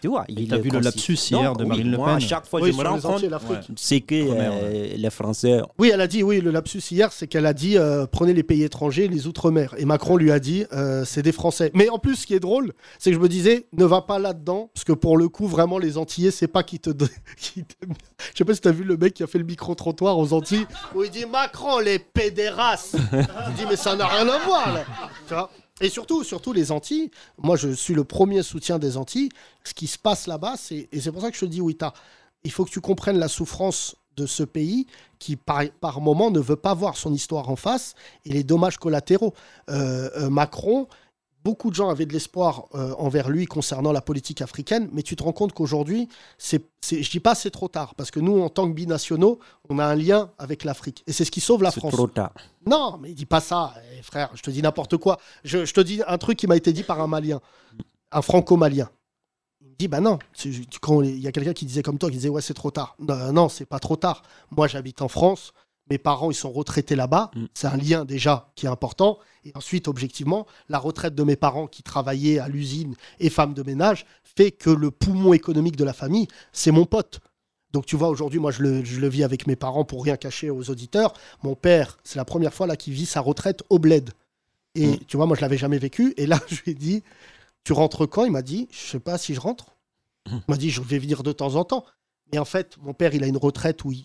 Tu 0.00 0.08
vois, 0.08 0.24
il 0.28 0.52
est 0.52 0.58
vu 0.58 0.70
le 0.70 0.80
lapsus 0.80 1.14
hier 1.30 1.42
Donc, 1.52 1.58
de 1.58 1.62
oui, 1.64 1.68
Marine 1.68 1.90
Le 1.90 1.96
moi, 1.96 2.08
à 2.08 2.16
Pen 2.16 2.20
chaque 2.20 2.46
fois, 2.46 2.60
Oui, 2.60 2.72
je 2.72 2.76
me 2.76 2.82
rends 2.82 3.00
compte, 3.00 3.24
c'est 3.76 4.00
que 4.00 4.14
euh, 4.14 4.94
les 4.96 5.10
Français. 5.10 5.60
Oui, 5.78 5.90
elle 5.92 6.00
a 6.00 6.06
dit, 6.06 6.22
oui, 6.22 6.40
le 6.40 6.50
lapsus 6.50 6.82
hier, 6.90 7.12
c'est 7.12 7.26
qu'elle 7.26 7.46
a 7.46 7.52
dit 7.52 7.76
euh, 7.76 8.06
prenez 8.06 8.32
les 8.34 8.42
pays 8.42 8.62
étrangers, 8.62 9.08
les 9.08 9.26
outre-mer. 9.26 9.74
Et 9.78 9.84
Macron 9.84 10.16
lui 10.16 10.30
a 10.30 10.38
dit 10.38 10.64
euh, 10.72 11.04
c'est 11.04 11.22
des 11.22 11.32
Français. 11.32 11.70
Mais 11.74 11.88
en 11.88 11.98
plus, 11.98 12.16
ce 12.16 12.26
qui 12.26 12.34
est 12.34 12.40
drôle, 12.40 12.72
c'est 12.98 13.10
que 13.10 13.16
je 13.16 13.20
me 13.20 13.28
disais 13.28 13.66
ne 13.72 13.84
va 13.84 14.02
pas 14.02 14.18
là-dedans, 14.18 14.70
parce 14.74 14.84
que 14.84 14.92
pour 14.92 15.16
le 15.16 15.28
coup, 15.28 15.46
vraiment, 15.46 15.78
les 15.78 15.98
Antillais, 15.98 16.30
c'est 16.30 16.48
pas 16.48 16.62
qui 16.62 16.78
te. 16.80 16.90
don- 16.90 17.08
qui 17.36 17.64
te- 17.64 17.74
Je 18.32 18.38
sais 18.38 18.44
pas 18.44 18.54
si 18.54 18.60
t'as 18.60 18.72
vu 18.72 18.84
le 18.84 18.96
mec 18.96 19.14
qui 19.14 19.22
a 19.22 19.26
fait 19.26 19.38
le 19.38 19.44
micro-trottoir 19.44 20.18
aux 20.18 20.32
Antilles, 20.32 20.66
où 20.94 21.02
il 21.04 21.10
dit 21.10 21.26
Macron, 21.26 21.78
les 21.78 21.98
pédérastes. 21.98 22.96
il 23.12 23.54
dit 23.54 23.64
mais 23.68 23.76
ça 23.76 23.94
n'a 23.96 24.06
rien 24.06 24.28
à 24.28 24.38
voir, 24.38 24.72
là. 24.74 24.84
Tu 25.28 25.34
vois 25.34 25.50
et 25.80 25.90
surtout, 25.90 26.24
surtout 26.24 26.52
les 26.52 26.72
Antilles, 26.72 27.10
moi 27.38 27.56
je 27.56 27.68
suis 27.68 27.94
le 27.94 28.04
premier 28.04 28.42
soutien 28.42 28.78
des 28.78 28.96
Antilles. 28.96 29.28
Ce 29.62 29.74
qui 29.74 29.86
se 29.86 29.98
passe 29.98 30.26
là-bas, 30.26 30.54
c'est 30.56 30.88
et 30.90 31.00
c'est 31.00 31.12
pour 31.12 31.20
ça 31.20 31.30
que 31.30 31.36
je 31.36 31.44
te 31.44 31.50
dis, 31.50 31.60
Wita, 31.60 31.92
il 32.44 32.50
faut 32.50 32.64
que 32.64 32.70
tu 32.70 32.80
comprennes 32.80 33.18
la 33.18 33.28
souffrance 33.28 33.96
de 34.16 34.26
ce 34.26 34.42
pays 34.42 34.86
qui, 35.18 35.36
par, 35.36 36.00
moment, 36.00 36.30
ne 36.30 36.40
veut 36.40 36.56
pas 36.56 36.74
voir 36.74 36.96
son 36.96 37.12
histoire 37.12 37.50
en 37.50 37.56
face 37.56 37.94
et 38.24 38.30
les 38.30 38.44
dommages 38.44 38.78
collatéraux. 38.78 39.34
Euh, 39.68 40.08
euh, 40.16 40.30
Macron, 40.30 40.88
beaucoup 41.46 41.70
de 41.70 41.76
gens 41.76 41.88
avaient 41.90 42.06
de 42.06 42.12
l'espoir 42.12 42.64
euh, 42.74 42.92
envers 42.98 43.28
lui 43.30 43.46
concernant 43.46 43.92
la 43.92 44.00
politique 44.00 44.42
africaine, 44.42 44.88
mais 44.92 45.02
tu 45.04 45.14
te 45.14 45.22
rends 45.22 45.32
compte 45.32 45.52
qu'aujourd'hui, 45.52 46.08
c'est, 46.38 46.60
c'est, 46.80 47.04
je 47.04 47.08
dis 47.10 47.20
pas 47.20 47.36
c'est 47.36 47.52
trop 47.52 47.68
tard, 47.68 47.94
parce 47.94 48.10
que 48.10 48.18
nous, 48.18 48.40
en 48.42 48.48
tant 48.48 48.66
que 48.68 48.74
binationaux, 48.74 49.38
on 49.68 49.78
a 49.78 49.84
un 49.86 49.94
lien 49.94 50.32
avec 50.38 50.64
l'Afrique. 50.64 51.04
Et 51.06 51.12
c'est 51.12 51.24
ce 51.24 51.30
qui 51.30 51.40
sauve 51.40 51.62
la 51.62 51.70
C'est 51.70 51.78
France. 51.78 51.92
trop 51.92 52.08
tard. 52.08 52.32
Non, 52.66 52.98
mais 53.00 53.12
dis 53.12 53.26
pas 53.26 53.40
ça, 53.40 53.74
eh, 53.96 54.02
frère, 54.02 54.30
je 54.34 54.42
te 54.42 54.50
dis 54.50 54.60
n'importe 54.60 54.96
quoi. 54.96 55.18
Je, 55.44 55.64
je 55.64 55.72
te 55.72 55.80
dis 55.80 56.02
un 56.08 56.18
truc 56.18 56.36
qui 56.36 56.48
m'a 56.48 56.56
été 56.56 56.72
dit 56.72 56.82
par 56.82 57.00
un 57.00 57.06
Malien, 57.06 57.40
un 58.10 58.22
franco-malien. 58.22 58.90
Il 59.60 59.68
me 59.68 59.74
dit, 59.78 59.86
bah 59.88 60.00
non, 60.00 60.18
c'est- 60.32 60.48
il 60.50 61.20
y 61.20 61.28
a 61.28 61.32
quelqu'un 61.32 61.52
qui 61.52 61.64
disait 61.64 61.82
comme 61.82 61.98
toi, 61.98 62.10
qui 62.10 62.16
disait, 62.16 62.28
ouais, 62.28 62.42
c'est 62.42 62.54
trop 62.54 62.72
tard. 62.72 62.96
Non, 62.98 63.32
non 63.32 63.48
c'est 63.48 63.66
pas 63.66 63.78
trop 63.78 63.94
tard. 63.94 64.22
Moi, 64.50 64.66
j'habite 64.66 65.00
en 65.00 65.08
France, 65.08 65.52
mes 65.90 65.98
parents, 65.98 66.30
ils 66.30 66.34
sont 66.34 66.50
retraités 66.50 66.96
là-bas. 66.96 67.30
Mm. 67.34 67.44
C'est 67.54 67.66
un 67.68 67.76
lien 67.76 68.04
déjà 68.04 68.50
qui 68.56 68.66
est 68.66 68.68
important. 68.68 69.18
Et 69.44 69.52
ensuite, 69.54 69.86
objectivement, 69.88 70.46
la 70.68 70.78
retraite 70.78 71.14
de 71.14 71.22
mes 71.22 71.36
parents 71.36 71.66
qui 71.68 71.82
travaillaient 71.82 72.38
à 72.40 72.48
l'usine 72.48 72.96
et 73.20 73.30
femmes 73.30 73.54
de 73.54 73.62
ménage 73.62 74.04
fait 74.24 74.50
que 74.50 74.70
le 74.70 74.90
poumon 74.90 75.32
économique 75.32 75.76
de 75.76 75.84
la 75.84 75.92
famille, 75.92 76.26
c'est 76.52 76.72
mon 76.72 76.84
pote. 76.86 77.20
Donc 77.72 77.86
tu 77.86 77.94
vois, 77.96 78.08
aujourd'hui, 78.08 78.38
moi, 78.40 78.50
je 78.50 78.62
le, 78.62 78.84
je 78.84 78.98
le 79.00 79.08
vis 79.08 79.22
avec 79.22 79.46
mes 79.46 79.54
parents 79.56 79.84
pour 79.84 80.02
rien 80.04 80.16
cacher 80.16 80.50
aux 80.50 80.70
auditeurs. 80.70 81.12
Mon 81.42 81.54
père, 81.54 81.98
c'est 82.04 82.16
la 82.16 82.24
première 82.24 82.52
fois 82.54 82.66
là 82.66 82.76
qu'il 82.76 82.92
vit 82.94 83.06
sa 83.06 83.20
retraite 83.20 83.62
au 83.70 83.78
bled. 83.78 84.10
Et 84.74 84.86
Mm. 84.88 84.98
tu 85.06 85.16
vois, 85.16 85.26
moi, 85.26 85.36
je 85.36 85.40
l'avais 85.42 85.58
jamais 85.58 85.78
vécu. 85.78 86.12
Et 86.16 86.26
là, 86.26 86.38
je 86.48 86.56
lui 86.64 86.72
ai 86.72 86.74
dit, 86.74 87.02
tu 87.64 87.72
rentres 87.72 88.08
quand? 88.08 88.24
Il 88.24 88.32
m'a 88.32 88.42
dit, 88.42 88.68
je 88.72 88.78
sais 88.90 89.00
pas 89.00 89.18
si 89.18 89.34
je 89.34 89.40
rentre. 89.40 89.76
Mm. 90.28 90.36
Il 90.36 90.42
m'a 90.50 90.56
dit, 90.56 90.70
je 90.70 90.80
vais 90.80 90.98
venir 90.98 91.22
de 91.22 91.32
temps 91.32 91.54
en 91.54 91.64
temps. 91.64 91.84
Mais 92.32 92.38
en 92.38 92.44
fait, 92.44 92.76
mon 92.82 92.92
père, 92.94 93.14
il 93.14 93.22
a 93.22 93.26
une 93.28 93.36
retraite 93.36 93.84
où 93.84 93.92
il- 93.92 94.04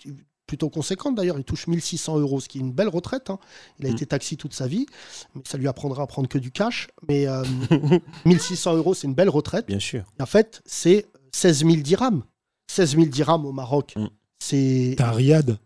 plutôt 0.51 0.69
conséquente 0.69 1.15
d'ailleurs. 1.15 1.37
Il 1.39 1.45
touche 1.45 1.67
1600 1.67 2.19
euros, 2.19 2.41
ce 2.41 2.49
qui 2.49 2.57
est 2.57 2.61
une 2.61 2.73
belle 2.73 2.89
retraite. 2.89 3.29
hein. 3.29 3.39
Il 3.79 3.85
a 3.85 3.89
Mm. 3.89 3.93
été 3.93 4.05
taxi 4.05 4.35
toute 4.35 4.53
sa 4.53 4.67
vie, 4.67 4.85
mais 5.33 5.41
ça 5.45 5.57
lui 5.57 5.69
apprendra 5.69 6.03
à 6.03 6.07
prendre 6.07 6.27
que 6.27 6.37
du 6.37 6.51
cash. 6.51 6.89
Mais 7.07 7.25
euh, 7.25 7.41
1600 8.25 8.75
euros, 8.75 8.93
c'est 8.93 9.07
une 9.07 9.13
belle 9.13 9.29
retraite. 9.29 9.65
Bien 9.67 9.79
sûr. 9.79 10.03
En 10.19 10.25
fait, 10.25 10.61
c'est 10.65 11.05
16 11.31 11.59
000 11.65 11.75
dirhams. 11.77 12.23
16 12.69 12.95
000 12.95 13.05
dirhams 13.05 13.45
au 13.45 13.53
Maroc. 13.53 13.93
Mm. 13.95 14.07
C'est. 14.43 14.95
T'as 14.97 15.07
un 15.07 15.11
Riyad. 15.11 15.57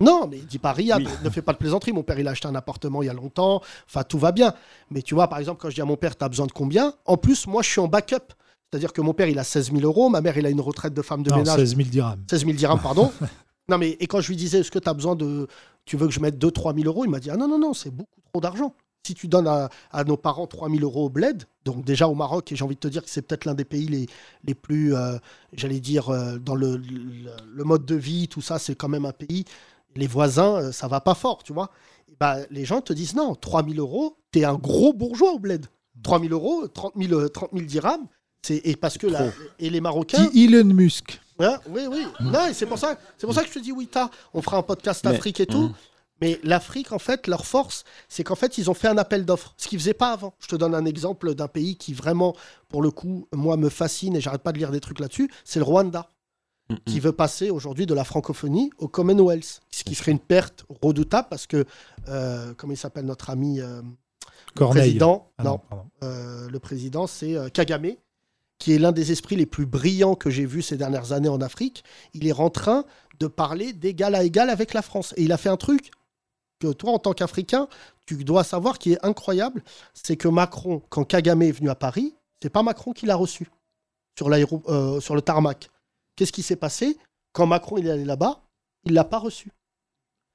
Non, 0.00 0.26
mais 0.30 0.38
dis 0.40 0.58
pas 0.58 0.72
Riyad, 0.72 1.00
Oui. 1.00 1.08
ne 1.24 1.30
fais 1.30 1.40
pas 1.40 1.52
de 1.54 1.58
plaisanterie. 1.58 1.92
Mon 1.92 2.02
père, 2.02 2.18
il 2.18 2.28
a 2.28 2.32
acheté 2.32 2.46
un 2.46 2.54
appartement 2.54 3.02
il 3.02 3.06
y 3.06 3.08
a 3.08 3.14
longtemps. 3.14 3.62
Enfin, 3.88 4.02
tout 4.02 4.18
va 4.18 4.32
bien. 4.32 4.52
Mais 4.90 5.00
tu 5.00 5.14
vois, 5.14 5.28
par 5.28 5.38
exemple, 5.38 5.58
quand 5.62 5.70
je 5.70 5.76
dis 5.76 5.80
à 5.80 5.86
mon 5.86 5.96
père, 5.96 6.18
tu 6.18 6.24
as 6.24 6.28
besoin 6.28 6.46
de 6.46 6.52
combien? 6.52 6.92
En 7.06 7.16
plus, 7.16 7.46
moi, 7.46 7.62
je 7.62 7.70
suis 7.70 7.80
en 7.80 7.88
backup. 7.88 8.34
C'est-à-dire 8.70 8.92
que 8.92 9.00
mon 9.00 9.14
père, 9.14 9.28
il 9.28 9.38
a 9.38 9.44
16 9.44 9.70
000 9.70 9.82
euros. 9.84 10.08
Ma 10.10 10.20
mère, 10.20 10.36
il 10.36 10.44
a 10.44 10.50
une 10.50 10.60
retraite 10.60 10.92
de 10.92 11.00
femme 11.02 11.22
de 11.22 11.30
Non, 11.30 11.36
ménage. 11.38 11.56
16 11.60 11.76
000 11.76 11.88
dirhams. 11.88 12.24
16 12.28 12.40
000 12.44 12.52
dirhams, 12.54 12.80
pardon. 12.82 13.12
non, 13.68 13.78
mais 13.78 13.90
et 14.00 14.06
quand 14.06 14.20
je 14.20 14.28
lui 14.28 14.36
disais, 14.36 14.60
est-ce 14.60 14.70
que 14.70 14.78
tu 14.78 14.88
as 14.88 14.94
besoin 14.94 15.16
de. 15.16 15.46
Tu 15.84 15.96
veux 15.96 16.06
que 16.06 16.12
je 16.12 16.20
mette 16.20 16.38
2-3 16.38 16.74
000 16.74 16.86
euros 16.86 17.04
Il 17.04 17.10
m'a 17.10 17.20
dit, 17.20 17.30
ah 17.30 17.36
non, 17.36 17.48
non, 17.48 17.58
non, 17.58 17.74
c'est 17.74 17.90
beaucoup 17.90 18.20
trop 18.32 18.40
d'argent. 18.40 18.74
Si 19.06 19.14
tu 19.14 19.28
donnes 19.28 19.46
à, 19.46 19.68
à 19.90 20.04
nos 20.04 20.16
parents 20.16 20.46
3 20.46 20.70
000 20.70 20.82
euros 20.82 21.06
au 21.06 21.08
bled, 21.10 21.44
donc 21.66 21.84
déjà 21.84 22.08
au 22.08 22.14
Maroc, 22.14 22.50
et 22.52 22.56
j'ai 22.56 22.64
envie 22.64 22.74
de 22.74 22.80
te 22.80 22.88
dire 22.88 23.02
que 23.02 23.10
c'est 23.10 23.20
peut-être 23.20 23.44
l'un 23.44 23.52
des 23.54 23.66
pays 23.66 23.86
les, 23.86 24.06
les 24.44 24.54
plus, 24.54 24.94
euh, 24.94 25.18
j'allais 25.52 25.80
dire, 25.80 26.08
euh, 26.08 26.38
dans 26.38 26.54
le, 26.54 26.78
le, 26.78 27.30
le 27.54 27.64
mode 27.64 27.84
de 27.84 27.94
vie, 27.94 28.28
tout 28.28 28.40
ça, 28.40 28.58
c'est 28.58 28.74
quand 28.74 28.88
même 28.88 29.04
un 29.04 29.12
pays. 29.12 29.44
Les 29.94 30.06
voisins, 30.06 30.56
euh, 30.56 30.72
ça 30.72 30.88
va 30.88 31.00
pas 31.02 31.14
fort, 31.14 31.42
tu 31.42 31.52
vois. 31.52 31.70
Et 32.10 32.16
bah, 32.18 32.38
les 32.50 32.64
gens 32.64 32.80
te 32.80 32.94
disent, 32.94 33.14
non, 33.14 33.34
3 33.34 33.64
000 33.64 33.76
euros, 33.76 34.16
tu 34.32 34.40
es 34.40 34.44
un 34.44 34.54
gros 34.54 34.94
bourgeois 34.94 35.32
au 35.32 35.38
bled. 35.38 35.66
3 36.02 36.20
000 36.20 36.32
euros, 36.32 36.66
30 36.66 36.94
000, 36.96 37.20
euh, 37.20 37.28
30 37.28 37.50
000 37.52 37.66
dirhams. 37.66 38.06
C'est, 38.42 38.60
et 38.64 38.76
parce 38.76 38.98
que 38.98 39.06
là, 39.06 39.30
et 39.58 39.70
les 39.70 39.80
Marocains. 39.80 40.28
Dit 40.32 40.44
Elon 40.44 40.64
Musk. 40.74 41.20
Ouais, 41.38 41.54
oui, 41.68 41.82
oui. 41.90 42.06
Non, 42.20 42.50
c'est 42.52 42.66
pour 42.66 42.78
ça, 42.78 42.96
c'est 43.18 43.26
pour 43.26 43.34
ça 43.34 43.42
que 43.42 43.48
je 43.48 43.54
te 43.54 43.58
dis, 43.58 43.72
oui, 43.72 43.88
t'as, 43.90 44.08
on 44.32 44.42
fera 44.42 44.56
un 44.58 44.62
podcast 44.62 45.04
Mais- 45.04 45.10
Afrique 45.16 45.40
et 45.40 45.46
tout. 45.46 45.62
Mhm. 45.68 45.74
Mais 46.20 46.38
l'Afrique, 46.44 46.92
en 46.92 47.00
fait, 47.00 47.26
leur 47.26 47.44
force, 47.44 47.82
c'est 48.08 48.22
qu'en 48.22 48.36
fait, 48.36 48.56
ils 48.56 48.70
ont 48.70 48.74
fait 48.74 48.86
un 48.86 48.96
appel 48.98 49.24
d'offres, 49.26 49.52
ce 49.56 49.66
qu'ils 49.66 49.80
faisaient 49.80 49.94
pas 49.94 50.12
avant. 50.12 50.32
Je 50.38 50.46
te 50.46 50.54
donne 50.54 50.74
un 50.74 50.84
exemple 50.84 51.34
d'un 51.34 51.48
pays 51.48 51.76
qui 51.76 51.92
vraiment, 51.92 52.34
pour 52.68 52.82
le 52.82 52.92
coup, 52.92 53.26
moi, 53.34 53.56
me 53.56 53.68
fascine 53.68 54.14
et 54.14 54.20
j'arrête 54.20 54.42
pas 54.42 54.52
de 54.52 54.58
lire 54.58 54.70
des 54.70 54.78
trucs 54.80 55.00
là-dessus. 55.00 55.28
C'est 55.44 55.58
le 55.58 55.64
Rwanda, 55.64 56.08
Mm, 56.70 56.76
qui 56.86 56.96
mm. 56.96 57.00
veut 57.00 57.12
passer 57.12 57.50
aujourd'hui 57.50 57.84
de 57.84 57.92
la 57.92 58.04
francophonie 58.04 58.70
au 58.78 58.88
Commonwealth, 58.88 59.60
ce 59.70 59.84
qui 59.84 59.94
serait 59.94 60.12
une 60.12 60.18
perte 60.18 60.64
redoutable 60.80 61.26
parce 61.28 61.46
que, 61.46 61.66
euh, 62.08 62.54
comment 62.56 62.72
il 62.72 62.78
s'appelle 62.78 63.04
notre 63.04 63.28
ami 63.28 63.60
euh, 63.60 63.82
Corneille. 64.54 64.84
président? 64.84 65.30
Ah 65.36 65.42
Non, 65.42 65.60
euh, 66.04 66.48
le 66.48 66.58
président, 66.60 67.06
c'est 67.06 67.36
euh, 67.36 67.48
Kagame, 67.50 67.90
qui 68.58 68.72
est 68.72 68.78
l'un 68.78 68.92
des 68.92 69.12
esprits 69.12 69.36
les 69.36 69.46
plus 69.46 69.66
brillants 69.66 70.14
que 70.14 70.30
j'ai 70.30 70.46
vus 70.46 70.62
ces 70.62 70.76
dernières 70.76 71.12
années 71.12 71.28
en 71.28 71.40
Afrique. 71.40 71.84
Il 72.12 72.26
est 72.26 72.32
en 72.32 72.50
train 72.50 72.84
de 73.18 73.26
parler 73.26 73.72
d'égal 73.72 74.14
à 74.14 74.24
égal 74.24 74.50
avec 74.50 74.74
la 74.74 74.82
France. 74.82 75.12
Et 75.16 75.22
il 75.24 75.32
a 75.32 75.36
fait 75.36 75.48
un 75.48 75.56
truc 75.56 75.90
que 76.60 76.72
toi, 76.72 76.92
en 76.92 76.98
tant 76.98 77.12
qu'Africain, 77.12 77.68
tu 78.06 78.22
dois 78.24 78.44
savoir 78.44 78.78
qui 78.78 78.92
est 78.92 79.04
incroyable, 79.04 79.62
c'est 79.92 80.16
que 80.16 80.28
Macron, 80.28 80.82
quand 80.88 81.04
Kagame 81.04 81.42
est 81.42 81.52
venu 81.52 81.68
à 81.68 81.74
Paris, 81.74 82.14
c'est 82.42 82.50
pas 82.50 82.62
Macron 82.62 82.92
qui 82.92 83.06
l'a 83.06 83.16
reçu 83.16 83.48
sur, 84.16 84.28
l'aéro- 84.28 84.62
euh, 84.68 85.00
sur 85.00 85.14
le 85.14 85.22
tarmac. 85.22 85.70
Qu'est-ce 86.16 86.32
qui 86.32 86.42
s'est 86.42 86.56
passé? 86.56 86.96
Quand 87.32 87.46
Macron 87.46 87.78
il 87.78 87.86
est 87.86 87.90
allé 87.90 88.04
là-bas, 88.04 88.42
il 88.84 88.92
l'a 88.92 89.04
pas 89.04 89.18
reçu. 89.18 89.50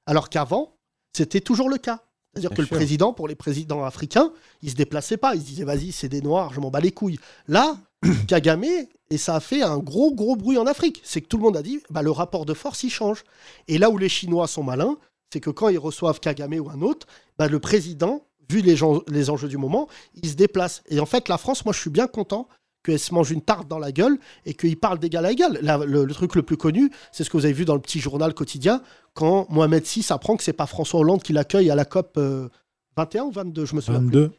Alors 0.06 0.28
qu'avant, 0.28 0.76
c'était 1.16 1.40
toujours 1.40 1.68
le 1.68 1.78
cas. 1.78 2.04
C'est-à-dire 2.32 2.50
que 2.50 2.64
sûr. 2.64 2.74
le 2.74 2.76
président, 2.76 3.12
pour 3.12 3.26
les 3.26 3.34
présidents 3.34 3.84
africains, 3.84 4.32
il 4.62 4.70
se 4.70 4.76
déplaçait 4.76 5.16
pas. 5.16 5.34
Il 5.34 5.40
se 5.40 5.46
disait, 5.46 5.64
vas-y, 5.64 5.90
c'est 5.90 6.08
des 6.08 6.20
noirs, 6.20 6.52
je 6.52 6.60
m'en 6.60 6.70
bats 6.70 6.80
les 6.80 6.92
couilles. 6.92 7.18
Là, 7.48 7.76
Kagame, 8.28 8.64
et 9.10 9.18
ça 9.18 9.36
a 9.36 9.40
fait 9.40 9.62
un 9.62 9.78
gros, 9.78 10.14
gros 10.14 10.36
bruit 10.36 10.56
en 10.58 10.66
Afrique. 10.66 11.00
C'est 11.04 11.20
que 11.20 11.26
tout 11.26 11.36
le 11.36 11.42
monde 11.42 11.56
a 11.56 11.62
dit, 11.62 11.80
bah, 11.90 12.02
le 12.02 12.10
rapport 12.10 12.46
de 12.46 12.54
force, 12.54 12.82
il 12.84 12.90
change. 12.90 13.24
Et 13.68 13.78
là 13.78 13.90
où 13.90 13.98
les 13.98 14.08
Chinois 14.08 14.46
sont 14.46 14.62
malins, 14.62 14.96
c'est 15.32 15.40
que 15.40 15.50
quand 15.50 15.68
ils 15.68 15.78
reçoivent 15.78 16.20
Kagame 16.20 16.54
ou 16.54 16.70
un 16.70 16.80
autre, 16.82 17.06
bah, 17.38 17.48
le 17.48 17.58
président 17.58 18.24
vu 18.48 18.62
les, 18.62 18.74
gens, 18.76 19.00
les 19.08 19.30
enjeux 19.30 19.48
du 19.48 19.58
moment, 19.58 19.88
il 20.22 20.28
se 20.28 20.34
déplace. 20.34 20.82
Et 20.88 20.98
en 20.98 21.06
fait, 21.06 21.28
la 21.28 21.38
France, 21.38 21.64
moi, 21.64 21.72
je 21.72 21.78
suis 21.80 21.90
bien 21.90 22.08
content 22.08 22.48
qu'elle 22.82 22.98
se 22.98 23.12
mange 23.14 23.30
une 23.30 23.42
tarte 23.42 23.68
dans 23.68 23.78
la 23.78 23.92
gueule 23.92 24.18
et 24.46 24.54
qu'il 24.54 24.76
parle 24.78 24.98
d'égal 24.98 25.24
à 25.26 25.30
égal. 25.30 25.58
La- 25.62 25.76
le, 25.78 26.04
le 26.04 26.14
truc 26.14 26.34
le 26.34 26.42
plus 26.42 26.56
connu, 26.56 26.90
c'est 27.12 27.22
ce 27.22 27.30
que 27.30 27.36
vous 27.36 27.44
avez 27.44 27.52
vu 27.54 27.64
dans 27.64 27.74
le 27.74 27.80
petit 27.80 28.00
journal 28.00 28.32
quotidien, 28.34 28.82
quand 29.14 29.46
Mohamed 29.50 29.84
VI 29.84 30.04
apprend 30.10 30.36
que 30.36 30.42
c'est 30.42 30.52
pas 30.54 30.66
François 30.66 31.00
Hollande 31.00 31.22
qui 31.22 31.32
l'accueille 31.32 31.70
à 31.70 31.74
la 31.74 31.84
COP 31.84 32.14
euh, 32.16 32.48
21 32.96 33.24
ou 33.24 33.30
22, 33.30 33.66
je 33.66 33.74
me 33.76 33.80
souviens. 33.80 34.00
plus. 34.00 34.06
22. 34.06 34.32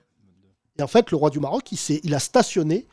Et 0.80 0.82
en 0.84 0.88
fait, 0.88 1.12
le 1.12 1.18
roi 1.18 1.30
du 1.30 1.39
Maroc, 1.39 1.72
il, 1.72 1.99
il 2.03 2.14
a 2.16 2.20
stationné 2.20 2.88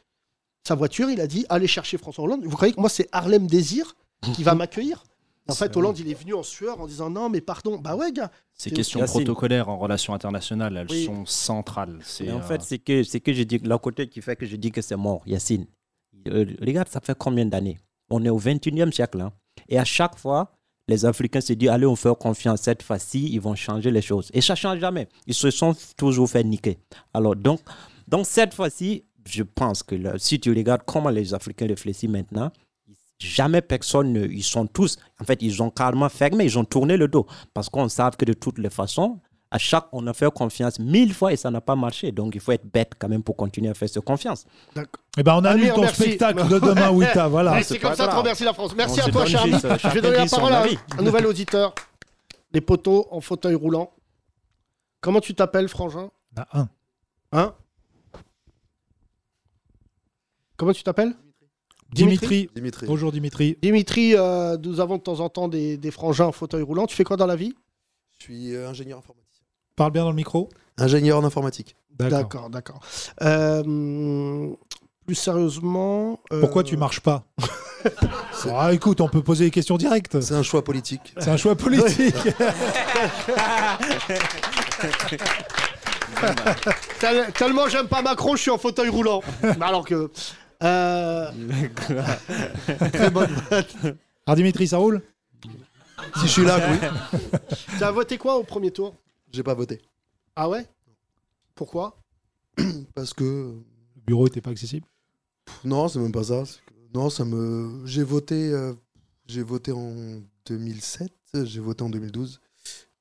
sa 0.68 0.74
voiture, 0.74 1.10
il 1.10 1.20
a 1.20 1.26
dit 1.26 1.44
allez 1.48 1.66
chercher 1.66 1.98
François 1.98 2.24
Hollande. 2.24 2.44
Vous 2.44 2.56
croyez 2.56 2.72
que 2.74 2.80
moi, 2.80 2.88
c'est 2.90 3.08
Harlem 3.12 3.46
Désir 3.46 3.96
qui 4.34 4.42
va 4.42 4.54
m'accueillir 4.60 5.02
En 5.48 5.54
fait, 5.54 5.74
Hollande, 5.76 5.98
il 5.98 6.10
est 6.10 6.14
venu 6.14 6.34
en 6.34 6.42
sueur 6.42 6.80
en 6.80 6.86
disant 6.86 7.08
non, 7.10 7.28
mais 7.30 7.40
pardon. 7.40 7.78
Bah 7.78 7.96
ouais, 7.96 8.12
gars. 8.12 8.30
Ces 8.54 8.70
questions 8.70 9.00
protocolaires 9.04 9.68
en 9.68 9.78
relations 9.78 10.12
internationales, 10.14 10.76
elles 10.76 10.90
Oui. 10.90 11.04
sont 11.06 11.24
centrales. 11.26 11.98
C'est, 12.02 12.24
Mais 12.24 12.32
en 12.32 12.38
euh, 12.38 12.42
fait, 12.42 12.60
c'est 12.62 12.78
que, 12.78 13.02
c'est 13.02 13.20
que 13.20 13.32
je 13.32 13.42
dis, 13.44 13.58
la 13.64 13.78
côté 13.78 14.08
qui 14.08 14.20
fait 14.20 14.36
que 14.36 14.44
je 14.46 14.56
dis 14.56 14.70
que 14.70 14.82
c'est 14.82 14.96
mort, 14.96 15.22
Yacine. 15.26 15.66
Euh, 16.28 16.44
regarde, 16.60 16.88
ça 16.88 17.00
fait 17.00 17.16
combien 17.16 17.46
d'années 17.46 17.78
On 18.10 18.22
est 18.24 18.28
au 18.30 18.38
21e 18.38 18.92
siècle. 18.92 19.20
hein. 19.20 19.32
Et 19.68 19.78
à 19.78 19.84
chaque 19.84 20.18
fois, 20.18 20.52
les 20.88 21.04
Africains 21.04 21.40
se 21.40 21.52
disent, 21.54 21.68
allez, 21.70 21.86
on 21.86 21.96
fait 21.96 22.14
confiance, 22.18 22.60
cette 22.62 22.82
fois-ci, 22.82 23.30
ils 23.32 23.40
vont 23.40 23.54
changer 23.54 23.90
les 23.90 24.02
choses. 24.02 24.30
Et 24.34 24.40
ça 24.40 24.52
ne 24.54 24.56
change 24.58 24.78
jamais. 24.80 25.08
Ils 25.26 25.34
se 25.34 25.50
sont 25.50 25.74
toujours 25.96 26.28
fait 26.28 26.44
niquer. 26.44 26.78
Alors, 27.14 27.36
donc, 27.36 27.60
donc 28.06 28.26
cette 28.26 28.54
fois-ci, 28.54 29.04
je 29.28 29.42
pense 29.42 29.82
que 29.82 29.94
là, 29.94 30.14
si 30.18 30.40
tu 30.40 30.50
regardes 30.52 30.82
comment 30.86 31.10
les 31.10 31.34
Africains 31.34 31.66
réfléchissent 31.66 32.08
maintenant, 32.10 32.50
jamais 33.18 33.60
personne, 33.62 34.12
ne- 34.12 34.26
ils 34.26 34.42
sont 34.44 34.66
tous, 34.66 34.96
en 35.20 35.24
fait, 35.24 35.42
ils 35.42 35.62
ont 35.62 35.70
carrément 35.70 36.08
fermé, 36.08 36.44
ils 36.44 36.58
ont 36.58 36.64
tourné 36.64 36.96
le 36.96 37.08
dos. 37.08 37.26
Parce 37.54 37.68
qu'on 37.68 37.88
sait 37.88 38.02
que 38.18 38.24
de 38.24 38.32
toutes 38.32 38.58
les 38.58 38.70
façons, 38.70 39.18
à 39.50 39.56
chaque, 39.58 39.86
on 39.92 40.06
a 40.06 40.12
fait 40.12 40.30
confiance 40.30 40.78
mille 40.78 41.14
fois 41.14 41.32
et 41.32 41.36
ça 41.36 41.50
n'a 41.50 41.60
pas 41.62 41.74
marché. 41.74 42.12
Donc, 42.12 42.34
il 42.34 42.40
faut 42.40 42.52
être 42.52 42.66
bête 42.70 42.92
quand 42.98 43.08
même 43.08 43.22
pour 43.22 43.34
continuer 43.34 43.70
à 43.70 43.74
faire 43.74 43.88
cette 43.88 44.04
confiance. 44.04 44.44
Eh 45.16 45.22
ben, 45.22 45.34
on 45.36 45.44
annule 45.44 45.62
Amir, 45.62 45.74
ton 45.74 45.80
merci. 45.80 46.02
spectacle 46.02 46.46
de 46.50 46.58
demain, 46.58 46.90
Wita. 46.90 47.28
Voilà. 47.30 47.62
C'est 47.62 47.78
comme 47.78 47.94
ça 47.94 48.08
qu'on 48.08 48.18
remercie 48.18 48.44
la 48.44 48.52
France. 48.52 48.74
Merci 48.76 49.00
On 49.02 49.06
à 49.08 49.10
toi, 49.10 49.24
Charles. 49.26 49.50
juste, 49.52 49.66
Je 49.82 49.88
vais 49.88 50.00
donner 50.02 50.16
la 50.18 50.26
parole 50.26 50.52
à 50.52 50.64
un 50.98 51.02
nouvel 51.02 51.26
auditeur. 51.26 51.74
Les 52.52 52.60
poteaux 52.60 53.08
en 53.10 53.20
fauteuil 53.22 53.54
roulant. 53.54 53.90
Comment 55.00 55.20
tu 55.20 55.34
t'appelles, 55.34 55.68
Frangin? 55.68 56.10
A 56.36 56.66
un. 57.32 57.54
Comment 60.58 60.72
tu 60.72 60.82
t'appelles 60.82 61.14
Dimitri. 61.92 62.50
Dimitri. 62.54 62.86
Bonjour 62.86 63.12
Dimitri. 63.12 63.56
Dimitri, 63.62 64.14
euh, 64.14 64.58
nous 64.58 64.80
avons 64.80 64.98
de 64.98 65.02
temps 65.02 65.20
en 65.20 65.30
temps 65.30 65.48
des, 65.48 65.78
des 65.78 65.90
frangins 65.90 66.26
en 66.26 66.32
fauteuil 66.32 66.62
roulant. 66.62 66.86
Tu 66.86 66.94
fais 66.94 67.04
quoi 67.04 67.16
dans 67.16 67.24
la 67.26 67.36
vie 67.36 67.54
Je 68.18 68.24
suis 68.24 68.54
euh, 68.54 68.68
ingénieur 68.68 68.98
informatique. 68.98 69.24
Parle 69.74 69.92
bien 69.92 70.02
dans 70.02 70.10
le 70.10 70.16
micro. 70.16 70.50
Ingénieur 70.76 71.16
en 71.18 71.24
informatique. 71.24 71.76
D'accord, 71.98 72.50
d'accord. 72.50 72.80
Euh, 73.22 74.50
plus 75.06 75.14
sérieusement. 75.14 76.20
euh, 76.32 76.40
Pourquoi 76.40 76.62
tu 76.62 76.76
marches 76.76 77.00
pas 77.00 77.24
Ah, 78.54 78.72
écoute, 78.74 79.00
on 79.00 79.08
peut 79.08 79.22
poser 79.22 79.46
des 79.46 79.50
questions 79.50 79.78
directes. 79.78 80.20
C'est 80.20 80.34
un 80.34 80.42
choix 80.42 80.62
politique. 80.62 81.14
C'est 81.18 81.30
un 81.30 81.36
choix 81.38 81.54
politique. 81.56 82.14
Tel- 87.00 87.32
Tellement 87.38 87.68
j'aime 87.68 87.88
pas 87.88 88.02
Macron, 88.02 88.36
je 88.36 88.42
suis 88.42 88.50
en 88.50 88.58
fauteuil 88.58 88.88
roulant. 88.88 89.22
Mais 89.42 89.56
Alors 89.62 89.84
que. 89.86 90.10
Euh, 90.62 91.30
Très 92.92 93.10
bonne. 93.10 93.30
Alors 94.26 94.36
Dimitri, 94.36 94.66
ça 94.68 94.78
roule 94.78 95.02
Si 96.16 96.22
je 96.26 96.32
suis 96.32 96.44
là, 96.44 96.58
oui. 96.70 96.78
Tu 97.78 97.84
as 97.84 97.90
voté 97.90 98.18
quoi 98.18 98.36
au 98.36 98.42
premier 98.44 98.70
tour? 98.70 98.94
J'ai 99.32 99.42
pas 99.42 99.54
voté. 99.54 99.80
Ah 100.36 100.48
ouais? 100.48 100.66
Pourquoi? 101.54 101.96
Parce 102.94 103.12
que. 103.14 103.24
Le 103.24 104.00
bureau 104.06 104.26
était 104.26 104.40
pas 104.40 104.50
accessible? 104.50 104.86
pff, 105.44 105.64
Non, 105.64 105.88
c'est 105.88 105.98
même 105.98 106.12
pas 106.12 106.24
ça. 106.24 106.44
Non, 106.94 107.10
ça 107.10 107.24
me. 107.24 107.82
J'ai 107.86 108.02
voté. 108.02 108.50
euh, 108.52 108.72
J'ai 109.26 109.42
voté 109.42 109.72
en 109.72 110.20
2007. 110.46 111.12
J'ai 111.44 111.60
voté 111.60 111.82
en 111.84 111.90
2012. 111.90 112.40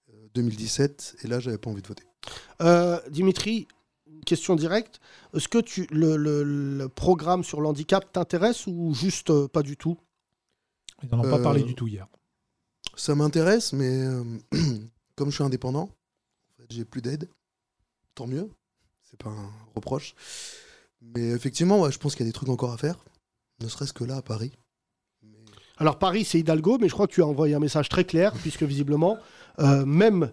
euh, 0.10 0.14
2017. 0.36 1.18
Et 1.24 1.28
là, 1.28 1.40
j'avais 1.40 1.58
pas 1.58 1.70
envie 1.70 1.82
de 1.82 1.88
voter. 1.88 2.04
Euh, 2.62 3.00
Dimitri, 3.10 3.68
question 4.26 4.56
directe. 4.56 5.00
Est-ce 5.36 5.48
que 5.48 5.58
tu, 5.60 5.88
le, 5.92 6.16
le- 6.18 6.44
le 6.44 6.90
programme 6.90 7.44
sur 7.44 7.62
l'handicap 7.62 8.12
t'intéresse 8.12 8.68
ou 8.68 8.94
juste 8.94 9.30
euh, 9.30 9.48
pas 9.48 9.64
du 9.64 9.78
tout? 9.78 9.98
Ils 11.04 11.10
n'en 11.10 11.20
ont 11.20 11.30
pas 11.30 11.40
Euh, 11.40 11.44
parlé 11.44 11.64
du 11.64 11.76
tout 11.76 11.88
hier. 11.88 12.08
Ça 12.96 13.14
m'intéresse, 13.16 13.74
mais 13.74 14.04
euh, 14.04 14.24
comme 15.16 15.30
je 15.30 15.36
suis 15.36 15.44
indépendant, 15.44 15.84
en 15.84 16.62
fait, 16.62 16.68
j'ai 16.72 16.86
plus 16.86 17.02
d'aide. 17.02 17.30
Tant 18.16 18.28
mieux. 18.28 18.50
C'est 19.04 19.20
pas 19.22 19.30
un 19.30 19.50
reproche. 19.76 20.16
Mais 21.02 21.30
effectivement, 21.30 21.80
ouais, 21.82 21.92
je 21.92 22.00
pense 22.00 22.16
qu'il 22.16 22.26
y 22.26 22.30
a 22.30 22.32
des 22.32 22.34
trucs 22.34 22.50
encore 22.50 22.74
à 22.74 22.78
faire. 22.78 22.98
Ne 23.62 23.68
serait-ce 23.68 23.94
que 23.94 24.04
là, 24.04 24.18
à 24.18 24.22
Paris. 24.22 24.52
Alors 25.78 26.00
Paris, 26.00 26.26
c'est 26.26 26.40
Hidalgo, 26.40 26.80
mais 26.80 26.88
je 26.90 26.94
crois 26.94 27.06
que 27.08 27.14
tu 27.14 27.22
as 27.22 27.28
envoyé 27.28 27.54
un 27.54 27.60
message 27.60 27.88
très 27.88 28.04
clair, 28.04 28.34
puisque 28.34 28.64
visiblement, 28.64 29.18
euh, 29.60 29.86
même 29.86 30.32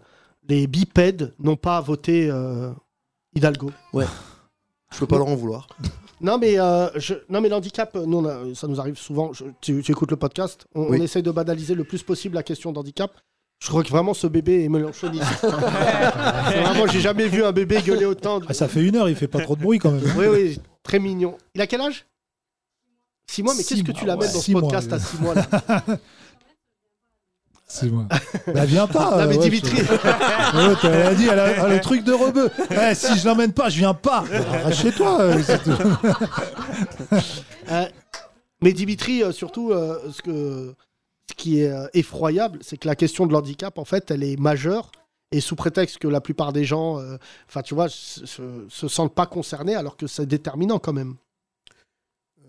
les 0.48 0.66
bipèdes 0.66 1.34
n'ont 1.38 1.56
pas 1.56 1.80
voté 1.82 2.30
euh, 2.30 2.72
Hidalgo. 3.34 3.70
Je 4.92 4.98
peux 5.00 5.06
pas 5.06 5.16
leur 5.18 5.26
en 5.28 5.34
vouloir. 5.34 5.66
Non 6.20 6.38
mais, 6.38 6.58
euh, 6.58 6.88
je- 6.94 7.14
non, 7.28 7.40
mais 7.40 7.48
l'handicap, 7.48 7.94
nous, 7.96 8.18
on 8.18 8.24
a- 8.26 8.54
ça 8.54 8.68
nous 8.68 8.78
arrive 8.80 8.96
souvent. 8.96 9.32
Je- 9.32 9.44
tu, 9.60 9.82
tu 9.82 9.90
écoutes 9.92 10.10
le 10.12 10.16
podcast, 10.16 10.66
on, 10.74 10.88
Oui. 10.88 10.98
on 11.00 11.02
essaye 11.02 11.22
de 11.22 11.30
banaliser 11.32 11.74
le 11.74 11.82
plus 11.84 12.02
possible 12.04 12.36
la 12.36 12.44
question 12.44 12.70
d'handicap. 12.72 13.10
Je 13.60 13.68
crois 13.68 13.82
que 13.82 13.88
vraiment 13.88 14.14
ce 14.14 14.26
bébé 14.28 14.62
est 14.64 14.68
mélanchoniste. 14.68 15.24
vraiment, 15.42 16.86
j'ai 16.86 17.00
jamais 17.00 17.26
vu 17.26 17.42
un 17.44 17.50
bébé 17.52 17.80
gueuler 17.82 18.04
autant. 18.04 18.40
Ah, 18.48 18.54
ça 18.54 18.68
fait 18.68 18.82
une 18.86 18.94
heure, 18.96 19.08
il 19.08 19.16
fait 19.16 19.26
pas 19.28 19.40
trop 19.40 19.56
de 19.56 19.62
bruit 19.62 19.78
quand 19.80 19.90
même. 19.90 20.04
Oui, 20.16 20.26
oui, 20.30 20.60
très 20.84 20.98
mignon. 21.00 21.36
Il 21.54 21.60
a 21.60 21.66
quel 21.66 21.80
âge? 21.80 22.06
Six 23.26 23.42
mois, 23.42 23.54
mais 23.54 23.62
Six 23.62 23.74
qu'est-ce 23.76 23.82
que 23.84 23.90
mois, 23.92 24.00
tu 24.00 24.06
l'amènes 24.06 24.26
ouais. 24.28 24.32
dans 24.32 24.38
ce 24.38 24.44
Six 24.44 24.52
mois, 24.52 24.60
podcast 24.62 24.92
à 24.92 24.98
six 25.00 25.18
mois 25.18 25.34
là? 25.34 25.46
C'est 27.76 27.90
moi. 27.90 28.06
Bah 28.54 28.64
viens 28.66 28.86
pas. 28.86 29.10
Non, 29.10 29.16
mais 29.16 29.22
euh, 29.36 29.38
ouais, 29.40 29.48
Dimitri. 29.50 29.76
je- 29.78 29.82
Ouais, 29.92 30.74
t'as- 30.80 30.90
elle 30.90 31.06
a 31.08 31.14
dit, 31.14 31.26
elle 31.26 31.38
a, 31.40 31.46
elle 31.48 31.60
a 31.60 31.68
le 31.74 31.80
truc 31.80 32.04
de 32.04 32.12
rebeu. 32.12 32.48
Eh, 32.70 32.94
si 32.94 33.18
je 33.18 33.26
l'emmène 33.26 33.52
pas, 33.52 33.68
je 33.68 33.78
viens 33.78 33.94
pas. 33.94 34.24
Bah, 34.30 34.70
chez 34.70 34.92
toi. 34.92 35.20
euh. 35.20 35.42
Euh, 37.70 37.86
mais 38.62 38.72
Dimitri, 38.72 39.22
euh, 39.22 39.32
surtout, 39.32 39.72
euh, 39.72 39.98
ce, 40.12 40.22
que, 40.22 40.74
ce 41.28 41.34
qui 41.34 41.60
est 41.62 41.70
euh, 41.70 41.86
effroyable, 41.94 42.58
c'est 42.62 42.76
que 42.76 42.86
la 42.86 42.94
question 42.94 43.26
de 43.26 43.32
l'handicap, 43.32 43.78
en 43.78 43.84
fait, 43.84 44.10
elle 44.10 44.22
est 44.22 44.38
majeure. 44.38 44.90
Et 45.32 45.40
sous 45.40 45.56
prétexte 45.56 45.98
que 45.98 46.06
la 46.06 46.20
plupart 46.20 46.52
des 46.52 46.64
gens, 46.64 47.00
euh, 47.00 47.16
enfin, 47.48 47.62
tu 47.62 47.74
vois, 47.74 47.88
se, 47.88 48.24
se- 48.24 48.66
se 48.68 48.86
sentent 48.88 49.14
pas 49.16 49.26
concernés, 49.26 49.74
alors 49.74 49.96
que 49.96 50.06
c'est 50.06 50.26
déterminant 50.26 50.78
quand 50.78 50.92
même. 50.92 51.16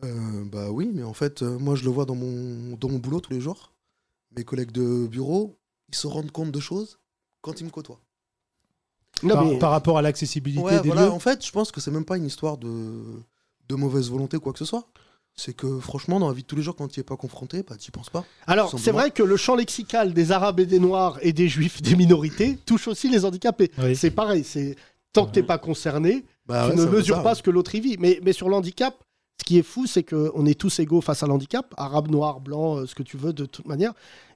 Euh, 0.03 0.43
bah 0.51 0.67
oui, 0.69 0.91
mais 0.93 1.01
en 1.01 1.13
fait, 1.13 1.41
euh, 1.41 1.57
moi, 1.57 1.73
je 1.75 1.83
le 1.83 1.89
vois 1.89 2.05
dans 2.05 2.13
mon, 2.15 2.75
dans 2.79 2.89
mon 2.89 2.99
boulot 2.99 3.21
tous 3.21 3.31
les 3.33 3.41
jours. 3.41 3.71
Mes 4.37 4.43
collègues 4.43 4.71
de 4.71 5.07
bureau, 5.07 5.57
ils 5.89 5.95
se 5.95 6.07
rendent 6.07 6.31
compte 6.31 6.51
de 6.51 6.59
choses 6.59 6.99
quand 7.41 7.59
ils 7.61 7.65
me 7.65 7.69
côtoient. 7.69 8.01
Non, 9.23 9.35
par, 9.35 9.45
mais- 9.45 9.59
par 9.59 9.71
rapport 9.71 9.97
à 9.97 10.01
l'accessibilité 10.01 10.61
Ouais, 10.63 10.81
des 10.81 10.87
voilà, 10.89 11.05
lieux. 11.05 11.11
en 11.11 11.19
fait, 11.19 11.45
je 11.45 11.51
pense 11.51 11.71
que 11.71 11.79
c'est 11.79 11.91
même 11.91 12.03
pas 12.05 12.17
une 12.17 12.25
histoire 12.25 12.57
de, 12.57 13.01
de 13.69 13.75
mauvaise 13.75 14.09
volonté 14.09 14.37
ou 14.37 14.39
quoi 14.41 14.51
que 14.53 14.59
ce 14.59 14.65
soit. 14.65 14.87
C'est 15.37 15.53
que 15.53 15.79
franchement, 15.79 16.19
dans 16.19 16.27
la 16.29 16.33
vie 16.33 16.43
de 16.43 16.47
tous 16.47 16.55
les 16.55 16.61
jours, 16.61 16.75
quand 16.75 16.87
tu 16.87 16.99
n'y 16.99 17.01
es 17.01 17.03
pas 17.03 17.17
confronté, 17.17 17.63
bah, 17.63 17.75
tu 17.77 17.91
penses 17.91 18.09
pas. 18.09 18.25
Alors, 18.47 18.77
c'est 18.79 18.91
vrai 18.91 19.11
que 19.11 19.21
le 19.23 19.35
champ 19.37 19.55
lexical 19.55 20.13
des 20.13 20.31
Arabes 20.31 20.61
et 20.61 20.65
des 20.65 20.79
Noirs 20.79 21.17
et 21.21 21.33
des 21.33 21.47
Juifs, 21.49 21.81
des 21.81 21.95
minorités, 21.95 22.57
touche 22.65 22.87
aussi 22.87 23.09
les 23.09 23.25
handicapés. 23.25 23.71
Oui. 23.77 23.95
C'est 23.95 24.11
pareil, 24.11 24.43
c'est 24.45 24.75
tant 25.13 25.25
que 25.25 25.31
t'es 25.31 25.43
pas 25.43 25.57
concerné, 25.57 26.25
Bah 26.45 26.69
tu 26.71 26.77
ouais, 26.77 26.85
ne 26.85 26.89
mesures 26.89 27.21
pas 27.23 27.29
ouais. 27.29 27.35
ce 27.35 27.43
que 27.43 27.51
l'autre 27.51 27.73
y 27.75 27.79
vit. 27.81 27.97
Mais, 27.99 28.19
mais 28.23 28.31
sur 28.33 28.47
l'handicap, 28.49 28.95
ce 29.39 29.43
qui 29.45 29.57
est 29.57 29.63
fou, 29.63 29.85
c'est 29.85 30.03
qu'on 30.03 30.45
est 30.45 30.59
tous 30.59 30.79
égaux 30.79 31.01
face 31.01 31.21
à 31.23 31.27
l'handicap, 31.27 31.73
arabe, 31.77 32.09
noir, 32.09 32.39
blanc, 32.39 32.77
euh, 32.77 32.85
ce 32.85 32.95
que 32.95 33.03
tu 33.03 33.17
veux, 33.17 33.33
de 33.33 33.45
toute 33.45 33.67
manière. 33.67 33.93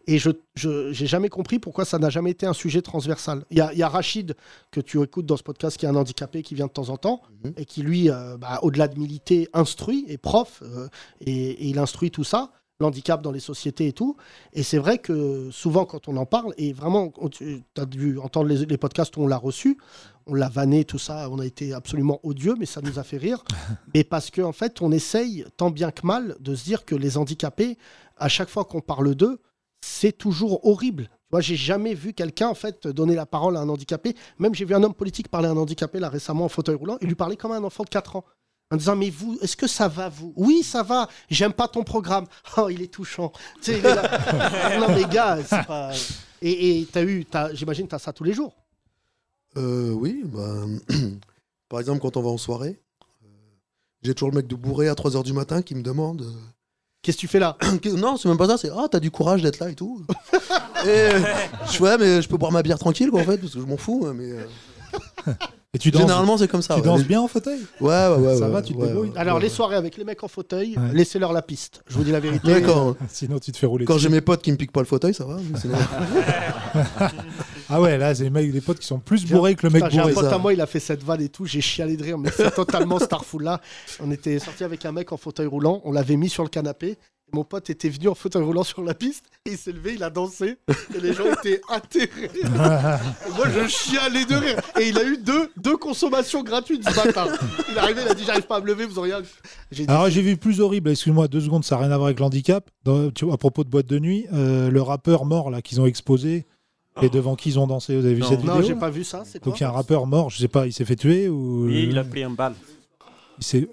Et 0.08 0.18
je 0.18 0.32
n'ai 0.66 1.06
jamais 1.08 1.30
compris 1.30 1.60
pourquoi 1.60 1.86
ça 1.86 2.00
n'a 2.00 2.10
jamais 2.10 2.32
été 2.32 2.48
un 2.48 2.54
sujet 2.54 2.82
transversal. 2.82 3.46
Il 3.52 3.58
y 3.58 3.78
y 3.78 3.84
a 3.84 3.88
Rachid, 3.90 4.36
que 4.72 4.82
tu 4.82 5.02
écoutes 5.04 5.28
dans 5.28 5.38
ce 5.38 5.44
podcast, 5.44 5.78
qui 5.78 5.86
est 5.86 5.90
un 5.90 5.96
handicapé 5.96 6.42
qui 6.42 6.56
vient 6.56 6.66
de 6.66 6.72
temps 6.72 6.90
en 6.90 6.98
temps, 6.98 7.22
Mhm. 7.44 7.54
et 7.58 7.66
qui, 7.66 7.84
lui, 7.84 8.10
euh, 8.10 8.36
bah, 8.38 8.60
au-delà 8.64 8.88
de 8.88 8.98
militer, 9.00 9.50
instruit, 9.54 10.06
est 10.08 10.18
prof, 10.18 10.64
euh, 10.64 10.88
et, 11.22 11.32
et 11.52 11.66
il 11.68 11.78
instruit 11.78 12.10
tout 12.10 12.24
ça, 12.24 12.52
l'handicap 12.80 13.22
dans 13.22 13.32
les 13.32 13.40
sociétés 13.40 13.88
et 13.88 13.94
tout. 13.94 14.16
Et 14.54 14.64
c'est 14.64 14.78
vrai 14.78 14.98
que 14.98 15.50
souvent, 15.52 15.86
quand 15.86 16.08
on 16.08 16.18
en 16.18 16.26
parle, 16.26 16.54
et 16.58 16.74
vraiment, 16.74 17.12
tu 17.32 17.64
as 17.78 17.86
dû 17.86 18.18
entendre 18.20 18.48
les, 18.48 18.66
les 18.66 18.78
podcasts 18.78 19.16
où 19.18 19.22
on 19.22 19.28
l'a 19.28 19.38
reçu, 19.38 19.78
on 20.26 20.34
l'a 20.34 20.50
vanné, 20.50 20.86
tout 20.86 21.00
ça, 21.00 21.30
on 21.30 21.40
a 21.40 21.46
été 21.46 21.74
absolument 21.74 22.20
odieux, 22.24 22.56
mais 22.58 22.66
ça 22.66 22.82
nous 22.82 23.00
a 23.00 23.04
fait 23.04 23.18
rire. 23.18 23.44
mais 23.94 24.04
parce 24.04 24.32
qu'en 24.32 24.50
en 24.50 24.54
fait, 24.54 24.82
on 24.82 24.92
essaye, 24.92 25.46
tant 25.58 25.72
bien 25.72 25.92
que 25.92 26.06
mal, 26.06 26.36
de 26.40 26.56
se 26.56 26.64
dire 26.64 26.86
que 26.86 26.96
les 26.96 27.18
handicapés, 27.18 27.78
à 28.18 28.30
chaque 28.30 28.50
fois 28.50 28.66
qu'on 28.66 28.82
parle 28.82 29.16
d'eux, 29.16 29.40
c'est 29.82 30.18
toujours 30.18 30.66
horrible. 30.66 31.10
Moi, 31.32 31.42
j'ai 31.42 31.56
jamais 31.56 31.94
vu 31.94 32.14
quelqu'un 32.14 32.48
en 32.48 32.56
fait 32.56 32.88
donner 32.88 33.16
la 33.16 33.26
parole 33.26 33.56
à 33.56 33.60
un 33.60 33.70
handicapé. 33.70 34.16
Même 34.40 34.56
j'ai 34.56 34.66
vu 34.66 34.74
un 34.74 34.84
homme 34.84 34.96
politique 34.96 35.28
parler 35.28 35.48
à 35.48 35.52
un 35.52 35.58
handicapé 35.58 36.00
là 36.00 36.10
récemment 36.10 36.46
en 36.46 36.50
fauteuil 36.50 36.76
roulant. 36.76 36.98
Il 37.02 37.08
lui 37.08 37.16
parlait 37.16 37.36
comme 37.36 37.52
à 37.52 37.56
un 37.56 37.64
enfant 37.64 37.84
de 37.84 37.90
4 37.90 38.16
ans. 38.16 38.26
En 38.72 38.78
disant, 38.78 38.96
mais 38.96 39.10
vous, 39.10 39.38
est-ce 39.42 39.58
que 39.58 39.66
ça 39.68 39.88
va, 39.88 40.10
vous? 40.10 40.32
Oui, 40.36 40.62
ça 40.62 40.84
va. 40.84 41.08
J'aime 41.30 41.54
pas 41.54 41.68
ton 41.68 41.84
programme. 41.84 42.26
Oh, 42.58 42.70
il 42.70 42.82
est 42.84 42.88
touchant. 42.94 43.32
Tu 43.62 43.72
sais, 43.74 43.80
il 43.80 43.86
est 43.86 43.96
là. 43.96 44.80
non, 44.80 44.88
mais 44.90 45.06
gars, 45.06 45.40
c'est 45.44 45.66
pas. 45.66 45.92
Et 46.42 46.80
et 46.82 46.86
t'as 46.86 47.04
eu, 47.04 47.26
t'as- 47.26 47.54
j'imagine, 47.54 47.88
t'as 47.88 47.98
ça 48.00 48.14
tous 48.14 48.24
les 48.24 48.34
jours. 48.34 48.54
Euh, 49.58 49.90
oui, 49.92 50.22
bah, 50.26 50.66
par 51.70 51.80
exemple, 51.80 52.00
quand 52.00 52.16
on 52.18 52.22
va 52.22 52.30
en 52.30 52.38
soirée, 52.38 52.80
euh, 53.24 53.28
j'ai 54.04 54.14
toujours 54.14 54.30
le 54.30 54.36
mec 54.36 54.46
de 54.48 54.56
bourré 54.56 54.88
à 54.88 54.94
3h 54.94 55.24
du 55.24 55.34
matin 55.34 55.62
qui 55.64 55.74
me 55.74 55.82
demande. 55.82 56.22
euh, 56.22 56.32
Qu'est-ce 57.02 57.18
que 57.18 57.22
tu 57.22 57.28
fais 57.28 57.40
là? 57.40 57.58
Non, 57.98 58.18
c'est 58.18 58.30
même 58.30 58.38
pas 58.38 58.48
ça, 58.48 58.58
c'est 58.60 58.70
Ah, 58.70 58.88
t'as 58.92 59.00
du 59.00 59.10
courage 59.10 59.42
d'être 59.42 59.58
là 59.60 59.70
et 59.72 59.76
tout. 59.76 60.06
et 60.86 60.88
euh, 60.88 61.20
je 61.66 61.72
fais, 61.72 61.84
ouais, 61.84 61.98
mais 61.98 62.22
je 62.22 62.30
peux 62.30 62.38
boire 62.38 62.52
ma 62.52 62.62
bière 62.62 62.78
tranquille, 62.78 63.10
quoi, 63.10 63.22
en 63.22 63.26
fait, 63.26 63.38
parce 63.40 63.54
que 63.56 63.60
je 63.60 63.66
m'en 63.66 63.78
fous. 63.78 64.06
Mais, 64.14 64.32
Et 65.76 65.78
tu 65.78 65.92
danses, 65.92 66.02
Généralement, 66.02 66.36
c'est 66.36 66.48
comme 66.48 66.64
ça. 66.64 66.74
tu 66.74 66.80
ouais. 66.82 66.86
danses 66.88 67.04
bien 67.04 67.22
en 67.22 67.28
fauteuil? 67.28 67.60
Ouais, 67.80 67.90
ouais, 67.90 68.16
ouais. 68.16 68.38
Ça 68.38 68.46
ouais, 68.48 68.52
va, 68.52 68.62
tu 68.64 68.74
te 68.74 68.80
ouais, 68.80 68.88
débrouilles? 68.88 69.12
Alors, 69.16 69.36
ouais. 69.36 69.44
les 69.44 69.50
soirées 69.50 69.76
avec 69.76 69.98
les 69.98 70.04
mecs 70.04 70.24
en 70.24 70.28
fauteuil, 70.28 70.76
Ouais. 70.76 70.94
laissez-leur 70.94 71.32
la 71.32 71.44
piste. 71.44 71.84
Je 71.88 71.94
vous 71.96 72.04
dis 72.04 72.12
la 72.12 72.20
vérité. 72.20 72.48
D'accord. 72.48 72.96
Sinon, 73.08 73.38
tu 73.38 73.52
te 73.52 73.58
fais 73.58 73.68
rouler 73.68 73.86
Quand 73.86 74.00
j'ai 74.00 74.10
mes 74.10 74.22
potes 74.22 74.42
qui 74.42 74.52
me 74.52 74.58
piquent 74.58 74.72
pas 74.72 74.80
le 74.80 74.88
fauteuil, 74.88 75.14
ça 75.14 75.26
va. 75.26 75.38
sinon- 75.62 75.76
Ah 77.70 77.80
ouais, 77.80 78.00
là, 78.00 78.16
c'est 78.16 78.24
les 78.24 78.30
mecs, 78.32 78.52
des 78.52 78.62
potes 78.62 78.80
qui 78.80 78.88
sont 78.88 78.98
plus 78.98 79.28
bourrés 79.28 79.54
que 79.54 79.68
le 79.68 79.72
mec 79.72 79.84
Putain, 79.84 79.94
J'ai 79.94 80.00
un 80.00 80.02
bourré. 80.04 80.14
pote 80.16 80.26
ça. 80.30 80.36
à 80.36 80.38
moi, 80.40 80.54
il 80.54 80.62
a 80.62 80.66
fait 80.66 80.80
cette 80.80 81.04
vanne 81.04 81.22
et 81.22 81.30
tout, 81.30 81.46
j'ai 81.46 81.62
chialé 81.62 81.98
de 81.98 82.04
rire, 82.04 82.18
mais 82.18 82.32
c'est 82.36 82.50
totalement 82.56 82.98
Starful 82.98 83.44
là. 83.44 83.62
On 84.00 84.10
était 84.10 84.40
sorti 84.40 84.64
avec 84.64 84.84
un 84.88 84.92
mec 84.92 85.12
en 85.12 85.18
fauteuil 85.18 85.46
roulant, 85.46 85.82
on 85.86 85.92
l'avait 85.92 86.16
mis 86.16 86.30
sur 86.30 86.42
le 86.42 86.50
canapé. 86.50 86.98
Et 87.32 87.36
Mon 87.36 87.44
pote 87.44 87.70
était 87.70 87.90
venu 87.90 88.08
en 88.08 88.16
fauteuil 88.16 88.44
roulant 88.44 88.64
sur 88.64 88.84
la 88.84 88.94
piste 88.94 89.26
et 89.46 89.52
il 89.52 89.58
s'est 89.58 89.72
levé, 89.72 89.94
il 89.94 90.04
a 90.04 90.10
dansé 90.10 90.58
et 90.96 91.00
les 91.00 91.14
gens 91.14 91.26
étaient 91.32 91.62
atterrés. 91.70 92.32
Et 92.44 92.50
moi 93.36 93.46
je 93.54 93.68
chialais 93.68 94.26
de 94.26 94.36
rire. 94.36 94.60
Et 94.80 94.90
il 94.90 94.98
a 94.98 95.04
eu 95.04 95.18
deux, 95.18 95.50
deux 95.58 95.78
consommations 95.78 96.44
gratuites 96.44 96.88
ce 96.88 96.96
matin. 96.96 97.28
Il 97.70 97.76
est 97.76 97.78
arrivé, 97.78 98.02
il 98.06 98.08
a 98.08 98.14
dit 98.14 98.24
j'arrive 98.26 98.44
pas 98.48 98.58
à 98.58 98.62
me 98.62 98.66
lever, 98.68 98.86
vous 98.86 99.00
auriez. 99.00 99.14
J'ai 99.72 99.86
dit, 99.86 99.92
Alors 99.92 100.10
j'ai 100.10 100.22
vu 100.22 100.38
plus 100.38 100.60
horrible, 100.62 100.90
excuse-moi 100.90 101.28
deux 101.28 101.42
secondes, 101.42 101.64
ça 101.64 101.76
n'a 101.76 101.82
rien 101.84 101.92
à 101.92 101.98
voir 101.98 102.08
avec 102.08 102.20
l'handicap. 102.20 102.70
Dans- 102.84 103.10
tu 103.12 103.26
vois, 103.26 103.36
à 103.36 103.38
propos 103.38 103.64
de 103.64 103.70
boîte 103.70 103.88
de 103.88 104.00
nuit, 104.00 104.26
euh, 104.34 104.70
le 104.70 104.82
rappeur 104.82 105.26
mort 105.26 105.50
là 105.52 105.62
qu'ils 105.62 105.80
ont 105.82 105.86
exposé 105.86 106.46
et 107.02 107.10
devant 107.10 107.36
qui 107.36 107.50
ils 107.50 107.60
ont 107.60 107.68
dansé, 107.68 107.96
vous 107.98 108.06
avez 108.06 108.16
vu 108.16 108.22
Non. 108.22 108.28
cette 108.30 108.44
non, 108.44 108.54
vidéo 108.56 108.68
j'ai 108.68 108.74
là 108.74 108.80
pas 108.80 108.90
vu 108.90 109.04
ça, 109.06 109.20
quoi 109.20 109.40
Donc 109.46 109.60
il 109.60 109.64
y 109.64 109.66
a 109.66 109.70
un 109.70 109.74
rappeur 109.74 110.06
mort, 110.06 110.30
je 110.30 110.38
sais 110.38 110.48
pas, 110.50 110.68
il 110.68 110.74
s'est 110.74 110.86
fait 110.86 110.98
tuer 110.98 111.30
ou 111.30 111.66
Oui, 111.68 111.88
il 111.90 111.98
a 111.98 112.04
pris 112.04 112.24
un 112.24 112.30
balle. 112.32 112.56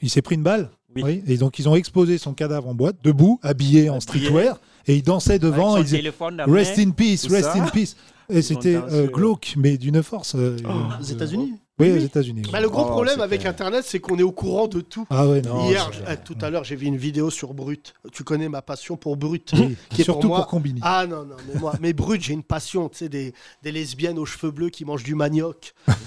il 0.01 0.11
s'est 0.11 0.23
pris 0.23 0.37
une 0.37 0.43
balle. 0.45 0.71
Oui. 1.05 1.23
Et 1.27 1.37
donc 1.37 1.59
ils 1.59 1.69
ont 1.69 1.75
exposé 1.77 2.19
son 2.19 2.33
cadavre 2.35 2.69
en 2.69 2.75
boîte, 2.75 2.97
debout, 3.03 3.39
habillé 3.43 3.91
en 3.91 4.01
streetwear, 4.01 4.59
et 4.87 4.95
il 4.97 5.03
dansait 5.03 5.39
devant. 5.39 5.75
Avec 5.75 5.79
son 5.79 5.81
il 5.81 5.85
disait, 5.85 5.97
téléphone 5.99 6.41
à 6.41 6.45
Rest 6.47 6.77
main. 6.79 6.85
in 6.89 6.91
peace, 6.91 7.27
rest 7.29 7.45
ça. 7.53 7.55
in 7.63 7.67
peace. 7.69 7.97
Et 8.29 8.43
c'était 8.43 8.75
euh, 8.75 9.07
glauque, 9.07 9.55
mais 9.57 9.79
d'une 9.79 10.03
force. 10.03 10.35
euh, 10.35 10.57
Oh, 10.65 10.69
euh, 10.69 11.01
Aux 11.01 11.05
États-Unis 11.05 11.53
Oui, 11.79 11.93
aux. 11.93 11.97
États-Unis. 11.99 12.43
oui. 12.45 12.51
Bah, 12.51 12.61
le 12.61 12.69
gros 12.69 12.83
Oh, 12.85 12.91
problème 12.91 13.21
avec 13.21 13.47
Internet, 13.47 13.85
c'est 13.87 14.01
qu'on 14.01 14.19
est 14.19 14.25
au 14.25 14.33
courant 14.33 14.67
de 14.67 14.81
tout. 14.81 15.07
Ah 15.11 15.29
ouais, 15.29 15.43
non. 15.43 15.69
Hier, 15.71 15.89
je- 15.93 16.01
euh, 16.11 16.17
tout 16.25 16.35
à 16.41 16.51
l'heure, 16.51 16.65
j'ai 16.65 16.75
vu 16.75 16.87
une 16.87 16.97
vidéo 16.97 17.31
sur 17.31 17.55
Brut. 17.55 17.95
Tu 18.13 18.25
connais 18.25 18.49
ma 18.49 18.63
passion 18.63 18.97
pour 18.97 19.17
Brut. 19.17 19.53
Oui, 19.57 19.77
qui 19.91 20.01
est 20.01 20.05
surtout 20.05 20.23
pour 20.23 20.31
moi- 20.31 20.39
pour 20.39 20.49
Combini. 20.49 20.81
Ah 20.83 21.07
non, 21.09 21.25
non, 21.25 21.37
mais 21.55 21.61
moi, 21.61 21.75
mais 21.81 21.93
Brut, 21.93 22.21
j'ai 22.21 22.33
une 22.33 22.43
passion, 22.43 22.89
tu 22.89 22.99
sais, 22.99 23.09
des, 23.09 23.33
des 23.63 23.71
lesbiennes 23.71 24.19
aux 24.19 24.27
cheveux 24.27 24.51
bleus 24.51 24.71
qui 24.71 24.85
mangent 24.85 25.05
du 25.05 25.15
manioc. 25.15 25.73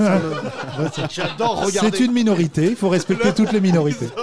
J'adore 1.10 1.64
regarder. 1.66 1.98
C'est 1.98 2.04
une 2.04 2.12
minorité, 2.12 2.66
il 2.66 2.76
faut 2.76 2.90
respecter 2.90 3.34
toutes 3.34 3.54
les 3.54 3.62
minorités. 3.62 4.08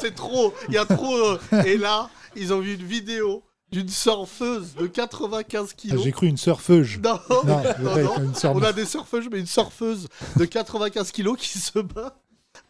C'est 0.00 0.14
trop, 0.14 0.54
il 0.68 0.74
y 0.74 0.78
a 0.78 0.84
trop. 0.84 1.14
euh, 1.16 1.38
Et 1.64 1.76
là, 1.76 2.08
ils 2.36 2.52
ont 2.52 2.60
vu 2.60 2.74
une 2.74 2.84
vidéo 2.86 3.42
d'une 3.72 3.88
surfeuse 3.88 4.74
de 4.74 4.86
95 4.86 5.68
Ah, 5.70 5.74
kilos. 5.76 6.02
J'ai 6.02 6.12
cru 6.12 6.26
une 6.26 6.36
surfeuse. 6.36 6.98
non, 7.02 7.18
Non, 7.30 7.42
non, 7.44 7.62
non. 8.02 8.16
une 8.24 8.32
surf- 8.34 8.52
on 8.56 8.62
a 8.62 8.72
des 8.72 8.84
surfeuses, 8.86 9.28
mais 9.30 9.40
une 9.40 9.46
surfeuse 9.46 10.08
de 10.36 10.44
95 10.44 11.12
kilos 11.12 11.36
qui 11.38 11.58
se 11.58 11.78
bat 11.78 12.16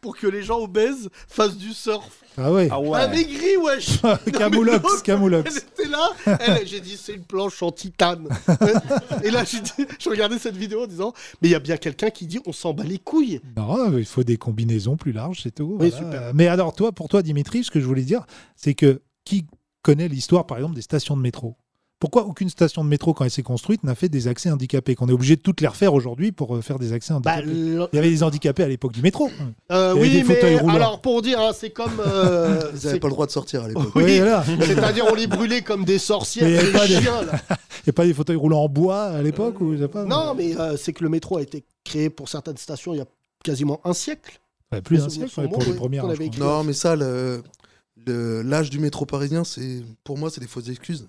pour 0.00 0.16
que 0.16 0.26
les 0.26 0.42
gens 0.42 0.58
obèses 0.60 1.08
fassent 1.28 1.56
du 1.56 1.72
surf. 1.72 2.10
Ah 2.38 2.52
ouais. 2.52 2.68
Ah 2.70 2.80
ouais. 2.80 3.08
maigri, 3.08 3.56
wesh 3.56 3.98
Camoulox, 4.32 5.02
Camoulox. 5.02 5.50
Elle 5.50 5.84
était 5.84 5.90
là, 5.90 6.10
elle, 6.40 6.66
j'ai 6.66 6.80
dit 6.80 6.96
c'est 6.96 7.14
une 7.14 7.24
planche 7.24 7.62
en 7.62 7.70
titane. 7.72 8.28
Et 9.24 9.30
là, 9.30 9.44
j'ai 9.44 9.60
dit- 9.60 9.86
je 9.98 10.08
regardais 10.08 10.38
cette 10.38 10.56
vidéo 10.56 10.84
en 10.84 10.86
disant, 10.86 11.12
mais 11.42 11.48
il 11.48 11.50
y 11.52 11.54
a 11.56 11.58
bien 11.60 11.76
quelqu'un 11.76 12.10
qui 12.10 12.26
dit 12.26 12.38
on 12.46 12.52
s'en 12.52 12.72
bat 12.72 12.84
les 12.84 12.98
couilles. 12.98 13.40
Non, 13.56 13.96
il 13.98 14.04
faut 14.06 14.22
des 14.24 14.36
combinaisons 14.36 14.96
plus 14.96 15.12
larges, 15.12 15.40
c'est 15.42 15.54
tout. 15.54 15.76
Oui, 15.78 15.90
voilà. 15.90 15.96
super. 15.96 16.34
Mais 16.34 16.46
alors, 16.46 16.74
toi, 16.74 16.92
pour 16.92 17.08
toi, 17.08 17.22
Dimitri, 17.22 17.64
ce 17.64 17.70
que 17.70 17.80
je 17.80 17.86
voulais 17.86 18.02
dire, 18.04 18.24
c'est 18.56 18.74
que 18.74 19.02
qui 19.24 19.46
connaît 19.82 20.08
l'histoire, 20.08 20.46
par 20.46 20.58
exemple, 20.58 20.74
des 20.76 20.82
stations 20.82 21.16
de 21.16 21.22
métro? 21.22 21.56
Pourquoi 22.00 22.24
aucune 22.24 22.48
station 22.48 22.82
de 22.82 22.88
métro, 22.88 23.12
quand 23.14 23.24
elle 23.24 23.30
s'est 23.30 23.42
construite, 23.42 23.84
n'a 23.84 23.94
fait 23.94 24.08
des 24.08 24.26
accès 24.26 24.50
handicapés 24.50 24.94
Qu'on 24.94 25.08
est 25.08 25.12
obligé 25.12 25.36
de 25.36 25.42
toutes 25.42 25.60
les 25.60 25.66
refaire 25.66 25.92
aujourd'hui 25.94 26.32
pour 26.32 26.56
euh, 26.56 26.62
faire 26.62 26.78
des 26.78 26.92
accès 26.94 27.12
Bah, 27.22 27.34
handicapés 27.36 27.50
Il 27.92 27.96
y 27.96 27.98
avait 27.98 28.08
des 28.10 28.22
handicapés 28.22 28.62
à 28.64 28.68
l'époque 28.68 28.92
du 28.92 29.02
métro. 29.02 29.28
euh, 29.70 29.92
Il 29.94 29.98
y 29.98 30.00
avait 30.00 30.00
oui, 30.00 30.10
des 30.10 30.24
fauteuils 30.24 30.54
mais 30.54 30.60
roulants. 30.62 30.74
alors 30.74 31.00
pour 31.02 31.20
dire, 31.22 31.38
hein, 31.38 31.52
c'est 31.54 31.70
comme. 31.70 32.00
euh, 32.04 32.58
Ils 32.72 32.78
c'est- 32.80 32.86
n'avaient 32.88 33.00
pas 33.00 33.08
le 33.08 33.12
droit 33.12 33.26
de 33.26 33.30
sortir 33.32 33.64
à 33.64 33.68
l'époque. 33.68 33.92
Oui, 33.94 34.18
voilà. 34.18 34.42
c'est-à-dire 34.62 35.04
on 35.10 35.14
les 35.14 35.26
brûlait 35.26 35.60
comme 35.62 35.84
des 35.84 35.98
sorcières, 35.98 36.46
Mais 36.46 36.52
il 36.52 36.54
y 36.54 36.58
avait 36.58 36.66
des 36.72 36.78
pas 36.78 36.86
de- 36.88 37.00
chiens. 37.00 37.22
là. 37.22 37.32
Il 37.80 37.88
n'y 37.88 37.90
a 37.90 37.92
pas 37.94 38.04
des 38.06 38.12
fauteuils 38.14 38.36
roulants 38.36 38.64
en 38.64 38.68
bois 38.68 39.04
à 39.04 39.22
l'époque 39.22 39.60
ou 39.60 39.74
je 39.74 39.78
sais 39.82 39.88
pas 39.88 40.04
Non, 40.04 40.34
mais 40.34 40.54
euh, 40.58 40.76
c'est 40.76 40.92
que 40.92 41.02
le 41.02 41.08
métro 41.10 41.38
a 41.38 41.42
été 41.42 41.64
créé 41.84 42.10
pour 42.10 42.28
certaines 42.28 42.58
stations 42.58 42.92
il 42.94 42.98
y 42.98 43.00
a 43.00 43.06
quasiment 43.44 43.80
un 43.84 43.94
siècle. 43.94 44.38
Ouais, 44.72 44.80
Plus 44.82 44.98
d'un 44.98 45.04
souvenirs 45.08 45.28
siècle 45.30 45.32
sont 45.34 45.40
ouais, 45.42 45.48
bons, 45.48 45.54
pour 45.54 45.62
les 45.64 45.70
oui, 45.70 45.76
premières. 45.76 46.02
qu'on 46.02 46.08
hein, 46.10 46.12
avait 46.12 46.26
écrit. 46.26 46.40
Non, 46.40 46.62
mais 46.64 46.74
ça, 46.74 46.94
le- 46.96 47.42
le- 48.06 48.42
l'âge 48.42 48.68
du 48.70 48.78
métro 48.78 49.06
parisien, 49.06 49.44
c'est 49.44 49.82
pour 50.04 50.18
moi, 50.18 50.30
c'est 50.30 50.40
des 50.40 50.46
fausses 50.46 50.68
excuses. 50.68 51.08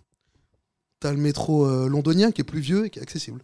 T'as 1.01 1.11
le 1.11 1.17
métro 1.17 1.65
euh, 1.65 1.89
londonien 1.89 2.31
qui 2.31 2.41
est 2.41 2.45
plus 2.45 2.59
vieux 2.59 2.85
et 2.85 2.89
qui 2.91 2.99
est 2.99 3.01
accessible. 3.01 3.41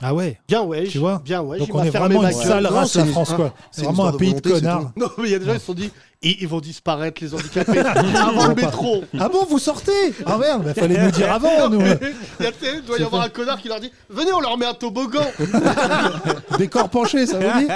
Ah 0.00 0.14
ouais. 0.14 0.38
Bien 0.46 0.62
ouais, 0.62 0.86
Tu 0.86 0.98
vois 0.98 1.18
bien 1.18 1.42
ouais. 1.42 1.58
Donc 1.58 1.74
on 1.74 1.82
est 1.82 1.90
fermé 1.90 2.14
vraiment 2.14 2.28
une 2.28 2.34
sale 2.34 2.66
race, 2.66 2.92
c'est 2.92 3.00
la 3.00 3.06
France, 3.06 3.34
quoi. 3.34 3.52
c'est 3.72 3.82
vraiment 3.82 4.06
un 4.06 4.12
pays 4.12 4.34
de 4.34 4.40
connards. 4.40 4.92
Non, 4.96 5.10
mais 5.18 5.24
il 5.24 5.32
y 5.32 5.34
a 5.34 5.40
des 5.40 5.46
gens 5.46 5.54
qui 5.54 5.60
se 5.60 5.66
sont 5.66 5.74
dit, 5.74 5.90
ils, 6.22 6.42
ils 6.42 6.48
vont 6.48 6.60
disparaître 6.60 7.22
les 7.22 7.34
handicapés 7.34 7.78
avant 8.14 8.48
le 8.48 8.54
métro. 8.54 9.04
Ah 9.18 9.28
bon, 9.28 9.44
vous 9.48 9.58
sortez 9.58 9.92
Ah 10.26 10.36
merde, 10.38 10.72
il 10.76 10.80
fallait 10.80 11.02
nous 11.04 11.10
dire 11.10 11.32
avant, 11.32 11.68
nous. 11.70 11.80
Il 11.80 11.86
y 11.86 12.46
a, 12.46 12.50
il 12.74 12.82
doit 12.84 12.98
y 12.98 13.02
avoir 13.02 13.22
un 13.22 13.28
connard 13.28 13.60
qui 13.60 13.68
leur 13.68 13.80
dit 13.80 13.90
Venez, 14.08 14.32
on 14.32 14.40
leur 14.40 14.56
met 14.58 14.66
un 14.66 14.74
toboggan 14.74 15.24
Des 16.58 16.68
corps 16.68 16.88
penchés, 16.90 17.26
ça 17.26 17.38
vous 17.38 17.60
dit 17.60 17.66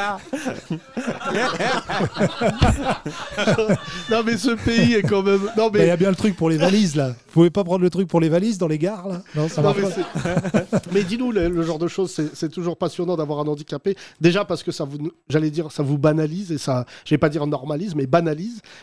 Non, 4.11 4.22
mais 4.24 4.36
ce 4.36 4.51
pays 4.51 4.95
est 4.95 5.03
quand 5.03 5.22
même. 5.22 5.40
Non, 5.57 5.70
Bah, 5.70 5.78
Il 5.78 5.82
y 5.82 5.86
mais. 5.86 5.90
a 5.90 5.97
bien 5.97 6.11
le 6.11 6.16
truc 6.16 6.36
pour 6.36 6.51
les 6.51 6.57
valises, 6.57 6.97
là. 6.97 7.09
Vous 7.09 7.40
pouvez 7.40 7.51
pas 7.51 7.64
prendre 7.64 7.82
le 7.82 7.90
truc 7.90 8.09
pour 8.09 8.20
les 8.20 8.28
valises 8.28 8.59
dans 8.59 8.68
les 8.68 8.78
gares, 8.78 9.09
là 9.09 9.22
Non, 9.34 9.49
ça 9.49 9.62
non, 9.62 9.74
mais, 9.76 10.70
mais 10.92 11.03
dis-nous, 11.03 11.32
le, 11.32 11.49
le 11.49 11.62
genre 11.62 11.78
de 11.78 11.88
choses, 11.88 12.12
c'est 12.12 12.34
c'est 12.34 12.49
toujours 12.49 12.76
passionnant 12.76 13.16
d'avoir 13.16 13.40
un 13.40 13.47
handicapé. 13.49 13.97
Déjà 14.20 14.45
parce 14.45 14.62
que 14.62 14.72
ça 14.72 14.84
vous, 14.84 14.99
j'allais 15.28 15.51
dire, 15.51 15.70
ça 15.72 15.82
vous 15.82 15.99
banalise 15.99 16.53
et 16.53 16.59
ça, 16.59 16.84
je 17.05 17.11
vais 17.11 17.18
pas 17.18 17.28
dire 17.28 17.47
normalise, 17.47 17.95
mais 17.95 18.07
banalise. 18.07 18.34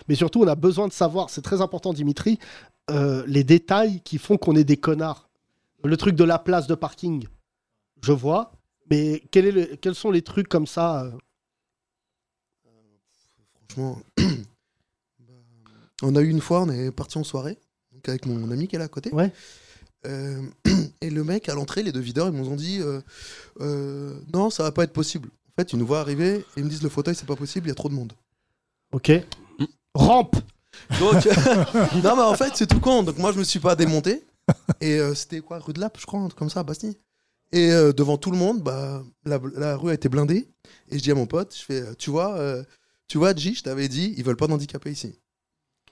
Mais 0.07 0.15
surtout, 0.15 0.41
on 0.41 0.47
a 0.47 0.55
besoin 0.55 0.87
de 0.87 0.93
savoir, 0.93 1.29
c'est 1.29 1.41
très 1.41 1.61
important, 1.61 1.93
Dimitri, 1.93 2.39
euh, 2.89 3.23
les 3.27 3.43
détails 3.43 4.01
qui 4.01 4.17
font 4.17 4.37
qu'on 4.37 4.55
est 4.55 4.63
des 4.63 4.77
connards. 4.77 5.29
Le 5.83 5.97
truc 5.97 6.15
de 6.15 6.23
la 6.23 6.37
place 6.39 6.67
de 6.67 6.75
parking, 6.75 7.27
je 8.03 8.11
vois, 8.11 8.51
mais 8.89 9.23
quel 9.31 9.45
est 9.45 9.51
le- 9.51 9.75
quels 9.77 9.95
sont 9.95 10.11
les 10.11 10.21
trucs 10.21 10.47
comme 10.47 10.67
ça 10.67 11.03
euh, 11.05 11.11
Franchement, 13.69 14.01
bah, 14.17 15.33
on 16.03 16.15
a 16.15 16.21
eu 16.21 16.29
une 16.29 16.41
fois, 16.41 16.61
on 16.63 16.69
est 16.69 16.91
parti 16.91 17.17
en 17.17 17.23
soirée, 17.23 17.57
donc 17.93 18.07
avec 18.09 18.25
mon 18.25 18.51
ami 18.51 18.67
qui 18.67 18.75
est 18.75 18.79
là 18.79 18.85
à 18.85 18.89
côté. 18.89 19.11
Ouais. 19.13 19.31
Euh, 20.05 20.41
et 21.01 21.09
le 21.09 21.23
mec, 21.23 21.47
à 21.49 21.55
l'entrée, 21.55 21.83
les 21.83 21.91
deux 21.91 21.99
videurs, 21.99 22.27
ils 22.27 22.33
nous 22.33 22.49
ont 22.49 22.55
dit 22.55 22.79
euh, 22.81 23.01
euh, 23.61 24.19
Non, 24.33 24.49
ça 24.49 24.63
va 24.63 24.71
pas 24.71 24.83
être 24.83 24.93
possible. 24.93 25.29
En 25.29 25.61
fait, 25.61 25.73
ils 25.73 25.79
nous 25.79 25.85
voient 25.85 25.99
arriver 26.01 26.37
et 26.39 26.45
ils 26.57 26.63
me 26.63 26.69
disent 26.69 26.83
Le 26.83 26.89
fauteuil, 26.89 27.15
c'est 27.15 27.27
pas 27.27 27.35
possible, 27.35 27.67
il 27.67 27.69
y 27.69 27.71
a 27.71 27.75
trop 27.75 27.89
de 27.89 27.93
monde. 27.93 28.13
Ok. 28.91 29.11
Rampe 29.93 30.35
Donc, 30.99 31.25
non, 32.03 32.15
mais 32.15 32.21
en 32.21 32.35
fait, 32.35 32.53
c'est 32.55 32.67
tout 32.67 32.79
con. 32.79 33.03
Donc, 33.03 33.17
moi, 33.17 33.31
je 33.31 33.39
me 33.39 33.43
suis 33.43 33.59
pas 33.59 33.75
démonté. 33.75 34.23
Et 34.79 34.99
euh, 34.99 35.13
c'était 35.13 35.41
quoi? 35.41 35.59
Rue 35.59 35.73
de 35.73 35.79
Lappe, 35.79 35.97
je 35.99 36.05
crois, 36.05 36.19
un 36.19 36.27
truc 36.27 36.37
comme 36.37 36.49
ça, 36.49 36.61
à 36.61 36.63
Bastille. 36.63 36.97
Et 37.51 37.71
euh, 37.71 37.91
devant 37.91 38.17
tout 38.17 38.31
le 38.31 38.37
monde, 38.37 38.61
bah, 38.61 39.03
la, 39.25 39.75
rue 39.75 39.91
a 39.91 39.93
été 39.93 40.09
blindée. 40.09 40.47
Et 40.89 40.97
je 40.97 41.03
dis 41.03 41.11
à 41.11 41.15
mon 41.15 41.25
pote 41.25 41.55
Je 41.57 41.63
fais 41.63 41.95
Tu 41.95 42.09
vois, 42.09 42.35
euh, 42.37 42.63
tu 43.07 43.17
vois, 43.17 43.35
G, 43.35 43.53
je 43.53 43.63
t'avais 43.63 43.87
dit, 43.87 44.13
ils 44.17 44.23
veulent 44.23 44.37
pas 44.37 44.47
d'handicapés 44.47 44.91
ici. 44.91 45.19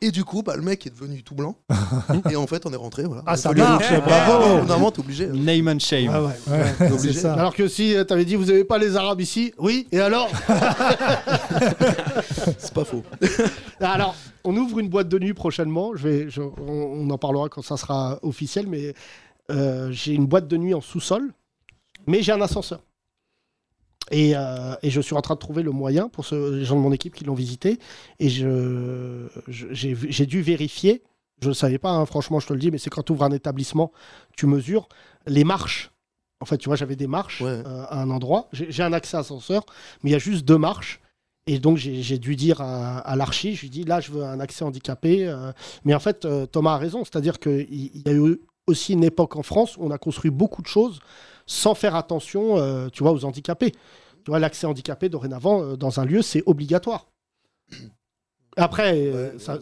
Et 0.01 0.11
du 0.11 0.23
coup, 0.23 0.43
bah, 0.43 0.55
le 0.55 0.61
mec 0.61 0.87
est 0.87 0.91
devenu 0.91 1.23
tout 1.23 1.35
blanc. 1.35 1.55
et 2.31 2.35
en 2.37 2.47
fait, 2.47 2.65
on 2.65 2.71
est 2.71 2.77
rentré. 2.77 3.03
Voilà. 3.03 3.21
Ah, 3.25 3.33
a 3.33 3.37
ça 3.37 3.51
marche, 3.51 3.91
bravo. 4.01 4.57
Normalement, 4.59 4.91
t'es 4.91 5.01
obligé. 5.01 5.27
Name 5.27 5.67
and 5.67 5.79
shame. 5.79 6.09
Ah 6.13 6.23
ouais. 6.23 6.33
Ouais, 6.47 6.91
obligé. 6.93 7.19
ça. 7.19 7.33
Alors 7.33 7.53
que 7.53 7.67
si 7.67 7.95
tu 8.07 8.13
avais 8.13 8.23
dit 8.23 8.35
vous 8.35 8.49
avez 8.49 8.63
pas 8.63 8.77
les 8.77 8.95
Arabes 8.95 9.19
ici, 9.19 9.53
oui, 9.57 9.87
et 9.91 9.99
alors 9.99 10.29
C'est 12.57 12.73
pas 12.73 12.85
faux. 12.85 13.03
Alors, 13.81 14.15
on 14.43 14.55
ouvre 14.55 14.79
une 14.79 14.89
boîte 14.89 15.09
de 15.09 15.19
nuit 15.19 15.33
prochainement. 15.33 15.91
Je 15.95 16.07
vais, 16.07 16.29
je- 16.29 16.41
on, 16.41 16.53
on 16.67 17.09
en 17.09 17.17
parlera 17.17 17.49
quand 17.49 17.61
ça 17.61 17.77
sera 17.77 18.19
officiel, 18.23 18.67
mais 18.67 18.93
euh, 19.51 19.89
j'ai 19.91 20.13
une 20.13 20.25
boîte 20.27 20.47
de 20.47 20.57
nuit 20.57 20.73
en 20.73 20.81
sous-sol, 20.81 21.33
mais 22.07 22.21
j'ai 22.21 22.31
un 22.31 22.41
ascenseur. 22.41 22.81
Et, 24.11 24.33
euh, 24.35 24.75
et 24.81 24.89
je 24.89 25.01
suis 25.01 25.15
en 25.15 25.21
train 25.21 25.35
de 25.35 25.39
trouver 25.39 25.63
le 25.63 25.71
moyen 25.71 26.09
pour 26.09 26.25
les 26.31 26.65
gens 26.65 26.75
de 26.75 26.81
mon 26.81 26.91
équipe 26.91 27.13
qui 27.15 27.23
l'ont 27.23 27.33
visité. 27.33 27.79
Et 28.19 28.29
je, 28.29 29.27
j'ai, 29.47 30.25
dû 30.25 30.41
vérifier. 30.41 31.03
Je 31.41 31.49
ne 31.49 31.53
savais 31.53 31.77
pas, 31.77 31.91
hein, 31.91 32.05
franchement, 32.05 32.39
je 32.39 32.47
te 32.47 32.53
le 32.53 32.59
dis, 32.59 32.71
mais 32.71 32.77
c'est 32.77 32.89
quand 32.89 33.03
tu 33.03 33.11
ouvres 33.13 33.23
un 33.23 33.31
établissement, 33.31 33.91
tu 34.35 34.45
mesures 34.45 34.89
les 35.25 35.43
marches. 35.43 35.91
En 36.41 36.45
fait, 36.45 36.57
tu 36.57 36.69
vois, 36.69 36.75
j'avais 36.75 36.95
des 36.95 37.07
marches 37.07 37.41
Ouais. 37.41 37.49
euh, 37.49 37.85
à 37.89 38.01
un 38.01 38.09
endroit. 38.09 38.47
J'ai, 38.51 38.83
un 38.83 38.93
accès 38.93 39.17
à 39.17 39.21
ascenseur, 39.21 39.63
mais 40.03 40.09
il 40.09 40.13
y 40.13 40.15
a 40.15 40.19
juste 40.19 40.45
deux 40.45 40.57
marches. 40.57 41.01
Et 41.47 41.59
donc, 41.59 41.77
j'ai 41.77 42.17
dû 42.19 42.35
dire 42.35 42.61
à, 42.61 42.99
à 42.99 43.15
l'archi, 43.15 43.55
je 43.55 43.61
lui 43.61 43.69
dis, 43.69 43.83
là, 43.83 43.99
je 44.01 44.11
veux 44.11 44.23
un 44.23 44.39
accès 44.39 44.63
handicapé. 44.63 45.27
euh. 45.27 45.51
Mais 45.83 45.93
en 45.95 45.99
fait, 45.99 46.27
Thomas 46.51 46.73
a 46.73 46.77
raison. 46.77 47.03
C'est-à-dire 47.03 47.39
qu'il 47.39 47.67
il 47.71 48.03
y 48.05 48.09
a 48.09 48.13
eu 48.13 48.39
aussi 48.67 48.93
une 48.93 49.03
époque 49.03 49.35
en 49.35 49.43
France 49.43 49.77
où 49.77 49.83
on 49.83 49.91
a 49.91 49.97
construit 49.97 50.31
beaucoup 50.31 50.61
de 50.61 50.67
choses 50.67 50.99
sans 51.51 51.73
faire 51.73 51.95
attention, 51.95 52.57
euh, 52.59 52.89
tu 52.89 53.01
vois, 53.01 53.11
aux 53.11 53.25
handicapés. 53.25 53.71
Tu 53.71 54.29
vois, 54.31 54.37
l'accès 54.39 54.67
handicapé, 54.67 55.09
dorénavant, 55.09 55.63
euh, 55.63 55.75
dans 55.75 55.99
un 55.99 56.05
lieu, 56.05 56.21
c'est 56.21 56.43
obligatoire. 56.45 57.07
Après, 58.55 58.93
euh, 58.95 59.39
ça- 59.39 59.57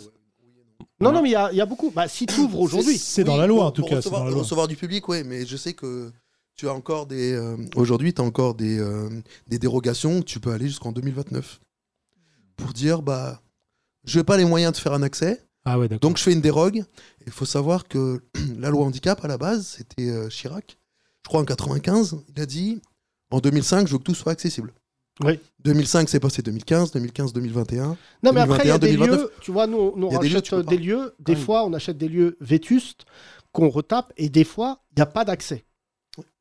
non, 1.00 1.12
non, 1.12 1.22
mais 1.22 1.30
il 1.30 1.34
y 1.34 1.36
a, 1.36 1.52
il 1.52 1.58
y 1.58 1.62
a 1.62 1.66
beaucoup. 1.66 1.92
Bah, 1.92 2.08
si 2.08 2.26
tu 2.26 2.40
ouvres 2.42 2.60
aujourd'hui. 2.60 2.98
C'est 2.98 3.24
dans 3.24 3.38
la 3.38 3.48
loi, 3.48 3.66
en 3.66 3.72
tout 3.72 3.82
pour 3.82 3.90
cas, 3.90 3.98
Recevoir, 3.98 4.22
dans 4.22 4.26
la 4.26 4.32
loi. 4.32 4.42
recevoir 4.42 4.68
du 4.68 4.76
public, 4.76 5.08
oui, 5.08 5.24
mais 5.24 5.46
je 5.46 5.56
sais 5.56 5.74
que 5.74 6.12
tu 6.56 6.68
as 6.68 6.74
encore 6.74 7.06
des. 7.06 7.34
euh, 7.34 7.56
Aujourd'hui, 7.76 8.14
tu 8.14 8.22
as 8.22 8.26
encore 8.26 8.56
des, 8.56 8.80
euh, 8.80 9.10
des 9.48 9.60
dérogations. 9.60 10.22
Tu 10.22 10.40
peux 10.40 10.52
aller 10.52 10.68
jusqu'en 10.68 10.92
2029 10.92 11.60
pour 12.58 12.74
dire 12.74 13.02
bah, 13.02 13.42
je 14.04 14.18
n'ai 14.18 14.24
pas 14.24 14.38
les 14.38 14.46
moyens 14.46 14.74
de 14.74 14.78
faire 14.78 14.94
un 14.94 15.04
accès. 15.04 15.44
Ah 15.66 15.78
ouais. 15.78 15.88
Donc 15.88 16.18
je 16.18 16.24
fais 16.24 16.34
une 16.34 16.42
dérogue. 16.42 16.84
Il 17.28 17.32
faut 17.32 17.46
savoir 17.46 17.88
que 17.88 18.24
la 18.58 18.70
loi 18.72 18.84
handicap, 18.86 19.24
à 19.24 19.28
la 19.28 19.38
base, 19.38 19.68
c'était 19.78 20.10
euh, 20.10 20.30
Chirac. 20.30 20.78
Je 21.28 21.30
crois 21.30 21.42
en 21.42 21.46
95, 21.46 22.20
il 22.34 22.42
a 22.42 22.46
dit 22.46 22.80
en 23.32 23.40
2005, 23.42 23.86
je 23.86 23.92
veux 23.92 23.98
que 23.98 24.04
tout 24.04 24.16
soit 24.16 24.32
accessible. 24.32 24.72
Oui. 25.22 25.38
2005, 25.66 26.08
c'est 26.08 26.22
passé 26.22 26.42
2015, 26.42 26.92
2015, 26.94 27.34
2021. 27.34 27.98
Non, 28.24 28.32
mais 28.32 28.40
après, 28.40 28.64
il 28.64 28.68
y 28.70 28.72
a 28.72 28.78
des 28.78 28.92
2029. 28.94 29.20
lieux, 29.20 29.32
tu 29.42 29.52
vois, 29.52 29.68
nous, 29.68 29.92
nous 29.98 30.08
Il 30.08 30.14
y 30.14 30.16
a 30.16 30.20
des 30.20 30.30
lieux, 30.30 30.42
des 30.42 30.64
pas. 30.64 30.76
lieux, 30.82 31.16
des 31.20 31.34
Ouais. 31.34 31.38
fois, 31.38 31.66
on 31.66 31.74
achète 31.74 31.98
des 31.98 32.08
lieux 32.08 32.38
vétustes 32.40 33.04
qu'on 33.52 33.68
retape, 33.68 34.14
et 34.16 34.30
des 34.30 34.46
fois, 34.46 34.80
il 34.92 35.00
n'y 35.00 35.02
a 35.02 35.06
pas 35.06 35.26
d'accès. 35.26 35.66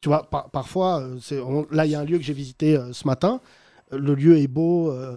Tu 0.00 0.08
vois, 0.08 0.22
par- 0.30 0.50
parfois, 0.50 1.00
euh, 1.00 1.18
on- 1.42 1.66
là, 1.72 1.84
il 1.84 1.90
y 1.90 1.96
a 1.96 2.00
un 2.00 2.04
lieu 2.04 2.18
que 2.18 2.22
j'ai 2.24 2.32
visité 2.32 2.76
euh, 2.76 2.92
ce 2.92 3.08
matin, 3.08 3.40
Euh, 3.92 3.98
le 3.98 4.14
lieu 4.14 4.36
est 4.38 4.46
beau, 4.48 4.90
euh, 4.92 5.16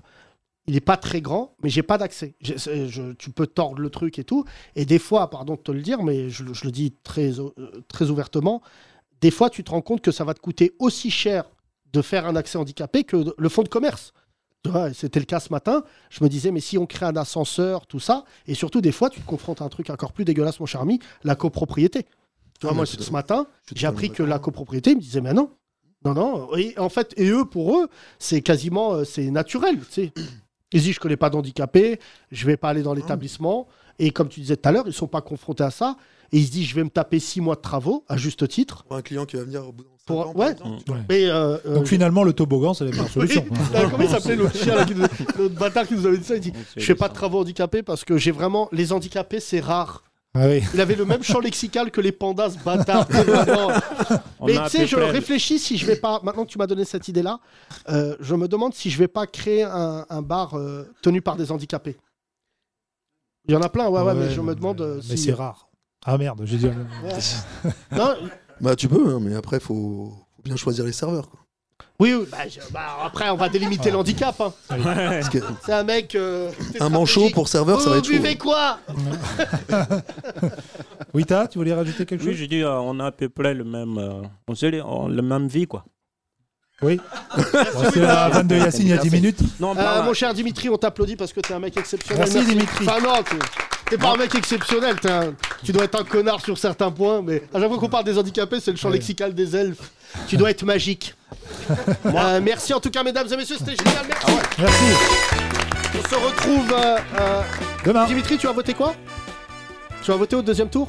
il 0.67 0.73
n'est 0.75 0.79
pas 0.79 0.97
très 0.97 1.21
grand, 1.21 1.55
mais 1.63 1.69
j'ai 1.69 1.81
pas 1.83 1.97
d'accès. 1.99 2.33
Tu 2.39 3.29
peux 3.35 3.45
tordre 3.47 3.79
le 3.81 3.89
truc 3.91 4.17
et 4.17 4.23
tout, 4.23 4.45
et 4.75 4.85
des 4.85 4.99
fois, 4.99 5.29
pardon 5.29 5.53
de 5.55 5.59
te 5.59 5.71
le 5.71 5.81
dire, 5.81 6.01
mais 6.03 6.29
je, 6.31 6.43
le- 6.43 6.53
je 6.55 6.65
le 6.65 6.71
dis 6.71 6.91
très, 7.03 7.39
euh, 7.39 7.49
très 7.87 8.09
ouvertement, 8.11 8.61
des 9.21 9.31
fois, 9.31 9.49
tu 9.49 9.63
te 9.63 9.71
rends 9.71 9.81
compte 9.81 10.01
que 10.01 10.11
ça 10.11 10.23
va 10.23 10.33
te 10.33 10.39
coûter 10.39 10.73
aussi 10.79 11.11
cher 11.11 11.45
de 11.91 12.01
faire 12.01 12.25
un 12.25 12.35
accès 12.35 12.57
handicapé 12.57 13.03
que 13.03 13.17
le 13.37 13.49
fonds 13.49 13.63
de 13.63 13.69
commerce. 13.69 14.13
C'était 14.93 15.19
le 15.19 15.25
cas 15.25 15.39
ce 15.39 15.51
matin. 15.51 15.83
Je 16.09 16.23
me 16.23 16.29
disais, 16.29 16.51
mais 16.51 16.59
si 16.59 16.77
on 16.77 16.85
crée 16.85 17.05
un 17.05 17.15
ascenseur, 17.15 17.87
tout 17.87 17.99
ça, 17.99 18.25
et 18.45 18.53
surtout, 18.53 18.81
des 18.81 18.91
fois, 18.91 19.09
tu 19.09 19.21
te 19.21 19.25
confrontes 19.25 19.61
à 19.61 19.65
un 19.65 19.69
truc 19.69 19.89
encore 19.89 20.11
plus 20.11 20.25
dégueulasse, 20.25 20.59
mon 20.59 20.65
cher 20.65 20.81
ami, 20.81 20.99
la 21.23 21.35
copropriété. 21.35 22.03
Tu 22.03 22.63
vois, 22.63 22.71
Ah, 22.71 22.73
moi, 22.75 22.85
ce 22.85 23.11
matin, 23.11 23.47
j'ai 23.73 23.87
appris 23.87 24.11
que 24.11 24.21
la 24.21 24.37
copropriété, 24.37 24.91
ils 24.91 24.97
me 24.97 25.01
disait, 25.01 25.21
mais 25.21 25.33
non, 25.33 25.49
non, 26.03 26.13
non. 26.13 26.55
Et 26.57 26.77
en 26.77 26.89
fait, 26.89 27.13
et 27.17 27.29
eux, 27.29 27.45
pour 27.45 27.77
eux, 27.77 27.87
c'est 28.19 28.41
quasiment, 28.41 28.93
euh, 28.93 29.03
c'est 29.05 29.31
naturel, 29.31 29.79
tu 29.79 29.91
sais. 29.91 30.13
Ils 30.71 30.81
disent, 30.81 30.95
je 30.95 30.99
connais 30.99 31.17
pas 31.17 31.29
d'handicapés, 31.29 31.99
je 32.31 32.45
vais 32.45 32.57
pas 32.57 32.69
aller 32.69 32.83
dans 32.83 32.93
l'établissement. 32.93 33.67
Et 33.97 34.11
comme 34.11 34.29
tu 34.29 34.39
disais 34.41 34.55
tout 34.55 34.67
à 34.69 34.71
l'heure, 34.71 34.87
ils 34.87 34.93
sont 34.93 35.07
pas 35.07 35.21
confrontés 35.21 35.63
à 35.63 35.71
ça. 35.71 35.97
Et 36.31 36.39
ils 36.39 36.45
se 36.47 36.51
disent, 36.51 36.67
je 36.67 36.75
vais 36.75 36.83
me 36.83 36.89
taper 36.89 37.19
six 37.19 37.41
mois 37.41 37.55
de 37.55 37.61
travaux, 37.61 38.03
à 38.07 38.17
juste 38.17 38.47
titre. 38.47 38.83
Pour 38.83 38.95
un 38.97 39.01
client 39.01 39.25
qui 39.25 39.35
va 39.37 39.43
venir 39.43 39.67
au 39.67 39.71
bout 39.71 39.83
d'un 39.83 39.89
Pour- 40.05 40.25
par 40.25 40.35
ouais. 40.35 40.51
exemple. 40.51 40.91
Ouais. 40.91 40.97
Mais, 41.09 41.25
euh, 41.25 41.57
euh, 41.65 41.75
Donc 41.75 41.87
finalement, 41.87 42.23
le 42.23 42.33
toboggan, 42.33 42.73
c'est 42.73 42.85
la 42.85 42.91
meilleure 42.91 43.09
solution. 43.09 43.45
oui. 43.49 43.57
Ah, 43.75 43.81
comment 43.89 44.03
il 44.03 44.09
s'appelait 44.09 44.35
l'autre 44.35 44.55
chien, 44.55 44.75
là, 44.75 44.85
qui 44.85 44.95
nous- 44.95 45.05
l'autre 45.37 45.55
bâtard 45.55 45.87
qui 45.87 45.95
nous 45.95 46.05
avait 46.05 46.17
dit 46.17 46.23
ça? 46.23 46.35
Il 46.35 46.41
dit 46.41 46.53
Je 46.77 46.85
fais 46.85 46.95
pas 46.95 47.09
de 47.09 47.13
travaux 47.13 47.39
handicapés 47.41 47.81
parce 47.83 48.03
que 48.03 48.17
j'ai 48.17 48.31
vraiment. 48.31 48.69
Les 48.71 48.91
handicapés, 48.93 49.39
c'est 49.39 49.59
rare. 49.59 50.03
Ah 50.35 50.45
oui. 50.47 50.61
Il 50.75 50.79
avait 50.81 50.93
le 50.95 51.05
même 51.05 51.23
champ 51.23 51.39
lexical 51.39 51.89
que 51.89 51.99
les 52.01 52.11
pandas, 52.11 52.51
ce 52.51 52.59
bâtard. 52.63 53.07
C'est 53.09 53.23
vraiment- 53.23 53.69
On 54.39 54.45
Mais 54.45 54.55
a 54.57 54.65
à 54.65 54.69
tu 54.69 54.77
sais, 54.77 54.83
peu 54.83 54.87
je 54.87 54.95
près- 54.97 55.09
réfléchis 55.09 55.57
si 55.57 55.75
je 55.77 55.85
vais 55.87 55.95
pas. 55.95 56.19
Maintenant 56.23 56.45
que 56.45 56.51
tu 56.51 56.59
m'as 56.59 56.67
donné 56.67 56.85
cette 56.85 57.07
idée-là, 57.07 57.39
euh, 57.89 58.15
je 58.19 58.35
me 58.35 58.47
demande 58.47 58.75
si 58.75 58.91
je 58.91 58.99
vais 58.99 59.07
pas 59.07 59.25
créer 59.25 59.63
un, 59.63 60.05
un 60.09 60.21
bar 60.21 60.53
euh, 60.53 60.83
tenu 61.01 61.21
par 61.23 61.35
des 61.35 61.51
handicapés. 61.51 61.97
Il 63.47 63.53
y 63.53 63.57
en 63.57 63.61
a 63.61 63.69
plein, 63.69 63.89
ouais, 63.89 64.01
ouais, 64.01 64.13
mais 64.13 64.29
je 64.29 64.41
me 64.41 64.53
demande 64.53 64.81
euh, 64.81 65.01
Mais 65.09 65.17
si. 65.17 65.23
c'est 65.25 65.33
rare. 65.33 65.68
Ah 66.05 66.17
merde, 66.17 66.41
j'ai 66.45 66.57
dit. 66.57 66.69
Non, 67.91 68.15
Bah, 68.61 68.75
tu 68.75 68.87
peux, 68.87 69.15
hein, 69.15 69.19
mais 69.21 69.35
après, 69.35 69.57
il 69.57 69.63
faut... 69.63 70.13
bien 70.43 70.55
choisir 70.55 70.85
les 70.85 70.91
serveurs. 70.91 71.29
quoi. 71.29 71.39
oui, 71.99 72.13
oui, 72.13 72.25
bah, 72.31 72.47
je- 72.47 72.59
bah, 72.71 72.97
après, 73.03 73.29
on 73.29 73.35
va 73.35 73.49
délimiter 73.49 73.91
le 73.91 73.97
handicap. 73.97 74.39
hein. 74.41 74.53
Parce 74.67 75.29
que 75.29 75.37
C'est 75.65 75.73
un 75.73 75.83
mec. 75.83 76.15
euh, 76.15 76.51
un 76.79 76.89
manchot 76.89 77.29
pour 77.31 77.47
serveur, 77.47 77.79
ça 77.79 77.85
Vous 77.85 77.91
va 77.91 77.97
être 77.97 78.05
chaud. 78.05 78.13
buvez 78.13 78.37
quoi? 78.37 78.79
Wita, 81.13 81.47
tu 81.47 81.57
voulais 81.57 81.73
rajouter 81.73 82.05
quelque 82.05 82.21
Oui, 82.23 82.31
chose? 82.31 82.39
je 82.39 82.45
dis, 82.45 82.61
euh, 82.61 82.79
on 82.79 82.99
a 82.99 83.07
à 83.07 83.11
peu 83.11 83.29
près 83.29 83.53
le 83.53 83.63
même, 83.63 83.97
euh, 83.97 84.21
on 84.47 84.55
sait 84.55 84.71
les- 84.71 84.81
on- 84.81 85.07
le 85.07 85.21
même 85.21 85.47
vie, 85.47 85.67
quoi. 85.67 85.85
Oui. 86.81 86.99
C'est 87.93 87.99
la 87.99 88.29
vanne 88.29 88.47
de 88.47 88.55
Yacine 88.55 88.83
il 88.87 88.89
y 88.89 88.93
a 88.93 88.97
10 88.97 89.09
minutes. 89.11 89.39
Non, 89.59 89.71
Euh, 89.71 89.75
pas- 89.75 90.01
mon 90.01 90.13
cher 90.13 90.33
Dimitri, 90.33 90.69
on 90.69 90.77
t'applaudit 90.77 91.15
parce 91.17 91.33
que 91.33 91.41
t'es 91.41 91.53
un 91.53 91.59
mec 91.59 91.75
exceptionnel. 91.75 92.25
Merci, 92.31 92.45
Dimitri. 92.47 92.85
Enfin 92.87 92.99
non, 93.03 93.21
t'es- 93.21 93.35
t'es 93.89 93.97
pas 93.97 94.13
un 94.13 94.15
mec 94.17 94.33
exceptionnel. 94.33 94.95
t'es 94.99 95.11
un- 95.11 95.33
Tu 95.63 95.73
dois 95.73 95.83
être 95.83 95.99
un 95.99 96.05
connard 96.05 96.39
sur 96.41 96.57
certains 96.57 96.89
points, 96.91 97.21
mais 97.21 97.43
à 97.53 97.59
chaque 97.59 97.67
fois 97.67 97.77
qu'on 97.79 97.89
parle 97.89 98.05
des 98.05 98.17
handicapés, 98.17 98.59
c'est 98.61 98.71
le 98.71 98.77
champ 98.77 98.87
Ouais. 98.89 98.95
lexical 98.95 99.33
des 99.35 99.55
elfes. 99.57 99.91
Tu 100.27 100.37
dois 100.37 100.51
être 100.51 100.63
magique. 100.63 101.15
Euh, 102.05 102.39
merci 102.41 102.73
en 102.73 102.79
tout 102.79 102.89
cas, 102.89 103.03
mesdames 103.03 103.27
et 103.31 103.37
messieurs, 103.37 103.57
c'était 103.59 103.75
génial. 103.75 104.05
Merci. 104.07 104.31
Merci. 104.57 104.83
On 106.03 106.09
se 106.09 106.15
retrouve. 106.15 106.71
euh, 106.73 106.97
euh, 107.19 107.41
Demain. 107.85 108.05
Dimitri, 108.05 108.37
tu 108.37 108.47
vas 108.47 108.53
voter 108.53 108.73
quoi? 108.73 108.95
Tu 110.01 110.11
vas 110.11 110.17
voter 110.17 110.35
au 110.37 110.41
deuxième 110.41 110.69
tour? 110.69 110.87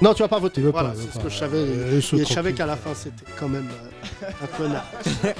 Non, 0.00 0.14
tu 0.14 0.22
vas 0.22 0.28
pas 0.28 0.38
voter. 0.38 0.60
Voilà, 0.60 0.92
c'est 0.94 1.18
ce 1.18 1.22
que 1.22 1.28
je 1.28 1.36
savais. 1.36 1.58
Euh, 1.58 2.00
je 2.00 2.24
savais 2.24 2.52
qu'à 2.52 2.66
la 2.66 2.76
fin, 2.76 2.94
c'était 2.94 3.24
quand 3.36 3.48
même 3.48 3.68
euh, 4.22 4.28
un 4.44 4.56
connard. 4.56 4.86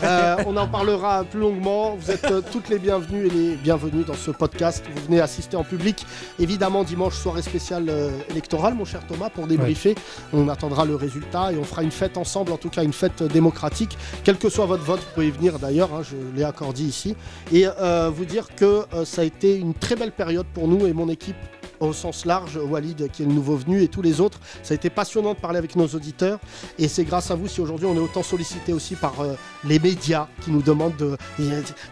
Euh, 0.03 0.37
on 0.47 0.57
en 0.57 0.67
parlera 0.67 1.23
plus 1.23 1.39
longuement. 1.39 1.95
Vous 1.95 2.11
êtes 2.11 2.27
toutes 2.51 2.69
les 2.69 2.81
bienvenues 2.81 3.27
et 3.27 3.31
les 3.31 3.55
bienvenus 3.55 4.05
dans 4.05 4.15
ce 4.15 4.33
podcast. 4.33 4.85
Vous 4.93 5.05
venez 5.05 5.21
assister 5.21 5.57
en 5.57 5.63
public. 5.63 6.05
Évidemment, 6.41 6.83
dimanche, 6.83 7.15
soirée 7.15 7.43
spéciale 7.43 7.89
électorale, 8.31 8.75
mon 8.75 8.85
cher 8.85 9.07
Thomas, 9.07 9.31
pour 9.31 9.47
débriefer. 9.47 9.95
On 10.33 10.49
attendra 10.49 10.85
le 10.85 10.97
résultat 10.97 11.53
et 11.53 11.57
on 11.57 11.65
fera 11.65 11.85
une 11.85 11.93
fête 11.93 12.17
ensemble, 12.17 12.51
en 12.51 12.57
tout 12.57 12.71
cas 12.71 12.83
une 12.83 12.93
fête 12.93 13.23
démocratique. 13.23 13.97
Quel 14.25 14.39
que 14.39 14.49
soit 14.49 14.67
votre 14.67 14.83
vote, 14.83 15.01
vous 15.01 15.15
pouvez 15.15 15.29
y 15.29 15.31
venir 15.31 15.61
d'ailleurs, 15.61 15.95
hein, 15.95 16.03
je 16.03 16.17
l'ai 16.37 16.45
accordé 16.45 16.83
ici. 16.83 17.15
Et 17.53 17.67
vous 18.13 18.25
dire 18.25 18.49
que 18.57 18.85
ça 19.05 19.23
a 19.23 19.25
été 19.25 19.57
une 19.57 19.75
très 19.75 19.95
belle 19.95 20.13
période 20.13 20.47
pour 20.53 20.67
nous 20.67 20.87
et 20.87 20.93
mon 20.93 21.09
équipe 21.09 21.37
au 21.81 21.93
sens 21.93 22.25
large, 22.25 22.57
Walid 22.57 23.11
qui 23.11 23.23
est 23.23 23.27
le 23.27 23.33
nouveau 23.33 23.57
venu 23.57 23.83
et 23.83 23.89
tous 23.89 24.03
les 24.03 24.21
autres. 24.21 24.39
Ça 24.63 24.73
a 24.73 24.75
été 24.75 24.91
passionnant 24.91 25.35
de 25.35 25.39
parler 25.39 25.59
avec 25.59 25.77
nos 25.77 25.87
auditeurs 25.89 26.39
et 26.79 26.89
c'est 26.89 27.05
grâce 27.05 27.31
à 27.31 27.35
vous 27.35 27.49
si 27.49 27.61
aujourd'hui 27.61 27.87
on 27.87 27.95
est 27.95 27.99
autant 28.01 28.23
sollicité 28.23 28.73
aussi 28.73 28.95
par 28.95 29.21
euh, 29.21 29.35
les 29.65 29.79
médias 29.79 30.27
qui 30.43 30.51
nous 30.51 30.63
demandent 30.63 30.97
de... 30.97 31.17
Tout 31.37 31.43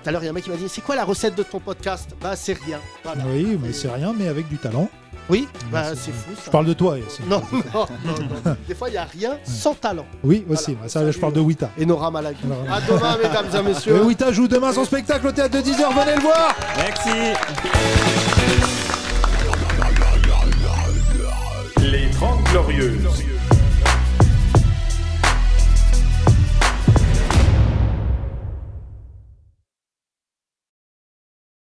à 0.04 0.12
l'heure 0.12 0.22
il 0.22 0.26
y 0.26 0.28
a 0.28 0.30
un 0.30 0.34
mec 0.34 0.44
qui 0.44 0.50
m'a 0.50 0.56
dit 0.56 0.68
c'est 0.68 0.80
quoi 0.80 0.96
la 0.96 1.04
recette 1.04 1.36
de 1.36 1.42
ton 1.42 1.60
podcast? 1.60 2.10
Bah 2.20 2.36
c'est 2.36 2.54
rien. 2.54 2.80
Voilà. 3.04 3.22
Oui, 3.32 3.58
mais 3.62 3.72
c'est 3.72 3.90
rien, 3.90 4.14
mais 4.16 4.28
avec 4.28 4.48
du 4.48 4.58
talent. 4.58 4.88
Oui, 5.28 5.48
bah 5.72 5.94
c'est 5.96 6.12
fou 6.12 6.30
Je 6.44 6.50
parle 6.50 6.66
de 6.66 6.72
toi. 6.72 6.96
Non, 7.28 7.42
non, 7.52 7.86
non, 8.04 8.14
non. 8.44 8.56
Des 8.68 8.74
fois 8.74 8.88
il 8.88 8.92
n'y 8.92 8.98
a 8.98 9.04
rien 9.04 9.38
sans 9.44 9.74
talent. 9.74 10.06
Oui, 10.22 10.44
aussi. 10.48 10.74
Voilà. 10.74 10.88
Ça, 10.88 11.10
je 11.10 11.18
parle 11.18 11.32
de 11.32 11.40
Wita. 11.40 11.70
Et 11.76 11.84
Nora 11.84 12.10
Malagui. 12.10 12.46
Nora 12.46 12.76
À 12.76 12.80
demain 12.80 13.16
mesdames 13.20 13.46
et 13.52 13.58
Et 13.58 13.62
messieurs. 13.62 14.02
Wita 14.04 14.30
joue 14.30 14.46
demain 14.46 14.72
son 14.72 14.84
spectacle 14.84 15.26
au 15.26 15.32
théâtre 15.32 15.56
de 15.56 15.62
10h. 15.62 16.00
Venez 16.00 16.16
le 16.16 16.22
voir. 16.22 16.54
Merci. 16.76 18.95
trente 22.18 22.42
glorieuses. 22.50 23.55